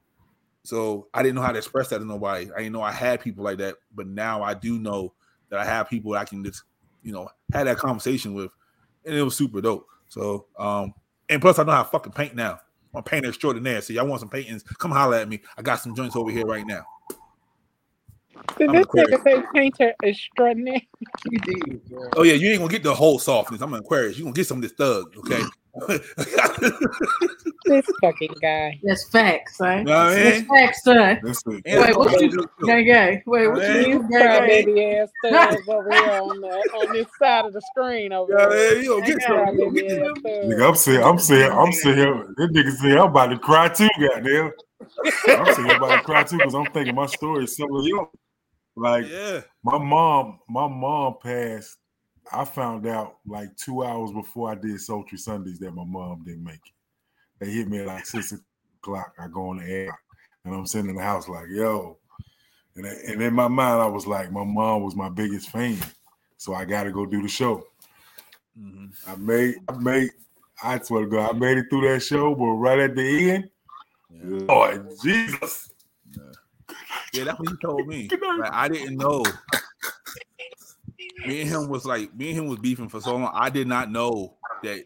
So 0.63 1.07
I 1.13 1.21
didn't 1.21 1.35
know 1.35 1.41
how 1.41 1.51
to 1.51 1.57
express 1.57 1.89
that 1.89 1.99
to 1.99 2.05
nobody. 2.05 2.49
I 2.55 2.59
didn't 2.59 2.73
know 2.73 2.81
I 2.81 2.91
had 2.91 3.21
people 3.21 3.43
like 3.43 3.57
that, 3.59 3.75
but 3.93 4.07
now 4.07 4.41
I 4.41 4.53
do 4.53 4.79
know 4.79 5.13
that 5.49 5.59
I 5.59 5.65
have 5.65 5.89
people 5.89 6.13
I 6.13 6.25
can 6.25 6.43
just, 6.43 6.63
you 7.03 7.11
know, 7.11 7.29
have 7.53 7.65
that 7.65 7.77
conversation 7.77 8.33
with, 8.33 8.51
and 9.05 9.15
it 9.15 9.21
was 9.21 9.35
super 9.35 9.61
dope. 9.61 9.87
So, 10.07 10.47
um, 10.57 10.93
and 11.29 11.41
plus 11.41 11.59
I 11.59 11.63
know 11.63 11.71
how 11.71 11.83
to 11.83 11.89
fucking 11.89 12.13
paint 12.13 12.35
now. 12.35 12.59
I'm 12.93 12.99
a 12.99 13.03
painter 13.03 13.29
extraordinaire. 13.29 13.81
So 13.81 13.93
y'all 13.93 14.05
want 14.05 14.19
some 14.19 14.29
paintings? 14.29 14.63
Come 14.63 14.91
holler 14.91 15.17
at 15.17 15.29
me. 15.29 15.41
I 15.57 15.61
got 15.61 15.79
some 15.79 15.95
joints 15.95 16.15
over 16.15 16.29
here 16.29 16.45
right 16.45 16.65
now. 16.65 16.85
Did 18.57 18.71
this 18.71 18.85
nigga 18.87 19.23
say 19.23 19.43
painter 19.53 19.93
extraordinary? 20.03 20.87
Oh 22.15 22.23
yeah, 22.23 22.33
you 22.33 22.49
ain't 22.49 22.59
gonna 22.59 22.71
get 22.71 22.83
the 22.83 22.93
whole 22.93 23.19
softness. 23.19 23.61
I'm 23.61 23.73
an 23.73 23.79
Aquarius. 23.79 24.17
You 24.17 24.25
gonna 24.25 24.33
get 24.33 24.47
some 24.47 24.57
of 24.57 24.63
this 24.63 24.73
thug, 24.73 25.15
okay? 25.17 25.41
This 27.65 27.85
fucking 28.01 28.35
guy. 28.41 28.79
That's 28.83 29.07
facts, 29.09 29.59
right? 29.59 29.79
You 29.79 29.83
know 29.85 29.91
what 29.91 30.13
I 30.13 30.15
mean? 30.15 30.23
That's 30.25 30.47
facts, 30.47 30.83
son. 30.83 31.19
Wait, 31.65 31.97
what 31.97 32.21
you 32.21 32.49
gang 32.65 32.85
gang? 32.85 33.23
Wait, 33.25 33.47
what 33.47 33.61
you 33.61 33.99
mean? 33.99 34.09
Baby 34.09 34.85
ass 34.95 35.09
thugs 35.23 35.67
over 35.69 35.91
here 35.91 36.21
on 36.21 36.41
the 36.41 36.47
on 36.49 36.93
this 36.93 37.07
side 37.17 37.45
of 37.45 37.53
the 37.53 37.61
screen 37.61 38.11
over 38.11 38.33
yeah, 38.37 38.47
there. 38.47 38.81
You 38.81 38.99
gonna 38.99 39.05
get 39.05 39.21
some? 39.21 39.37
Nigga, 39.47 40.67
I'm 40.67 40.75
saying, 40.75 41.03
I'm 41.03 41.19
saying, 41.19 41.51
I'm 41.51 41.71
saying, 41.71 42.35
this 42.37 42.51
nigga 42.51 42.71
say 42.71 42.91
I'm 42.91 43.09
about 43.09 43.27
to 43.27 43.39
cry 43.39 43.69
too, 43.69 43.89
goddamn. 43.99 44.51
I'm 44.81 45.53
saying 45.53 45.69
I'm 45.69 45.77
about 45.77 45.97
to 45.97 46.03
cry 46.03 46.23
too 46.23 46.37
because 46.37 46.55
I'm 46.55 46.65
thinking 46.65 46.95
my 46.95 47.05
story 47.05 47.45
is 47.45 47.55
similar 47.55 47.81
to 47.81 47.87
yours. 47.87 48.07
Like 48.75 49.05
yeah. 49.09 49.41
my 49.63 49.77
mom, 49.77 50.39
my 50.49 50.67
mom 50.67 51.15
passed. 51.21 51.77
I 52.31 52.45
found 52.45 52.87
out 52.87 53.17
like 53.25 53.55
two 53.57 53.83
hours 53.83 54.11
before 54.11 54.51
I 54.51 54.55
did 54.55 54.79
Sultry 54.79 55.17
Sundays 55.17 55.59
that 55.59 55.71
my 55.71 55.83
mom 55.85 56.23
didn't 56.25 56.43
make 56.43 56.55
it. 56.55 56.73
They 57.39 57.51
hit 57.51 57.67
me 57.67 57.79
at 57.79 57.87
like 57.87 58.05
six 58.05 58.33
o'clock. 58.79 59.13
I 59.19 59.27
go 59.27 59.49
on 59.49 59.57
the 59.57 59.65
air 59.65 59.99
and 60.45 60.53
I'm 60.53 60.65
sitting 60.65 60.89
in 60.89 60.95
the 60.95 61.01
house 61.01 61.27
like, 61.27 61.47
yo. 61.49 61.97
And, 62.75 62.85
and 62.85 63.21
in 63.21 63.33
my 63.33 63.47
mind, 63.47 63.81
I 63.81 63.87
was 63.87 64.07
like, 64.07 64.31
my 64.31 64.45
mom 64.45 64.83
was 64.83 64.95
my 64.95 65.09
biggest 65.09 65.49
fan. 65.49 65.77
So 66.37 66.53
I 66.53 66.65
got 66.65 66.83
to 66.83 66.91
go 66.91 67.05
do 67.05 67.21
the 67.21 67.27
show. 67.27 67.67
Mm-hmm. 68.59 69.11
I 69.11 69.15
made, 69.15 69.55
I 69.67 69.77
made, 69.77 70.09
I 70.63 70.79
swear 70.79 71.03
to 71.03 71.09
God, 71.09 71.35
I 71.35 71.37
made 71.37 71.57
it 71.57 71.65
through 71.69 71.91
that 71.91 72.01
show, 72.01 72.33
but 72.33 72.45
right 72.45 72.79
at 72.79 72.95
the 72.95 73.31
end, 73.31 73.49
yeah. 74.09 74.45
Lord 74.47 74.89
Jesus. 75.03 75.69
Yeah, 77.13 77.25
that's 77.25 77.39
what 77.39 77.49
he 77.49 77.55
told 77.57 77.87
me. 77.87 78.09
Like, 78.39 78.53
I 78.53 78.69
didn't 78.69 78.97
know. 78.97 79.23
Me 81.25 81.41
and 81.41 81.49
him 81.49 81.69
was 81.69 81.85
like, 81.85 82.13
me 82.15 82.29
and 82.29 82.39
him 82.39 82.47
was 82.47 82.59
beefing 82.59 82.89
for 82.89 83.01
so 83.01 83.15
long. 83.15 83.31
I 83.33 83.49
did 83.49 83.67
not 83.67 83.91
know 83.91 84.35
that 84.63 84.83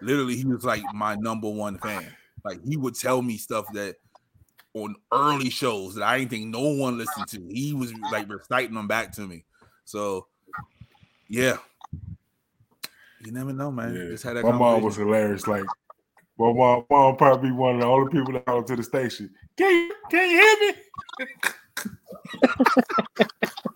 literally 0.00 0.36
he 0.36 0.44
was 0.44 0.64
like 0.64 0.82
my 0.94 1.14
number 1.16 1.48
one 1.48 1.78
fan. 1.78 2.06
Like 2.44 2.60
he 2.64 2.76
would 2.76 2.94
tell 2.94 3.22
me 3.22 3.36
stuff 3.36 3.66
that 3.74 3.96
on 4.74 4.94
early 5.12 5.50
shows 5.50 5.94
that 5.94 6.04
I 6.04 6.18
didn't 6.18 6.30
think 6.30 6.46
no 6.46 6.60
one 6.60 6.98
listened 6.98 7.28
to. 7.28 7.48
He 7.50 7.72
was 7.72 7.92
like 8.12 8.28
reciting 8.30 8.74
them 8.74 8.86
back 8.86 9.12
to 9.12 9.22
me. 9.22 9.44
So 9.84 10.26
yeah. 11.28 11.56
You 13.24 13.32
never 13.32 13.52
know, 13.52 13.70
man. 13.72 13.94
Yeah. 13.94 14.04
Just 14.10 14.24
had 14.24 14.36
that 14.36 14.44
my 14.44 14.52
mom 14.52 14.82
was 14.82 14.96
hilarious. 14.96 15.46
Like 15.46 15.64
well, 16.36 16.52
my 16.52 16.58
mom, 16.58 16.84
mom 16.90 17.16
probably 17.16 17.50
one 17.50 17.76
of 17.76 17.80
the 17.80 17.86
only 17.86 18.10
people 18.10 18.32
that 18.34 18.44
go 18.44 18.62
to 18.62 18.76
the 18.76 18.82
station. 18.82 19.30
Can 19.56 19.70
you, 19.70 19.94
can 20.10 20.30
you 20.30 20.38
hear 20.38 20.56
me? 20.60 20.74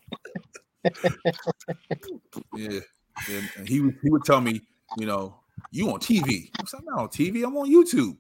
yeah, 2.57 2.81
and, 3.29 3.51
and, 3.57 3.69
he 3.69 3.81
would 3.81 3.97
he 4.03 4.11
would 4.11 4.25
tell 4.25 4.41
me, 4.41 4.61
you 4.99 5.07
know, 5.07 5.37
you 5.71 5.91
on 5.91 6.01
TV? 6.01 6.51
I'm 6.59 6.67
saying, 6.67 6.85
I'm 6.89 6.95
not 6.95 7.03
on 7.03 7.09
TV. 7.09 7.45
I'm 7.45 7.57
on 7.57 7.71
YouTube. 7.71 8.17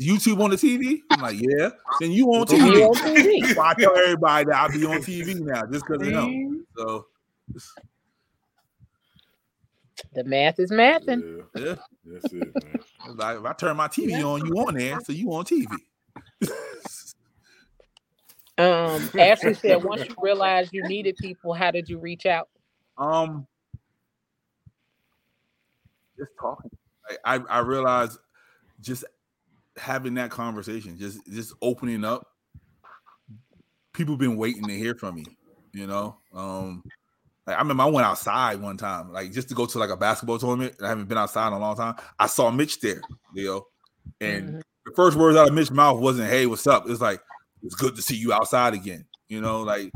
YouTube 0.00 0.42
on 0.42 0.50
the 0.50 0.56
TV? 0.56 1.00
I'm 1.10 1.20
like, 1.20 1.36
yeah. 1.38 1.70
Then 2.00 2.12
you 2.12 2.26
on 2.28 2.46
TV? 2.46 2.86
on 2.86 2.94
TV. 2.94 3.58
I 3.62 3.74
tell 3.74 3.96
everybody 3.96 4.46
that 4.46 4.54
I'll 4.54 4.70
be 4.70 4.84
on 4.84 4.98
TV 4.98 5.40
now 5.40 5.62
just 5.70 5.86
because 5.86 6.06
of 6.06 6.12
him. 6.12 6.66
So. 6.76 7.06
The 10.12 10.24
math 10.24 10.58
is 10.58 10.70
mathing. 10.70 11.44
Yeah, 11.54 11.62
yeah. 11.64 11.74
that's 12.06 12.32
it, 12.32 12.52
man. 12.64 13.16
Like 13.16 13.38
if 13.38 13.44
I 13.44 13.52
turn 13.52 13.76
my 13.76 13.88
TV 13.88 14.24
on, 14.24 14.46
you 14.46 14.52
on 14.54 14.74
there, 14.74 14.98
so 15.00 15.12
you 15.12 15.32
on 15.32 15.44
TV. 15.44 15.66
Um, 18.56 19.10
Ashley 19.18 19.54
said, 19.54 19.82
once 19.82 20.04
you 20.04 20.14
realized 20.20 20.72
you 20.72 20.86
needed 20.86 21.16
people, 21.16 21.52
how 21.52 21.70
did 21.70 21.88
you 21.88 21.98
reach 21.98 22.26
out? 22.26 22.48
Um, 22.96 23.46
just 26.16 26.30
talking. 26.40 26.70
I 27.24 27.38
I 27.50 27.58
realized 27.58 28.18
just 28.80 29.04
having 29.76 30.14
that 30.14 30.30
conversation, 30.30 30.98
just 30.98 31.24
just 31.26 31.54
opening 31.60 32.04
up. 32.04 32.26
People 33.92 34.16
been 34.16 34.36
waiting 34.36 34.64
to 34.64 34.76
hear 34.76 34.94
from 34.94 35.16
me, 35.16 35.24
you 35.72 35.86
know. 35.86 36.16
Um, 36.32 36.82
like 37.46 37.56
I 37.56 37.60
remember 37.60 37.82
I 37.82 37.86
went 37.86 38.06
outside 38.06 38.60
one 38.60 38.76
time, 38.76 39.12
like 39.12 39.32
just 39.32 39.48
to 39.48 39.54
go 39.54 39.66
to 39.66 39.78
like 39.78 39.90
a 39.90 39.96
basketball 39.96 40.38
tournament. 40.38 40.76
I 40.82 40.88
haven't 40.88 41.08
been 41.08 41.18
outside 41.18 41.48
in 41.48 41.52
a 41.54 41.58
long 41.58 41.76
time. 41.76 41.96
I 42.18 42.26
saw 42.26 42.50
Mitch 42.50 42.80
there, 42.80 43.02
know, 43.34 43.66
and 44.20 44.48
mm-hmm. 44.48 44.60
the 44.86 44.92
first 44.96 45.16
words 45.16 45.36
out 45.36 45.48
of 45.48 45.54
Mitch's 45.54 45.70
mouth 45.70 46.00
wasn't 46.00 46.30
"Hey, 46.30 46.46
what's 46.46 46.66
up?" 46.66 46.88
It's 46.88 47.00
like 47.00 47.20
it's 47.64 47.74
good 47.74 47.96
to 47.96 48.02
see 48.02 48.16
you 48.16 48.32
outside 48.32 48.74
again. 48.74 49.04
You 49.28 49.40
know, 49.40 49.62
like 49.62 49.90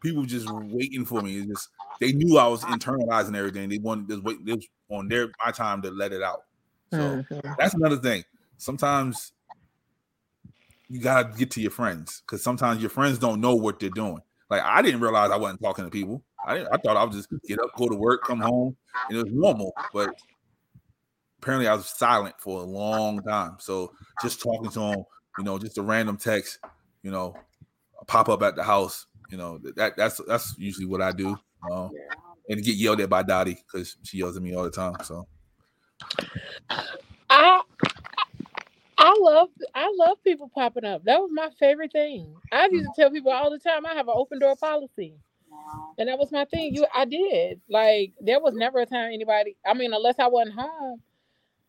people 0.00 0.24
just 0.24 0.48
waiting 0.50 1.04
for 1.04 1.20
me. 1.20 1.38
It's 1.38 1.48
just 1.48 1.68
they 2.00 2.12
knew 2.12 2.38
I 2.38 2.46
was 2.46 2.62
internalizing 2.64 3.36
everything. 3.36 3.68
They 3.68 3.78
wanted 3.78 4.08
this 4.08 4.20
wait 4.20 4.44
this 4.44 4.66
on 4.90 5.08
their 5.08 5.28
my 5.44 5.52
time 5.52 5.82
to 5.82 5.90
let 5.90 6.12
it 6.12 6.22
out. 6.22 6.44
So 6.90 6.98
mm-hmm. 6.98 7.52
that's 7.58 7.74
another 7.74 7.96
thing. 7.96 8.24
Sometimes 8.56 9.32
you 10.88 11.00
gotta 11.00 11.36
get 11.36 11.50
to 11.52 11.60
your 11.60 11.70
friends 11.70 12.22
because 12.22 12.42
sometimes 12.42 12.80
your 12.80 12.90
friends 12.90 13.18
don't 13.18 13.40
know 13.40 13.54
what 13.54 13.78
they're 13.80 13.90
doing. 13.90 14.20
Like 14.48 14.62
I 14.62 14.80
didn't 14.80 15.00
realize 15.00 15.30
I 15.30 15.36
wasn't 15.36 15.62
talking 15.62 15.84
to 15.84 15.90
people. 15.90 16.22
I 16.46 16.64
I 16.64 16.76
thought 16.78 16.96
I 16.96 17.04
would 17.04 17.12
just 17.12 17.28
get 17.46 17.58
up, 17.60 17.70
go 17.76 17.88
to 17.88 17.96
work, 17.96 18.24
come 18.24 18.40
home, 18.40 18.76
and 19.08 19.18
it 19.18 19.24
was 19.24 19.32
normal. 19.32 19.74
But 19.92 20.14
apparently 21.42 21.68
I 21.68 21.74
was 21.74 21.86
silent 21.86 22.36
for 22.38 22.60
a 22.60 22.64
long 22.64 23.22
time. 23.22 23.56
So 23.58 23.92
just 24.22 24.42
talking 24.42 24.70
to 24.70 24.80
them, 24.80 25.04
you 25.38 25.44
know, 25.44 25.58
just 25.58 25.78
a 25.78 25.82
random 25.82 26.16
text, 26.16 26.58
you 27.02 27.10
know, 27.10 27.34
pop 28.06 28.28
up 28.28 28.42
at 28.42 28.56
the 28.56 28.62
house. 28.62 29.06
You 29.30 29.36
know, 29.36 29.58
that 29.76 29.96
that's 29.96 30.20
that's 30.26 30.54
usually 30.58 30.86
what 30.86 31.02
I 31.02 31.12
do. 31.12 31.38
Um, 31.70 31.90
and 32.48 32.64
get 32.64 32.76
yelled 32.76 33.00
at 33.00 33.10
by 33.10 33.22
Dottie 33.22 33.58
because 33.66 33.96
she 34.02 34.18
yells 34.18 34.36
at 34.36 34.42
me 34.42 34.54
all 34.54 34.64
the 34.64 34.70
time. 34.70 34.96
So 35.04 35.26
I 37.30 37.62
I 38.96 39.16
love 39.20 39.48
I 39.74 39.92
love 39.96 40.22
people 40.24 40.50
popping 40.54 40.84
up. 40.84 41.04
That 41.04 41.20
was 41.20 41.30
my 41.32 41.50
favorite 41.58 41.92
thing. 41.92 42.34
I 42.52 42.68
used 42.70 42.86
to 42.86 42.92
tell 43.00 43.10
people 43.10 43.32
all 43.32 43.50
the 43.50 43.58
time 43.58 43.86
I 43.86 43.94
have 43.94 44.08
an 44.08 44.14
open 44.16 44.38
door 44.38 44.56
policy. 44.56 45.14
And 45.98 46.08
that 46.08 46.18
was 46.18 46.32
my 46.32 46.44
thing. 46.46 46.74
You 46.74 46.86
I 46.94 47.04
did. 47.04 47.60
Like 47.68 48.12
there 48.20 48.40
was 48.40 48.54
never 48.54 48.80
a 48.80 48.86
time 48.86 49.12
anybody 49.12 49.56
I 49.66 49.74
mean, 49.74 49.92
unless 49.92 50.18
I 50.18 50.26
wasn't 50.26 50.58
home. 50.58 51.02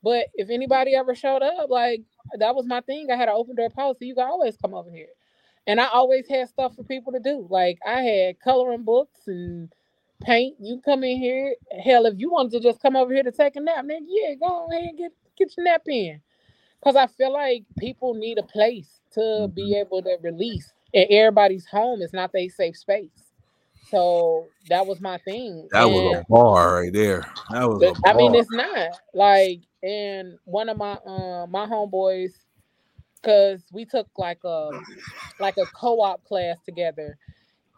But 0.01 0.27
if 0.35 0.49
anybody 0.49 0.95
ever 0.95 1.13
showed 1.13 1.41
up, 1.41 1.69
like 1.69 2.01
that 2.37 2.55
was 2.55 2.65
my 2.65 2.81
thing. 2.81 3.11
I 3.11 3.17
had 3.17 3.27
an 3.27 3.35
open 3.35 3.55
door 3.55 3.69
policy. 3.69 4.07
You 4.07 4.15
can 4.15 4.27
always 4.27 4.55
come 4.57 4.73
over 4.73 4.89
here. 4.89 5.09
And 5.67 5.79
I 5.79 5.87
always 5.87 6.27
had 6.27 6.49
stuff 6.49 6.75
for 6.75 6.83
people 6.83 7.13
to 7.13 7.19
do. 7.19 7.47
Like 7.49 7.79
I 7.85 8.01
had 8.01 8.39
coloring 8.39 8.83
books 8.83 9.27
and 9.27 9.69
paint. 10.21 10.55
You 10.59 10.81
come 10.83 11.03
in 11.03 11.17
here. 11.17 11.55
Hell, 11.83 12.05
if 12.05 12.15
you 12.17 12.31
wanted 12.31 12.51
to 12.53 12.59
just 12.59 12.81
come 12.81 12.95
over 12.95 13.13
here 13.13 13.23
to 13.23 13.31
take 13.31 13.55
a 13.55 13.59
nap, 13.59 13.85
then 13.87 14.07
yeah, 14.07 14.35
go 14.35 14.67
ahead 14.71 14.89
and 14.89 14.97
get 14.97 15.11
get 15.37 15.53
your 15.55 15.65
nap 15.65 15.83
in. 15.87 16.21
Cause 16.83 16.95
I 16.95 17.07
feel 17.07 17.33
like 17.33 17.65
people 17.77 18.13
need 18.13 18.37
a 18.37 18.43
place 18.43 19.01
to 19.11 19.19
mm-hmm. 19.19 19.53
be 19.53 19.75
able 19.75 20.01
to 20.01 20.17
release. 20.21 20.71
And 20.93 21.05
everybody's 21.09 21.67
home 21.67 22.01
is 22.01 22.13
not 22.13 22.31
their 22.31 22.49
safe 22.49 22.77
space. 22.77 23.29
So 23.89 24.47
that 24.69 24.85
was 24.85 25.01
my 25.01 25.17
thing. 25.19 25.67
That 25.71 25.85
and 25.85 25.93
was 25.93 26.17
a 26.17 26.25
bar 26.29 26.75
right 26.75 26.93
there. 26.93 27.25
That 27.51 27.67
was 27.67 27.99
I 28.05 28.13
mean, 28.13 28.35
it's 28.35 28.51
not 28.51 28.91
like 29.13 29.61
and 29.81 30.37
one 30.45 30.69
of 30.69 30.77
my 30.77 30.97
um 31.05 31.51
my 31.51 31.65
homeboys, 31.65 32.31
cause 33.23 33.63
we 33.71 33.85
took 33.85 34.07
like 34.17 34.39
a 34.45 34.71
like 35.39 35.57
a 35.57 35.65
co-op 35.67 36.23
class 36.25 36.57
together. 36.65 37.17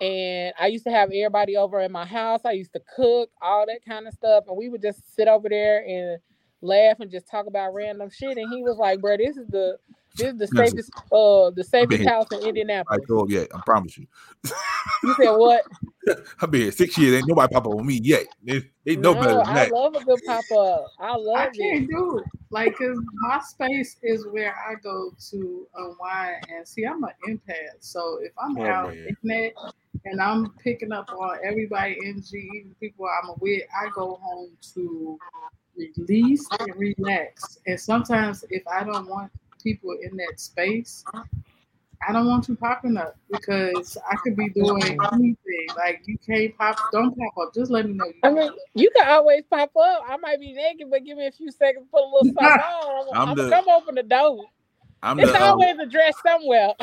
And 0.02 0.54
I 0.60 0.68
used 0.68 0.84
to 0.86 0.92
have 0.92 1.10
everybody 1.10 1.58
over 1.58 1.80
in 1.82 1.92
my 1.92 2.06
house. 2.06 2.42
I 2.46 2.54
used 2.54 2.74
to 2.74 2.82
cook, 2.96 3.30
all 3.42 3.66
that 3.68 3.86
kind 3.88 4.08
of 4.08 4.14
stuff. 4.14 4.46
And 4.48 4.58
we 4.58 4.70
would 4.70 4.82
just 4.82 5.16
sit 5.16 5.28
over 5.28 5.48
there 5.48 5.86
and 5.86 6.20
laugh 6.62 7.00
and 7.00 7.12
just 7.12 7.30
talk 7.30 7.48
about 7.48 7.74
random 7.74 8.10
shit. 8.10 8.38
And 8.38 8.52
he 8.52 8.64
was 8.64 8.78
like, 8.78 9.02
bro, 9.02 9.18
this 9.18 9.38
is 9.38 9.48
the 9.48 9.78
this 10.16 10.34
is 10.34 10.38
the 10.38 10.48
safest 10.48 10.92
uh 11.12 11.50
the 11.52 11.64
safest 11.64 12.08
house 12.08 12.28
in 12.32 12.40
Indianapolis. 12.48 13.02
I 13.04 13.08
told 13.08 13.32
yeah, 13.32 13.46
I 13.54 13.62
promise 13.66 13.98
you. 13.98 14.08
you 15.04 15.16
said 15.20 15.32
what? 15.32 15.64
I've 16.42 16.52
been 16.52 16.62
here 16.62 16.72
six 16.72 16.98
years. 16.98 17.16
Ain't 17.16 17.28
nobody 17.28 17.54
pop 17.54 17.66
up 17.66 17.74
on 17.74 17.86
me 17.86 18.00
yet. 18.02 18.26
They, 18.44 18.64
they 18.86 18.96
know 18.96 19.14
no, 19.14 19.22
better 19.22 19.34
than 19.36 19.48
I 19.48 19.54
that. 19.54 19.72
love 19.72 19.96
a 19.96 20.04
good 20.04 20.20
pop 20.26 20.44
up. 20.52 20.88
I 21.00 21.16
love 21.16 21.38
I 21.38 21.50
can't 21.50 21.88
do 21.88 22.20
it. 22.20 22.26
Like, 22.50 22.78
cause 22.78 23.00
my 23.22 23.40
space 23.40 23.98
is 24.04 24.28
where 24.28 24.56
I 24.56 24.76
go 24.82 25.14
to 25.30 25.68
unwind 25.76 26.46
and 26.50 26.68
see. 26.68 26.86
I'm 26.86 27.04
an 27.04 27.12
empath, 27.28 27.80
so 27.80 28.20
if 28.22 28.32
I'm 28.38 28.58
oh, 28.58 28.66
out 28.66 28.94
in 28.94 29.16
that 29.24 29.52
and 30.06 30.22
I'm 30.22 30.52
picking 30.64 30.92
up 30.92 31.10
on 31.12 31.38
everybody, 31.44 31.98
NG, 32.04 32.28
even 32.34 32.76
people 32.80 33.06
I'm 33.06 33.34
with, 33.40 33.64
I 33.80 33.90
go 33.94 34.20
home 34.22 34.50
to 34.74 35.18
release 35.78 36.48
and 36.60 36.76
relax. 36.76 37.60
And 37.68 37.80
sometimes, 37.80 38.44
if 38.50 38.64
I 38.68 38.84
don't 38.84 39.08
want 39.08 39.32
people 39.62 39.96
in 40.02 40.18
that 40.18 40.40
space, 40.40 41.04
I 42.08 42.14
don't 42.14 42.28
want 42.28 42.48
you 42.48 42.56
popping 42.56 42.98
up 42.98 43.16
because 43.30 43.98
I 44.10 44.16
could 44.18 44.36
be 44.36 44.50
doing 44.50 44.82
anything. 45.14 45.68
Like 45.78 46.02
you 46.06 46.18
can't 46.26 46.58
pop, 46.58 46.78
don't 46.92 47.16
pop 47.16 47.48
up. 47.48 47.54
Just 47.54 47.70
let 47.70 47.86
me 47.86 47.94
know. 47.94 48.12
I 48.24 48.32
mean, 48.32 48.52
you 48.74 48.90
can 48.96 49.08
always 49.08 49.44
pop 49.50 49.72
up. 49.76 50.04
I 50.08 50.18
might 50.18 50.40
be 50.40 50.54
naked, 50.54 50.88
but 50.90 51.06
give 51.06 51.18
me 51.18 51.28
a 51.28 51.32
few 51.32 51.52
seconds, 51.52 51.86
put 51.92 52.02
a 52.02 52.06
little 52.06 52.26
something 52.26 52.46
on. 52.46 53.08
I'm, 53.16 53.30
I'm 53.30 53.36
the, 53.36 53.50
come 53.50 53.70
open 53.70 53.96
the 53.96 54.04
door. 54.04 54.46
I'm 55.04 55.20
it's 55.20 55.32
the, 55.32 55.38
um, 55.38 55.44
always 55.44 55.72
um, 55.72 55.80
a 55.80 55.86
dress 55.86 56.14
somewhere. 56.26 56.74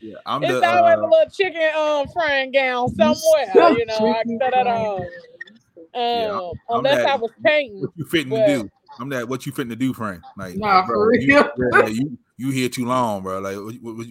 yeah, 0.00 0.14
I'm 0.26 0.42
it's 0.42 0.52
the, 0.52 0.68
always 0.68 0.96
uh, 0.96 1.00
a 1.00 1.06
little 1.06 1.30
chicken 1.32 1.70
um 1.76 2.06
frying 2.12 2.52
gown 2.52 2.88
somewhere. 2.94 3.72
You 3.76 3.86
know, 3.86 4.14
I 4.14 4.22
can 4.22 4.38
set 4.38 4.52
it 4.52 4.66
on. 4.66 5.06
Um, 5.92 6.02
yeah, 6.02 6.50
unless 6.68 6.98
that, 6.98 7.08
I 7.08 7.16
was 7.16 7.32
painting. 7.44 7.80
What 7.80 7.90
you 7.96 8.04
fitting 8.04 8.30
but, 8.30 8.46
to 8.46 8.62
do? 8.62 8.70
I'm 8.98 9.08
that. 9.10 9.28
What 9.28 9.46
you 9.46 9.52
fitting 9.52 9.70
to 9.70 9.76
do, 9.76 9.94
Frank? 9.94 10.22
Like, 10.36 10.56
nah, 10.56 10.86
bro, 10.86 10.94
for 10.94 11.08
real. 11.08 11.22
You, 11.22 11.70
like, 11.70 11.92
you, 11.94 12.18
you 12.36 12.50
here 12.50 12.68
too 12.68 12.86
long, 12.86 13.22
bro. 13.22 13.40
Like, 13.40 13.56
what, 13.56 13.74
what, 13.82 13.96
what, 13.96 14.06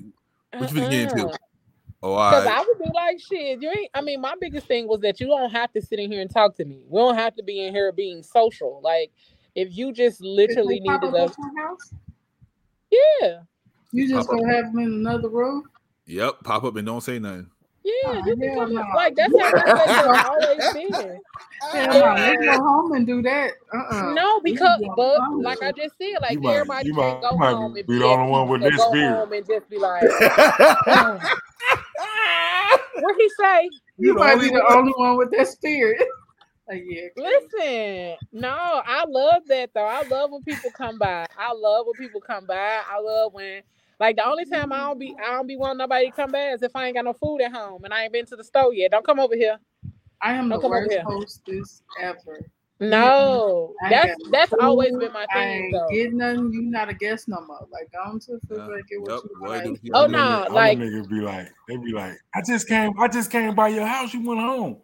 what 0.58 0.74
you 0.74 0.82
uh-uh. 0.82 0.90
getting 0.90 1.02
into? 1.02 1.38
Oh, 2.02 2.16
because 2.16 2.46
right. 2.46 2.58
I 2.58 2.60
would 2.62 2.80
be 2.80 2.90
like, 2.94 3.20
shit, 3.20 3.62
you 3.62 3.70
ain't. 3.70 3.90
I 3.94 4.02
mean, 4.02 4.22
my 4.22 4.34
biggest 4.40 4.68
thing 4.68 4.88
was 4.88 5.02
that 5.02 5.20
you 5.20 5.28
don't 5.28 5.52
have 5.52 5.72
to 5.74 5.82
sit 5.82 6.00
in 6.00 6.10
here 6.10 6.22
and 6.22 6.30
talk 6.30 6.56
to 6.56 6.66
me. 6.66 6.82
We 6.88 6.98
don't 7.00 7.16
have 7.16 7.36
to 7.36 7.44
be 7.44 7.66
in 7.66 7.74
here 7.74 7.92
being 7.92 8.24
social. 8.24 8.80
Like, 8.82 9.12
if 9.56 9.76
you 9.76 9.92
just 9.92 10.22
literally 10.22 10.80
needed 10.80 11.14
a 11.14 11.20
house, 11.20 11.94
yeah, 12.90 13.40
you 13.92 14.08
just 14.08 14.30
pop 14.30 14.38
gonna 14.38 14.50
up. 14.50 14.56
have 14.56 14.74
them 14.74 14.80
in 14.80 14.94
another 14.94 15.28
room. 15.28 15.64
Yep, 16.06 16.44
pop 16.46 16.64
up 16.64 16.76
and 16.78 16.86
don't 16.86 17.02
say 17.02 17.20
nothing. 17.20 17.50
Yeah, 17.84 17.94
oh, 18.06 18.24
you 18.26 18.36
can 18.36 18.56
come, 18.56 18.74
no. 18.74 18.84
like 18.96 19.16
that's 19.16 19.34
how 19.40 19.52
that's 19.52 20.00
always 20.26 20.74
been. 20.74 21.20
Yeah, 21.74 22.36
go 22.36 22.64
home 22.64 22.94
and 22.94 23.06
do 23.08 23.22
that. 23.22 23.52
Uh-uh. 23.74 24.14
No, 24.14 24.40
because 24.42 24.82
but 24.96 25.20
like 25.42 25.62
I 25.62 25.72
just 25.72 25.98
said, 25.98 26.18
like 26.22 26.34
you 26.42 26.50
everybody 26.50 26.92
might, 26.92 27.02
can't 27.02 27.22
go 27.22 27.38
home 27.38 27.76
and 27.76 27.88
be 27.88 28.00
the 28.00 28.06
only 28.06 28.32
one 28.32 28.48
with 28.50 28.62
this 28.62 28.82
beard 28.92 29.32
and 29.32 29.48
just 29.48 29.70
be 29.70 29.78
like, 29.78 30.04
what 33.00 33.16
he 33.18 33.30
say? 33.40 33.70
You, 33.98 34.10
you 34.10 34.14
might 34.16 34.40
be 34.40 34.50
the 34.50 34.66
only 34.70 34.94
one 34.96 35.18
with 35.18 35.32
that 35.32 35.48
spirit. 35.48 36.02
Like, 36.70 36.84
yeah, 36.88 37.08
Listen, 37.18 38.16
no, 38.32 38.52
I 38.86 39.04
love 39.08 39.42
that 39.48 39.72
though. 39.74 39.88
I 39.88 40.04
love 40.04 40.30
when 40.30 40.44
people 40.44 40.70
come 40.70 41.00
by. 41.00 41.26
I 41.36 41.52
love 41.52 41.88
when 41.88 41.96
people 41.96 42.22
come 42.22 42.46
by. 42.46 42.82
I 42.88 43.00
love 43.02 43.34
when 43.34 43.64
like 44.00 44.16
the 44.16 44.26
only 44.26 44.46
time 44.46 44.72
I 44.72 44.80
don't 44.80 45.00
be 45.00 45.16
I 45.24 45.32
don't 45.32 45.48
be 45.48 45.58
wanting 45.58 45.78
nobody 45.78 46.08
to 46.08 46.16
come 46.16 46.32
back 46.32 46.56
is 46.56 46.64
if 46.64 46.76
I 46.76 46.88
ain't 46.88 46.96
got 46.96 47.06
no 47.06 47.14
food 47.14 47.42
at 47.42 47.52
home 47.52 47.84
and 47.84 47.94
I 47.94 48.04
ain't 48.04 48.14
been 48.14 48.26
to 48.28 48.36
the 48.36 48.44
store 48.44 48.74
yet. 48.74 48.92
Don't 48.92 49.06
come 49.06 49.20
over 49.20 49.36
here. 49.36 49.58
I 50.22 50.34
am 50.34 50.50
don't 50.50 50.62
the 50.62 50.68
worst 50.68 50.98
hostess 51.06 51.82
ever. 52.00 52.46
No, 52.82 53.74
that's 53.90 54.16
that's 54.32 54.52
food. 54.52 54.62
always 54.62 54.92
been 54.92 55.12
my 55.12 55.26
thing. 55.34 55.36
I 55.36 55.46
ain't 55.48 55.74
though. 55.74 55.88
getting 55.92 56.18
nothing. 56.18 56.54
You 56.54 56.62
not 56.62 56.88
a 56.88 56.94
guest 56.94 57.28
no 57.28 57.42
more. 57.46 57.68
Like 57.72 57.92
go 57.92 58.18
to 58.18 58.40
the 58.42 58.48
food, 58.48 58.84
get 58.90 59.02
what 59.02 59.12
yep. 59.12 59.22
you 59.26 59.48
like. 59.48 59.80
Oh 59.94 60.08
no, 60.08 60.18
nah, 60.18 60.48
like 60.50 60.78
niggas 60.78 61.10
be 61.10 61.20
like, 61.20 61.52
they 61.68 61.76
be 61.76 61.92
like, 61.92 62.14
I 62.34 62.42
just 62.42 62.70
came, 62.70 62.98
I 62.98 63.10
just 63.10 63.32
came 63.32 63.54
by 63.54 63.68
your 63.68 63.86
house. 63.86 64.14
You 64.14 64.26
went 64.26 64.40
home. 64.40 64.78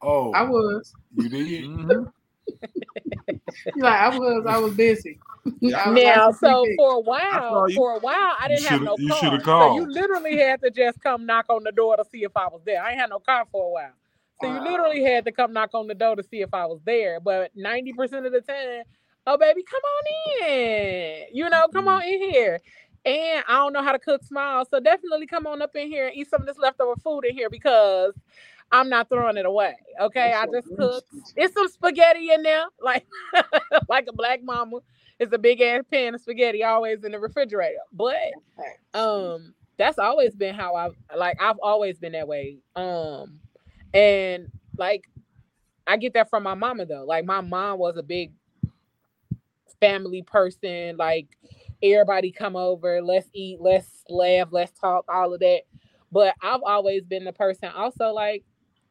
Oh, 0.00 0.32
I 0.32 0.42
was. 0.44 0.94
You 1.16 1.28
did. 1.28 1.64
mm-hmm. 1.64 2.04
like 3.76 4.00
I 4.00 4.18
was, 4.18 4.46
I 4.46 4.58
was 4.58 4.74
busy. 4.74 5.18
now, 5.62 6.30
so 6.32 6.66
for 6.76 6.94
a 6.94 7.00
while, 7.00 7.66
for 7.74 7.96
a 7.96 7.98
while, 8.00 8.34
I 8.38 8.48
didn't 8.48 8.64
have 8.66 8.82
no 8.82 8.96
you 8.98 9.08
car. 9.08 9.40
So 9.44 9.74
you 9.76 9.90
literally 9.90 10.38
had 10.38 10.60
to 10.62 10.70
just 10.70 11.00
come 11.00 11.26
knock 11.26 11.46
on 11.48 11.64
the 11.64 11.72
door 11.72 11.96
to 11.96 12.04
see 12.04 12.24
if 12.24 12.32
I 12.36 12.48
was 12.48 12.60
there. 12.64 12.82
I 12.82 12.90
ain't 12.90 13.00
had 13.00 13.10
no 13.10 13.18
car 13.18 13.46
for 13.50 13.66
a 13.66 13.70
while. 13.70 13.92
So 14.40 14.48
you 14.48 14.62
literally 14.62 15.02
had 15.04 15.24
to 15.26 15.32
come 15.32 15.52
knock 15.52 15.70
on 15.74 15.86
the 15.86 15.94
door 15.94 16.16
to 16.16 16.22
see 16.22 16.40
if 16.40 16.52
I 16.54 16.66
was 16.66 16.80
there. 16.84 17.20
But 17.20 17.56
90% 17.56 18.26
of 18.26 18.32
the 18.32 18.40
time, 18.40 18.84
oh 19.26 19.36
baby, 19.36 19.62
come 19.62 19.80
on 19.82 20.48
in. 20.48 21.24
You 21.32 21.48
know, 21.50 21.66
come 21.72 21.88
on 21.88 22.02
in 22.02 22.20
here. 22.20 22.60
And 23.04 23.44
I 23.48 23.56
don't 23.56 23.72
know 23.72 23.82
how 23.82 23.92
to 23.92 23.98
cook 23.98 24.22
small. 24.24 24.64
So 24.66 24.80
definitely 24.80 25.26
come 25.26 25.46
on 25.46 25.62
up 25.62 25.74
in 25.74 25.88
here 25.88 26.06
and 26.06 26.16
eat 26.16 26.28
some 26.28 26.42
of 26.42 26.46
this 26.46 26.58
leftover 26.58 26.96
food 26.96 27.24
in 27.24 27.34
here 27.34 27.48
because 27.48 28.14
I'm 28.72 28.88
not 28.88 29.08
throwing 29.08 29.36
it 29.36 29.46
away. 29.46 29.74
Okay. 30.00 30.32
I 30.32 30.46
just 30.46 30.68
cooked. 30.76 31.06
It's 31.36 31.54
some 31.54 31.68
spaghetti 31.68 32.30
in 32.30 32.42
there, 32.42 32.66
like 32.82 33.06
like 33.88 34.06
a 34.08 34.12
black 34.12 34.42
mama. 34.42 34.78
It's 35.18 35.32
a 35.32 35.38
big 35.38 35.60
ass 35.60 35.84
pan 35.90 36.14
of 36.14 36.20
spaghetti 36.20 36.64
always 36.64 37.04
in 37.04 37.12
the 37.12 37.18
refrigerator. 37.18 37.80
But 37.92 38.32
um 38.94 39.54
that's 39.76 39.98
always 39.98 40.34
been 40.34 40.54
how 40.54 40.74
I've 40.74 40.94
like 41.16 41.40
I've 41.40 41.58
always 41.62 41.98
been 41.98 42.12
that 42.12 42.28
way. 42.28 42.58
Um 42.76 43.40
and 43.92 44.50
like 44.76 45.08
I 45.86 45.96
get 45.96 46.14
that 46.14 46.30
from 46.30 46.44
my 46.44 46.54
mama 46.54 46.86
though. 46.86 47.04
Like 47.04 47.24
my 47.24 47.40
mom 47.40 47.78
was 47.78 47.96
a 47.96 48.02
big 48.02 48.32
family 49.80 50.22
person, 50.22 50.96
like 50.96 51.26
everybody 51.82 52.30
come 52.30 52.54
over, 52.54 53.02
let's 53.02 53.28
eat, 53.32 53.60
let's 53.60 54.04
laugh, 54.08 54.48
let's 54.52 54.78
talk, 54.78 55.04
all 55.08 55.34
of 55.34 55.40
that. 55.40 55.62
But 56.12 56.34
I've 56.42 56.62
always 56.62 57.04
been 57.04 57.24
the 57.24 57.32
person 57.32 57.70
also 57.74 58.12
like 58.12 58.44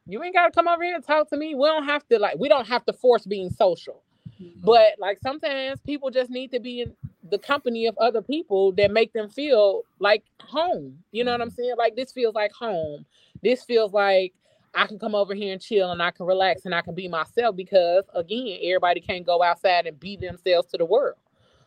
you 0.06 0.22
ain't 0.22 0.34
gotta 0.34 0.50
come 0.50 0.68
over 0.68 0.82
here 0.82 0.94
and 0.94 1.04
talk 1.04 1.28
to 1.30 1.36
me. 1.36 1.54
We 1.54 1.66
don't 1.66 1.84
have 1.84 2.06
to 2.08 2.18
like 2.18 2.38
we 2.38 2.48
don't 2.48 2.66
have 2.66 2.84
to 2.86 2.92
force 2.92 3.26
being 3.26 3.50
social. 3.50 4.02
Mm-hmm. 4.40 4.60
But 4.62 4.94
like 4.98 5.18
sometimes 5.22 5.80
people 5.80 6.10
just 6.10 6.30
need 6.30 6.50
to 6.52 6.60
be 6.60 6.82
in 6.82 6.94
the 7.30 7.38
company 7.38 7.86
of 7.86 7.96
other 7.98 8.22
people 8.22 8.72
that 8.72 8.90
make 8.90 9.12
them 9.12 9.28
feel 9.28 9.82
like 9.98 10.24
home. 10.40 10.98
You 11.12 11.24
know 11.24 11.32
what 11.32 11.40
I'm 11.40 11.48
mm-hmm. 11.48 11.62
saying? 11.62 11.74
Like 11.78 11.96
this 11.96 12.12
feels 12.12 12.34
like 12.34 12.52
home. 12.52 13.04
This 13.42 13.64
feels 13.64 13.92
like 13.92 14.34
I 14.74 14.86
can 14.86 14.98
come 14.98 15.14
over 15.14 15.34
here 15.34 15.52
and 15.52 15.60
chill 15.60 15.90
and 15.90 16.02
I 16.02 16.10
can 16.10 16.26
relax 16.26 16.64
and 16.64 16.74
I 16.74 16.80
can 16.80 16.94
be 16.94 17.08
myself 17.08 17.56
because 17.56 18.04
again, 18.14 18.58
everybody 18.62 19.00
can't 19.00 19.26
go 19.26 19.42
outside 19.42 19.86
and 19.86 19.98
be 19.98 20.16
themselves 20.16 20.68
to 20.68 20.78
the 20.78 20.84
world. 20.84 21.16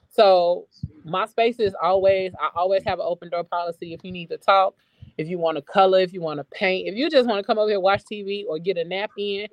So 0.09 0.67
my 1.03 1.25
space 1.25 1.59
is 1.59 1.75
always 1.81 2.33
I 2.39 2.49
always 2.55 2.83
have 2.83 2.99
an 2.99 3.05
open 3.07 3.29
door 3.29 3.43
policy. 3.43 3.93
If 3.93 4.03
you 4.03 4.11
need 4.11 4.29
to 4.29 4.37
talk, 4.37 4.75
if 5.17 5.27
you 5.27 5.37
want 5.37 5.57
to 5.57 5.61
color, 5.61 5.99
if 5.99 6.13
you 6.13 6.21
want 6.21 6.39
to 6.39 6.43
paint, 6.45 6.87
if 6.87 6.95
you 6.95 7.09
just 7.09 7.27
want 7.27 7.39
to 7.39 7.45
come 7.45 7.57
over 7.59 7.69
here 7.69 7.79
watch 7.79 8.03
TV 8.03 8.45
or 8.47 8.59
get 8.59 8.77
a 8.77 8.83
nap 8.83 9.11
in, 9.17 9.47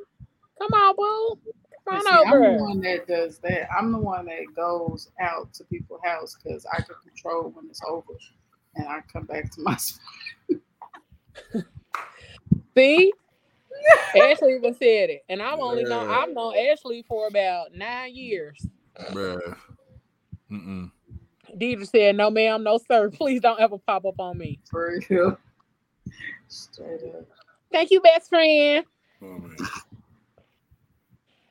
come 0.58 0.72
on, 0.72 0.96
boo. 0.96 1.52
Come 1.88 1.98
on 1.98 2.04
see, 2.04 2.28
over. 2.28 2.44
I'm 2.44 2.56
the 2.56 2.62
one 2.62 2.80
that 2.80 3.06
does 3.06 3.38
that. 3.38 3.68
I'm 3.76 3.92
the 3.92 3.98
one 3.98 4.26
that 4.26 4.54
goes 4.54 5.10
out 5.20 5.52
to 5.54 5.64
people's 5.64 6.00
house 6.04 6.36
because 6.42 6.66
I 6.72 6.76
can 6.76 6.94
control 7.02 7.50
when 7.50 7.66
it's 7.68 7.80
over, 7.88 8.12
and 8.76 8.88
I 8.88 9.00
come 9.12 9.24
back 9.24 9.50
to 9.52 9.60
my 9.62 9.76
spot. 9.76 11.64
See, 12.76 13.12
Ashley 14.16 14.54
even 14.54 14.74
said 14.74 15.10
it, 15.10 15.24
and 15.28 15.42
I'm 15.42 15.60
only 15.60 15.84
known 15.84 16.08
I've 16.08 16.32
known 16.32 16.54
Ashley 16.56 17.04
for 17.08 17.26
about 17.26 17.74
nine 17.74 18.14
years. 18.14 18.66
Bruh. 19.10 19.56
Mm-mm. 20.50 20.90
Deidre 21.56 21.88
said, 21.88 22.16
"No, 22.16 22.30
ma'am, 22.30 22.62
no, 22.62 22.78
sir. 22.78 23.10
Please 23.10 23.40
don't 23.40 23.60
ever 23.60 23.78
pop 23.78 24.04
up 24.04 24.20
on 24.20 24.38
me." 24.38 24.60
For 24.70 25.00
real. 25.08 25.38
Straight 26.48 27.02
up. 27.14 27.26
Thank 27.72 27.90
you, 27.90 28.00
best 28.00 28.28
friend. 28.28 28.84
Oh, 29.22 29.50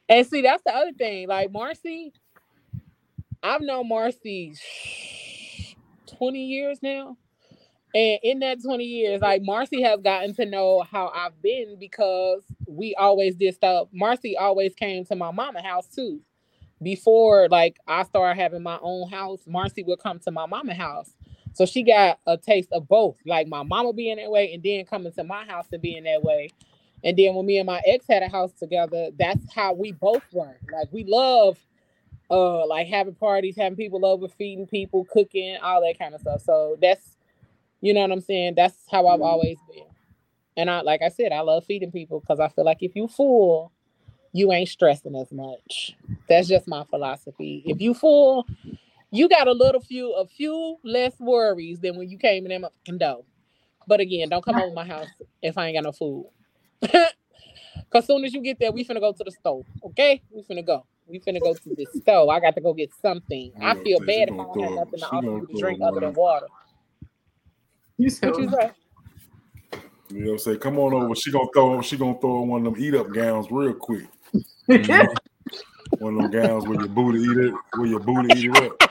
and 0.09 0.27
see, 0.27 0.41
that's 0.41 0.63
the 0.65 0.75
other 0.75 0.93
thing. 0.93 1.27
Like 1.27 1.51
Marcy, 1.51 2.13
I've 3.43 3.61
known 3.61 3.87
Marcy 3.87 4.53
20 6.07 6.45
years 6.45 6.79
now. 6.81 7.17
And 7.93 8.19
in 8.23 8.39
that 8.39 8.61
20 8.63 8.83
years, 8.83 9.21
like 9.21 9.41
Marcy 9.43 9.81
has 9.81 9.99
gotten 10.01 10.35
to 10.35 10.45
know 10.45 10.83
how 10.89 11.11
I've 11.15 11.41
been 11.41 11.77
because 11.79 12.43
we 12.67 12.95
always 12.95 13.35
did 13.35 13.55
stuff. 13.55 13.87
Marcy 13.91 14.37
always 14.37 14.75
came 14.75 15.05
to 15.05 15.15
my 15.15 15.31
mama 15.31 15.61
house 15.61 15.87
too. 15.87 16.21
Before 16.81 17.49
like 17.49 17.77
I 17.87 18.03
started 18.03 18.39
having 18.39 18.63
my 18.63 18.79
own 18.81 19.09
house, 19.09 19.41
Marcy 19.47 19.83
would 19.83 19.99
come 19.99 20.19
to 20.19 20.31
my 20.31 20.45
mama 20.45 20.73
house. 20.75 21.11
So 21.53 21.65
she 21.65 21.83
got 21.83 22.19
a 22.25 22.37
taste 22.37 22.69
of 22.71 22.87
both, 22.87 23.17
like 23.25 23.47
my 23.47 23.63
mama 23.63 23.93
being 23.93 24.17
that 24.17 24.31
way, 24.31 24.53
and 24.53 24.63
then 24.63 24.85
coming 24.85 25.11
to 25.13 25.23
my 25.23 25.45
house 25.45 25.67
and 25.71 25.81
being 25.81 26.03
that 26.03 26.23
way. 26.23 26.49
And 27.03 27.17
then 27.17 27.35
when 27.35 27.45
me 27.45 27.57
and 27.57 27.67
my 27.67 27.81
ex 27.85 28.05
had 28.09 28.23
a 28.23 28.29
house 28.29 28.51
together, 28.53 29.09
that's 29.17 29.53
how 29.53 29.73
we 29.73 29.91
both 29.91 30.23
were. 30.31 30.57
Like 30.71 30.89
we 30.91 31.03
love 31.05 31.57
uh 32.29 32.65
like 32.67 32.87
having 32.87 33.15
parties, 33.15 33.55
having 33.57 33.77
people 33.77 34.05
over, 34.05 34.27
feeding 34.27 34.67
people, 34.67 35.05
cooking, 35.05 35.57
all 35.61 35.81
that 35.81 35.97
kind 35.97 36.13
of 36.13 36.21
stuff. 36.21 36.41
So 36.43 36.77
that's 36.81 37.17
you 37.81 37.93
know 37.93 38.01
what 38.01 38.11
I'm 38.11 38.21
saying? 38.21 38.55
That's 38.55 38.75
how 38.91 39.07
I've 39.07 39.21
always 39.21 39.57
been. 39.73 39.85
And 40.57 40.69
I 40.69 40.81
like 40.81 41.01
I 41.01 41.09
said, 41.09 41.31
I 41.31 41.41
love 41.41 41.65
feeding 41.65 41.91
people 41.91 42.19
because 42.19 42.39
I 42.39 42.49
feel 42.49 42.65
like 42.65 42.81
if 42.83 42.95
you 42.95 43.07
full, 43.07 43.71
you 44.33 44.51
ain't 44.51 44.69
stressing 44.69 45.15
as 45.15 45.31
much. 45.31 45.95
That's 46.27 46.47
just 46.47 46.67
my 46.67 46.83
philosophy. 46.85 47.63
If 47.65 47.81
you 47.81 47.93
full, 47.93 48.45
you 49.11 49.29
got 49.29 49.47
a 49.47 49.51
little 49.51 49.81
few 49.81 50.13
a 50.13 50.25
few 50.27 50.77
less 50.83 51.13
worries 51.19 51.79
than 51.79 51.97
when 51.97 52.09
you 52.09 52.17
came 52.17 52.45
in 52.45 52.61
that 52.61 52.71
fucking 52.85 52.97
dough. 52.99 53.25
But 53.87 53.99
again, 53.99 54.29
don't 54.29 54.43
come 54.43 54.59
over 54.59 54.73
my 54.73 54.85
house 54.85 55.07
if 55.41 55.57
I 55.57 55.67
ain't 55.67 55.77
got 55.77 55.83
no 55.83 55.91
food. 55.91 56.29
Cause 57.91 58.05
soon 58.05 58.23
as 58.23 58.33
you 58.33 58.41
get 58.41 58.59
there, 58.59 58.71
we 58.71 58.85
finna 58.85 58.99
go 58.99 59.11
to 59.11 59.23
the 59.23 59.31
stove. 59.31 59.65
Okay? 59.83 60.21
We 60.29 60.43
finna 60.43 60.65
go. 60.65 60.85
We 61.07 61.19
finna 61.19 61.41
go 61.41 61.53
to 61.55 61.75
the 61.75 61.87
stove. 62.01 62.29
I 62.29 62.39
got 62.39 62.53
to 62.55 62.61
go 62.61 62.73
get 62.73 62.91
something. 63.01 63.51
I 63.59 63.73
Yeah, 63.73 63.83
feel 63.83 63.99
bad 64.01 64.29
if 64.29 64.33
I 64.33 64.43
don't 64.43 64.59
have 64.63 64.71
nothing 64.73 64.99
to 64.99 65.07
offer 65.07 65.25
you 65.25 65.47
to 65.47 65.59
drink 65.59 65.79
one 65.79 65.89
other 65.89 66.01
than 66.01 66.13
water. 66.13 66.47
You 67.97 68.09
said 68.09 68.29
What 68.29 68.39
you 68.39 68.49
say? 68.51 68.71
You 70.11 70.25
know, 70.25 70.37
say, 70.37 70.57
come 70.57 70.77
on 70.79 70.93
over. 70.93 71.15
She 71.15 71.31
gonna 71.31 71.47
throw. 71.53 71.81
She 71.81 71.97
gonna 71.97 72.19
throw 72.19 72.41
one 72.41 72.65
of 72.65 72.73
them 72.73 72.83
eat 72.83 72.95
up 72.95 73.11
gowns 73.11 73.47
real 73.51 73.73
quick. 73.73 74.07
Mm-hmm. 74.69 75.15
One 75.97 76.15
of 76.15 76.21
them 76.21 76.31
gowns 76.31 76.65
where 76.65 76.79
your 76.79 76.89
booty 76.89 77.19
eat 77.19 77.37
it, 77.37 77.53
where 77.73 77.87
your 77.89 77.99
booty 77.99 78.29
eat 78.29 78.45
it 78.45 78.63
up. 78.63 78.88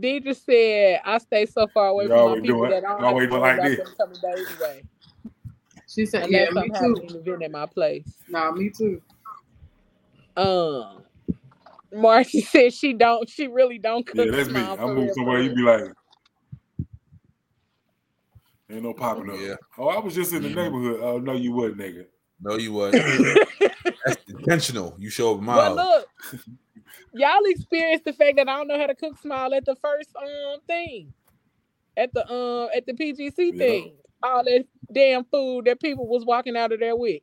Deidre 0.00 0.34
said, 0.36 1.00
I 1.04 1.18
stay 1.18 1.46
so 1.46 1.66
far 1.68 1.88
away 1.88 2.04
You 2.04 2.08
from 2.10 2.16
my 2.16 2.22
always 2.22 2.42
people 2.42 2.58
doing- 2.60 2.70
that 2.70 2.84
I 2.84 2.88
don't 2.92 3.04
always 3.04 3.28
doing 3.28 3.40
like 3.40 3.62
this. 3.62 3.80
coming 3.96 4.20
back 4.20 4.34
anyway. 4.34 4.82
She 5.88 6.06
said, 6.06 6.24
Unless 6.24 6.54
"Yeah, 6.54 6.60
me 6.62 6.70
I'm 6.74 6.94
too." 6.96 7.02
an 7.08 7.16
event 7.16 7.42
at 7.42 7.50
my 7.50 7.66
place. 7.66 8.22
Nah, 8.28 8.52
me 8.52 8.70
too. 8.70 9.02
Um, 10.36 11.02
Marcy 11.92 12.40
said 12.42 12.72
she 12.72 12.92
don't. 12.92 13.28
She 13.28 13.48
really 13.48 13.78
don't 13.78 14.06
cook. 14.06 14.16
Yeah, 14.26 14.30
that's 14.30 14.48
me. 14.48 14.60
I 14.60 14.86
move 14.86 15.10
somewhere. 15.14 15.40
You 15.40 15.52
real. 15.52 15.56
be 15.56 15.62
like, 15.62 15.92
ain't 18.70 18.82
no 18.84 18.94
popping 18.94 19.30
up. 19.30 19.36
Yeah. 19.40 19.54
Oh, 19.78 19.88
I 19.88 19.98
was 19.98 20.14
just 20.14 20.32
in 20.32 20.42
the 20.42 20.48
Mhm. 20.50 20.54
neighborhood. 20.54 21.00
Oh 21.02 21.18
no, 21.18 21.32
you 21.32 21.52
wasn't, 21.52 21.78
nigga. 21.78 22.06
No, 22.40 22.56
you 22.56 22.72
wasn't. 22.72 23.04
That's 24.06 24.22
intentional. 24.28 24.94
You 24.98 25.10
show 25.10 25.34
up 25.34 25.42
a 25.42 25.44
But 25.44 25.74
look, 25.74 26.06
y'all 27.14 27.44
experienced 27.46 28.04
the 28.04 28.12
fact 28.12 28.36
that 28.36 28.48
I 28.48 28.56
don't 28.58 28.68
know 28.68 28.78
how 28.78 28.86
to 28.86 28.94
cook 28.96 29.18
smile 29.18 29.54
at 29.54 29.66
the 29.66 29.76
first 29.76 30.10
um 30.16 30.60
thing, 30.66 31.12
at 31.96 32.14
the 32.14 32.30
um 32.32 32.70
at 32.76 32.86
the 32.86 32.94
PGC 32.94 33.56
Yeah. 33.56 33.58
thing. 33.58 33.94
All 34.22 34.44
that 34.44 34.66
damn 34.92 35.24
food 35.24 35.66
that 35.66 35.80
people 35.80 36.08
was 36.08 36.24
walking 36.24 36.56
out 36.56 36.72
of 36.72 36.80
there 36.80 36.96
with. 36.96 37.22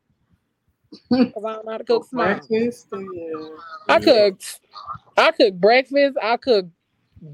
Cause 1.33 1.43
I 1.47 1.53
don't 1.53 1.65
know 1.65 1.71
how 1.73 1.77
to 1.79 1.85
cook 1.85 2.05
smile. 2.05 2.49
Breakfast. 2.49 2.87
Yeah. 2.91 3.49
I 3.89 3.99
cooked. 3.99 4.61
I 5.17 5.31
cooked 5.31 5.61
breakfast. 5.61 6.17
I 6.21 6.37
cooked 6.37 6.71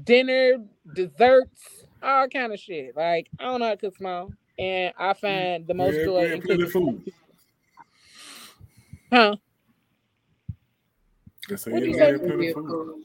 dinner, 0.04 0.58
desserts, 0.92 1.86
all 2.02 2.28
kind 2.28 2.52
of 2.52 2.60
shit. 2.60 2.96
Like 2.96 3.30
I 3.38 3.44
don't 3.44 3.60
know 3.60 3.66
how 3.66 3.72
to 3.72 3.78
cook 3.78 3.96
smile, 3.96 4.34
and 4.58 4.94
I 4.98 5.14
find 5.14 5.66
the 5.66 5.74
most 5.74 6.02
Yeah, 6.02 6.04
joy 6.04 6.32
in 6.34 6.42
cooking. 6.42 6.66
food. 6.68 7.12
Huh? 9.12 9.36
I 11.50 11.70
What'd 11.70 11.72
yeah, 11.72 11.78
you 11.78 11.92
we 11.92 11.98
say? 11.98 12.12
had 12.12 12.20
plenty 12.20 12.48
of 12.48 12.54
Good 12.54 12.64
food. 12.64 12.70
food. 12.70 13.04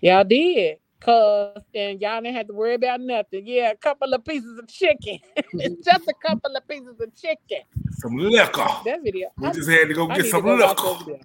Y'all 0.00 0.24
did. 0.24 0.78
Cause 1.00 1.62
and 1.74 2.00
y'all 2.00 2.22
didn't 2.22 2.34
have 2.34 2.46
to 2.46 2.54
worry 2.54 2.74
about 2.74 3.00
nothing. 3.00 3.46
Yeah, 3.46 3.72
a 3.72 3.76
couple 3.76 4.14
of 4.14 4.24
pieces 4.24 4.58
of 4.58 4.66
chicken. 4.68 5.18
it's 5.36 5.84
Just 5.84 6.08
a 6.08 6.14
couple 6.26 6.56
of 6.56 6.66
pieces 6.66 6.98
of 6.98 7.14
chicken. 7.14 7.62
Some 7.90 8.16
liquor. 8.16 8.66
That 8.86 9.02
video. 9.02 9.28
We 9.36 9.48
I, 9.48 9.52
just 9.52 9.68
had 9.68 9.88
to 9.88 9.94
go 9.94 10.08
I 10.08 10.16
get 10.16 10.24
need 10.24 10.30
some 10.30 10.42
go 10.42 10.54
liquor. 10.54 11.20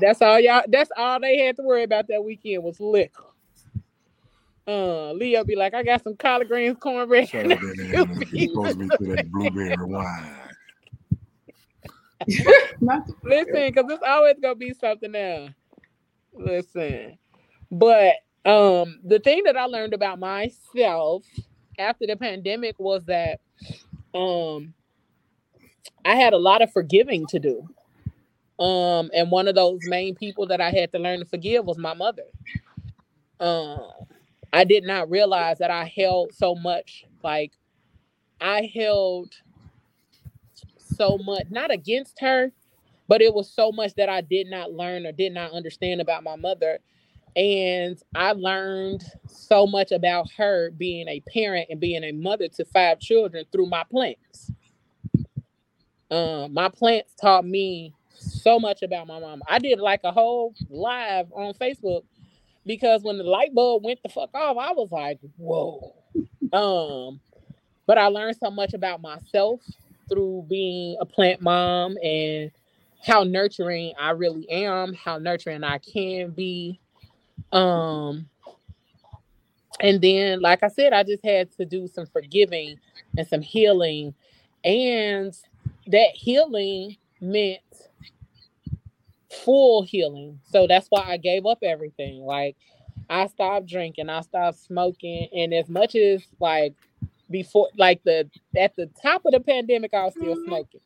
That's 0.00 0.22
all 0.22 0.40
y'all. 0.40 0.62
That's 0.66 0.90
all 0.96 1.20
they 1.20 1.38
had 1.44 1.56
to 1.56 1.62
worry 1.62 1.82
about 1.82 2.08
that 2.08 2.24
weekend 2.24 2.62
was 2.62 2.80
liquor. 2.80 3.24
Uh, 4.66 5.12
Leo 5.12 5.44
be 5.44 5.56
like, 5.56 5.74
I 5.74 5.82
got 5.82 6.04
some 6.04 6.16
collard 6.16 6.48
greens, 6.48 6.76
cornbread. 6.78 7.28
Shut 7.28 7.50
up, 7.52 7.58
that 7.60 8.06
man. 8.08 8.20
pieces 8.20 8.54
supposed 8.54 8.78
to 8.78 8.98
be 8.98 9.14
that 9.14 9.30
blueberry 9.30 9.76
wine. 9.78 10.36
Listen, 12.28 13.72
because 13.72 13.90
it's 13.90 14.02
always 14.06 14.36
gonna 14.40 14.54
be 14.54 14.72
something 14.72 15.14
else. 15.14 15.50
Listen, 16.34 17.18
but 17.70 18.14
um, 18.44 19.00
the 19.04 19.20
thing 19.22 19.42
that 19.44 19.56
I 19.56 19.66
learned 19.66 19.94
about 19.94 20.18
myself 20.18 21.24
after 21.78 22.06
the 22.06 22.16
pandemic 22.16 22.76
was 22.78 23.04
that 23.06 23.40
um, 24.14 24.74
I 26.04 26.16
had 26.16 26.32
a 26.32 26.38
lot 26.38 26.62
of 26.62 26.72
forgiving 26.72 27.26
to 27.26 27.38
do. 27.38 27.68
Um, 28.62 29.10
and 29.14 29.30
one 29.30 29.48
of 29.48 29.54
those 29.54 29.80
main 29.84 30.14
people 30.14 30.46
that 30.48 30.60
I 30.60 30.70
had 30.70 30.92
to 30.92 30.98
learn 30.98 31.20
to 31.20 31.24
forgive 31.24 31.64
was 31.64 31.78
my 31.78 31.94
mother. 31.94 32.24
Um, 33.40 33.90
I 34.52 34.64
did 34.64 34.84
not 34.84 35.10
realize 35.10 35.58
that 35.58 35.70
I 35.70 35.84
held 35.84 36.32
so 36.34 36.54
much, 36.54 37.04
like 37.24 37.52
I 38.40 38.70
held 38.74 39.32
so 40.78 41.18
much, 41.18 41.46
not 41.50 41.70
against 41.70 42.20
her, 42.20 42.52
but 43.12 43.20
it 43.20 43.34
was 43.34 43.52
so 43.52 43.70
much 43.70 43.92
that 43.96 44.08
I 44.08 44.22
did 44.22 44.46
not 44.46 44.72
learn 44.72 45.04
or 45.04 45.12
did 45.12 45.34
not 45.34 45.52
understand 45.52 46.00
about 46.00 46.24
my 46.24 46.34
mother. 46.34 46.78
And 47.36 48.02
I 48.14 48.32
learned 48.32 49.04
so 49.26 49.66
much 49.66 49.92
about 49.92 50.30
her 50.38 50.70
being 50.70 51.08
a 51.08 51.20
parent 51.30 51.66
and 51.68 51.78
being 51.78 52.04
a 52.04 52.12
mother 52.12 52.48
to 52.48 52.64
five 52.64 53.00
children 53.00 53.44
through 53.52 53.66
my 53.66 53.84
plants. 53.84 54.50
Um, 56.10 56.54
my 56.54 56.70
plants 56.70 57.12
taught 57.20 57.44
me 57.44 57.92
so 58.14 58.58
much 58.58 58.82
about 58.82 59.06
my 59.06 59.20
mom. 59.20 59.42
I 59.46 59.58
did 59.58 59.78
like 59.78 60.00
a 60.04 60.10
whole 60.10 60.54
live 60.70 61.30
on 61.34 61.52
Facebook 61.52 62.04
because 62.64 63.02
when 63.02 63.18
the 63.18 63.24
light 63.24 63.54
bulb 63.54 63.84
went 63.84 64.02
the 64.02 64.08
fuck 64.08 64.30
off, 64.34 64.56
I 64.56 64.72
was 64.72 64.90
like, 64.90 65.18
whoa. 65.36 65.94
Um, 66.50 67.20
but 67.86 67.98
I 67.98 68.06
learned 68.06 68.38
so 68.42 68.50
much 68.50 68.72
about 68.72 69.02
myself 69.02 69.60
through 70.08 70.46
being 70.48 70.96
a 70.98 71.04
plant 71.04 71.42
mom 71.42 71.98
and 72.02 72.50
how 73.04 73.24
nurturing 73.24 73.94
I 73.98 74.10
really 74.10 74.48
am, 74.50 74.94
how 74.94 75.18
nurturing 75.18 75.64
I 75.64 75.78
can 75.78 76.30
be. 76.30 76.80
Um, 77.50 78.28
and 79.80 80.00
then, 80.00 80.40
like 80.40 80.62
I 80.62 80.68
said, 80.68 80.92
I 80.92 81.02
just 81.02 81.24
had 81.24 81.50
to 81.56 81.64
do 81.64 81.88
some 81.88 82.06
forgiving 82.06 82.78
and 83.18 83.26
some 83.26 83.42
healing, 83.42 84.14
and 84.64 85.36
that 85.88 86.10
healing 86.14 86.96
meant 87.20 87.60
full 89.30 89.82
healing. 89.82 90.38
So 90.50 90.66
that's 90.66 90.86
why 90.88 91.02
I 91.02 91.16
gave 91.16 91.46
up 91.46 91.58
everything. 91.62 92.22
Like 92.22 92.56
I 93.10 93.26
stopped 93.26 93.66
drinking, 93.66 94.08
I 94.08 94.20
stopped 94.20 94.58
smoking, 94.58 95.28
and 95.34 95.52
as 95.52 95.68
much 95.68 95.96
as 95.96 96.22
like 96.38 96.74
before, 97.32 97.68
like 97.76 98.02
the 98.04 98.30
at 98.56 98.76
the 98.76 98.88
top 99.02 99.22
of 99.24 99.32
the 99.32 99.40
pandemic, 99.40 99.92
I 99.94 100.04
was 100.04 100.14
still 100.14 100.36
smoking. 100.44 100.80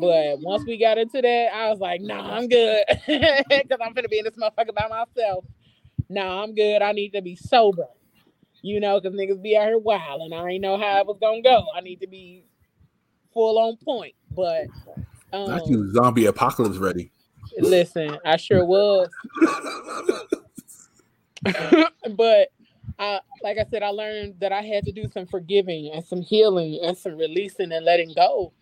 But 0.00 0.40
once 0.40 0.64
we 0.66 0.78
got 0.78 0.98
into 0.98 1.20
that, 1.20 1.48
I 1.54 1.70
was 1.70 1.80
like, 1.80 2.00
nah, 2.00 2.36
I'm 2.36 2.48
good. 2.48 2.84
Because 3.06 3.78
I'm 3.84 3.92
gonna 3.92 4.08
be 4.08 4.18
in 4.18 4.24
this 4.24 4.34
motherfucker 4.34 4.74
by 4.74 4.88
myself. 4.88 5.44
Nah, 6.08 6.42
I'm 6.42 6.54
good. 6.54 6.82
I 6.82 6.92
need 6.92 7.10
to 7.10 7.22
be 7.22 7.36
sober. 7.36 7.86
You 8.62 8.78
know, 8.78 9.00
because 9.00 9.18
niggas 9.18 9.42
be 9.42 9.56
out 9.56 9.66
here 9.66 9.78
wild 9.78 10.20
and 10.22 10.32
I 10.32 10.48
ain't 10.48 10.62
know 10.62 10.78
how 10.78 10.98
it 11.00 11.06
was 11.06 11.18
gonna 11.20 11.42
go. 11.42 11.64
I 11.74 11.80
need 11.80 12.00
to 12.00 12.06
be 12.06 12.44
full 13.34 13.58
on 13.58 13.76
point. 13.76 14.14
But 14.30 14.66
um, 15.32 15.50
Not 15.50 15.66
you 15.66 15.92
zombie 15.92 16.26
apocalypse 16.26 16.78
ready. 16.78 17.10
listen, 17.58 18.18
I 18.24 18.36
sure 18.36 18.64
was. 18.64 19.08
but 22.16 22.48
I, 22.98 23.20
like 23.42 23.58
I 23.58 23.64
said, 23.70 23.82
I 23.82 23.88
learned 23.88 24.36
that 24.40 24.52
I 24.52 24.62
had 24.62 24.84
to 24.86 24.92
do 24.92 25.08
some 25.12 25.26
forgiving 25.26 25.92
and 25.92 26.04
some 26.04 26.22
healing 26.22 26.80
and 26.82 26.96
some 26.96 27.16
releasing 27.18 27.72
and 27.72 27.84
letting 27.84 28.14
go. 28.14 28.52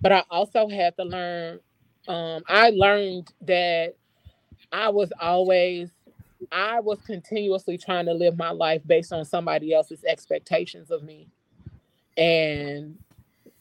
But 0.00 0.12
I 0.12 0.24
also 0.30 0.68
had 0.68 0.96
to 0.96 1.04
learn. 1.04 1.60
Um, 2.08 2.42
I 2.48 2.70
learned 2.70 3.32
that 3.42 3.94
I 4.72 4.90
was 4.90 5.12
always, 5.20 5.90
I 6.52 6.80
was 6.80 7.00
continuously 7.02 7.78
trying 7.78 8.06
to 8.06 8.14
live 8.14 8.38
my 8.38 8.50
life 8.50 8.82
based 8.86 9.12
on 9.12 9.24
somebody 9.24 9.74
else's 9.74 10.04
expectations 10.04 10.90
of 10.90 11.02
me, 11.02 11.28
and 12.16 12.98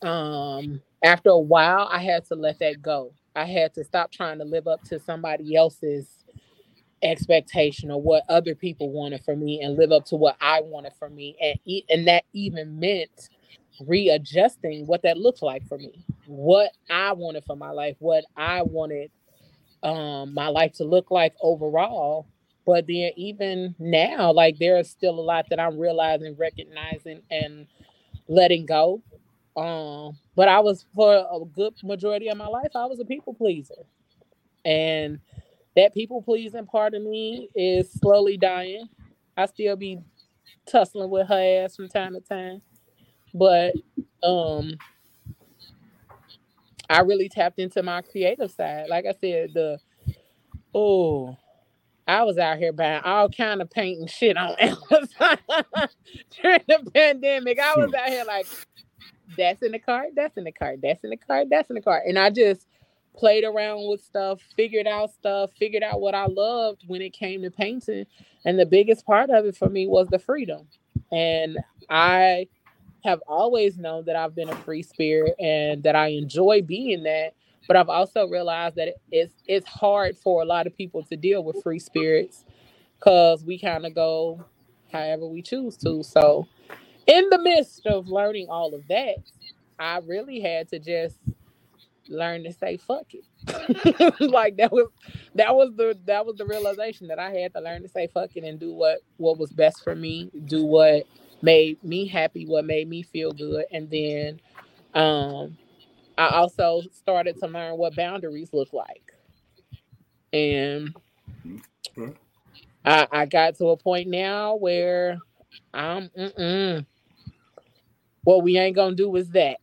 um, 0.02 0.82
after 1.04 1.30
a 1.32 1.40
while, 1.40 1.90
I 1.92 2.00
had 2.00 2.26
to 2.28 2.36
let 2.36 2.60
that 2.60 2.82
go. 2.82 3.14
I 3.36 3.46
had 3.46 3.74
to 3.76 3.84
stop 3.86 4.12
trying 4.12 4.40
to 4.40 4.46
live 4.46 4.68
up 4.68 4.84
to 4.86 5.00
somebody 5.00 5.56
else's 5.56 6.08
expectation 7.04 7.92
or 7.92 8.02
what 8.02 8.24
other 8.30 8.56
people 8.56 8.92
wanted 8.92 9.24
for 9.24 9.36
me 9.36 9.62
and 9.62 9.78
live 9.78 9.92
up 9.92 10.06
to 10.06 10.16
what 10.16 10.38
I 10.42 10.62
wanted 10.62 10.94
for 11.00 11.10
me. 11.10 11.36
And 11.42 11.84
and 11.90 12.08
that 12.08 12.26
even 12.34 12.80
meant 12.80 13.30
readjusting 13.86 14.86
what 14.88 15.04
that 15.04 15.18
looked 15.18 15.42
like 15.42 15.68
for 15.68 15.78
me, 15.78 16.06
what 16.28 16.72
I 16.90 17.14
wanted 17.14 17.46
for 17.46 17.56
my 17.56 17.72
life, 17.72 17.96
what 18.00 18.26
I 18.36 18.64
wanted 18.64 19.12
um 19.84 20.34
my 20.34 20.48
life 20.50 20.74
to 20.74 20.84
look 20.84 21.12
like 21.12 21.36
overall. 21.42 22.28
But 22.66 22.88
then 22.88 23.12
even 23.16 23.76
now, 23.80 24.32
like 24.32 24.60
there's 24.60 24.90
still 24.90 25.20
a 25.20 25.22
lot 25.22 25.48
that 25.50 25.60
I'm 25.60 25.80
realizing, 25.80 26.36
recognizing, 26.38 27.22
and 27.32 27.68
letting 28.28 28.66
go. 28.66 29.02
Um, 29.58 30.18
but 30.36 30.48
I 30.48 30.60
was 30.62 30.86
for 30.96 31.14
a 31.16 31.46
good 31.46 31.74
majority 31.84 32.30
of 32.30 32.38
my 32.38 32.48
life, 32.48 32.72
I 32.76 32.86
was 32.86 33.00
a 33.00 33.06
people 33.06 33.34
pleaser. 33.34 33.86
And 34.66 35.20
that 35.80 35.94
people 35.94 36.22
pleasing 36.22 36.66
part 36.66 36.94
of 36.94 37.02
me 37.02 37.48
is 37.56 37.90
slowly 37.94 38.36
dying. 38.36 38.90
I 39.38 39.46
still 39.46 39.78
be 39.78 40.00
tussling 40.70 41.10
with 41.10 41.30
her 41.30 41.64
ass 41.64 41.78
from 41.78 41.88
time 41.88 42.14
to 42.16 42.20
time. 42.20 42.62
But 43.34 43.76
um 44.22 44.74
I 46.90 47.00
really 47.02 47.30
tapped 47.30 47.60
into 47.60 47.82
my 47.82 48.02
creative 48.02 48.52
side. 48.52 48.88
Like 48.90 49.06
I 49.06 49.14
said, 49.22 49.52
the 49.54 49.80
oh, 50.76 51.38
I 52.06 52.24
was 52.24 52.38
out 52.38 52.58
here 52.58 52.74
buying 52.74 53.02
all 53.06 53.30
kind 53.30 53.62
of 53.62 53.70
paint 53.70 54.02
and 54.02 54.10
shit 54.10 54.36
on 54.36 54.56
Amazon 54.60 55.38
during 56.42 56.62
the 56.68 56.92
pandemic. 56.94 57.58
I 57.58 57.78
was 57.78 57.94
out 57.94 58.10
here 58.10 58.26
like, 58.26 58.48
that's 59.38 59.62
in 59.62 59.72
the 59.72 59.80
cart, 59.80 60.10
that's 60.14 60.36
in 60.36 60.44
the 60.44 60.52
cart, 60.52 60.80
that's 60.84 61.06
in 61.06 61.12
the 61.12 61.18
cart, 61.18 61.48
that's 61.50 61.70
in 61.70 61.76
the 61.76 61.82
cart. 61.82 62.04
And 62.06 62.20
I 62.20 62.32
just 62.32 62.68
played 63.18 63.44
around 63.44 63.90
with 63.90 64.04
stuff, 64.04 64.42
figured 64.56 64.88
out 64.88 65.14
stuff, 65.14 65.52
figured 65.54 65.84
out 65.84 66.02
what 66.02 66.16
I 66.16 66.28
loved 66.28 66.84
when 66.88 67.02
it 67.02 67.14
came 67.14 67.42
to 67.44 67.52
painting. 67.52 68.06
And 68.46 68.60
the 68.60 68.66
biggest 68.66 69.06
part 69.06 69.30
of 69.30 69.46
it 69.46 69.58
for 69.58 69.70
me 69.70 69.88
was 69.88 70.08
the 70.10 70.20
freedom. 70.20 70.68
And 71.12 71.58
I 71.90 72.48
have 73.06 73.22
always 73.28 73.78
known 73.78 74.06
that 74.06 74.16
I've 74.16 74.36
been 74.36 74.50
a 74.50 74.56
free 74.58 74.84
spirit 74.84 75.36
and 75.40 75.84
that 75.84 75.96
I 75.96 76.10
enjoy 76.10 76.62
being 76.62 77.04
that. 77.04 77.34
But 77.68 77.78
I've 77.78 77.90
also 77.90 78.28
realized 78.28 78.78
that 78.78 78.96
it's 79.12 79.34
it's 79.48 79.68
hard 79.68 80.18
for 80.18 80.42
a 80.42 80.46
lot 80.46 80.68
of 80.68 80.76
people 80.76 81.04
to 81.04 81.18
deal 81.18 81.44
with 81.44 81.62
free 81.64 81.80
spirits 81.80 82.46
because 83.00 83.44
we 83.46 83.60
kind 83.60 83.86
of 83.86 83.96
go 83.96 84.44
however 84.92 85.28
we 85.28 85.42
choose 85.44 85.78
to. 85.78 86.04
So 86.04 86.48
in 87.08 87.30
the 87.30 87.40
midst 87.40 87.86
of 87.88 88.08
learning 88.08 88.48
all 88.50 88.74
of 88.74 88.88
that, 88.90 89.18
I 89.80 90.00
really 90.06 90.42
had 90.42 90.70
to 90.70 90.80
just 90.80 91.18
learn 92.10 92.44
to 92.44 92.54
say 92.54 92.78
fuck 92.78 93.08
it. 93.14 93.26
like 94.20 94.58
that 94.58 94.72
was 94.72 94.90
that 95.36 95.56
was 95.56 95.72
the 95.76 95.98
that 96.06 96.26
was 96.26 96.36
the 96.38 96.46
realization 96.46 97.08
that 97.08 97.20
I 97.20 97.32
had 97.32 97.54
to 97.54 97.62
learn 97.62 97.82
to 97.84 97.88
say 97.88 98.08
fuck 98.08 98.36
it 98.36 98.44
and 98.44 98.60
do 98.60 98.74
what 98.74 99.00
what 99.18 99.38
was 99.38 99.52
best 99.52 99.84
for 99.84 99.96
me, 99.96 100.32
do 100.46 100.66
what 100.66 101.04
made 101.42 101.84
me 101.84 102.08
happy, 102.08 102.46
what 102.46 102.66
made 102.66 102.90
me 102.90 103.04
feel 103.04 103.32
good, 103.32 103.66
and 103.72 103.90
then 103.90 104.40
um 104.94 105.58
I 106.18 106.30
also 106.36 106.82
started 106.92 107.40
to 107.40 107.48
learn 107.48 107.78
what 107.78 107.96
boundaries 107.96 108.50
look 108.52 108.74
like. 108.74 109.14
And 110.34 110.94
I, 112.84 113.08
I 113.12 113.26
got 113.26 113.56
to 113.56 113.70
a 113.70 113.78
point 113.78 114.10
now 114.10 114.56
where 114.56 115.18
I'm 115.74 116.10
mm-mm. 116.10 116.86
what 118.24 118.44
we 118.44 118.58
ain't 118.58 118.76
gonna 118.76 118.96
do 118.96 119.16
is 119.16 119.30
that 119.30 119.60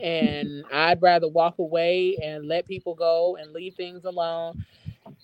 and 0.00 0.64
I'd 0.72 1.02
rather 1.02 1.28
walk 1.28 1.58
away 1.58 2.18
and 2.22 2.46
let 2.46 2.66
people 2.66 2.94
go 2.94 3.36
and 3.40 3.52
leave 3.52 3.74
things 3.74 4.04
alone 4.04 4.64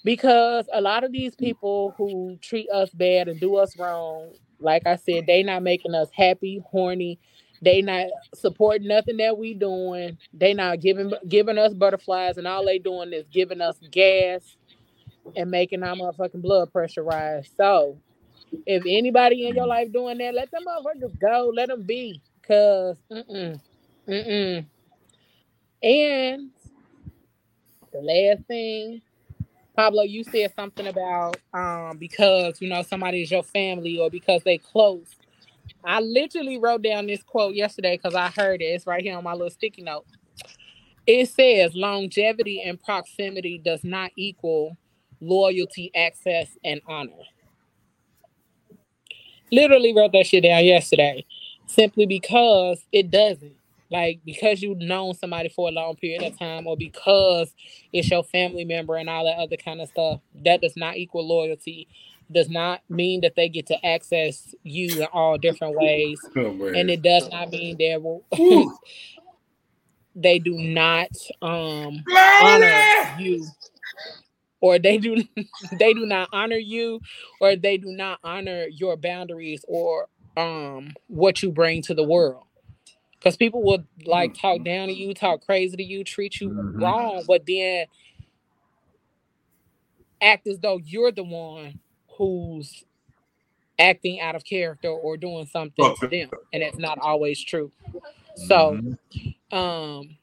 because 0.04 0.66
a 0.72 0.80
lot 0.80 1.04
of 1.04 1.12
these 1.12 1.34
people 1.34 1.94
who 1.96 2.38
treat 2.40 2.68
us 2.70 2.90
bad 2.90 3.28
and 3.28 3.40
do 3.40 3.56
us 3.56 3.76
wrong, 3.78 4.30
like 4.60 4.86
I 4.86 4.96
said, 4.96 5.26
they 5.26 5.42
not 5.42 5.62
making 5.62 5.94
us 5.94 6.08
happy, 6.12 6.62
horny. 6.70 7.18
They 7.62 7.82
not 7.82 8.06
supporting 8.34 8.88
nothing 8.88 9.18
that 9.18 9.38
we 9.38 9.54
doing. 9.54 10.18
They 10.34 10.54
not 10.54 10.80
giving 10.80 11.12
giving 11.28 11.58
us 11.58 11.74
butterflies, 11.74 12.38
and 12.38 12.46
all 12.46 12.64
they 12.64 12.78
doing 12.78 13.12
is 13.12 13.26
giving 13.32 13.60
us 13.60 13.78
gas 13.90 14.56
and 15.36 15.50
making 15.50 15.82
our 15.82 15.94
motherfucking 15.96 16.42
blood 16.42 16.72
pressure 16.72 17.04
rise. 17.04 17.50
So, 17.56 17.98
if 18.66 18.84
anybody 18.86 19.46
in 19.46 19.54
your 19.54 19.66
life 19.66 19.92
doing 19.92 20.18
that, 20.18 20.34
let 20.34 20.50
them 20.50 20.64
motherfuckers 20.66 21.18
go. 21.20 21.52
Let 21.54 21.68
them 21.68 21.84
be, 21.84 22.20
cause 22.46 22.96
mm-mm. 24.08 24.66
And 25.82 26.50
the 27.92 28.00
last 28.00 28.46
thing, 28.46 29.02
Pablo, 29.76 30.02
you 30.02 30.24
said 30.24 30.52
something 30.54 30.86
about 30.86 31.36
um 31.52 31.96
because 31.98 32.60
you 32.60 32.68
know 32.68 32.82
somebody 32.82 33.22
is 33.22 33.30
your 33.30 33.42
family 33.42 33.98
or 33.98 34.10
because 34.10 34.42
they 34.44 34.58
close. 34.58 35.16
I 35.84 36.00
literally 36.00 36.58
wrote 36.58 36.82
down 36.82 37.06
this 37.06 37.22
quote 37.22 37.54
yesterday 37.54 37.96
because 37.96 38.14
I 38.14 38.28
heard 38.28 38.62
it. 38.62 38.66
It's 38.66 38.86
right 38.86 39.02
here 39.02 39.16
on 39.16 39.24
my 39.24 39.32
little 39.32 39.50
sticky 39.50 39.82
note. 39.82 40.06
It 41.06 41.28
says 41.28 41.74
longevity 41.74 42.62
and 42.62 42.80
proximity 42.80 43.58
does 43.58 43.82
not 43.82 44.12
equal 44.16 44.76
loyalty, 45.20 45.90
access, 45.94 46.56
and 46.64 46.80
honor. 46.86 47.12
Literally 49.50 49.94
wrote 49.94 50.12
that 50.12 50.26
shit 50.26 50.44
down 50.44 50.64
yesterday 50.64 51.24
simply 51.66 52.06
because 52.06 52.84
it 52.92 53.10
doesn't 53.10 53.56
like 53.92 54.20
because 54.24 54.62
you've 54.62 54.78
known 54.78 55.14
somebody 55.14 55.50
for 55.50 55.68
a 55.68 55.72
long 55.72 55.94
period 55.96 56.22
of 56.22 56.36
time 56.38 56.66
or 56.66 56.76
because 56.76 57.54
it's 57.92 58.10
your 58.10 58.24
family 58.24 58.64
member 58.64 58.96
and 58.96 59.08
all 59.08 59.26
that 59.26 59.38
other 59.38 59.56
kind 59.56 59.80
of 59.82 59.88
stuff 59.90 60.20
that 60.44 60.62
does 60.62 60.76
not 60.76 60.96
equal 60.96 61.28
loyalty. 61.28 61.86
Does 62.30 62.48
not 62.48 62.80
mean 62.88 63.20
that 63.20 63.34
they 63.36 63.50
get 63.50 63.66
to 63.66 63.86
access 63.86 64.54
you 64.62 65.02
in 65.02 65.06
all 65.12 65.36
different 65.36 65.76
ways. 65.76 66.18
Oh, 66.34 66.68
and 66.74 66.90
it 66.90 67.02
does 67.02 67.28
not 67.30 67.50
mean 67.50 67.76
they 67.78 67.96
will 67.98 68.24
they 70.14 70.38
do 70.38 70.54
not 70.54 71.10
um 71.42 72.02
honor 72.40 72.80
you. 73.18 73.46
Or 74.60 74.78
they 74.78 74.96
do 74.96 75.22
they 75.78 75.92
do 75.92 76.06
not 76.06 76.30
honor 76.32 76.56
you 76.56 77.00
or 77.40 77.56
they 77.56 77.76
do 77.76 77.88
not 77.88 78.20
honor 78.24 78.64
your 78.68 78.96
boundaries 78.96 79.64
or 79.68 80.08
um 80.36 80.94
what 81.08 81.42
you 81.42 81.50
bring 81.50 81.82
to 81.82 81.94
the 81.94 82.04
world 82.04 82.44
because 83.22 83.36
people 83.36 83.62
will 83.62 83.84
like 84.04 84.34
talk 84.34 84.56
mm-hmm. 84.56 84.64
down 84.64 84.88
to 84.88 84.94
you, 84.94 85.14
talk 85.14 85.44
crazy 85.44 85.76
to 85.76 85.82
you, 85.82 86.02
treat 86.02 86.40
you 86.40 86.50
mm-hmm. 86.50 86.82
wrong, 86.82 87.22
but 87.26 87.46
then 87.46 87.86
act 90.20 90.46
as 90.48 90.58
though 90.58 90.78
you're 90.78 91.12
the 91.12 91.22
one 91.22 91.78
who's 92.16 92.84
acting 93.78 94.20
out 94.20 94.34
of 94.34 94.44
character 94.44 94.88
or 94.88 95.16
doing 95.16 95.46
something 95.46 95.94
to 96.00 96.08
them, 96.08 96.30
and 96.52 96.62
it's 96.62 96.78
not 96.78 96.98
always 97.00 97.42
true. 97.42 97.70
So, 98.34 98.80
mm-hmm. 98.80 99.56
um, 99.56 100.16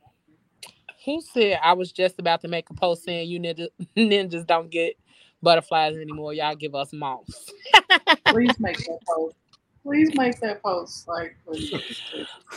who 1.06 1.22
said 1.22 1.60
I 1.64 1.74
was 1.74 1.94
just 1.94 2.20
about 2.20 2.42
to 2.42 2.50
make 2.50 2.70
a 2.70 2.74
post 2.74 3.04
saying 3.04 3.30
you 3.30 3.40
ninja, 3.40 3.68
ninjas 3.98 4.46
don't 4.46 4.70
get 4.70 4.98
butterflies 5.42 5.96
anymore? 5.96 6.34
Y'all 6.34 6.56
give 6.56 6.76
us 6.76 6.92
moths. 6.92 7.50
Please 8.26 8.60
make 8.60 8.78
that 8.78 9.00
post. 9.08 9.36
Please 9.84 10.12
make 10.16 10.40
that 10.42 10.62
post. 10.62 11.08
Like. 11.08 11.36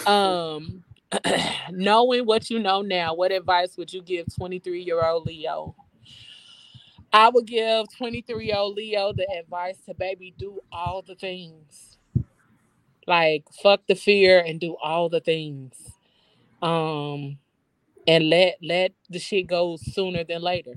Um, 0.07 0.85
knowing 1.71 2.27
what 2.27 2.51
you 2.51 2.59
know 2.59 2.83
now, 2.83 3.15
what 3.15 3.33
advice 3.33 3.77
would 3.77 3.93
you 3.93 4.03
give 4.03 4.27
23 4.35 4.83
year 4.83 5.05
old 5.05 5.27
Leo? 5.27 5.75
I 7.13 7.29
would 7.29 7.47
give 7.47 7.87
23 7.97 8.47
year 8.47 8.57
old 8.57 8.77
Leo 8.77 9.13
the 9.13 9.29
advice 9.39 9.77
to 9.87 9.95
baby 9.95 10.35
do 10.39 10.61
all 10.73 11.03
the 11.03 11.15
things. 11.15 11.99
Like 13.07 13.45
fuck 13.63 13.83
the 13.87 13.95
fear 13.95 14.41
and 14.41 14.59
do 14.59 14.77
all 14.83 15.09
the 15.09 15.21
things. 15.21 15.75
Um 16.63 17.39
and 18.07 18.31
let 18.31 18.57
let 18.63 18.93
the 19.11 19.19
shit 19.19 19.47
go 19.47 19.77
sooner 19.77 20.25
than 20.25 20.41
later. 20.41 20.75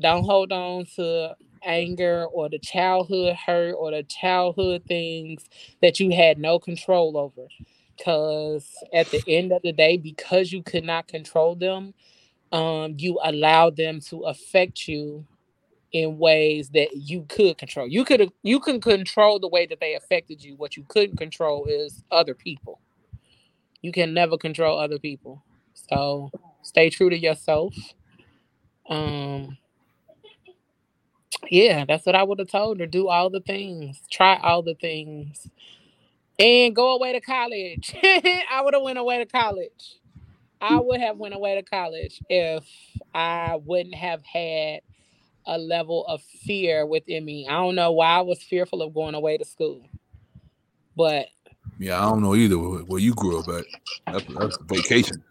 Don't 0.00 0.24
hold 0.24 0.52
on 0.52 0.84
to 0.96 1.34
anger 1.66 2.26
or 2.26 2.48
the 2.48 2.58
childhood 2.58 3.36
hurt 3.36 3.74
or 3.74 3.90
the 3.90 4.02
childhood 4.04 4.84
things 4.86 5.44
that 5.82 6.00
you 6.00 6.10
had 6.14 6.38
no 6.38 6.58
control 6.58 7.16
over. 7.16 7.48
Because 7.96 8.68
at 8.92 9.10
the 9.10 9.22
end 9.26 9.52
of 9.52 9.62
the 9.62 9.72
day, 9.72 9.96
because 9.96 10.52
you 10.52 10.62
could 10.62 10.84
not 10.84 11.08
control 11.08 11.54
them, 11.54 11.94
um, 12.52 12.94
you 12.98 13.18
allowed 13.22 13.76
them 13.76 14.00
to 14.00 14.22
affect 14.24 14.86
you 14.86 15.26
in 15.92 16.18
ways 16.18 16.68
that 16.70 16.88
you 16.94 17.24
could 17.28 17.56
control. 17.58 17.86
You 17.86 18.04
could 18.04 18.30
you 18.42 18.60
can 18.60 18.80
control 18.80 19.38
the 19.38 19.48
way 19.48 19.66
that 19.66 19.80
they 19.80 19.94
affected 19.94 20.42
you. 20.42 20.54
What 20.56 20.76
you 20.76 20.84
couldn't 20.88 21.16
control 21.16 21.66
is 21.66 22.02
other 22.10 22.34
people. 22.34 22.80
You 23.80 23.92
can 23.92 24.12
never 24.12 24.36
control 24.36 24.78
other 24.78 24.98
people. 24.98 25.42
So 25.74 26.30
stay 26.62 26.90
true 26.90 27.10
to 27.10 27.18
yourself. 27.18 27.74
Um, 28.88 29.56
yeah, 31.50 31.84
that's 31.86 32.06
what 32.06 32.14
I 32.14 32.22
would 32.22 32.38
have 32.38 32.50
told 32.50 32.80
her. 32.80 32.86
Do 32.86 33.08
all 33.08 33.30
the 33.30 33.40
things, 33.40 34.00
try 34.10 34.38
all 34.42 34.62
the 34.62 34.74
things, 34.74 35.48
and 36.38 36.74
go 36.74 36.94
away 36.94 37.12
to 37.12 37.20
college. 37.20 37.94
I 38.02 38.60
would 38.62 38.74
have 38.74 38.82
went 38.82 38.98
away 38.98 39.18
to 39.18 39.26
college. 39.26 39.98
I 40.60 40.80
would 40.80 41.00
have 41.00 41.18
went 41.18 41.34
away 41.34 41.54
to 41.56 41.62
college 41.62 42.22
if 42.28 42.64
I 43.14 43.58
wouldn't 43.64 43.94
have 43.94 44.22
had 44.24 44.80
a 45.46 45.58
level 45.58 46.04
of 46.06 46.22
fear 46.22 46.86
within 46.86 47.24
me. 47.24 47.46
I 47.48 47.52
don't 47.52 47.74
know 47.74 47.92
why 47.92 48.18
I 48.18 48.20
was 48.22 48.42
fearful 48.42 48.82
of 48.82 48.94
going 48.94 49.14
away 49.14 49.38
to 49.38 49.44
school, 49.44 49.82
but 50.96 51.26
Yeah, 51.78 51.98
I 51.98 52.10
don't 52.10 52.22
know 52.22 52.34
either 52.34 52.58
where, 52.58 53.00
you 53.00 53.14
grew 53.14 53.38
up 53.38 53.48
at. 53.48 53.64
That's, 54.06 54.24
that's 54.34 54.58
vacation. 54.66 55.22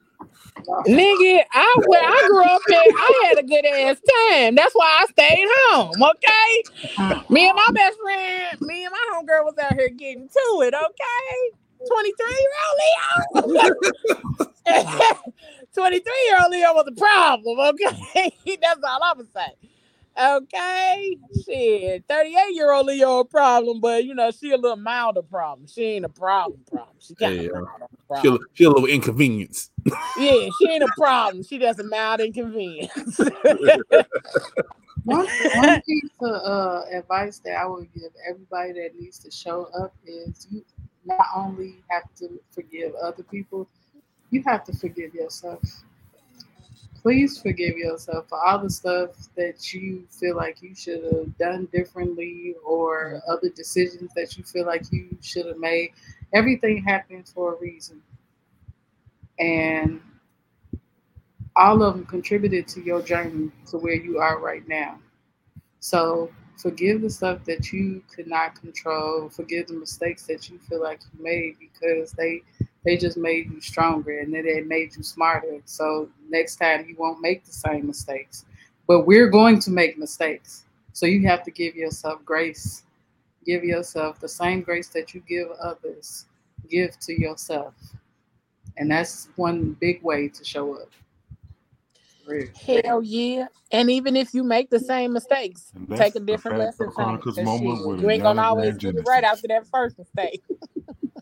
Nigga, 0.88 1.44
I 1.52 1.76
where 1.86 2.04
I 2.04 2.24
grew 2.28 2.44
up 2.44 2.62
at, 2.70 2.76
I 2.76 3.24
had 3.28 3.40
a 3.40 3.44
good 3.44 3.66
ass 3.66 3.98
time. 4.30 4.56
That's 4.56 4.74
why 4.74 5.04
I 5.04 5.06
stayed 5.12 5.48
home. 5.50 6.02
Okay, 6.02 7.24
me 7.30 7.48
and 7.50 7.56
my 7.56 7.68
best 7.74 7.98
friend, 8.02 8.62
me 8.62 8.86
and 8.86 8.92
my 8.92 9.06
homegirl 9.14 9.46
was 9.46 9.58
out 9.58 9.74
here 9.74 9.90
getting 9.90 10.28
to 10.28 10.62
it. 10.62 10.74
Okay, 10.74 11.88
twenty 11.88 12.14
three 12.14 12.40
year 12.40 12.54
old 12.68 13.72
Leo. 13.72 13.96
23 15.76 16.02
year 16.28 16.40
old 16.42 16.52
Leo 16.52 16.74
was 16.74 16.86
a 16.88 16.92
problem, 16.94 17.60
okay? 17.60 18.32
That's 18.62 18.80
all 18.84 19.00
I'm 19.04 19.18
gonna 19.18 19.28
say. 19.34 19.70
Okay, 20.18 21.18
shit. 21.46 22.06
38 22.08 22.54
year 22.54 22.72
old 22.72 22.88
Leo 22.88 23.20
a 23.20 23.26
problem, 23.26 23.82
but 23.82 24.06
you 24.06 24.16
know, 24.16 24.32
she 24.32 24.52
a 24.52 24.58
little 24.58 24.78
milder 24.78 25.22
problem. 25.22 25.68
She 25.68 25.84
ain't 25.84 26.06
a 26.06 26.10
problem 26.10 26.62
problem. 26.70 26.96
She 27.00 27.16
kind 27.16 27.34
Yeah. 27.36 27.48
of 27.48 27.54
mild 27.54 27.82
on 27.82 27.88
the 27.92 27.98
She 28.22 28.28
a, 28.28 28.32
problem. 28.32 28.48
she 28.54 28.64
a 28.64 28.70
little 28.70 28.86
inconvenience. 28.86 29.70
Yeah, 30.20 30.50
she 30.58 30.70
ain't 30.70 30.84
a 30.84 30.92
problem. 30.98 31.44
She 31.44 31.60
just 31.60 31.80
a 31.80 31.84
mild 31.84 32.22
inconvenience. 32.22 33.20
One, 35.06 35.28
one 35.54 35.82
piece 35.84 36.10
of 36.22 36.32
uh, 36.32 36.82
advice 36.92 37.40
that 37.46 37.58
I 37.58 37.66
would 37.68 37.94
give 37.94 38.12
everybody 38.28 38.74
that 38.74 39.00
needs 39.00 39.20
to 39.20 39.30
show 39.30 39.70
up 39.80 39.94
is 40.06 40.48
you 40.50 40.64
not 41.06 41.28
only 41.36 41.76
have 41.90 42.04
to 42.18 42.40
forgive 42.50 42.96
other 42.96 43.22
people, 43.22 43.68
you 44.32 44.42
have 44.48 44.64
to 44.66 44.74
forgive 44.74 45.14
yourself. 45.14 45.62
Please 47.06 47.40
forgive 47.40 47.78
yourself 47.78 48.28
for 48.30 48.44
all 48.44 48.58
the 48.58 48.68
stuff 48.68 49.12
that 49.36 49.72
you 49.72 50.08
feel 50.10 50.36
like 50.36 50.64
you 50.64 50.74
should 50.74 51.04
have 51.04 51.38
done 51.38 51.68
differently 51.72 52.56
or 52.66 53.22
other 53.30 53.50
decisions 53.50 54.10
that 54.16 54.36
you 54.36 54.44
feel 54.44 54.66
like 54.66 54.82
you 54.92 55.16
should 55.22 55.46
have 55.46 55.60
made. 55.60 55.92
Everything 56.34 56.84
happens 56.84 57.32
for 57.32 57.54
a 57.54 57.60
reason. 57.60 58.02
And 59.38 60.02
all 61.56 61.84
of 61.84 61.94
them 61.94 62.08
contributed 62.08 62.68
to 62.70 62.82
your 62.82 63.04
journey 63.04 63.52
to 63.68 63.78
where 63.78 63.94
you 63.94 64.18
are 64.18 64.40
right 64.40 64.68
now. 64.68 64.98
So 65.82 66.32
forgive 66.58 67.04
the 67.04 67.10
stuff 67.12 67.46
that 67.46 67.72
you 67.72 68.02
could 68.12 68.26
not 68.26 68.60
control. 68.60 69.30
Forgive 69.30 69.68
the 69.68 69.76
mistakes 69.76 70.24
that 70.24 70.50
you 70.50 70.58
feel 70.58 70.82
like 70.82 71.02
you 71.14 71.24
made 71.24 71.58
because 71.60 72.14
they 72.14 72.42
they 72.86 72.96
just 72.98 73.18
made 73.18 73.52
you 73.52 73.60
stronger 73.60 74.20
and 74.20 74.34
then 74.34 74.46
they 74.46 74.62
made 74.62 74.96
you 74.96 75.04
smarter. 75.04 75.60
So 75.66 76.08
next 76.30 76.58
time 76.58 76.86
you 76.88 76.96
won't 76.98 77.20
make 77.20 77.44
the 77.44 77.52
same 77.52 77.88
mistakes. 77.88 78.46
But 78.88 79.02
we're 79.02 79.30
going 79.30 79.60
to 79.60 79.72
make 79.72 79.98
mistakes. 79.98 80.66
So 80.94 81.08
you 81.08 81.28
have 81.28 81.44
to 81.44 81.52
give 81.52 81.76
yourself 81.76 82.24
grace. 82.24 82.84
Give 83.46 83.64
yourself 83.64 84.20
the 84.20 84.30
same 84.30 84.62
grace 84.62 84.90
that 84.90 85.14
you 85.14 85.22
give 85.28 85.50
others. 85.62 86.26
Give 86.70 86.98
to 87.00 87.20
yourself. 87.20 87.74
And 88.78 88.90
that's 88.90 89.30
one 89.36 89.76
big 89.80 90.04
way 90.04 90.28
to 90.30 90.46
show 90.46 90.76
up. 90.76 90.90
Hell 92.66 93.02
yeah. 93.04 93.48
And 93.72 93.90
even 93.90 94.16
if 94.16 94.34
you 94.34 94.44
make 94.44 94.70
the 94.70 94.80
same 94.80 95.14
mistakes, 95.14 95.72
take 95.96 96.16
a 96.16 96.20
different 96.20 96.58
lesson 96.58 96.92
from 96.92 97.04
it. 97.16 97.22
Chronicles 97.22 97.36
'cause 97.36 97.46
moment 97.46 97.80
shit, 97.80 97.88
with 97.88 98.02
You 98.02 98.10
ain't 98.10 98.24
gonna 98.24 98.42
always 98.42 98.78
Van 98.78 98.78
get 98.78 98.96
it 98.96 99.08
right 99.08 99.24
after 99.24 99.48
that 99.50 99.68
first 99.68 99.98
mistake. 99.98 100.44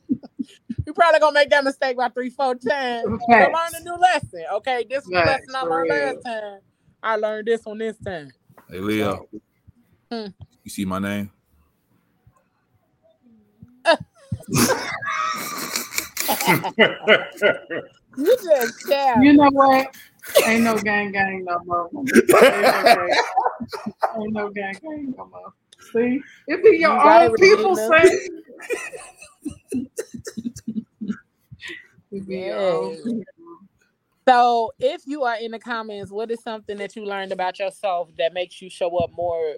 you 0.85 0.93
probably 0.93 1.19
gonna 1.19 1.33
make 1.33 1.49
that 1.51 1.63
mistake 1.63 1.95
about 1.95 2.13
three, 2.13 2.29
four 2.29 2.55
times. 2.55 3.05
So 3.37 3.47
learn 3.47 3.75
a 3.75 3.79
new 3.83 3.97
lesson. 3.97 4.43
Okay, 4.55 4.85
this 4.89 5.05
was 5.05 5.13
the 5.13 5.21
lesson 5.21 5.55
I 5.55 5.61
learned 5.63 5.89
real. 5.89 5.89
last 5.89 6.23
time. 6.25 6.59
I 7.03 7.15
learned 7.17 7.47
this 7.47 7.65
one 7.65 7.77
this 7.79 7.97
time. 7.99 8.31
Hey 8.69 8.79
Leo, 8.79 9.27
Hmm. 10.11 10.27
you 10.63 10.71
see 10.71 10.85
my 10.85 10.99
name? 10.99 11.31
You 18.15 18.37
just 18.43 18.87
shout. 18.87 19.17
You 19.23 19.33
know 19.33 19.49
what? 19.51 19.87
Ain't 20.47 20.63
no 20.63 20.79
gang 20.79 21.11
gang 21.11 21.43
no 21.45 21.59
more. 21.65 21.89
Ain't 21.95 22.71
no 22.71 22.83
gang, 22.83 23.09
Ain't 24.17 24.33
no 24.33 24.49
gang 24.49 24.73
gang 24.81 25.13
no 25.17 25.25
more. 25.27 25.53
See? 25.93 26.21
It 26.47 26.63
be 26.63 26.77
your 26.77 26.93
You 26.93 26.99
own 26.99 27.35
people 27.35 27.75
Regina. 27.75 27.89
Yes. 32.27 32.99
So, 34.27 34.71
if 34.79 35.01
you 35.05 35.23
are 35.23 35.35
in 35.35 35.51
the 35.51 35.59
comments, 35.59 36.11
what 36.11 36.31
is 36.31 36.41
something 36.41 36.77
that 36.77 36.95
you 36.95 37.05
learned 37.05 37.33
about 37.33 37.59
yourself 37.59 38.09
that 38.17 38.33
makes 38.33 38.61
you 38.61 38.69
show 38.69 38.95
up 38.97 39.11
more 39.11 39.55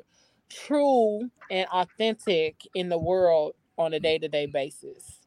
true 0.49 1.29
and 1.51 1.67
authentic 1.71 2.61
in 2.73 2.89
the 2.89 2.97
world 2.97 3.53
on 3.77 3.93
a 3.93 3.99
day 3.99 4.17
to 4.17 4.27
day 4.27 4.47
basis? 4.47 5.19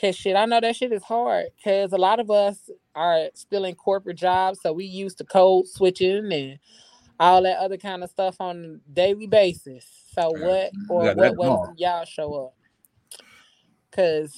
Cause 0.00 0.16
shit, 0.16 0.34
I 0.34 0.46
know 0.46 0.60
that 0.60 0.76
shit 0.76 0.92
is 0.92 1.04
hard. 1.04 1.46
Cause 1.62 1.92
a 1.92 1.98
lot 1.98 2.20
of 2.20 2.30
us 2.30 2.70
are 2.94 3.28
still 3.34 3.64
in 3.64 3.74
corporate 3.74 4.16
jobs, 4.16 4.60
so 4.62 4.72
we 4.72 4.86
used 4.86 5.18
to 5.18 5.24
code 5.24 5.68
switching 5.68 6.32
and 6.32 6.58
all 7.20 7.42
that 7.42 7.58
other 7.58 7.76
kind 7.76 8.02
of 8.02 8.10
stuff 8.10 8.36
on 8.40 8.80
a 8.88 8.92
daily 8.92 9.26
basis. 9.26 9.86
So, 10.12 10.30
what 10.30 10.72
or 10.88 11.14
got 11.14 11.36
what 11.36 11.36
ways 11.36 11.58
y'all 11.76 12.04
show 12.04 12.34
up? 12.46 12.54
Cause 13.94 14.34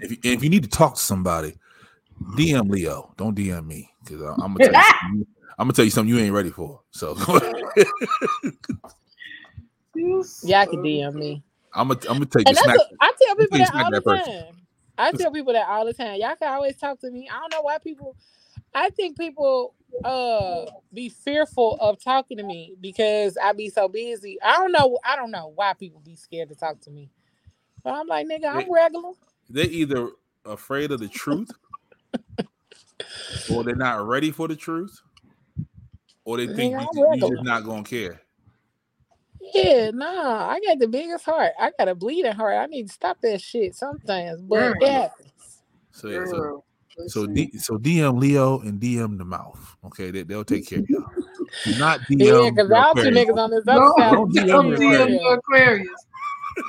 If 0.00 0.10
you, 0.12 0.18
if 0.24 0.42
you 0.42 0.50
need 0.50 0.64
to 0.64 0.68
talk 0.68 0.94
to 0.96 1.00
somebody, 1.00 1.54
DM 2.34 2.70
Leo. 2.70 3.12
Don't 3.16 3.36
DM 3.36 3.66
me 3.66 3.90
because 4.04 4.22
I'm 4.22 4.38
gonna 4.38 4.60
tell 4.60 4.74
you. 4.76 4.84
I'm 5.58 5.66
gonna 5.66 5.72
tell 5.74 5.84
you 5.84 5.90
something 5.90 6.14
you 6.14 6.20
ain't 6.22 6.34
ready 6.34 6.50
for. 6.50 6.82
So 6.90 7.14
You 9.94 10.24
y'all 10.42 10.66
can 10.66 10.82
DM 10.82 11.14
me. 11.14 11.42
I'm 11.74 11.88
gonna 11.88 12.00
I'm 12.08 12.18
gonna 12.18 12.26
take 12.26 12.46
And 12.48 12.56
you 12.56 12.62
smack. 12.62 12.76
a, 12.78 12.84
I 13.00 13.12
tell 13.22 13.36
people 13.36 13.58
that 13.58 13.74
all 13.74 13.90
the 13.92 14.02
person. 14.02 14.34
time. 14.34 14.56
I 14.98 15.12
tell 15.12 15.30
people 15.32 15.52
that 15.54 15.68
all 15.68 15.84
the 15.86 15.94
time. 15.94 16.20
Y'all 16.20 16.36
can 16.36 16.52
always 16.52 16.76
talk 16.76 17.00
to 17.00 17.10
me. 17.10 17.28
I 17.32 17.40
don't 17.40 17.52
know 17.52 17.62
why 17.62 17.78
people. 17.78 18.16
I 18.74 18.90
think 18.90 19.18
people 19.18 19.74
uh 20.04 20.66
be 20.92 21.08
fearful 21.08 21.76
of 21.80 22.02
talking 22.02 22.36
to 22.38 22.44
me 22.44 22.74
because 22.80 23.36
I 23.42 23.52
be 23.52 23.70
so 23.70 23.88
busy. 23.88 24.38
I 24.42 24.58
don't 24.58 24.72
know. 24.72 24.98
I 25.04 25.16
don't 25.16 25.30
know 25.30 25.52
why 25.54 25.74
people 25.74 26.00
be 26.04 26.16
scared 26.16 26.48
to 26.50 26.54
talk 26.54 26.80
to 26.82 26.90
me. 26.90 27.10
But 27.86 27.94
I'm 27.94 28.08
like, 28.08 28.26
nigga, 28.26 28.46
I'm 28.46 28.58
They- 28.58 28.68
regular. 28.68 29.12
They're 29.48 29.64
either 29.70 30.10
afraid 30.44 30.90
of 30.90 30.98
the 30.98 31.06
truth, 31.06 31.52
or 33.48 33.62
they're 33.62 33.76
not 33.76 34.04
ready 34.08 34.32
for 34.32 34.48
the 34.48 34.56
truth, 34.56 35.00
or 36.24 36.36
they 36.36 36.48
think 36.48 36.74
Nigga, 36.74 36.80
you, 36.80 36.88
I'm 36.88 36.88
you 36.98 37.08
regular. 37.10 37.36
just 37.36 37.44
not 37.44 37.64
gonna 37.64 37.84
care. 37.84 38.20
Yeah, 39.54 39.92
nah. 39.94 40.48
I 40.50 40.58
got 40.66 40.80
the 40.80 40.88
biggest 40.88 41.24
heart. 41.26 41.52
I 41.60 41.70
got 41.78 41.86
a 41.86 41.94
bleeding 41.94 42.32
heart. 42.32 42.56
I 42.56 42.66
need 42.66 42.88
to 42.88 42.92
stop 42.92 43.20
that 43.22 43.40
shit 43.40 43.76
sometimes. 43.76 44.40
But 44.42 44.58
Girl. 44.58 44.74
it 44.80 44.88
happens. 44.90 45.62
So 45.92 46.08
yeah, 46.08 46.24
so 46.26 46.64
so. 47.06 47.26
D, 47.28 47.56
so 47.56 47.78
DM 47.78 48.18
Leo 48.18 48.58
and 48.62 48.80
DM 48.80 49.16
the 49.16 49.24
mouth. 49.24 49.76
Okay, 49.84 50.10
they, 50.10 50.24
they'll 50.24 50.42
take 50.44 50.66
care 50.66 50.80
of 50.80 50.90
y'all. 50.90 51.04
Do 51.64 51.78
not 51.78 52.00
DM. 52.00 52.16
Yeah, 52.18 52.50
because 52.50 52.68
the 52.68 52.74
y'all 52.74 52.94
two 52.94 53.10
niggas 53.10 53.38
on 53.38 53.50
this 53.52 53.64
No, 53.64 53.94
side. 53.96 54.10
don't 54.12 54.34
DM 54.34 54.46
don't 54.48 54.70
cheating 54.72 54.90
me. 54.90 54.96
right 54.96 55.08
DM 55.08 55.18
here. 55.20 55.34
Aquarius. 55.34 56.05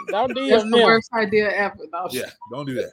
Don't 0.09 0.33
do 0.35 0.47
That's 0.49 0.63
the 0.69 0.77
worst 0.83 1.09
idea 1.13 1.49
ever. 1.51 1.77
No, 1.91 2.07
Yeah, 2.11 2.23
don't 2.51 2.65
do 2.65 2.75
that. 2.75 2.91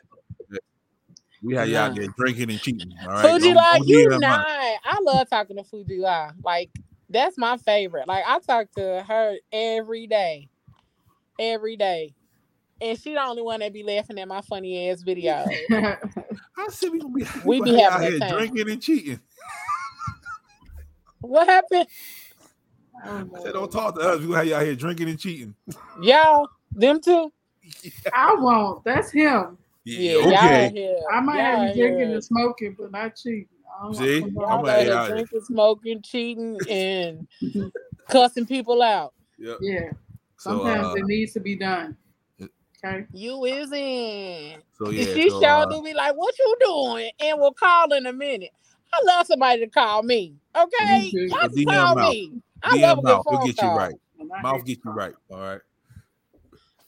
We 1.43 1.55
had 1.55 1.69
y'all 1.69 1.81
Nah. 1.83 1.91
out 1.91 1.97
there 1.97 2.07
drinking 2.17 2.51
and 2.51 2.61
cheating. 2.61 2.93
All 3.03 3.09
right, 3.09 3.27
Fuji 3.31 3.49
Don't- 3.49 3.57
Lie, 3.57 3.79
don't 3.79 3.89
you 3.89 4.09
DM 4.09 4.11
mine. 4.13 4.21
not. 4.21 4.47
I 4.47 4.99
love 5.03 5.29
talking 5.29 5.57
to 5.59 5.65
Fuji 5.65 5.99
Lie. 5.99 6.31
Like 6.43 6.71
that's 7.11 7.37
my 7.37 7.57
favorite. 7.59 8.09
Like 8.09 8.25
I 8.27 8.39
talk 8.39 8.71
to 8.77 9.05
her 9.07 9.37
every 9.53 10.07
day, 10.07 10.49
every 11.39 11.77
day, 11.77 12.15
and 12.81 12.99
she 12.99 13.13
the 13.13 13.23
only 13.23 13.43
one 13.43 13.61
that 13.61 13.75
be 13.75 13.83
laughing 13.83 14.19
at 14.19 14.27
my 14.27 14.41
funny 14.41 14.89
ass 14.89 15.03
videos. 15.07 15.47
I 16.57 16.69
said 16.71 16.91
we 16.93 17.01
be, 17.01 17.27
We 17.45 17.59
gonna 17.59 17.73
be 17.73 17.79
having 17.79 17.85
out 18.07 18.11
here 18.11 18.19
time. 18.21 18.31
drinking 18.33 18.71
and 18.71 18.83
cheating. 18.83 19.21
what 21.21 21.47
happened, 21.47 21.87
Oh, 23.07 23.29
I 23.37 23.43
said 23.43 23.53
don't 23.53 23.71
talk 23.71 23.97
to 23.97 24.01
us. 24.01 24.21
We 24.21 24.27
gonna 24.29 24.39
have 24.39 24.47
y'all 24.47 24.61
here 24.65 24.75
drinking 24.77 25.09
and 25.11 25.19
cheating. 25.19 25.55
y'all? 26.01 26.49
Them 26.75 27.01
two? 27.01 27.33
I 28.15 28.35
won't. 28.35 28.85
That's 28.85 29.11
him. 29.11 29.59
Yeah, 29.85 30.19
Yeah, 30.19 30.27
okay. 30.27 30.71
here. 30.75 30.99
I 31.13 31.21
might 31.21 31.37
y'all 31.37 31.67
have 31.67 31.77
you 31.77 31.83
drinking 31.83 32.07
here. 32.07 32.15
and 32.15 32.25
smoking, 32.25 32.77
but 32.79 32.91
not 32.91 33.17
cheating. 33.17 33.49
I 33.79 33.85
don't 33.85 33.95
See? 33.95 34.23
I'm 34.23 34.39
out 34.39 34.65
like, 34.65 34.81
here 34.81 34.95
yeah. 34.95 35.09
drinking, 35.09 35.41
smoking, 35.43 36.03
cheating, 36.03 36.59
and 36.71 37.27
cussing 38.09 38.47
people 38.47 38.83
out. 38.83 39.13
Yep. 39.39 39.59
Yeah. 39.61 39.91
So, 40.39 40.51
Sometimes 40.51 40.87
uh, 40.87 40.95
it 40.95 41.05
needs 41.05 41.33
to 41.33 41.41
be 41.41 41.57
done. 41.57 41.97
Okay. 42.85 43.07
You 43.13 43.45
isn't. 43.47 44.63
so 44.79 44.91
yeah. 44.91 45.15
she 45.15 45.31
so, 45.31 45.41
sure 45.41 45.49
uh, 45.49 45.65
do 45.67 45.83
be 45.83 45.95
like, 45.95 46.15
"What 46.17 46.39
you 46.39 46.57
doing?" 46.61 47.11
And 47.21 47.41
we'll 47.41 47.55
call 47.55 47.93
in 47.95 48.07
a 48.07 48.13
minute. 48.13 48.51
I 48.93 49.01
love 49.07 49.27
somebody 49.27 49.61
to 49.61 49.69
call 49.69 50.03
me. 50.03 50.35
Okay, 50.55 51.11
y'all 51.13 51.49
DM 51.49 51.67
call 51.67 52.11
me. 52.11 52.43
I 52.63 52.77
DM 52.77 52.83
love 52.83 52.99
a 52.99 53.03
good 53.03 53.09
mouth. 53.09 53.25
He'll 53.31 53.47
get 53.47 53.57
you 53.57 53.63
call. 53.63 53.77
right. 53.77 53.95
Mouth 54.43 54.65
get 54.65 54.79
you 54.85 54.91
right. 54.93 55.15
All 55.31 55.39
right. 55.39 55.61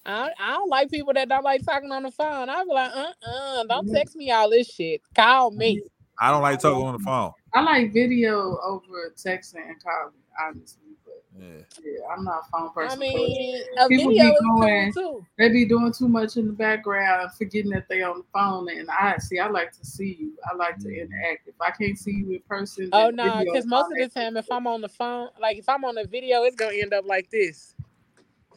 I, 0.07 0.31
I 0.39 0.53
don't 0.53 0.69
like 0.71 0.91
people 0.91 1.13
that 1.15 1.29
don't 1.29 1.45
like 1.45 1.65
talking 1.65 1.91
on 1.93 2.05
the 2.05 2.11
phone. 2.11 2.49
I 2.49 2.63
be 2.65 2.71
like, 2.71 2.93
uh, 2.95 3.13
uh 3.27 3.65
don't 3.65 3.89
Mhm. 3.89 3.95
text 3.95 4.17
me 4.17 4.31
all 4.31 4.49
this 4.51 4.69
shit. 4.69 5.03
Call 5.15 5.51
me. 5.51 5.83
I 6.21 6.31
don't 6.31 6.43
like 6.43 6.61
talking 6.61 6.87
on 6.87 6.95
the 6.95 6.99
phone. 7.05 7.33
I 7.53 7.61
like 7.63 7.93
video 7.93 8.59
over 8.63 9.13
texting 9.17 9.67
and 9.69 9.83
calling, 9.83 10.13
honestly. 10.41 10.83
But 11.05 11.23
Yeah. 11.39 11.59
Yeah, 11.85 12.07
I'm 12.11 12.25
not 12.25 12.45
a 12.47 12.51
phone 12.51 12.71
person. 12.73 12.97
I 12.99 13.01
mean, 13.01 13.63
a 13.79 13.89
People 13.89 14.11
video 14.11 14.25
be 14.25 14.31
is 14.31 14.41
cool 14.41 14.61
going- 14.61 14.93
too. 14.95 15.27
they 15.39 15.49
be 15.51 15.65
doing 15.67 15.93
too 15.93 16.09
much 16.09 16.37
in 16.39 16.47
the 16.47 16.53
background 16.53 17.31
forgetting 17.37 17.71
that 17.73 17.89
they 17.89 18.03
on 18.03 18.19
the 18.19 18.25
phone. 18.33 18.69
And 18.71 18.89
I 18.91 19.19
see, 19.19 19.39
I 19.39 19.49
like 19.49 19.73
to 19.73 19.85
see 19.85 20.17
you. 20.19 20.33
I 20.51 20.55
like 20.57 20.79
to 20.79 20.89
Mhm. 20.89 21.03
interact. 21.03 21.49
If 21.49 21.61
I 21.61 21.71
can't 21.73 21.99
see 21.99 22.13
you 22.13 22.31
in 22.33 22.41
person, 22.49 22.89
Oh 22.93 23.11
no, 23.11 23.43
because 23.45 23.67
most 23.67 23.87
of 23.87 23.99
fine. 23.99 24.01
the 24.01 24.09
time, 24.09 24.37
if 24.39 24.51
I'm 24.51 24.67
on 24.67 24.81
the 24.81 24.89
phone, 24.89 25.29
like 25.39 25.59
if 25.59 25.69
I'm 25.69 25.85
on 25.85 25.99
a 25.99 26.05
video, 26.05 26.43
it's 26.45 26.57
gonna 26.57 26.75
end 26.77 26.95
up 26.95 27.05
like 27.07 27.29
this. 27.31 27.75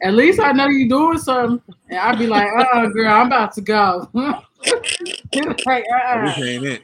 At 0.02 0.14
least 0.14 0.40
I 0.40 0.52
know 0.52 0.66
you're 0.68 0.88
doing 0.88 1.18
something, 1.18 1.60
and 1.90 1.98
I'd 1.98 2.18
be 2.18 2.26
like, 2.26 2.48
"Uh, 2.56 2.86
girl, 2.88 3.12
I'm 3.12 3.26
about 3.26 3.52
to 3.54 3.60
go." 3.60 4.08
like, 4.14 4.44
Oh, 5.34 5.94
uh, 5.94 6.24
this 6.24 6.38
ain't 6.38 6.66
it. 6.66 6.82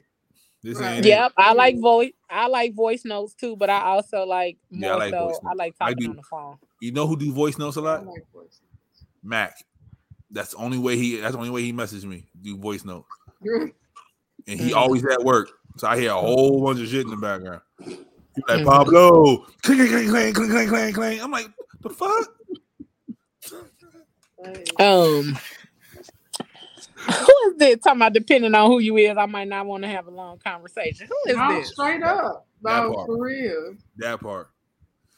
This 0.62 0.78
Right. 0.78 0.96
ain't 0.96 1.06
it. 1.06 1.08
Yep, 1.10 1.32
I 1.36 1.52
like 1.52 1.78
voice. 1.80 2.12
I 2.28 2.46
like 2.48 2.74
voice 2.74 3.04
notes 3.04 3.34
too, 3.34 3.56
but 3.56 3.70
I 3.70 3.80
also 3.82 4.24
like 4.24 4.58
Yeah, 4.70 4.88
I 4.88 4.90
more 4.90 4.98
like 4.98 5.10
so. 5.12 5.26
voice 5.28 5.38
I 5.42 5.48
notes. 5.48 5.58
like 5.58 5.74
I 5.80 5.88
talking 5.90 6.04
do. 6.04 6.10
on 6.10 6.16
the 6.16 6.22
phone. 6.22 6.56
You 6.80 6.92
know 6.92 7.06
who 7.06 7.16
do 7.16 7.32
voice 7.32 7.56
notes 7.58 7.76
a 7.76 7.80
lot? 7.80 8.04
like 8.06 8.24
voice. 8.32 8.60
Mac. 9.22 9.56
That's 10.30 10.50
the 10.50 10.56
only 10.58 10.78
way 10.78 10.96
he. 10.96 11.16
That's 11.20 11.32
the 11.32 11.38
only 11.38 11.50
way 11.50 11.62
he 11.62 11.72
messaged 11.72 12.04
me. 12.04 12.26
Do 12.42 12.56
voice 12.58 12.84
notes, 12.84 13.08
and 13.42 14.60
he 14.60 14.72
always 14.72 15.04
at 15.06 15.22
work, 15.22 15.50
so 15.76 15.86
I 15.88 15.98
hear 15.98 16.10
a 16.10 16.14
whole 16.14 16.62
bunch 16.64 16.80
of 16.80 16.88
shit 16.88 17.04
in 17.04 17.10
the 17.10 17.16
background. 17.16 17.62
He 17.78 18.42
like 18.48 18.60
Mhm. 18.60 18.64
Pablo, 18.66 19.46
clang 19.62 19.86
clang 19.88 20.08
clang 20.10 20.32
clang 20.34 20.50
clang 20.50 20.68
clang 20.68 20.92
clang. 20.92 21.20
I'm 21.20 21.30
like, 21.30 21.48
the 21.80 21.90
fuck? 21.90 22.35
Um, 24.78 25.38
who 27.08 27.34
is 27.50 27.56
this 27.58 27.78
talking 27.80 27.98
about? 28.00 28.14
Depending 28.14 28.54
on 28.54 28.70
who 28.70 28.80
you 28.80 28.96
is, 28.98 29.16
I 29.16 29.26
might 29.26 29.48
not 29.48 29.66
want 29.66 29.84
to 29.84 29.88
have 29.90 30.06
a 30.06 30.10
long 30.12 30.38
conversation. 30.38 31.08
Who 31.08 31.32
is 31.32 31.36
No, 31.36 31.48
this? 31.48 31.72
straight 31.72 32.02
up, 32.02 32.46
That 32.62 32.80
no, 32.80 32.92
for 33.06 33.18
real, 33.22 33.76
That 33.98 34.20
part. 34.20 34.48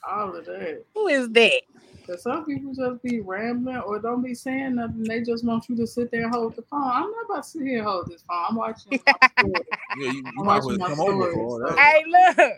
all 0.08 0.36
of 0.36 0.46
that. 0.46 0.84
Who 0.94 1.08
is 1.08 1.30
that? 1.30 1.62
Cause 2.06 2.22
some 2.22 2.46
people 2.46 2.74
just 2.74 3.02
be 3.02 3.20
rambling 3.20 3.78
or 3.78 3.98
don't 4.00 4.22
be 4.22 4.34
saying 4.34 4.76
nothing. 4.76 5.04
They 5.04 5.22
just 5.22 5.44
want 5.44 5.68
you 5.68 5.76
to 5.76 5.86
sit 5.86 6.10
there 6.10 6.24
and 6.24 6.34
hold 6.34 6.56
the 6.56 6.62
phone. 6.62 6.82
I'm 6.84 7.02
not 7.12 7.26
about 7.26 7.44
to 7.44 7.50
sit 7.50 7.62
here 7.62 7.78
and 7.78 7.86
hold 7.86 8.08
this 8.08 8.22
phone. 8.22 8.44
I'm 8.50 8.56
watching 8.56 8.92
my 9.06 9.18
story. 9.38 9.64
Yeah, 9.94 10.08
you, 10.08 10.24
you 10.34 10.40
I'm 10.40 10.46
might 10.46 10.58
as 10.58 10.66
well 10.66 10.78
my 10.78 10.86
come 10.86 11.00
over 11.00 11.26
stories, 11.26 11.32
for 11.32 11.44
all 11.44 11.60
so- 11.60 11.76
Hey, 11.78 12.04
look. 12.08 12.52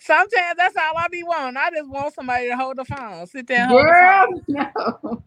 Sometimes 0.00 0.56
that's 0.58 0.76
all 0.76 0.98
I 0.98 1.08
be 1.10 1.22
wanting. 1.24 1.56
I 1.58 1.70
just 1.70 1.90
want 1.90 2.14
somebody 2.14 2.48
to 2.48 2.56
hold 2.56 2.76
the 2.78 2.84
phone, 2.86 3.26
sit 3.26 3.46
there 3.48 3.62
and 3.64 3.70
hold 3.70 3.88
the 3.88 3.94
phone. 3.94 4.42
No. 4.48 5.22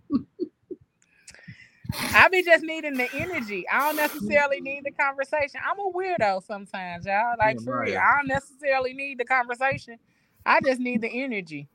I 2.14 2.30
be 2.30 2.44
just 2.44 2.64
needing 2.64 2.98
the 2.98 3.12
energy. 3.14 3.66
I 3.72 3.80
don't 3.80 3.96
necessarily 3.98 4.62
need 4.62 4.84
the 4.86 4.92
conversation. 4.92 5.60
I'm 5.66 5.80
a 5.80 5.92
weirdo 5.92 6.46
sometimes, 6.46 7.06
y'all. 7.06 7.36
Like 7.38 7.60
for 7.62 7.82
real, 7.82 7.98
I 7.98 8.18
don't 8.18 8.28
necessarily 8.28 8.94
need 8.94 9.20
the 9.20 9.26
conversation. 9.26 9.98
I 10.46 10.62
just 10.62 10.80
need 10.80 11.02
the 11.02 11.10
energy. 11.10 11.68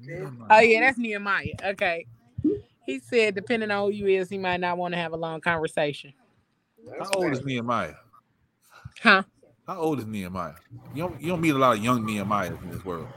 Yeah, 0.00 0.30
Oh 0.50 0.60
yeah, 0.60 0.80
that's 0.80 0.98
Nehemiah. 0.98 1.54
Okay. 1.64 2.06
He 2.86 3.00
said, 3.00 3.34
depending 3.34 3.70
on 3.70 3.86
who 3.86 3.90
you 3.90 4.06
is, 4.06 4.28
he 4.28 4.38
might 4.38 4.60
not 4.60 4.78
want 4.78 4.94
to 4.94 4.98
have 4.98 5.12
a 5.12 5.16
long 5.16 5.40
conversation. 5.40 6.12
How 7.00 7.10
old 7.14 7.32
is 7.32 7.44
Nehemiah? 7.44 7.94
Huh? 9.02 9.22
How 9.66 9.78
old 9.78 9.98
is 9.98 10.06
Nehemiah? 10.06 10.54
You 10.94 11.02
don't 11.02 11.20
you 11.20 11.28
don't 11.28 11.40
meet 11.40 11.54
a 11.54 11.58
lot 11.58 11.76
of 11.76 11.82
young 11.82 12.06
Nehemiahs 12.06 12.62
in 12.62 12.70
this 12.70 12.84
world. 12.84 13.08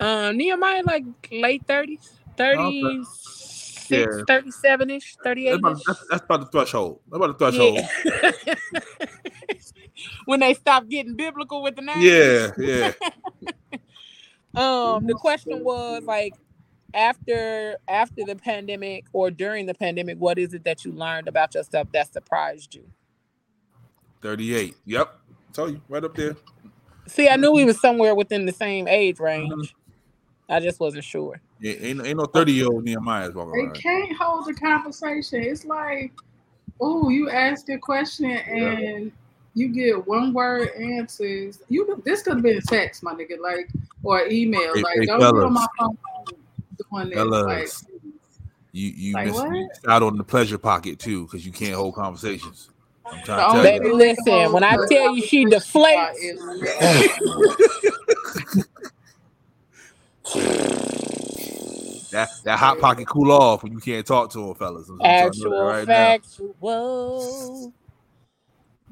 Um, 0.00 0.36
Nehemiah 0.36 0.82
like 0.84 1.04
late 1.30 1.62
thirties, 1.66 2.10
thirties, 2.36 3.06
36, 3.88 4.16
Yeah. 4.18 4.24
37 4.26 4.90
ish, 4.90 5.16
38 5.22 5.54
about, 5.54 5.80
that's, 5.86 6.06
that's 6.10 6.24
about 6.24 6.40
the 6.40 6.46
threshold. 6.46 7.00
That's 7.10 7.16
about 7.16 7.38
the 7.38 7.50
threshold. 7.50 7.80
Yeah. 8.04 8.54
when 10.26 10.40
they 10.40 10.54
stop 10.54 10.88
getting 10.88 11.14
biblical 11.14 11.62
with 11.62 11.76
the 11.76 11.82
name. 11.82 12.00
Yeah, 12.00 12.50
yeah. 12.58 12.92
Um, 14.56 15.06
the 15.06 15.12
question 15.12 15.62
was 15.62 16.02
like 16.06 16.32
after 16.94 17.76
after 17.86 18.24
the 18.24 18.36
pandemic 18.36 19.04
or 19.12 19.30
during 19.30 19.66
the 19.66 19.74
pandemic, 19.74 20.16
what 20.16 20.38
is 20.38 20.54
it 20.54 20.64
that 20.64 20.82
you 20.84 20.92
learned 20.92 21.28
about 21.28 21.54
yourself 21.54 21.92
that 21.92 22.10
surprised 22.10 22.74
you? 22.74 22.86
38. 24.22 24.74
Yep. 24.86 25.18
Tell 25.52 25.68
you 25.68 25.82
right 25.90 26.02
up 26.02 26.14
there. 26.14 26.36
See, 27.06 27.28
I 27.28 27.36
knew 27.36 27.52
we 27.52 27.64
was 27.64 27.78
somewhere 27.80 28.14
within 28.14 28.46
the 28.46 28.52
same 28.52 28.88
age 28.88 29.20
range. 29.20 29.74
I 30.48 30.60
just 30.60 30.80
wasn't 30.80 31.04
sure. 31.04 31.40
Yeah, 31.60 31.74
ain't, 31.80 32.06
ain't 32.06 32.18
no 32.18 32.26
30 32.26 32.52
year 32.52 32.66
old 32.66 32.84
Nehemiah's 32.84 33.34
walking 33.34 33.72
They 33.72 33.80
can't 33.80 34.16
hold 34.16 34.46
the 34.46 34.54
conversation. 34.54 35.42
It's 35.42 35.64
like, 35.64 36.12
oh, 36.80 37.08
you 37.08 37.30
ask 37.30 37.68
a 37.68 37.78
question 37.78 38.30
and 38.30 39.10
you 39.54 39.68
get 39.68 40.06
one 40.06 40.32
word 40.32 40.70
answers. 40.78 41.60
You 41.68 41.84
could- 41.86 42.04
this 42.04 42.22
could 42.22 42.34
have 42.34 42.42
been 42.42 42.58
a 42.58 42.62
text, 42.62 43.02
my 43.02 43.14
nigga, 43.14 43.38
like 43.40 43.70
or 44.02 44.26
email. 44.26 44.74
Hey, 44.74 44.82
like, 44.82 44.98
hey, 45.00 45.06
don't 45.06 45.18
be 45.18 45.24
on 45.24 45.54
fellas. 45.54 45.54
my 45.54 45.66
phone 45.78 45.98
doing 46.90 47.08
this. 47.08 47.14
Fellas. 47.16 47.46
Like, 47.46 47.70
You 48.72 48.90
you 48.90 49.14
Like 49.14 49.26
miss, 49.26 49.42
you 49.42 49.68
out 49.88 50.02
on 50.02 50.18
the 50.18 50.24
pleasure 50.24 50.58
pocket 50.58 50.98
too 50.98 51.24
because 51.24 51.46
you 51.46 51.52
can't 51.52 51.74
hold 51.74 51.94
conversations. 51.94 52.68
I'm 53.10 53.20
The 53.20 53.24
trying 53.24 53.46
to 53.46 53.52
tell 53.52 53.62
Baby, 53.62 53.86
you. 53.86 53.90
thing 53.90 53.98
they 53.98 54.14
can 54.14 54.24
listen, 54.26 54.52
when 54.52 54.64
I 54.64 54.76
tell 54.90 55.16
you 55.16 55.22
she 55.22 55.44
conversation 55.44 55.72
deflates. 55.72 56.38
is- 60.34 62.10
That 62.10 62.28
that 62.44 62.58
hot 62.58 62.78
pocket 62.80 63.06
cool 63.06 63.30
off 63.32 63.62
when 63.62 63.72
you 63.72 63.78
can't 63.80 64.06
talk 64.06 64.30
to 64.32 64.38
them, 64.38 64.54
fellas. 64.54 64.88
I'm 64.88 64.98
trying 64.98 65.30
to 65.32 65.38
know 65.40 65.54
Actual 65.54 65.64
right 65.64 65.86
now. 65.88 65.94
factual. 65.94 67.72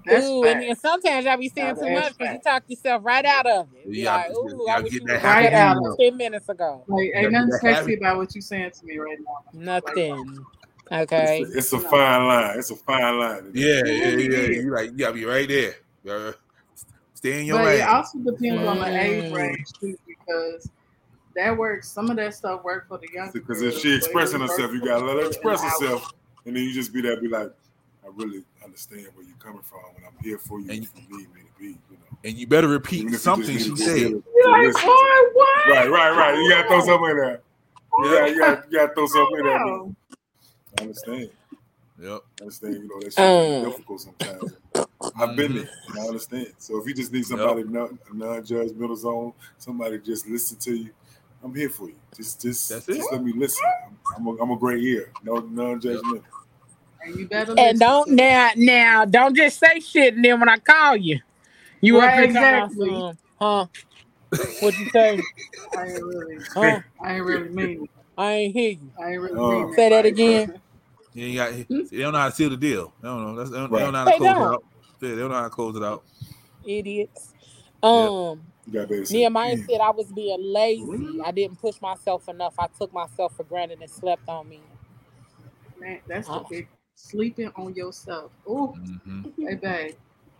That's 0.06 0.26
Ooh, 0.26 0.44
and 0.44 0.60
then 0.62 0.76
sometimes 0.76 1.24
y'all 1.24 1.38
be 1.38 1.48
saying 1.48 1.76
Now 1.76 1.82
too 1.82 1.90
much 1.94 2.18
because 2.18 2.34
you 2.34 2.40
talk 2.44 2.62
yourself 2.68 3.02
right 3.06 3.24
out 3.24 3.46
of 3.46 3.68
it. 3.74 3.90
Be 3.90 3.98
You 3.98 4.04
gotta- 4.04 4.28
like, 4.34 4.36
ooh, 4.52 4.66
gotta 4.66 4.78
I 4.78 4.80
wish 4.82 4.92
get 4.92 5.00
you 5.00 5.06
that 5.06 5.12
would 5.14 5.22
happy 5.22 5.44
have 5.46 5.52
said 5.52 5.74
medium. 5.76 5.82
that 5.90 5.96
ten 6.04 6.16
minutes 6.18 6.48
ago. 6.50 6.84
Like, 6.88 7.10
ain't 7.14 7.32
nothing 7.32 7.50
sexy 7.52 7.66
habit. 7.74 7.98
about 8.00 8.16
what 8.18 8.34
you 8.34 8.40
saying 8.42 8.70
to 8.72 8.84
me 8.84 8.98
right 8.98 9.18
now. 9.20 9.38
Nothing. 9.54 10.44
Okay. 10.92 11.40
It's, 11.40 11.54
a, 11.54 11.58
it's 11.58 11.72
a 11.72 11.88
fine 11.88 12.26
line. 12.28 12.58
It's 12.58 12.70
a 12.70 12.76
fine 12.76 13.18
line. 13.18 13.50
Yeah, 13.54 13.80
yeah, 13.86 14.08
yeah. 14.08 14.40
You 14.60 14.70
like 14.74 14.90
you 14.90 14.98
gotta 14.98 15.14
be 15.14 15.24
right 15.24 15.48
there. 15.48 15.74
You 16.04 16.10
gotta 16.10 16.36
Stay 17.14 17.40
in 17.40 17.46
your 17.46 17.56
But 17.56 17.64
lane. 17.64 17.80
it 17.80 17.88
also 17.88 18.18
depends 18.18 18.62
on 18.66 18.78
the 18.80 19.00
age 19.02 19.32
Mm. 19.32 19.34
range 19.34 19.72
too, 19.80 19.96
because 20.06 20.68
that 21.36 21.56
works. 21.56 21.88
Some 21.88 22.10
of 22.10 22.16
that 22.16 22.34
stuff 22.34 22.64
work 22.64 22.88
for 22.88 22.98
the 22.98 23.08
young. 23.12 23.30
Because 23.32 23.62
if 23.62 23.78
she 23.78 23.94
expressing 23.94 24.40
herself, 24.40 24.72
you 24.72 24.84
gotta 24.84 25.04
let 25.04 25.16
her 25.16 25.26
express 25.28 25.62
herself, 25.62 26.12
and 26.46 26.56
then 26.56 26.62
you 26.64 26.72
just 26.72 26.92
be 26.92 27.00
there, 27.00 27.20
be 27.20 27.28
like, 27.28 27.50
I 28.04 28.08
really 28.14 28.44
understand 28.64 29.08
where 29.14 29.24
you're 29.26 29.36
coming 29.38 29.62
from, 29.62 29.80
and 29.96 30.04
I'm 30.04 30.12
here 30.22 30.38
for 30.38 30.60
you 30.60 30.70
And- 30.70 30.84
if 30.84 30.90
you 30.96 31.18
need 31.18 31.34
me 31.34 31.40
to 31.42 31.58
be. 31.58 31.66
You 31.66 31.76
know, 31.90 32.18
and 32.24 32.36
you 32.36 32.46
better 32.46 32.68
repeat 32.68 33.04
if 33.06 33.12
you 33.12 33.16
something 33.18 33.56
she 33.58 33.76
said. 33.76 33.98
You're 33.98 34.50
like, 34.50 34.66
listen 34.66 34.86
boy, 34.86 34.92
what? 35.32 35.68
Right, 35.68 35.90
right, 35.90 36.16
right. 36.16 36.36
You 36.36 36.50
gotta 36.50 36.68
throw 36.68 36.80
something 36.80 37.10
in 37.10 37.16
there. 37.16 37.40
Yeah, 38.02 38.26
you 38.26 38.38
gotta, 38.38 38.64
you 38.70 38.78
gotta 38.78 38.94
throw 38.94 39.06
something 39.06 39.38
in 39.38 39.44
there. 39.44 39.58
I 40.78 40.82
understand. 40.82 41.30
Yep. 42.00 42.20
I 42.40 42.42
understand. 42.42 42.74
You 42.74 42.88
know 42.88 43.00
that 43.00 43.04
shit 43.04 43.14
can 43.16 43.64
Um. 43.64 43.70
difficult 43.70 44.00
sometimes. 44.00 44.56
I've 45.16 45.36
been 45.36 45.54
there. 45.56 45.70
And 45.88 45.98
I 45.98 46.02
understand. 46.06 46.52
So 46.58 46.80
if 46.80 46.86
you 46.88 46.94
just 46.94 47.12
need 47.12 47.24
somebody 47.24 47.62
non 47.64 47.98
non-judgmental 48.12 48.96
zone, 48.96 49.32
somebody 49.58 49.98
just 49.98 50.26
listen 50.28 50.58
to 50.58 50.74
you, 50.76 50.90
I'm 51.44 51.54
here 51.54 51.68
for 51.68 51.88
you. 51.88 51.96
Just, 52.16 52.40
just, 52.40 52.70
That's 52.70 52.88
it. 52.88 52.96
just 52.96 53.12
let 53.12 53.22
me 53.22 53.32
listen. 53.36 53.62
I'm, 54.16 54.26
I'm 54.26 54.26
a, 54.38 54.42
I'm 54.42 54.50
a 54.52 54.56
great 54.56 54.82
ear. 54.82 55.12
No 55.22 55.40
non-judgmental. 55.40 56.22
And 57.04 57.16
you 57.16 57.28
better 57.28 57.54
And 57.58 57.78
don't 57.78 58.10
now 58.10 58.50
now 58.56 59.04
don't 59.04 59.36
just 59.36 59.58
say 59.58 59.78
shit 59.80 60.14
and 60.14 60.24
then 60.24 60.40
when 60.40 60.48
I 60.48 60.56
call 60.56 60.96
you, 60.96 61.20
you 61.82 61.98
up 61.98 62.04
Right, 62.08 62.14
here 62.14 62.26
talking 62.28 62.48
about 62.48 62.72
exactly. 62.72 62.88
some, 62.88 63.18
huh? 63.38 63.66
What 64.60 64.78
you 64.78 64.86
say? 64.90 65.20
I 65.76 65.82
ain't 65.84 66.04
really, 66.04 66.38
Huh? 66.54 66.80
I 67.02 67.14
ain't 67.16 67.24
really 67.24 67.48
mean 67.50 67.82
it. 67.84 67.90
I 68.16 68.32
ain't 68.32 68.54
hear 68.54 68.70
you. 68.70 68.90
I 68.98 69.10
ain't 69.10 69.20
really 69.20 69.34
mean. 69.34 69.72
Say 69.74 69.88
that 69.90 70.06
again. 70.06 70.60
Yeah, 71.12 71.26
you 71.26 71.36
got, 71.36 71.90
they 71.90 71.98
don't 71.98 72.12
know 72.12 72.18
how 72.18 72.28
to 72.30 72.34
seal 72.34 72.50
the 72.50 72.56
deal. 72.56 72.94
They 73.02 73.08
don't 73.08 73.22
know. 73.22 73.36
That's, 73.36 73.50
they, 73.50 73.56
don't, 73.58 73.70
they 73.70 73.78
don't 73.80 73.92
know 73.92 73.98
how 73.98 74.04
to 74.06 74.10
They 74.12 74.18
close 74.18 74.34
don't. 74.34 74.48
it 74.48 74.54
out. 74.54 74.64
They 75.00 75.08
don't 75.16 75.28
know 75.30 75.34
how 75.34 75.42
to 75.44 75.50
close 75.50 75.76
it 75.76 75.82
out. 75.82 76.04
Idiots. 76.64 77.34
Um 77.82 77.92
You 77.94 78.53
got 78.72 78.88
better 78.88 79.04
say, 79.04 79.18
Nehemiah 79.18 79.56
said 79.68 79.80
I 79.80 79.90
was 79.90 80.06
being 80.12 80.38
lazy. 80.42 81.20
I 81.24 81.30
didn't 81.30 81.60
push 81.60 81.80
myself 81.80 82.28
enough. 82.28 82.54
I 82.58 82.68
took 82.78 82.92
myself 82.92 83.34
for 83.36 83.44
granted 83.44 83.80
and 83.80 83.90
slept 83.90 84.28
on 84.28 84.48
me. 84.48 84.62
Man, 85.78 86.00
that's 86.08 86.28
the 86.28 86.34
Oh. 86.34 86.46
big 86.48 86.68
sleeping 86.94 87.50
on 87.56 87.74
yourself. 87.74 88.32
Ooh, 88.48 88.74
hmm 89.06 89.22
hey, 89.46 89.54
babe. 89.56 89.94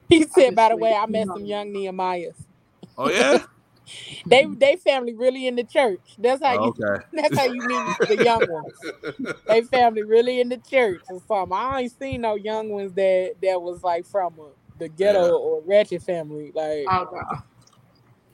He 0.09 0.23
said, 0.25 0.55
by 0.55 0.69
the 0.71 0.77
way, 0.77 0.95
I 0.95 1.07
met 1.07 1.27
some 1.27 1.45
young 1.45 1.69
Nehemiahs. 1.73 2.37
Oh 2.97 3.09
yeah. 3.11 3.39
They 4.27 4.47
they 4.59 4.77
family 4.77 5.15
really 5.15 5.47
in 5.47 5.57
the 5.57 5.65
church. 5.65 6.15
That's 6.19 6.43
how 6.43 6.55
Oh, 6.55 6.67
you 6.67 6.75
okay. 6.81 7.05
that's 7.13 7.37
how 7.37 7.45
you 7.45 7.63
meet 7.63 7.97
the 8.09 8.17
young 8.17 8.47
ones. 8.49 8.85
They 9.47 9.63
family 9.63 10.03
really 10.05 10.41
in 10.41 10.49
the 10.49 10.59
church 10.59 11.03
or 11.11 11.21
something. 11.29 11.57
I 11.57 11.83
ain't 11.83 11.93
seen 11.93 12.23
no 12.23 12.35
young 12.35 12.71
ones 12.71 12.95
that 12.95 13.35
that 13.43 13.61
was 13.61 13.83
like 13.83 14.07
from 14.07 14.39
a, 14.39 14.51
the 14.79 14.89
ghetto 14.89 15.27
Yeah. 15.27 15.33
or 15.33 15.63
ratchet 15.67 16.03
family. 16.03 16.53
Like 16.55 16.87
Oh, 16.89 17.05
God. 17.05 17.43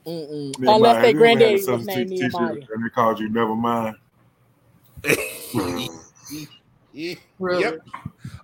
Mm-mm. 0.06 0.58
Nehemiah, 0.58 0.76
unless 0.76 0.94
have 0.94 1.02
their 1.02 1.10
you 1.12 1.16
ever 1.16 1.26
had 1.26 1.36
a 1.36 1.64
granddaddy 1.64 1.66
was 1.66 1.86
named 1.86 2.10
teacher 2.10 2.28
Nehemiah. 2.32 2.66
And 2.74 2.84
they 2.84 2.88
called 2.90 3.20
you 3.20 3.28
never 3.28 3.56
mind. 3.56 3.96
Yeah. 6.92 7.14
Really? 7.38 7.62
Yep. 7.62 7.80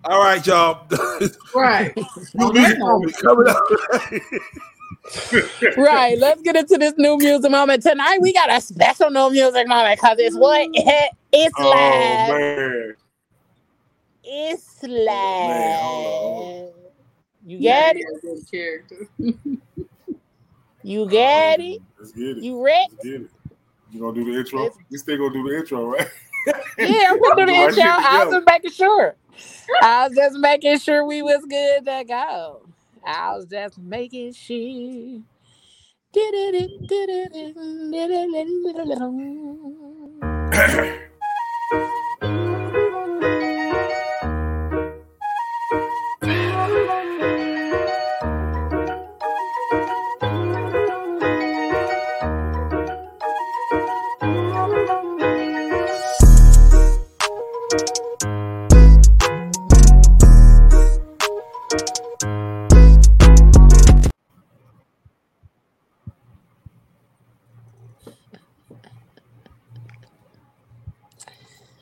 All 0.05 0.21
right, 0.21 0.47
y'all. 0.47 0.87
Right. 1.55 1.97
New 2.35 2.47
On 2.47 2.55
music 2.55 2.79
that 2.79 2.79
moment 2.79 3.17
coming 3.17 3.49
up. 3.49 3.63
right. 5.77 6.19
Let's 6.19 6.43
get 6.43 6.57
into 6.57 6.77
this 6.79 6.95
new 6.99 7.17
music 7.17 7.51
moment 7.51 7.83
tonight. 7.83 8.19
We 8.21 8.33
got 8.33 8.53
a 8.53 8.61
special 8.61 9.11
new 9.11 9.31
music 9.31 9.67
moment 9.67 9.99
because 10.01 10.19
it's 10.19 10.37
what 10.37 10.69
it's 10.73 11.55
Oh 11.59 11.71
live. 11.71 12.29
man. 12.29 12.95
It's 14.23 14.79
oh, 14.85 14.89
Man, 14.89 15.83
hold 15.83 16.65
live. 16.65 16.73
You 17.47 17.63
got 17.63 17.97
it. 17.97 18.05
Yeah, 18.05 18.21
good 18.23 18.51
character. 18.51 19.09
You 20.87 21.11
got 21.11 21.61
it. 21.61 21.83
Let's 21.99 22.13
get 22.13 22.39
it. 22.39 22.45
You 22.45 22.65
ready? 22.65 22.87
Let's 22.93 23.05
get 23.05 23.23
it. 23.23 23.31
You 23.91 24.01
gonna 24.01 24.15
do 24.15 24.25
the 24.33 24.39
intro? 24.39 24.63
Let's- 24.65 24.77
We 24.91 24.99
still 24.99 25.19
gonna 25.19 25.33
do 25.35 25.49
the 25.49 25.57
intro, 25.59 25.91
right? 25.93 26.09
Yeah, 26.79 27.09
I'm 27.11 27.21
gonna 27.21 27.47
do 27.47 27.53
the 27.53 27.59
intro. 27.59 27.83
I 27.83 28.25
was 28.25 28.35
just 28.35 28.47
making 28.47 28.71
sure. 28.71 29.17
I 29.83 30.07
was 30.07 30.17
just 30.17 30.39
making 30.39 30.79
sure 30.79 31.05
we 31.05 31.23
was 31.23 31.45
good 31.49 31.85
to 31.87 32.05
go. 32.07 32.63
I 33.05 33.35
was 33.35 33.47
just 33.47 33.79
making 33.79 34.33
sure. 34.33 35.23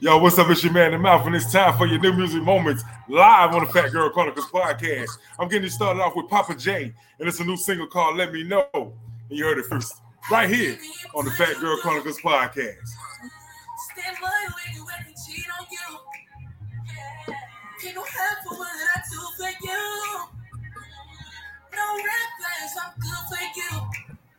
Yo, 0.05 0.19
what's 0.19 0.39
up? 0.39 0.51
It's 0.51 0.63
your 0.63 0.71
man, 0.71 0.89
in 0.89 0.93
the 0.93 0.99
mouth, 0.99 1.25
and 1.27 1.35
it's 1.35 1.51
time 1.51 1.79
for 1.79 1.87
your 1.87 1.99
new 1.99 2.13
music 2.13 2.43
moments 2.43 2.85
live 3.09 3.55
on 3.55 3.65
the 3.65 3.73
Phat 3.73 3.91
Girl 3.91 4.11
Chronicles 4.11 4.45
podcast. 4.51 5.09
I'm 5.39 5.49
getting 5.49 5.63
you 5.63 5.71
started 5.71 6.03
off 6.03 6.15
with 6.15 6.29
Papa 6.29 6.57
J, 6.57 6.93
and 7.19 7.27
it's 7.27 7.41
a 7.41 7.45
new 7.45 7.57
single 7.57 7.87
called 7.87 8.19
"Let 8.19 8.31
Me 8.31 8.45
Know," 8.45 8.69
and 8.75 8.93
you 9.31 9.47
heard 9.47 9.57
it 9.57 9.65
first 9.65 9.95
right 10.31 10.47
here 10.47 10.77
on 11.15 11.25
the 11.25 11.31
Phat 11.31 11.59
Girl 11.59 11.79
Chronicles 11.79 12.21
podcast. 12.21 12.75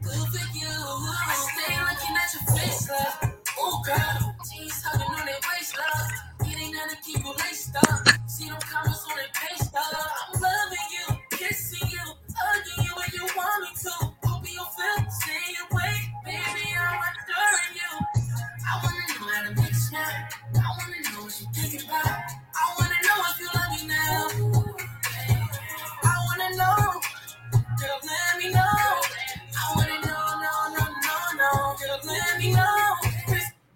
Good 0.04 0.14
for 0.14 0.58
you. 0.58 0.70
I 0.70 1.34
stay 1.34 1.74
looking 1.82 2.16
at 2.16 2.34
your 2.36 2.56
face 2.56 2.88
like, 2.88 3.35
oh 3.66 3.82
girl. 3.86 4.36
Jeans 4.50 4.84
on. 5.74 6.48
It 6.48 6.58
ain't 6.62 6.74
nothing. 6.76 8.28
See 8.28 8.50
them 8.50 8.60
comments 8.62 9.06
on 9.10 9.18
page. 9.34 9.68
I'm 9.76 10.42
loving 10.42 10.90
you, 10.94 11.38
kissing 11.38 11.90
you, 11.90 12.06
hugging 12.36 12.86
you 12.86 12.94
when 12.96 13.10
you 13.14 13.26
want 13.36 13.64
me 13.64 13.70
to. 13.84 13.92
Hope 14.30 14.46
you 14.46 14.66
feel, 14.76 15.12
stay 15.12 15.56
baby. 16.26 16.68
I'm 16.78 17.00
you. 17.76 17.92
I 18.68 18.82
wanna 18.84 19.08
know 19.08 19.26
how 19.26 19.44
to. 19.54 20.60
I 20.60 20.70
wanna 20.78 21.16
know 21.16 21.24
what 21.24 21.42
you 21.42 21.48
thinking 21.54 21.90
about. 21.90 22.15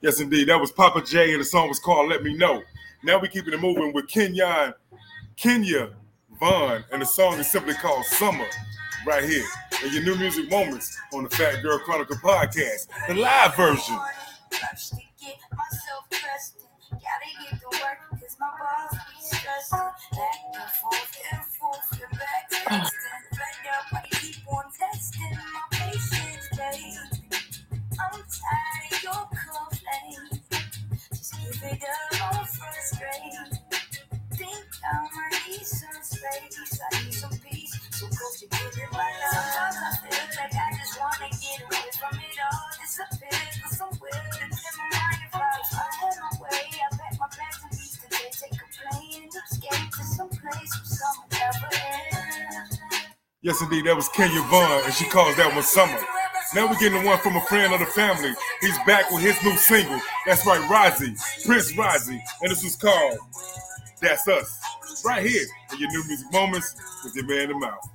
Yes, 0.01 0.21
indeed. 0.21 0.47
That 0.47 0.61
was 0.61 0.71
Papa 0.71 1.01
J, 1.01 1.33
and 1.33 1.41
the 1.41 1.45
song 1.45 1.67
was 1.67 1.79
called 1.79 2.09
Let 2.09 2.23
Me 2.23 2.33
Know. 2.33 2.63
Now 3.03 3.19
we're 3.19 3.27
keeping 3.27 3.53
it 3.53 3.59
moving 3.59 3.91
with 3.93 4.07
Kenyon, 4.07 4.73
Kenya 5.35 5.89
Vaughn, 6.39 6.85
and 6.91 7.01
the 7.01 7.05
song 7.05 7.37
is 7.37 7.51
simply 7.51 7.73
called 7.73 8.05
Summer, 8.05 8.47
right 9.05 9.23
here. 9.23 9.45
And 9.83 9.93
your 9.93 10.03
new 10.03 10.15
music 10.15 10.49
moments 10.49 10.97
on 11.13 11.23
the 11.23 11.29
Phat 11.29 11.61
Girl 11.61 11.79
Chronicle 11.79 12.15
podcast, 12.17 12.87
the 13.07 13.15
live 13.15 13.55
version. 13.57 13.97
I'm 31.61 32.45
frustrated. 32.45 33.59
Think 34.31 34.65
I 36.93 37.03
need 37.03 37.13
some 37.13 37.37
peace. 37.39 37.75
So 37.91 38.07
to 38.07 38.47
like 40.39 40.55
I 40.55 40.77
just 40.77 40.99
wanna 40.99 41.29
get 41.35 41.59
away 41.63 41.87
from 41.99 42.15
it 42.19 42.39
all. 42.39 42.69
Somewhere 43.69 44.11
my 44.77 44.87
mind. 44.95 45.19
My 45.33 46.31
way, 46.39 46.63
I 46.79 46.95
my 47.19 47.27
today. 47.99 48.31
Take 48.31 48.53
a 48.53 48.91
plane 48.91 49.29
to 49.91 50.03
some 50.03 50.29
place 50.29 50.73
where 50.79 51.27
never. 51.31 51.69
Yes, 53.41 53.61
indeed. 53.61 53.85
That 53.85 53.95
was 53.97 54.07
Kenya 54.09 54.41
Vaughn, 54.43 54.83
and 54.85 54.93
she 54.93 55.05
calls 55.05 55.35
that 55.35 55.53
one 55.53 55.63
Summer. 55.63 55.99
Now 56.55 56.67
we're 56.67 56.79
getting 56.79 57.03
one 57.03 57.19
from 57.19 57.35
a 57.35 57.41
friend 57.41 57.73
of 57.73 57.79
the 57.79 57.85
family. 57.85 58.33
He's 58.61 58.77
back 58.87 59.11
with 59.11 59.21
his 59.21 59.41
new 59.43 59.55
single. 59.57 59.99
That's 60.25 60.45
right, 60.47 60.59
Rozzy, 60.61 61.15
Prince 61.45 61.73
Rozzy. 61.73 62.19
And 62.41 62.51
this 62.51 62.63
was 62.63 62.75
called 62.75 63.17
That's 64.01 64.27
Us. 64.27 64.59
Right 65.05 65.25
here 65.25 65.45
in 65.71 65.79
your 65.79 65.89
new 65.91 66.03
music 66.07 66.31
moments 66.31 66.75
with 67.03 67.15
your 67.15 67.25
man 67.25 67.41
in 67.41 67.49
the 67.49 67.55
mouth. 67.55 67.89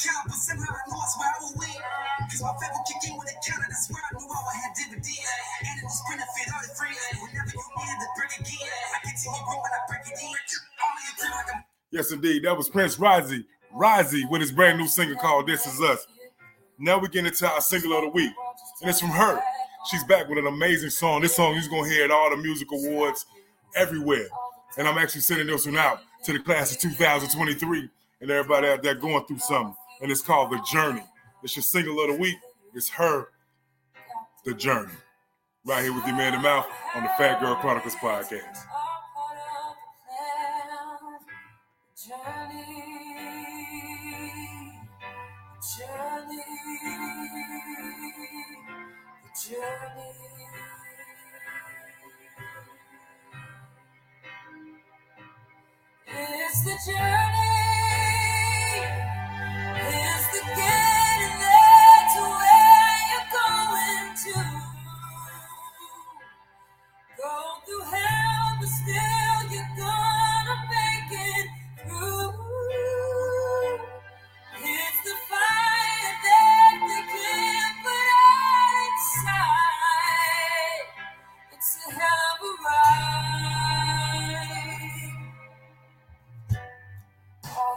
Account, 0.00 0.24
but 0.32 0.40
somehow 0.40 0.72
I 0.72 0.82
it's 0.88 1.14
where 1.20 1.28
I 1.28 1.36
will 1.44 1.54
win. 1.60 1.80
Cause 2.32 2.40
my 2.40 2.52
favorite 2.56 2.84
kick 2.88 3.04
in 3.04 3.20
that's 3.20 3.86
where 3.92 4.00
I 4.00 4.10
knew 4.16 4.32
I 4.32 4.54
had 4.64 4.72
dividends. 4.72 5.12
And 5.60 5.76
it 5.76 5.84
was 5.84 6.00
benefit. 6.08 6.46
Whenever 7.20 7.52
you 7.52 7.64
again, 8.40 8.68
I 8.80 9.08
growing, 9.44 9.72
I 9.76 9.80
break 9.88 10.06
it 10.08 10.16
in. 10.16 10.32
Can 11.20 11.64
Yes, 11.90 12.12
indeed. 12.12 12.44
That 12.44 12.56
was 12.56 12.68
Prince 12.68 12.96
Rozzy. 12.96 13.44
Rozzy 13.76 14.28
with 14.30 14.40
his 14.40 14.52
brand 14.52 14.78
new 14.78 14.88
single 14.88 15.16
called 15.16 15.46
This 15.46 15.66
Is 15.66 15.80
Us. 15.80 16.06
Now 16.78 16.98
we 16.98 17.08
get 17.08 17.26
into 17.26 17.46
our 17.46 17.60
single 17.60 17.92
of 17.96 18.02
the 18.02 18.08
week. 18.08 18.32
And 18.80 18.88
it's 18.88 19.00
from 19.00 19.10
her. 19.10 19.40
She's 19.90 20.04
back 20.04 20.28
with 20.28 20.38
an 20.38 20.46
amazing 20.46 20.90
song. 20.90 21.20
This 21.20 21.36
song 21.36 21.54
you're 21.54 21.68
going 21.68 21.84
to 21.84 21.90
hear 21.90 22.04
at 22.04 22.10
all 22.10 22.30
the 22.30 22.36
music 22.36 22.68
awards 22.72 23.26
everywhere. 23.76 24.26
And 24.78 24.88
I'm 24.88 24.98
actually 24.98 25.22
sending 25.22 25.46
this 25.46 25.66
one 25.66 25.76
out 25.76 26.00
to 26.24 26.32
the 26.32 26.38
class 26.38 26.72
of 26.72 26.80
2023 26.80 27.88
and 28.20 28.30
everybody 28.30 28.68
out 28.68 28.82
there 28.82 28.94
going 28.94 29.24
through 29.26 29.38
something. 29.38 29.74
And 30.00 30.10
it's 30.10 30.22
called 30.22 30.50
The 30.50 30.60
Journey. 30.70 31.04
It's 31.42 31.56
your 31.56 31.62
single 31.62 32.00
of 32.00 32.08
the 32.08 32.16
week. 32.16 32.36
It's 32.74 32.88
her, 32.90 33.28
The 34.44 34.54
Journey. 34.54 34.92
Right 35.66 35.82
here 35.82 35.94
with 35.94 36.06
your 36.06 36.16
man 36.16 36.34
in 36.34 36.42
mouth 36.42 36.66
on 36.94 37.02
the 37.02 37.10
Phat 37.18 37.40
Girl 37.40 37.54
Chronicles 37.56 37.94
podcast. 37.96 38.64
It's 56.08 56.64
the 56.64 56.92
journey. 56.92 57.39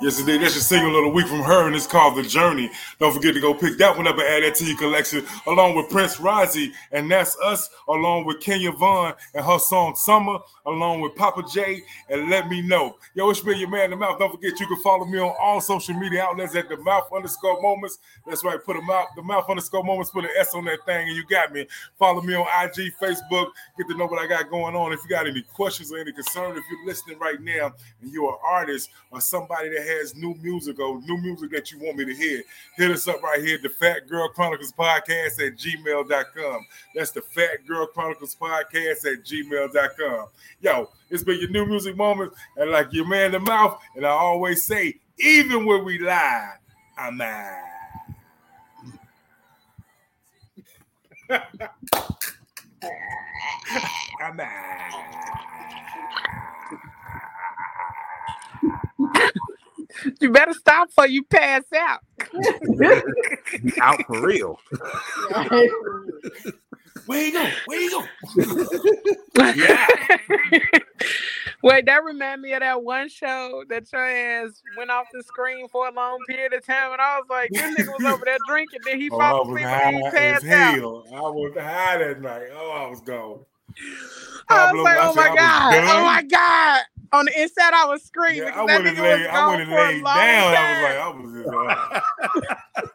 Yesterday, 0.04 0.38
that's 0.38 0.54
your 0.54 0.62
single 0.64 0.98
of 0.98 1.06
the 1.06 1.10
week 1.12 1.28
from 1.28 1.40
her, 1.44 1.66
and 1.66 1.74
it's 1.74 1.88
called 1.88 2.18
The 2.18 2.24
Journey. 2.24 2.70
Don't 3.00 3.14
forget 3.14 3.34
to 3.36 3.40
go 3.40 3.54
pick 3.54 3.78
that 3.78 3.96
one 3.96 4.06
up 4.06 4.18
and 4.18 4.28
add 4.28 4.44
that 4.44 4.54
to 4.56 4.66
your 4.66 4.78
collection, 4.78 5.26
along 5.48 5.78
with 5.78 5.90
Prince 5.90 6.18
Rozzy, 6.18 6.74
and 6.92 7.10
that's 7.10 7.38
us, 7.42 7.70
along 7.88 8.26
with 8.26 8.42
Kenya 8.42 8.74
Vaughn 8.74 9.14
and 9.34 9.46
her 9.46 9.60
song 9.60 9.96
Summer, 9.96 10.40
along 10.66 11.00
with 11.00 11.16
Papa 11.16 11.44
J, 11.50 11.82
and 12.10 12.30
Let 12.30 12.50
Me 12.50 12.62
Know. 12.62 12.98
Yo, 13.14 13.30
it's 13.30 13.40
been 13.40 13.58
your 13.58 13.70
man, 13.70 13.92
The 13.92 13.96
Mouth. 13.96 14.20
Don't 14.20 14.30
forget 14.30 14.60
you 14.60 14.68
can 14.68 14.82
follow 14.82 15.06
me 15.06 15.20
on 15.20 15.34
all 15.40 15.62
social 15.62 15.98
media 15.98 16.24
outlets 16.24 16.54
at 16.54 16.68
The 16.68 16.76
Mouth 16.76 17.08
underscore 17.16 17.62
moments. 17.62 18.00
That's 18.28 18.44
right, 18.44 18.62
put 18.62 18.76
a 18.76 18.82
mouth, 18.82 19.08
The 19.16 19.22
Mouth 19.22 19.50
underscore 19.50 19.86
moments, 19.86 20.12
put 20.12 20.26
an 20.26 20.32
S 20.38 20.54
on 20.54 20.66
that 20.66 20.86
thing, 20.86 21.08
and 21.08 21.16
you 21.16 21.24
got 21.28 21.54
me. 21.54 21.66
Follow 21.98 22.22
me 22.22 22.36
on 22.36 22.46
IG, 22.66 22.92
Facebook, 23.02 23.52
get 23.78 23.88
to 23.88 23.96
know 23.96 24.08
what 24.08 24.22
I 24.22 24.28
got 24.28 24.50
going 24.50 24.76
on. 24.76 24.92
If 24.92 25.00
you 25.04 25.10
got 25.10 25.28
any 25.28 25.44
questions 25.44 25.94
or 25.94 25.98
any 25.98 26.12
concern, 26.12 26.58
if 26.58 26.64
you're 26.70 26.86
listening 26.86 27.20
right 27.20 27.40
now 27.40 27.72
and 28.02 28.12
you're 28.12 28.34
an 28.34 28.38
artist 28.46 28.90
or 29.10 29.22
somebody 29.22 29.70
that 29.70 29.80
has 29.80 29.93
new 30.16 30.36
music 30.42 30.80
or 30.80 31.00
new 31.02 31.18
music 31.18 31.52
that 31.52 31.72
you 31.72 31.80
want 31.80 31.98
me 31.98 32.06
to 32.06 32.14
hear, 32.14 32.42
hit 32.76 32.92
us 32.92 33.08
up 33.08 33.22
right 33.22 33.42
here, 33.44 33.58
the 33.62 33.70
Phat 33.70 34.08
Girl 34.08 34.28
Chronicles 34.30 34.72
Podcast 34.72 35.46
at 35.46 35.58
gmail.com. 35.58 36.66
That's 36.96 37.12
the 37.12 37.22
Phat 37.22 37.66
Girl 37.68 37.88
Chronicles 37.88 38.36
Podcast 38.36 39.06
at 39.12 39.24
gmail.com. 39.24 40.28
Yo, 40.62 40.90
it's 41.10 41.24
been 41.24 41.40
your 41.40 41.50
new 41.50 41.66
music 41.66 41.96
moment, 41.96 42.34
and 42.58 42.72
like 42.72 42.92
your 42.92 43.08
man 43.08 43.32
the 43.32 43.40
mouth, 43.40 43.80
and 43.96 44.06
I 44.06 44.10
always 44.10 44.66
say, 44.66 44.96
even 45.20 45.66
when 45.66 45.84
we 45.86 46.00
lie, 46.00 46.54
I'm 46.98 47.18
mad. 47.18 47.64
I'm 54.22 54.38
You 60.20 60.32
better 60.32 60.54
stop 60.54 60.88
before 60.90 61.08
you 61.08 61.24
pass 61.24 61.64
out. 61.76 62.00
Out 63.82 64.06
for 64.08 64.22
real. 64.26 64.60
Where 67.06 67.26
you 67.26 67.34
go? 67.34 67.50
Where 67.66 67.82
you 67.82 67.90
go? 67.92 68.04
Yeah. 69.56 69.88
Wait, 71.62 71.86
that 71.86 72.04
remind 72.04 72.42
me 72.42 72.54
of 72.54 72.60
that 72.62 72.82
one 72.84 73.08
show 73.10 73.64
that 73.70 73.92
your 73.92 74.06
ass 74.06 74.62
went 74.78 74.90
off 74.90 75.08
the 75.14 75.24
screen 75.24 75.68
for 75.70 75.88
a 75.88 75.92
long 75.92 76.20
period 76.28 76.54
of 76.54 76.66
time, 76.66 76.92
and 76.92 77.02
I 77.02 77.18
was 77.18 77.26
like, 77.30 77.50
this 77.52 77.62
nigga 77.62 77.88
was 77.98 78.06
over 78.14 78.26
there 78.26 78.38
drinking, 78.48 78.80
then 78.86 79.00
he 79.00 79.10
Oh, 79.12 79.20
I 79.20 79.32
was 79.34 79.48
asleep 79.48 79.64
high 79.66 79.82
and 79.90 79.96
he 79.98 80.04
as 80.06 80.14
passed 80.14 80.46
out. 80.46 80.76
hell. 80.76 81.04
I 81.14 81.20
was 81.22 81.54
high 81.58 81.98
that 81.98 82.22
night. 82.22 82.48
Oh, 82.56 82.72
I 82.72 82.90
was 82.90 83.02
gone. 83.02 83.40
I 84.50 84.72
was 84.74 84.84
like, 84.84 84.98
oh, 85.00 85.12
oh 85.12 85.14
my 85.16 85.36
god, 85.36 85.74
oh 85.88 86.04
my 86.04 86.24
god. 86.24 86.84
On 87.14 87.26
the 87.26 87.42
inside, 87.42 87.74
I 87.74 87.86
was 87.86 88.04
screaming 88.04 88.40
Yeah, 88.40 88.46
I 88.46 88.48
because 88.48 88.68
that 88.68 88.78
wouldn't 88.78 88.98
nigga 88.98 89.04
have 89.04 89.06
was 89.06 89.20
laid, 89.20 89.28
I 89.28 89.34
gone 89.34 89.52
wouldn't 89.52 89.70
for 89.70 89.76
laid 89.76 90.04
down. 90.04 90.56
I 90.56 90.74
was 90.74 90.84
like, 90.84 90.98
I 90.98 91.08
was 91.14 91.32
just, 91.34 91.50
uh, 92.76 92.82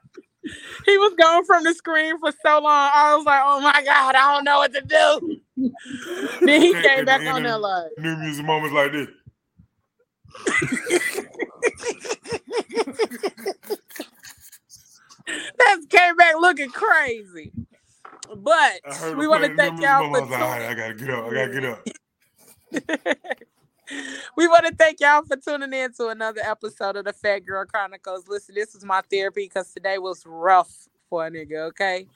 He 0.87 0.97
was 0.99 1.13
gone 1.21 1.45
from 1.45 1.65
the 1.65 1.75
screen 1.75 2.19
for 2.19 2.33
so 2.45 2.61
long. 2.61 2.91
I 2.95 3.15
was 3.15 3.25
like, 3.27 3.43
oh 3.45 3.61
my 3.61 3.83
god, 3.85 4.15
I 4.15 4.35
don't 4.35 4.45
know 4.45 4.59
what 4.59 4.73
to 4.75 4.81
do. 4.81 5.41
then 6.47 6.63
he 6.63 6.73
came 6.73 7.05
back 7.05 7.21
the 7.21 7.29
on 7.29 7.43
there 7.43 7.59
like, 7.59 7.91
new 7.99 8.17
music 8.17 8.45
moments 8.45 8.75
like 8.75 8.93
this. 8.93 9.09
that 15.59 15.77
came 15.91 16.17
back 16.17 16.35
looking 16.41 16.71
crazy. 16.71 17.53
But 18.37 18.81
we 19.17 19.27
want 19.27 19.45
to 19.45 19.51
play 19.51 19.69
the 19.69 19.73
new 19.73 19.77
thank 19.79 19.81
y'all 19.83 20.13
for 20.13 20.23
I 20.23 20.25
like, 20.29 20.41
all 20.41 20.49
right, 20.49 20.63
I 20.63 20.75
gotta 20.75 20.95
get 20.95 21.11
up. 21.11 21.27
I 21.27 21.35
gotta 21.35 21.53
get 21.53 21.65
up. 21.65 21.87
We 24.37 24.47
want 24.47 24.67
to 24.67 24.75
thank 24.75 25.01
y'all 25.01 25.23
for 25.25 25.37
tuning 25.37 25.73
in 25.73 25.93
to 25.95 26.09
another 26.09 26.41
episode 26.45 26.97
of 26.97 27.05
the 27.05 27.13
Phat 27.13 27.47
Girl 27.47 27.65
Chronicles. 27.65 28.29
Listen, 28.29 28.55
this 28.55 28.75
is 28.75 28.85
my 28.85 29.03
therapy 29.11 29.45
because 29.45 29.73
today 29.73 29.99
was 29.99 30.25
rough 30.27 30.89
for 31.09 31.27
a 31.27 31.31
nigga, 31.31 31.69
okay? 31.69 32.07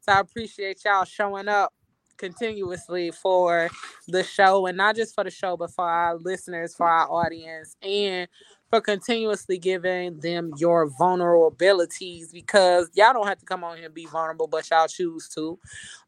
So 0.00 0.12
I 0.12 0.20
appreciate 0.20 0.84
y'all 0.84 1.04
showing 1.04 1.48
up 1.48 1.72
continuously 2.18 3.10
for 3.10 3.70
the 4.08 4.22
show 4.22 4.66
and 4.66 4.76
not 4.76 4.96
just 4.96 5.14
for 5.14 5.24
the 5.24 5.30
show, 5.30 5.56
but 5.56 5.70
for 5.70 5.88
our 5.88 6.16
listeners, 6.16 6.74
for 6.74 6.88
our 6.88 7.10
audience, 7.10 7.76
and 7.82 8.28
for 8.70 8.80
continuously 8.80 9.58
giving 9.58 10.18
them 10.20 10.52
your 10.56 10.88
vulnerabilities 10.90 12.32
because 12.32 12.90
y'all 12.94 13.12
don't 13.12 13.26
have 13.26 13.38
to 13.38 13.46
come 13.46 13.64
on 13.64 13.76
here 13.76 13.86
and 13.86 13.94
be 13.94 14.06
vulnerable, 14.06 14.46
but 14.46 14.68
y'all 14.70 14.86
choose 14.86 15.28
to. 15.30 15.58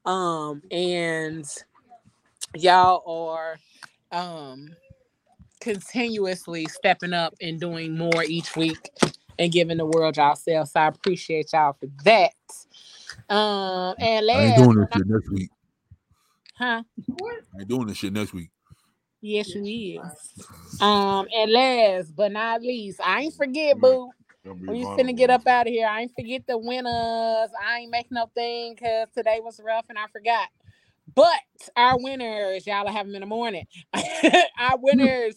Um, 0.05 0.63
and 0.71 1.47
y'all 2.55 3.03
are 3.07 3.59
um 4.13 4.69
continuously 5.61 6.67
stepping 6.67 7.13
up 7.13 7.35
and 7.41 7.61
doing 7.61 7.97
more 7.97 8.25
each 8.25 8.57
week 8.57 8.91
and 9.39 9.53
giving 9.53 9.79
the 9.79 9.87
world 9.87 10.17
yourself. 10.17 10.69
So 10.69 10.81
I 10.81 10.89
appreciate 10.89 11.53
y'all 11.53 11.75
for 11.79 11.89
that. 12.05 12.33
Um 13.29 13.95
and 13.99 14.31
I 14.33 14.45
ain't 14.45 14.57
doing 14.57 14.77
this 14.81 14.89
shit 14.93 15.07
next 15.07 15.31
week. 15.31 15.51
huh? 16.59 16.83
I 17.57 17.61
ain't 17.61 17.69
doing 17.69 17.87
this 17.87 17.97
shit 17.99 18.13
next 18.13 18.33
week. 18.33 18.51
Yes, 19.21 19.55
you 19.55 19.65
is. 20.05 20.81
Um, 20.81 21.27
and 21.35 21.51
last 21.51 22.15
but 22.15 22.33
not 22.33 22.61
least, 22.61 23.01
I 23.03 23.23
ain't 23.23 23.35
forget, 23.35 23.79
boo. 23.81 24.11
Gonna 24.45 24.57
be 24.57 24.67
When 24.67 24.77
you 24.77 24.85
vulnerable. 24.85 25.15
finna 25.15 25.17
get 25.17 25.31
up 25.31 25.47
out 25.47 25.67
of 25.67 25.73
here, 25.73 25.87
I 25.87 26.03
ain't 26.03 26.13
forget 26.15 26.47
the 26.47 26.59
winners. 26.59 27.51
I 27.65 27.79
ain't 27.81 27.91
make 27.91 28.11
no 28.11 28.27
thing 28.35 28.75
because 28.75 29.09
today 29.17 29.41
was 29.43 29.61
rough 29.65 29.87
and 29.89 29.99
I 29.99 30.07
forgot. 30.13 30.49
But 31.13 31.29
our 31.77 31.99
winners, 32.01 32.67
y'all 32.67 32.85
will 32.85 32.93
have 32.93 33.07
them 33.07 33.15
in 33.15 33.21
the 33.21 33.27
morning. 33.27 33.67
our 34.59 34.79
winners 34.79 35.35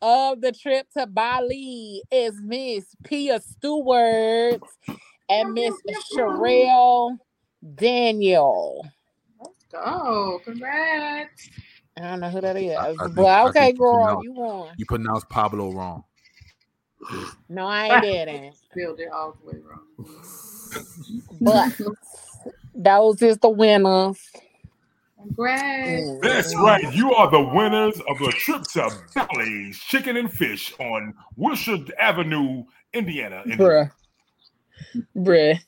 of 0.00 0.40
the 0.40 0.52
trip 0.52 0.86
to 0.96 1.06
Bali 1.06 2.02
is 2.10 2.40
Miss 2.42 2.84
Pia 3.04 3.40
Stewart 3.40 4.60
and 5.28 5.52
Miss 5.54 5.74
Sherelle 6.12 7.16
Daniel. 7.74 8.86
Oh, 9.74 10.40
congrats. 10.44 11.50
I 11.96 12.00
don't 12.02 12.20
know 12.20 12.30
who 12.30 12.40
that 12.40 12.56
is. 12.56 12.76
I 12.78 12.92
think- 12.92 13.14
but 13.16 13.48
okay, 13.48 13.60
think 13.66 13.78
you 13.78 13.84
girl, 13.84 14.04
pronounce- 14.04 14.24
you 14.24 14.32
won. 14.32 14.68
You 14.76 14.86
pronounced 14.86 15.28
Pablo 15.28 15.72
wrong. 15.72 16.04
No, 17.48 17.66
I 17.66 17.88
ain't 17.88 18.02
did 18.02 18.28
it. 18.28 18.54
Spelled 18.70 19.00
it 19.00 19.08
all 19.10 19.36
the 19.42 19.50
way 19.50 19.58
wrong. 19.64 19.82
But 21.40 21.72
those 22.74 23.20
is 23.22 23.38
the 23.38 23.48
winners. 23.48 24.18
Congrats. 25.20 26.06
That's 26.22 26.54
right. 26.56 26.94
You 26.94 27.12
are 27.14 27.30
the 27.30 27.40
winners 27.40 28.00
of 28.08 28.18
the 28.18 28.32
trip 28.36 28.62
to 28.74 28.90
Bally's 29.14 29.78
Chicken 29.80 30.16
and 30.16 30.32
Fish 30.32 30.72
on 30.78 31.14
Wilshire 31.36 31.78
Avenue, 31.98 32.64
Indiana. 32.92 33.42
Bruh. 33.46 33.90
Bruh. 35.16 35.58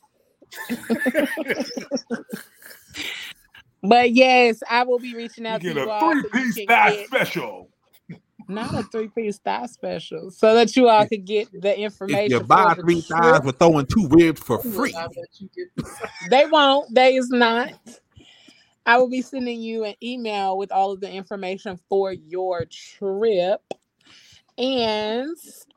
but 3.82 4.12
yes, 4.12 4.62
I 4.68 4.84
will 4.84 4.98
be 4.98 5.14
reaching 5.14 5.44
You 5.44 5.50
out 5.50 5.60
get 5.60 5.74
to 5.74 5.80
you 5.80 5.86
a 5.86 5.90
all. 5.90 6.00
so 6.00 6.12
you 6.12 6.22
three-piece 6.30 6.54
can 6.56 6.66
thigh 6.66 6.90
get- 6.96 7.06
special. 7.06 7.68
Not 8.48 8.74
a 8.74 8.82
three 8.82 9.06
piece 9.06 9.38
thigh 9.38 9.66
special. 9.66 10.32
So 10.32 10.54
that 10.56 10.74
you 10.74 10.88
all 10.88 11.06
could 11.06 11.24
get 11.24 11.48
the 11.52 11.78
information. 11.78 12.24
If 12.24 12.30
you 12.32 12.40
buy 12.40 12.74
three 12.74 13.00
thighs, 13.00 13.42
we're 13.44 13.52
throwing 13.52 13.86
two 13.86 14.08
ribs 14.10 14.40
for 14.40 14.58
free. 14.58 14.92
I 14.92 15.06
bet 15.06 15.14
you 15.38 15.48
get 15.56 15.68
this. 15.76 16.00
They 16.30 16.46
won't. 16.46 16.92
They 16.92 17.14
is 17.14 17.28
not. 17.30 17.74
I 18.90 18.98
will 18.98 19.08
be 19.08 19.22
sending 19.22 19.60
you 19.60 19.84
an 19.84 19.94
email 20.02 20.58
with 20.58 20.72
all 20.72 20.90
of 20.90 20.98
the 21.00 21.08
information 21.08 21.78
for 21.88 22.12
your 22.12 22.64
trip. 22.64 23.60
And 24.58 25.36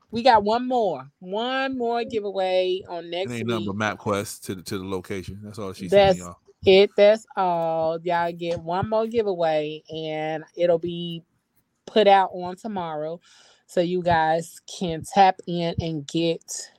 we 0.10 0.23
got 0.23 0.44
one 0.44 0.68
more, 0.68 1.07
one 1.19 1.77
more 1.77 2.03
giveaway 2.06 2.81
on 2.90 3.06
It 3.06 3.10
next 3.11 3.31
ain't 3.34 3.45
week. 3.45 3.68
nothing 3.68 3.77
but 3.77 3.99
MapQuest 3.99 4.41
to 4.45 4.56
the 4.56 4.64
to 4.64 4.80
the 4.80 4.84
location. 4.84 5.40
That's 5.44 5.60
all 5.60 5.73
she 5.73 5.90
sent 5.90 6.18
y'all. 6.18 6.38
it. 6.65 6.90
That's 6.98 7.27
all. 7.38 7.99
Y'all 8.02 8.31
get 8.31 8.60
one 8.60 8.90
more 8.90 9.06
giveaway, 9.06 9.84
and 9.95 10.44
it'll 10.57 10.80
be 10.80 11.22
put 11.85 12.07
out 12.07 12.31
on 12.34 12.56
tomorrow, 12.56 13.22
so 13.68 13.80
you 13.80 14.02
guys 14.02 14.60
can 14.80 15.03
tap 15.14 15.40
in 15.45 15.76
and 15.80 16.07
get 16.07 16.72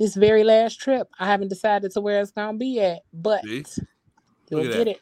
this 0.00 0.16
very 0.16 0.42
last 0.42 0.80
trip. 0.80 1.08
I 1.20 1.26
haven't 1.26 1.46
decided 1.46 1.92
to 1.92 2.00
where 2.00 2.20
it's 2.20 2.32
gonna 2.32 2.58
be 2.58 2.80
at, 2.80 3.02
but 3.12 3.44
See? 3.44 3.64
you'll 4.50 4.62
at 4.62 4.72
get 4.72 4.84
that. 4.86 4.88
it. 4.88 5.00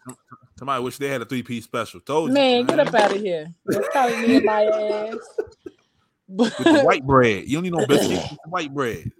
Somebody 0.62 0.84
wish 0.84 0.96
they 0.96 1.08
had 1.08 1.20
a 1.20 1.24
three 1.24 1.42
piece 1.42 1.64
special. 1.64 1.98
Told 1.98 2.28
you, 2.28 2.34
Man, 2.34 2.66
get 2.66 2.78
up 2.78 2.94
out 2.94 3.10
of 3.10 3.20
here. 3.20 3.52
That's 3.66 3.88
probably 3.88 4.16
me 4.18 4.36
and 4.36 4.44
my 4.44 4.62
ass. 4.62 5.16
With 6.28 6.56
the 6.56 6.82
white 6.82 7.04
bread. 7.04 7.48
You 7.48 7.56
don't 7.56 7.64
need 7.64 7.72
no 7.72 7.84
biscuits. 7.84 8.28
Get 8.30 8.38
white 8.46 8.72
bread. 8.72 9.10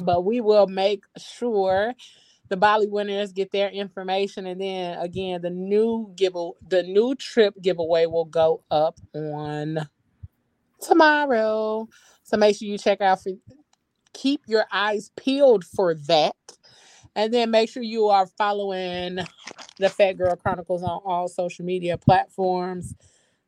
but 0.00 0.24
we 0.24 0.40
will 0.40 0.66
make 0.66 1.04
sure 1.16 1.94
the 2.48 2.56
Bali 2.56 2.88
winners 2.88 3.32
get 3.32 3.52
their 3.52 3.70
information, 3.70 4.48
and 4.48 4.60
then 4.60 4.98
again, 4.98 5.40
the 5.40 5.50
new 5.50 6.12
give 6.16 6.32
the 6.32 6.82
new 6.82 7.14
trip 7.14 7.54
giveaway 7.62 8.06
will 8.06 8.24
go 8.24 8.64
up 8.68 8.98
on 9.14 9.88
tomorrow. 10.80 11.88
So 12.24 12.36
make 12.36 12.56
sure 12.56 12.66
you 12.66 12.76
check 12.76 13.00
out 13.00 13.22
for 13.22 13.30
keep 14.14 14.40
your 14.48 14.64
eyes 14.72 15.12
peeled 15.14 15.64
for 15.64 15.94
that. 16.08 16.34
And 17.16 17.34
then 17.34 17.50
make 17.50 17.70
sure 17.70 17.82
you 17.82 18.06
are 18.08 18.28
following 18.38 19.18
the 19.78 19.88
Phat 19.88 20.18
Girl 20.18 20.36
Chronicles 20.36 20.84
on 20.84 21.00
all 21.04 21.28
social 21.28 21.64
media 21.64 21.98
platforms 21.98 22.94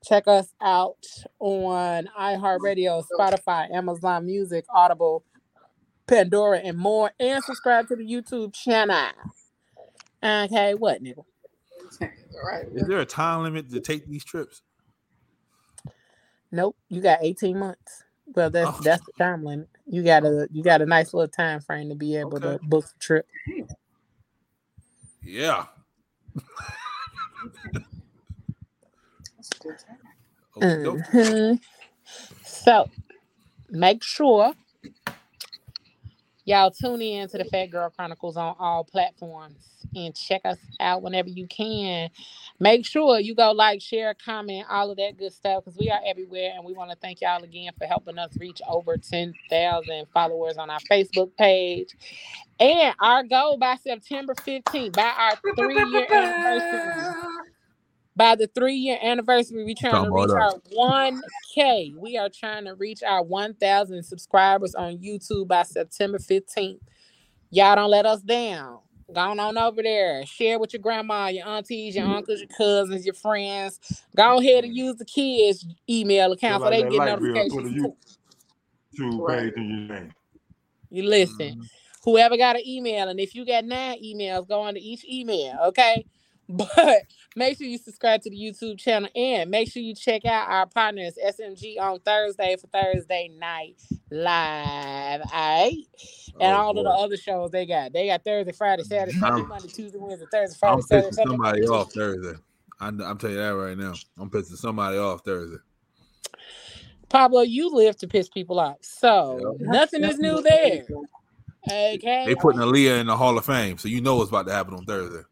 Check 0.04 0.28
us 0.28 0.54
out 0.62 1.04
on 1.40 2.08
iHeartRadio, 2.18 3.04
Spotify, 3.12 3.70
Amazon 3.72 4.26
Music, 4.26 4.64
Audible, 4.72 5.24
Pandora, 6.06 6.58
and 6.58 6.78
more. 6.78 7.10
And 7.18 7.42
subscribe 7.42 7.88
to 7.88 7.96
the 7.96 8.04
YouTube 8.04 8.54
channel. 8.54 9.10
Okay, 10.22 10.74
what, 10.74 11.02
nigga? 11.02 11.24
right. 12.00 12.66
Is 12.74 12.86
there 12.86 13.00
a 13.00 13.06
time 13.06 13.42
limit 13.42 13.70
to 13.70 13.80
take 13.80 14.06
these 14.06 14.24
trips? 14.24 14.62
Nope, 16.52 16.76
you 16.88 17.00
got 17.02 17.18
18 17.22 17.58
months. 17.58 18.04
Well, 18.34 18.50
that's 18.50 18.70
Oh. 18.70 18.80
that's 18.82 19.04
the 19.04 19.12
time 19.18 19.44
limit. 19.44 19.68
You 19.88 20.02
got 20.04 20.24
a 20.24 20.48
you 20.52 20.62
got 20.62 20.82
a 20.82 20.86
nice 20.86 21.14
little 21.14 21.28
time 21.28 21.60
frame 21.60 21.88
to 21.90 21.94
be 21.96 22.16
able 22.16 22.40
to 22.40 22.58
book 22.62 22.86
the 22.86 22.98
trip. 23.00 23.26
Yeah. 25.22 25.66
That's 29.36 29.50
a 29.56 29.58
good 29.62 29.78
time. 29.78 29.98
Okey-doke. 30.56 31.00
Mhm. 31.12 31.60
So 32.44 32.90
make 33.70 34.02
sure 34.04 34.54
y'all 36.48 36.70
tune 36.70 37.02
in 37.02 37.28
to 37.28 37.38
the 37.38 37.44
Phat 37.44 37.70
Girl 37.70 37.90
Chronicles 37.90 38.36
on 38.38 38.56
all 38.58 38.84
platforms 38.84 39.56
and 39.94 40.14
check 40.16 40.40
us 40.46 40.58
out 40.80 41.02
whenever 41.02 41.28
you 41.28 41.46
can. 41.46 42.10
Make 42.58 42.86
sure 42.86 43.20
you 43.20 43.34
go 43.34 43.52
like, 43.52 43.82
share, 43.82 44.14
comment, 44.14 44.66
all 44.70 44.90
of 44.90 44.96
that 44.96 45.18
good 45.18 45.32
stuff 45.32 45.64
because 45.64 45.78
we 45.78 45.90
are 45.90 46.00
everywhere. 46.06 46.52
And 46.56 46.64
we 46.64 46.72
want 46.72 46.90
to 46.90 46.96
thank 46.96 47.20
y'all 47.20 47.44
again 47.44 47.72
for 47.78 47.86
helping 47.86 48.18
us 48.18 48.32
reach 48.38 48.62
over 48.68 48.96
10,000 48.96 50.06
followers 50.14 50.56
on 50.56 50.70
our 50.70 50.80
Facebook 50.90 51.36
page. 51.36 51.90
And 52.58 52.94
our 53.00 53.24
goal 53.24 53.58
by 53.58 53.76
September 53.76 54.34
15th, 54.34 54.94
by 54.94 55.12
our 55.18 55.38
three 55.56 55.84
year 55.84 56.06
anniversary 56.10 57.04
by 58.18 58.34
the 58.34 58.48
three 58.48 58.74
year 58.74 58.98
anniversary, 59.00 59.64
we 59.64 59.72
are 59.72 59.74
trying 59.76 60.04
to 60.04 60.10
reach 60.10 60.24
about 60.30 60.54
our 60.54 60.60
one 60.72 61.22
K. 61.54 61.94
We 61.96 62.18
are 62.18 62.28
trying 62.28 62.64
to 62.64 62.74
reach 62.74 63.02
our 63.04 63.22
one 63.22 63.54
thousand 63.54 64.02
subscribers 64.02 64.74
on 64.74 64.98
YouTube 64.98 65.46
by 65.46 65.62
September 65.62 66.18
fifteenth. 66.18 66.82
Y'all 67.50 67.76
don't 67.76 67.90
let 67.90 68.06
us 68.06 68.20
down. 68.20 68.80
Go 69.14 69.20
on 69.20 69.56
over 69.56 69.82
there. 69.84 70.26
Share 70.26 70.58
with 70.58 70.72
your 70.72 70.82
grandma, 70.82 71.28
your 71.28 71.46
aunties, 71.46 71.94
your 71.94 72.06
uncles, 72.06 72.40
your 72.40 72.48
cousins, 72.58 73.06
your 73.06 73.14
friends. 73.14 74.02
Go 74.16 74.40
ahead 74.40 74.64
and 74.64 74.76
use 74.76 74.96
the 74.96 75.04
kids' 75.04 75.64
email 75.88 76.32
account 76.32 76.64
so 76.64 76.70
they 76.70 76.82
that 76.82 76.90
get 76.90 76.98
light 76.98 77.20
bill, 77.20 77.32
notifications. 77.32 77.54
put 77.54 77.66
a 77.66 77.74
too. 77.74 77.96
YouTube 78.98 79.28
Right. 79.28 79.44
page 79.44 79.52
in 79.56 79.68
your 79.70 80.00
name. 80.00 80.12
You 80.90 81.02
listen. 81.04 81.54
Mhm. 81.54 81.68
whoever 82.04 82.36
got 82.38 82.56
an 82.56 82.62
email, 82.66 83.08
and 83.08 83.20
if 83.20 83.34
you 83.34 83.44
got 83.44 83.64
nine 83.64 84.02
emails, 84.02 84.48
go 84.48 84.60
on 84.60 84.72
to 84.74 84.80
each 84.80 85.04
email, 85.04 85.58
okay? 85.66 86.04
But 86.76 87.02
make 87.36 87.58
sure 87.58 87.66
you 87.66 87.76
subscribe 87.78 88.22
to 88.22 88.30
the 88.30 88.36
YouTube 88.36 88.78
channel 88.78 89.10
and 89.14 89.50
make 89.50 89.70
sure 89.70 89.82
you 89.82 89.94
check 89.94 90.24
out 90.24 90.48
our 90.48 90.66
partners 90.66 91.18
SMG 91.22 91.78
on 91.78 92.00
Thursday 92.00 92.56
for 92.56 92.68
Thursday 92.68 93.30
night 93.38 93.76
live. 94.10 95.20
All 95.20 95.28
right. 95.30 95.76
And 96.40 96.54
Oh, 96.54 96.56
all 96.56 96.78
of 96.78 96.84
the 96.84 96.90
other 96.90 97.16
shows 97.16 97.50
they 97.50 97.66
got. 97.66 97.92
They 97.92 98.06
got 98.06 98.24
Thursday, 98.24 98.52
Friday, 98.52 98.84
Saturday, 98.84 99.18
Sunday, 99.18 99.42
Monday, 99.42 99.68
Tuesday, 99.68 99.98
Wednesday, 99.98 100.26
Thursday, 100.30 100.56
Friday, 100.58 100.74
I'm 100.74 100.82
Saturday, 100.82 101.08
pissing 101.08 101.14
Sunday. 101.14 101.30
somebody 101.30 101.60
Monday, 101.60 101.66
off 101.66 101.92
Thursday. 101.92 102.38
I'm, 102.80 103.00
I'm 103.02 103.18
telling 103.18 103.36
you 103.36 103.42
that 103.42 103.48
right 103.50 103.76
now. 103.76 103.94
I'm 104.18 104.30
pissing 104.30 104.56
somebody 104.56 104.96
off 104.96 105.24
Thursday. 105.24 105.58
Pablo, 107.10 107.42
you 107.42 107.70
live 107.74 107.96
to 107.98 108.08
piss 108.08 108.28
people 108.28 108.60
off. 108.60 108.76
So 108.80 109.56
nothing 109.60 110.04
is 110.04 110.18
new 110.18 110.40
there. 110.42 110.84
Okay. 111.66 112.24
They 112.26 112.34
putting 112.34 112.60
Aaliyah 112.60 113.00
in 113.00 113.06
the 113.08 113.16
Hall 113.16 113.36
of 113.36 113.44
Fame, 113.44 113.76
so 113.78 113.88
you 113.88 114.00
know 114.00 114.16
what's 114.16 114.30
about 114.30 114.46
to 114.46 114.52
happen 114.52 114.74
on 114.74 114.84
Thursday. 114.86 115.22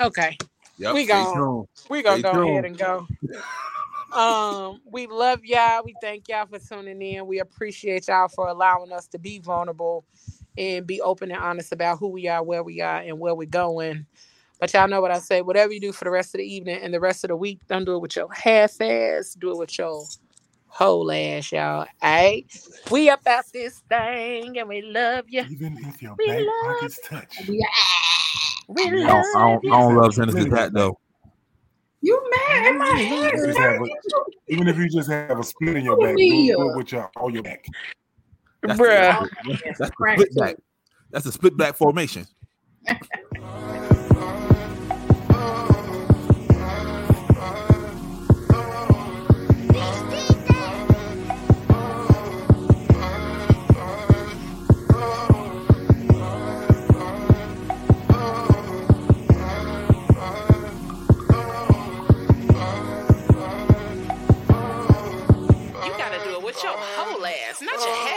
Okay. 0.00 0.36
Yep. 0.78 0.94
We 0.94 1.04
stay 1.04 1.12
gone. 1.12 1.34
tuned. 1.34 1.68
We're 1.88 2.02
gonna 2.02 2.20
Stay 2.20 2.22
go 2.22 2.32
tuned. 2.32 2.50
ahead 2.50 2.64
and 2.64 2.78
go. 2.78 3.06
Um, 4.12 4.80
we 4.84 5.06
love 5.06 5.44
y'all. 5.44 5.82
We 5.84 5.94
thank 6.00 6.28
y'all 6.28 6.46
for 6.46 6.58
tuning 6.58 7.02
in. 7.02 7.26
We 7.26 7.40
appreciate 7.40 8.06
y'all 8.08 8.28
for 8.28 8.48
allowing 8.48 8.92
us 8.92 9.08
to 9.08 9.18
be 9.18 9.40
vulnerable 9.40 10.04
and 10.56 10.86
be 10.86 11.00
open 11.00 11.32
and 11.32 11.42
honest 11.42 11.72
about 11.72 11.98
who 11.98 12.08
we 12.08 12.28
are, 12.28 12.42
where 12.42 12.62
we 12.62 12.80
are, 12.80 12.98
and 12.98 13.18
where 13.18 13.34
we're 13.34 13.48
going. 13.48 14.06
But 14.60 14.72
y'all 14.72 14.88
know 14.88 15.00
what 15.00 15.10
I 15.10 15.18
say. 15.18 15.42
Whatever 15.42 15.72
you 15.72 15.80
do 15.80 15.92
for 15.92 16.04
the 16.04 16.10
rest 16.10 16.34
of 16.34 16.38
the 16.38 16.44
evening 16.44 16.78
and 16.80 16.94
the 16.94 17.00
rest 17.00 17.24
of 17.24 17.28
the 17.28 17.36
week, 17.36 17.60
don't 17.68 17.84
do 17.84 17.96
it 17.96 18.00
with 18.00 18.14
your 18.14 18.32
half 18.32 18.80
ass. 18.80 19.34
Do 19.34 19.50
it 19.50 19.58
with 19.58 19.76
your 19.78 20.04
whole 20.68 21.10
ass, 21.10 21.50
y'all. 21.52 21.86
Alright. 22.02 22.46
We 22.90 23.08
about 23.08 23.44
this 23.52 23.82
thing 23.88 24.58
and 24.58 24.68
we 24.68 24.82
love 24.82 25.24
you. 25.28 25.44
Even 25.50 25.76
if 25.78 26.02
your 26.02 26.14
We 26.18 26.28
back 26.28 26.38
love 26.40 26.76
pockets 26.76 27.00
touch. 27.04 27.48
We 27.48 27.66
I 28.70 28.74
don't, 28.74 29.02
love 29.02 29.24
I 29.36 29.40
don't, 29.40 29.66
I 29.66 29.80
don't 29.80 29.96
love 29.96 30.14
Genesis 30.14 30.46
that 30.50 30.72
though. 30.72 30.98
You 32.00 32.22
mad? 32.30 32.66
Am 32.66 32.82
I 32.82 33.00
Even 33.00 33.08
if, 33.08 33.38
you 33.38 33.46
just 33.46 33.58
have 33.58 33.80
a, 33.80 33.86
even 34.48 34.68
if 34.68 34.76
you 34.76 34.88
just 34.88 35.10
have 35.10 35.38
a 35.38 35.42
split 35.42 35.76
in 35.76 35.84
your 35.84 35.96
back, 35.96 36.16
do, 36.16 36.22
do 36.22 36.70
it 36.70 36.76
with 36.76 36.92
your 36.92 37.10
all 37.16 37.32
your 37.32 37.42
back. 37.42 37.64
That's 38.62 38.78
Bruh. 38.78 39.28
The, 39.44 39.62
that's 39.64 39.78
the 39.78 39.86
split 39.86 40.28
too. 40.34 40.40
back. 40.40 40.56
That's 41.10 41.24
the 41.24 41.32
split 41.32 41.56
back 41.56 41.76
formation. 41.76 42.26
You 67.64 67.70
gotta 67.70 67.82
oh, 67.88 68.04
do 68.04 68.13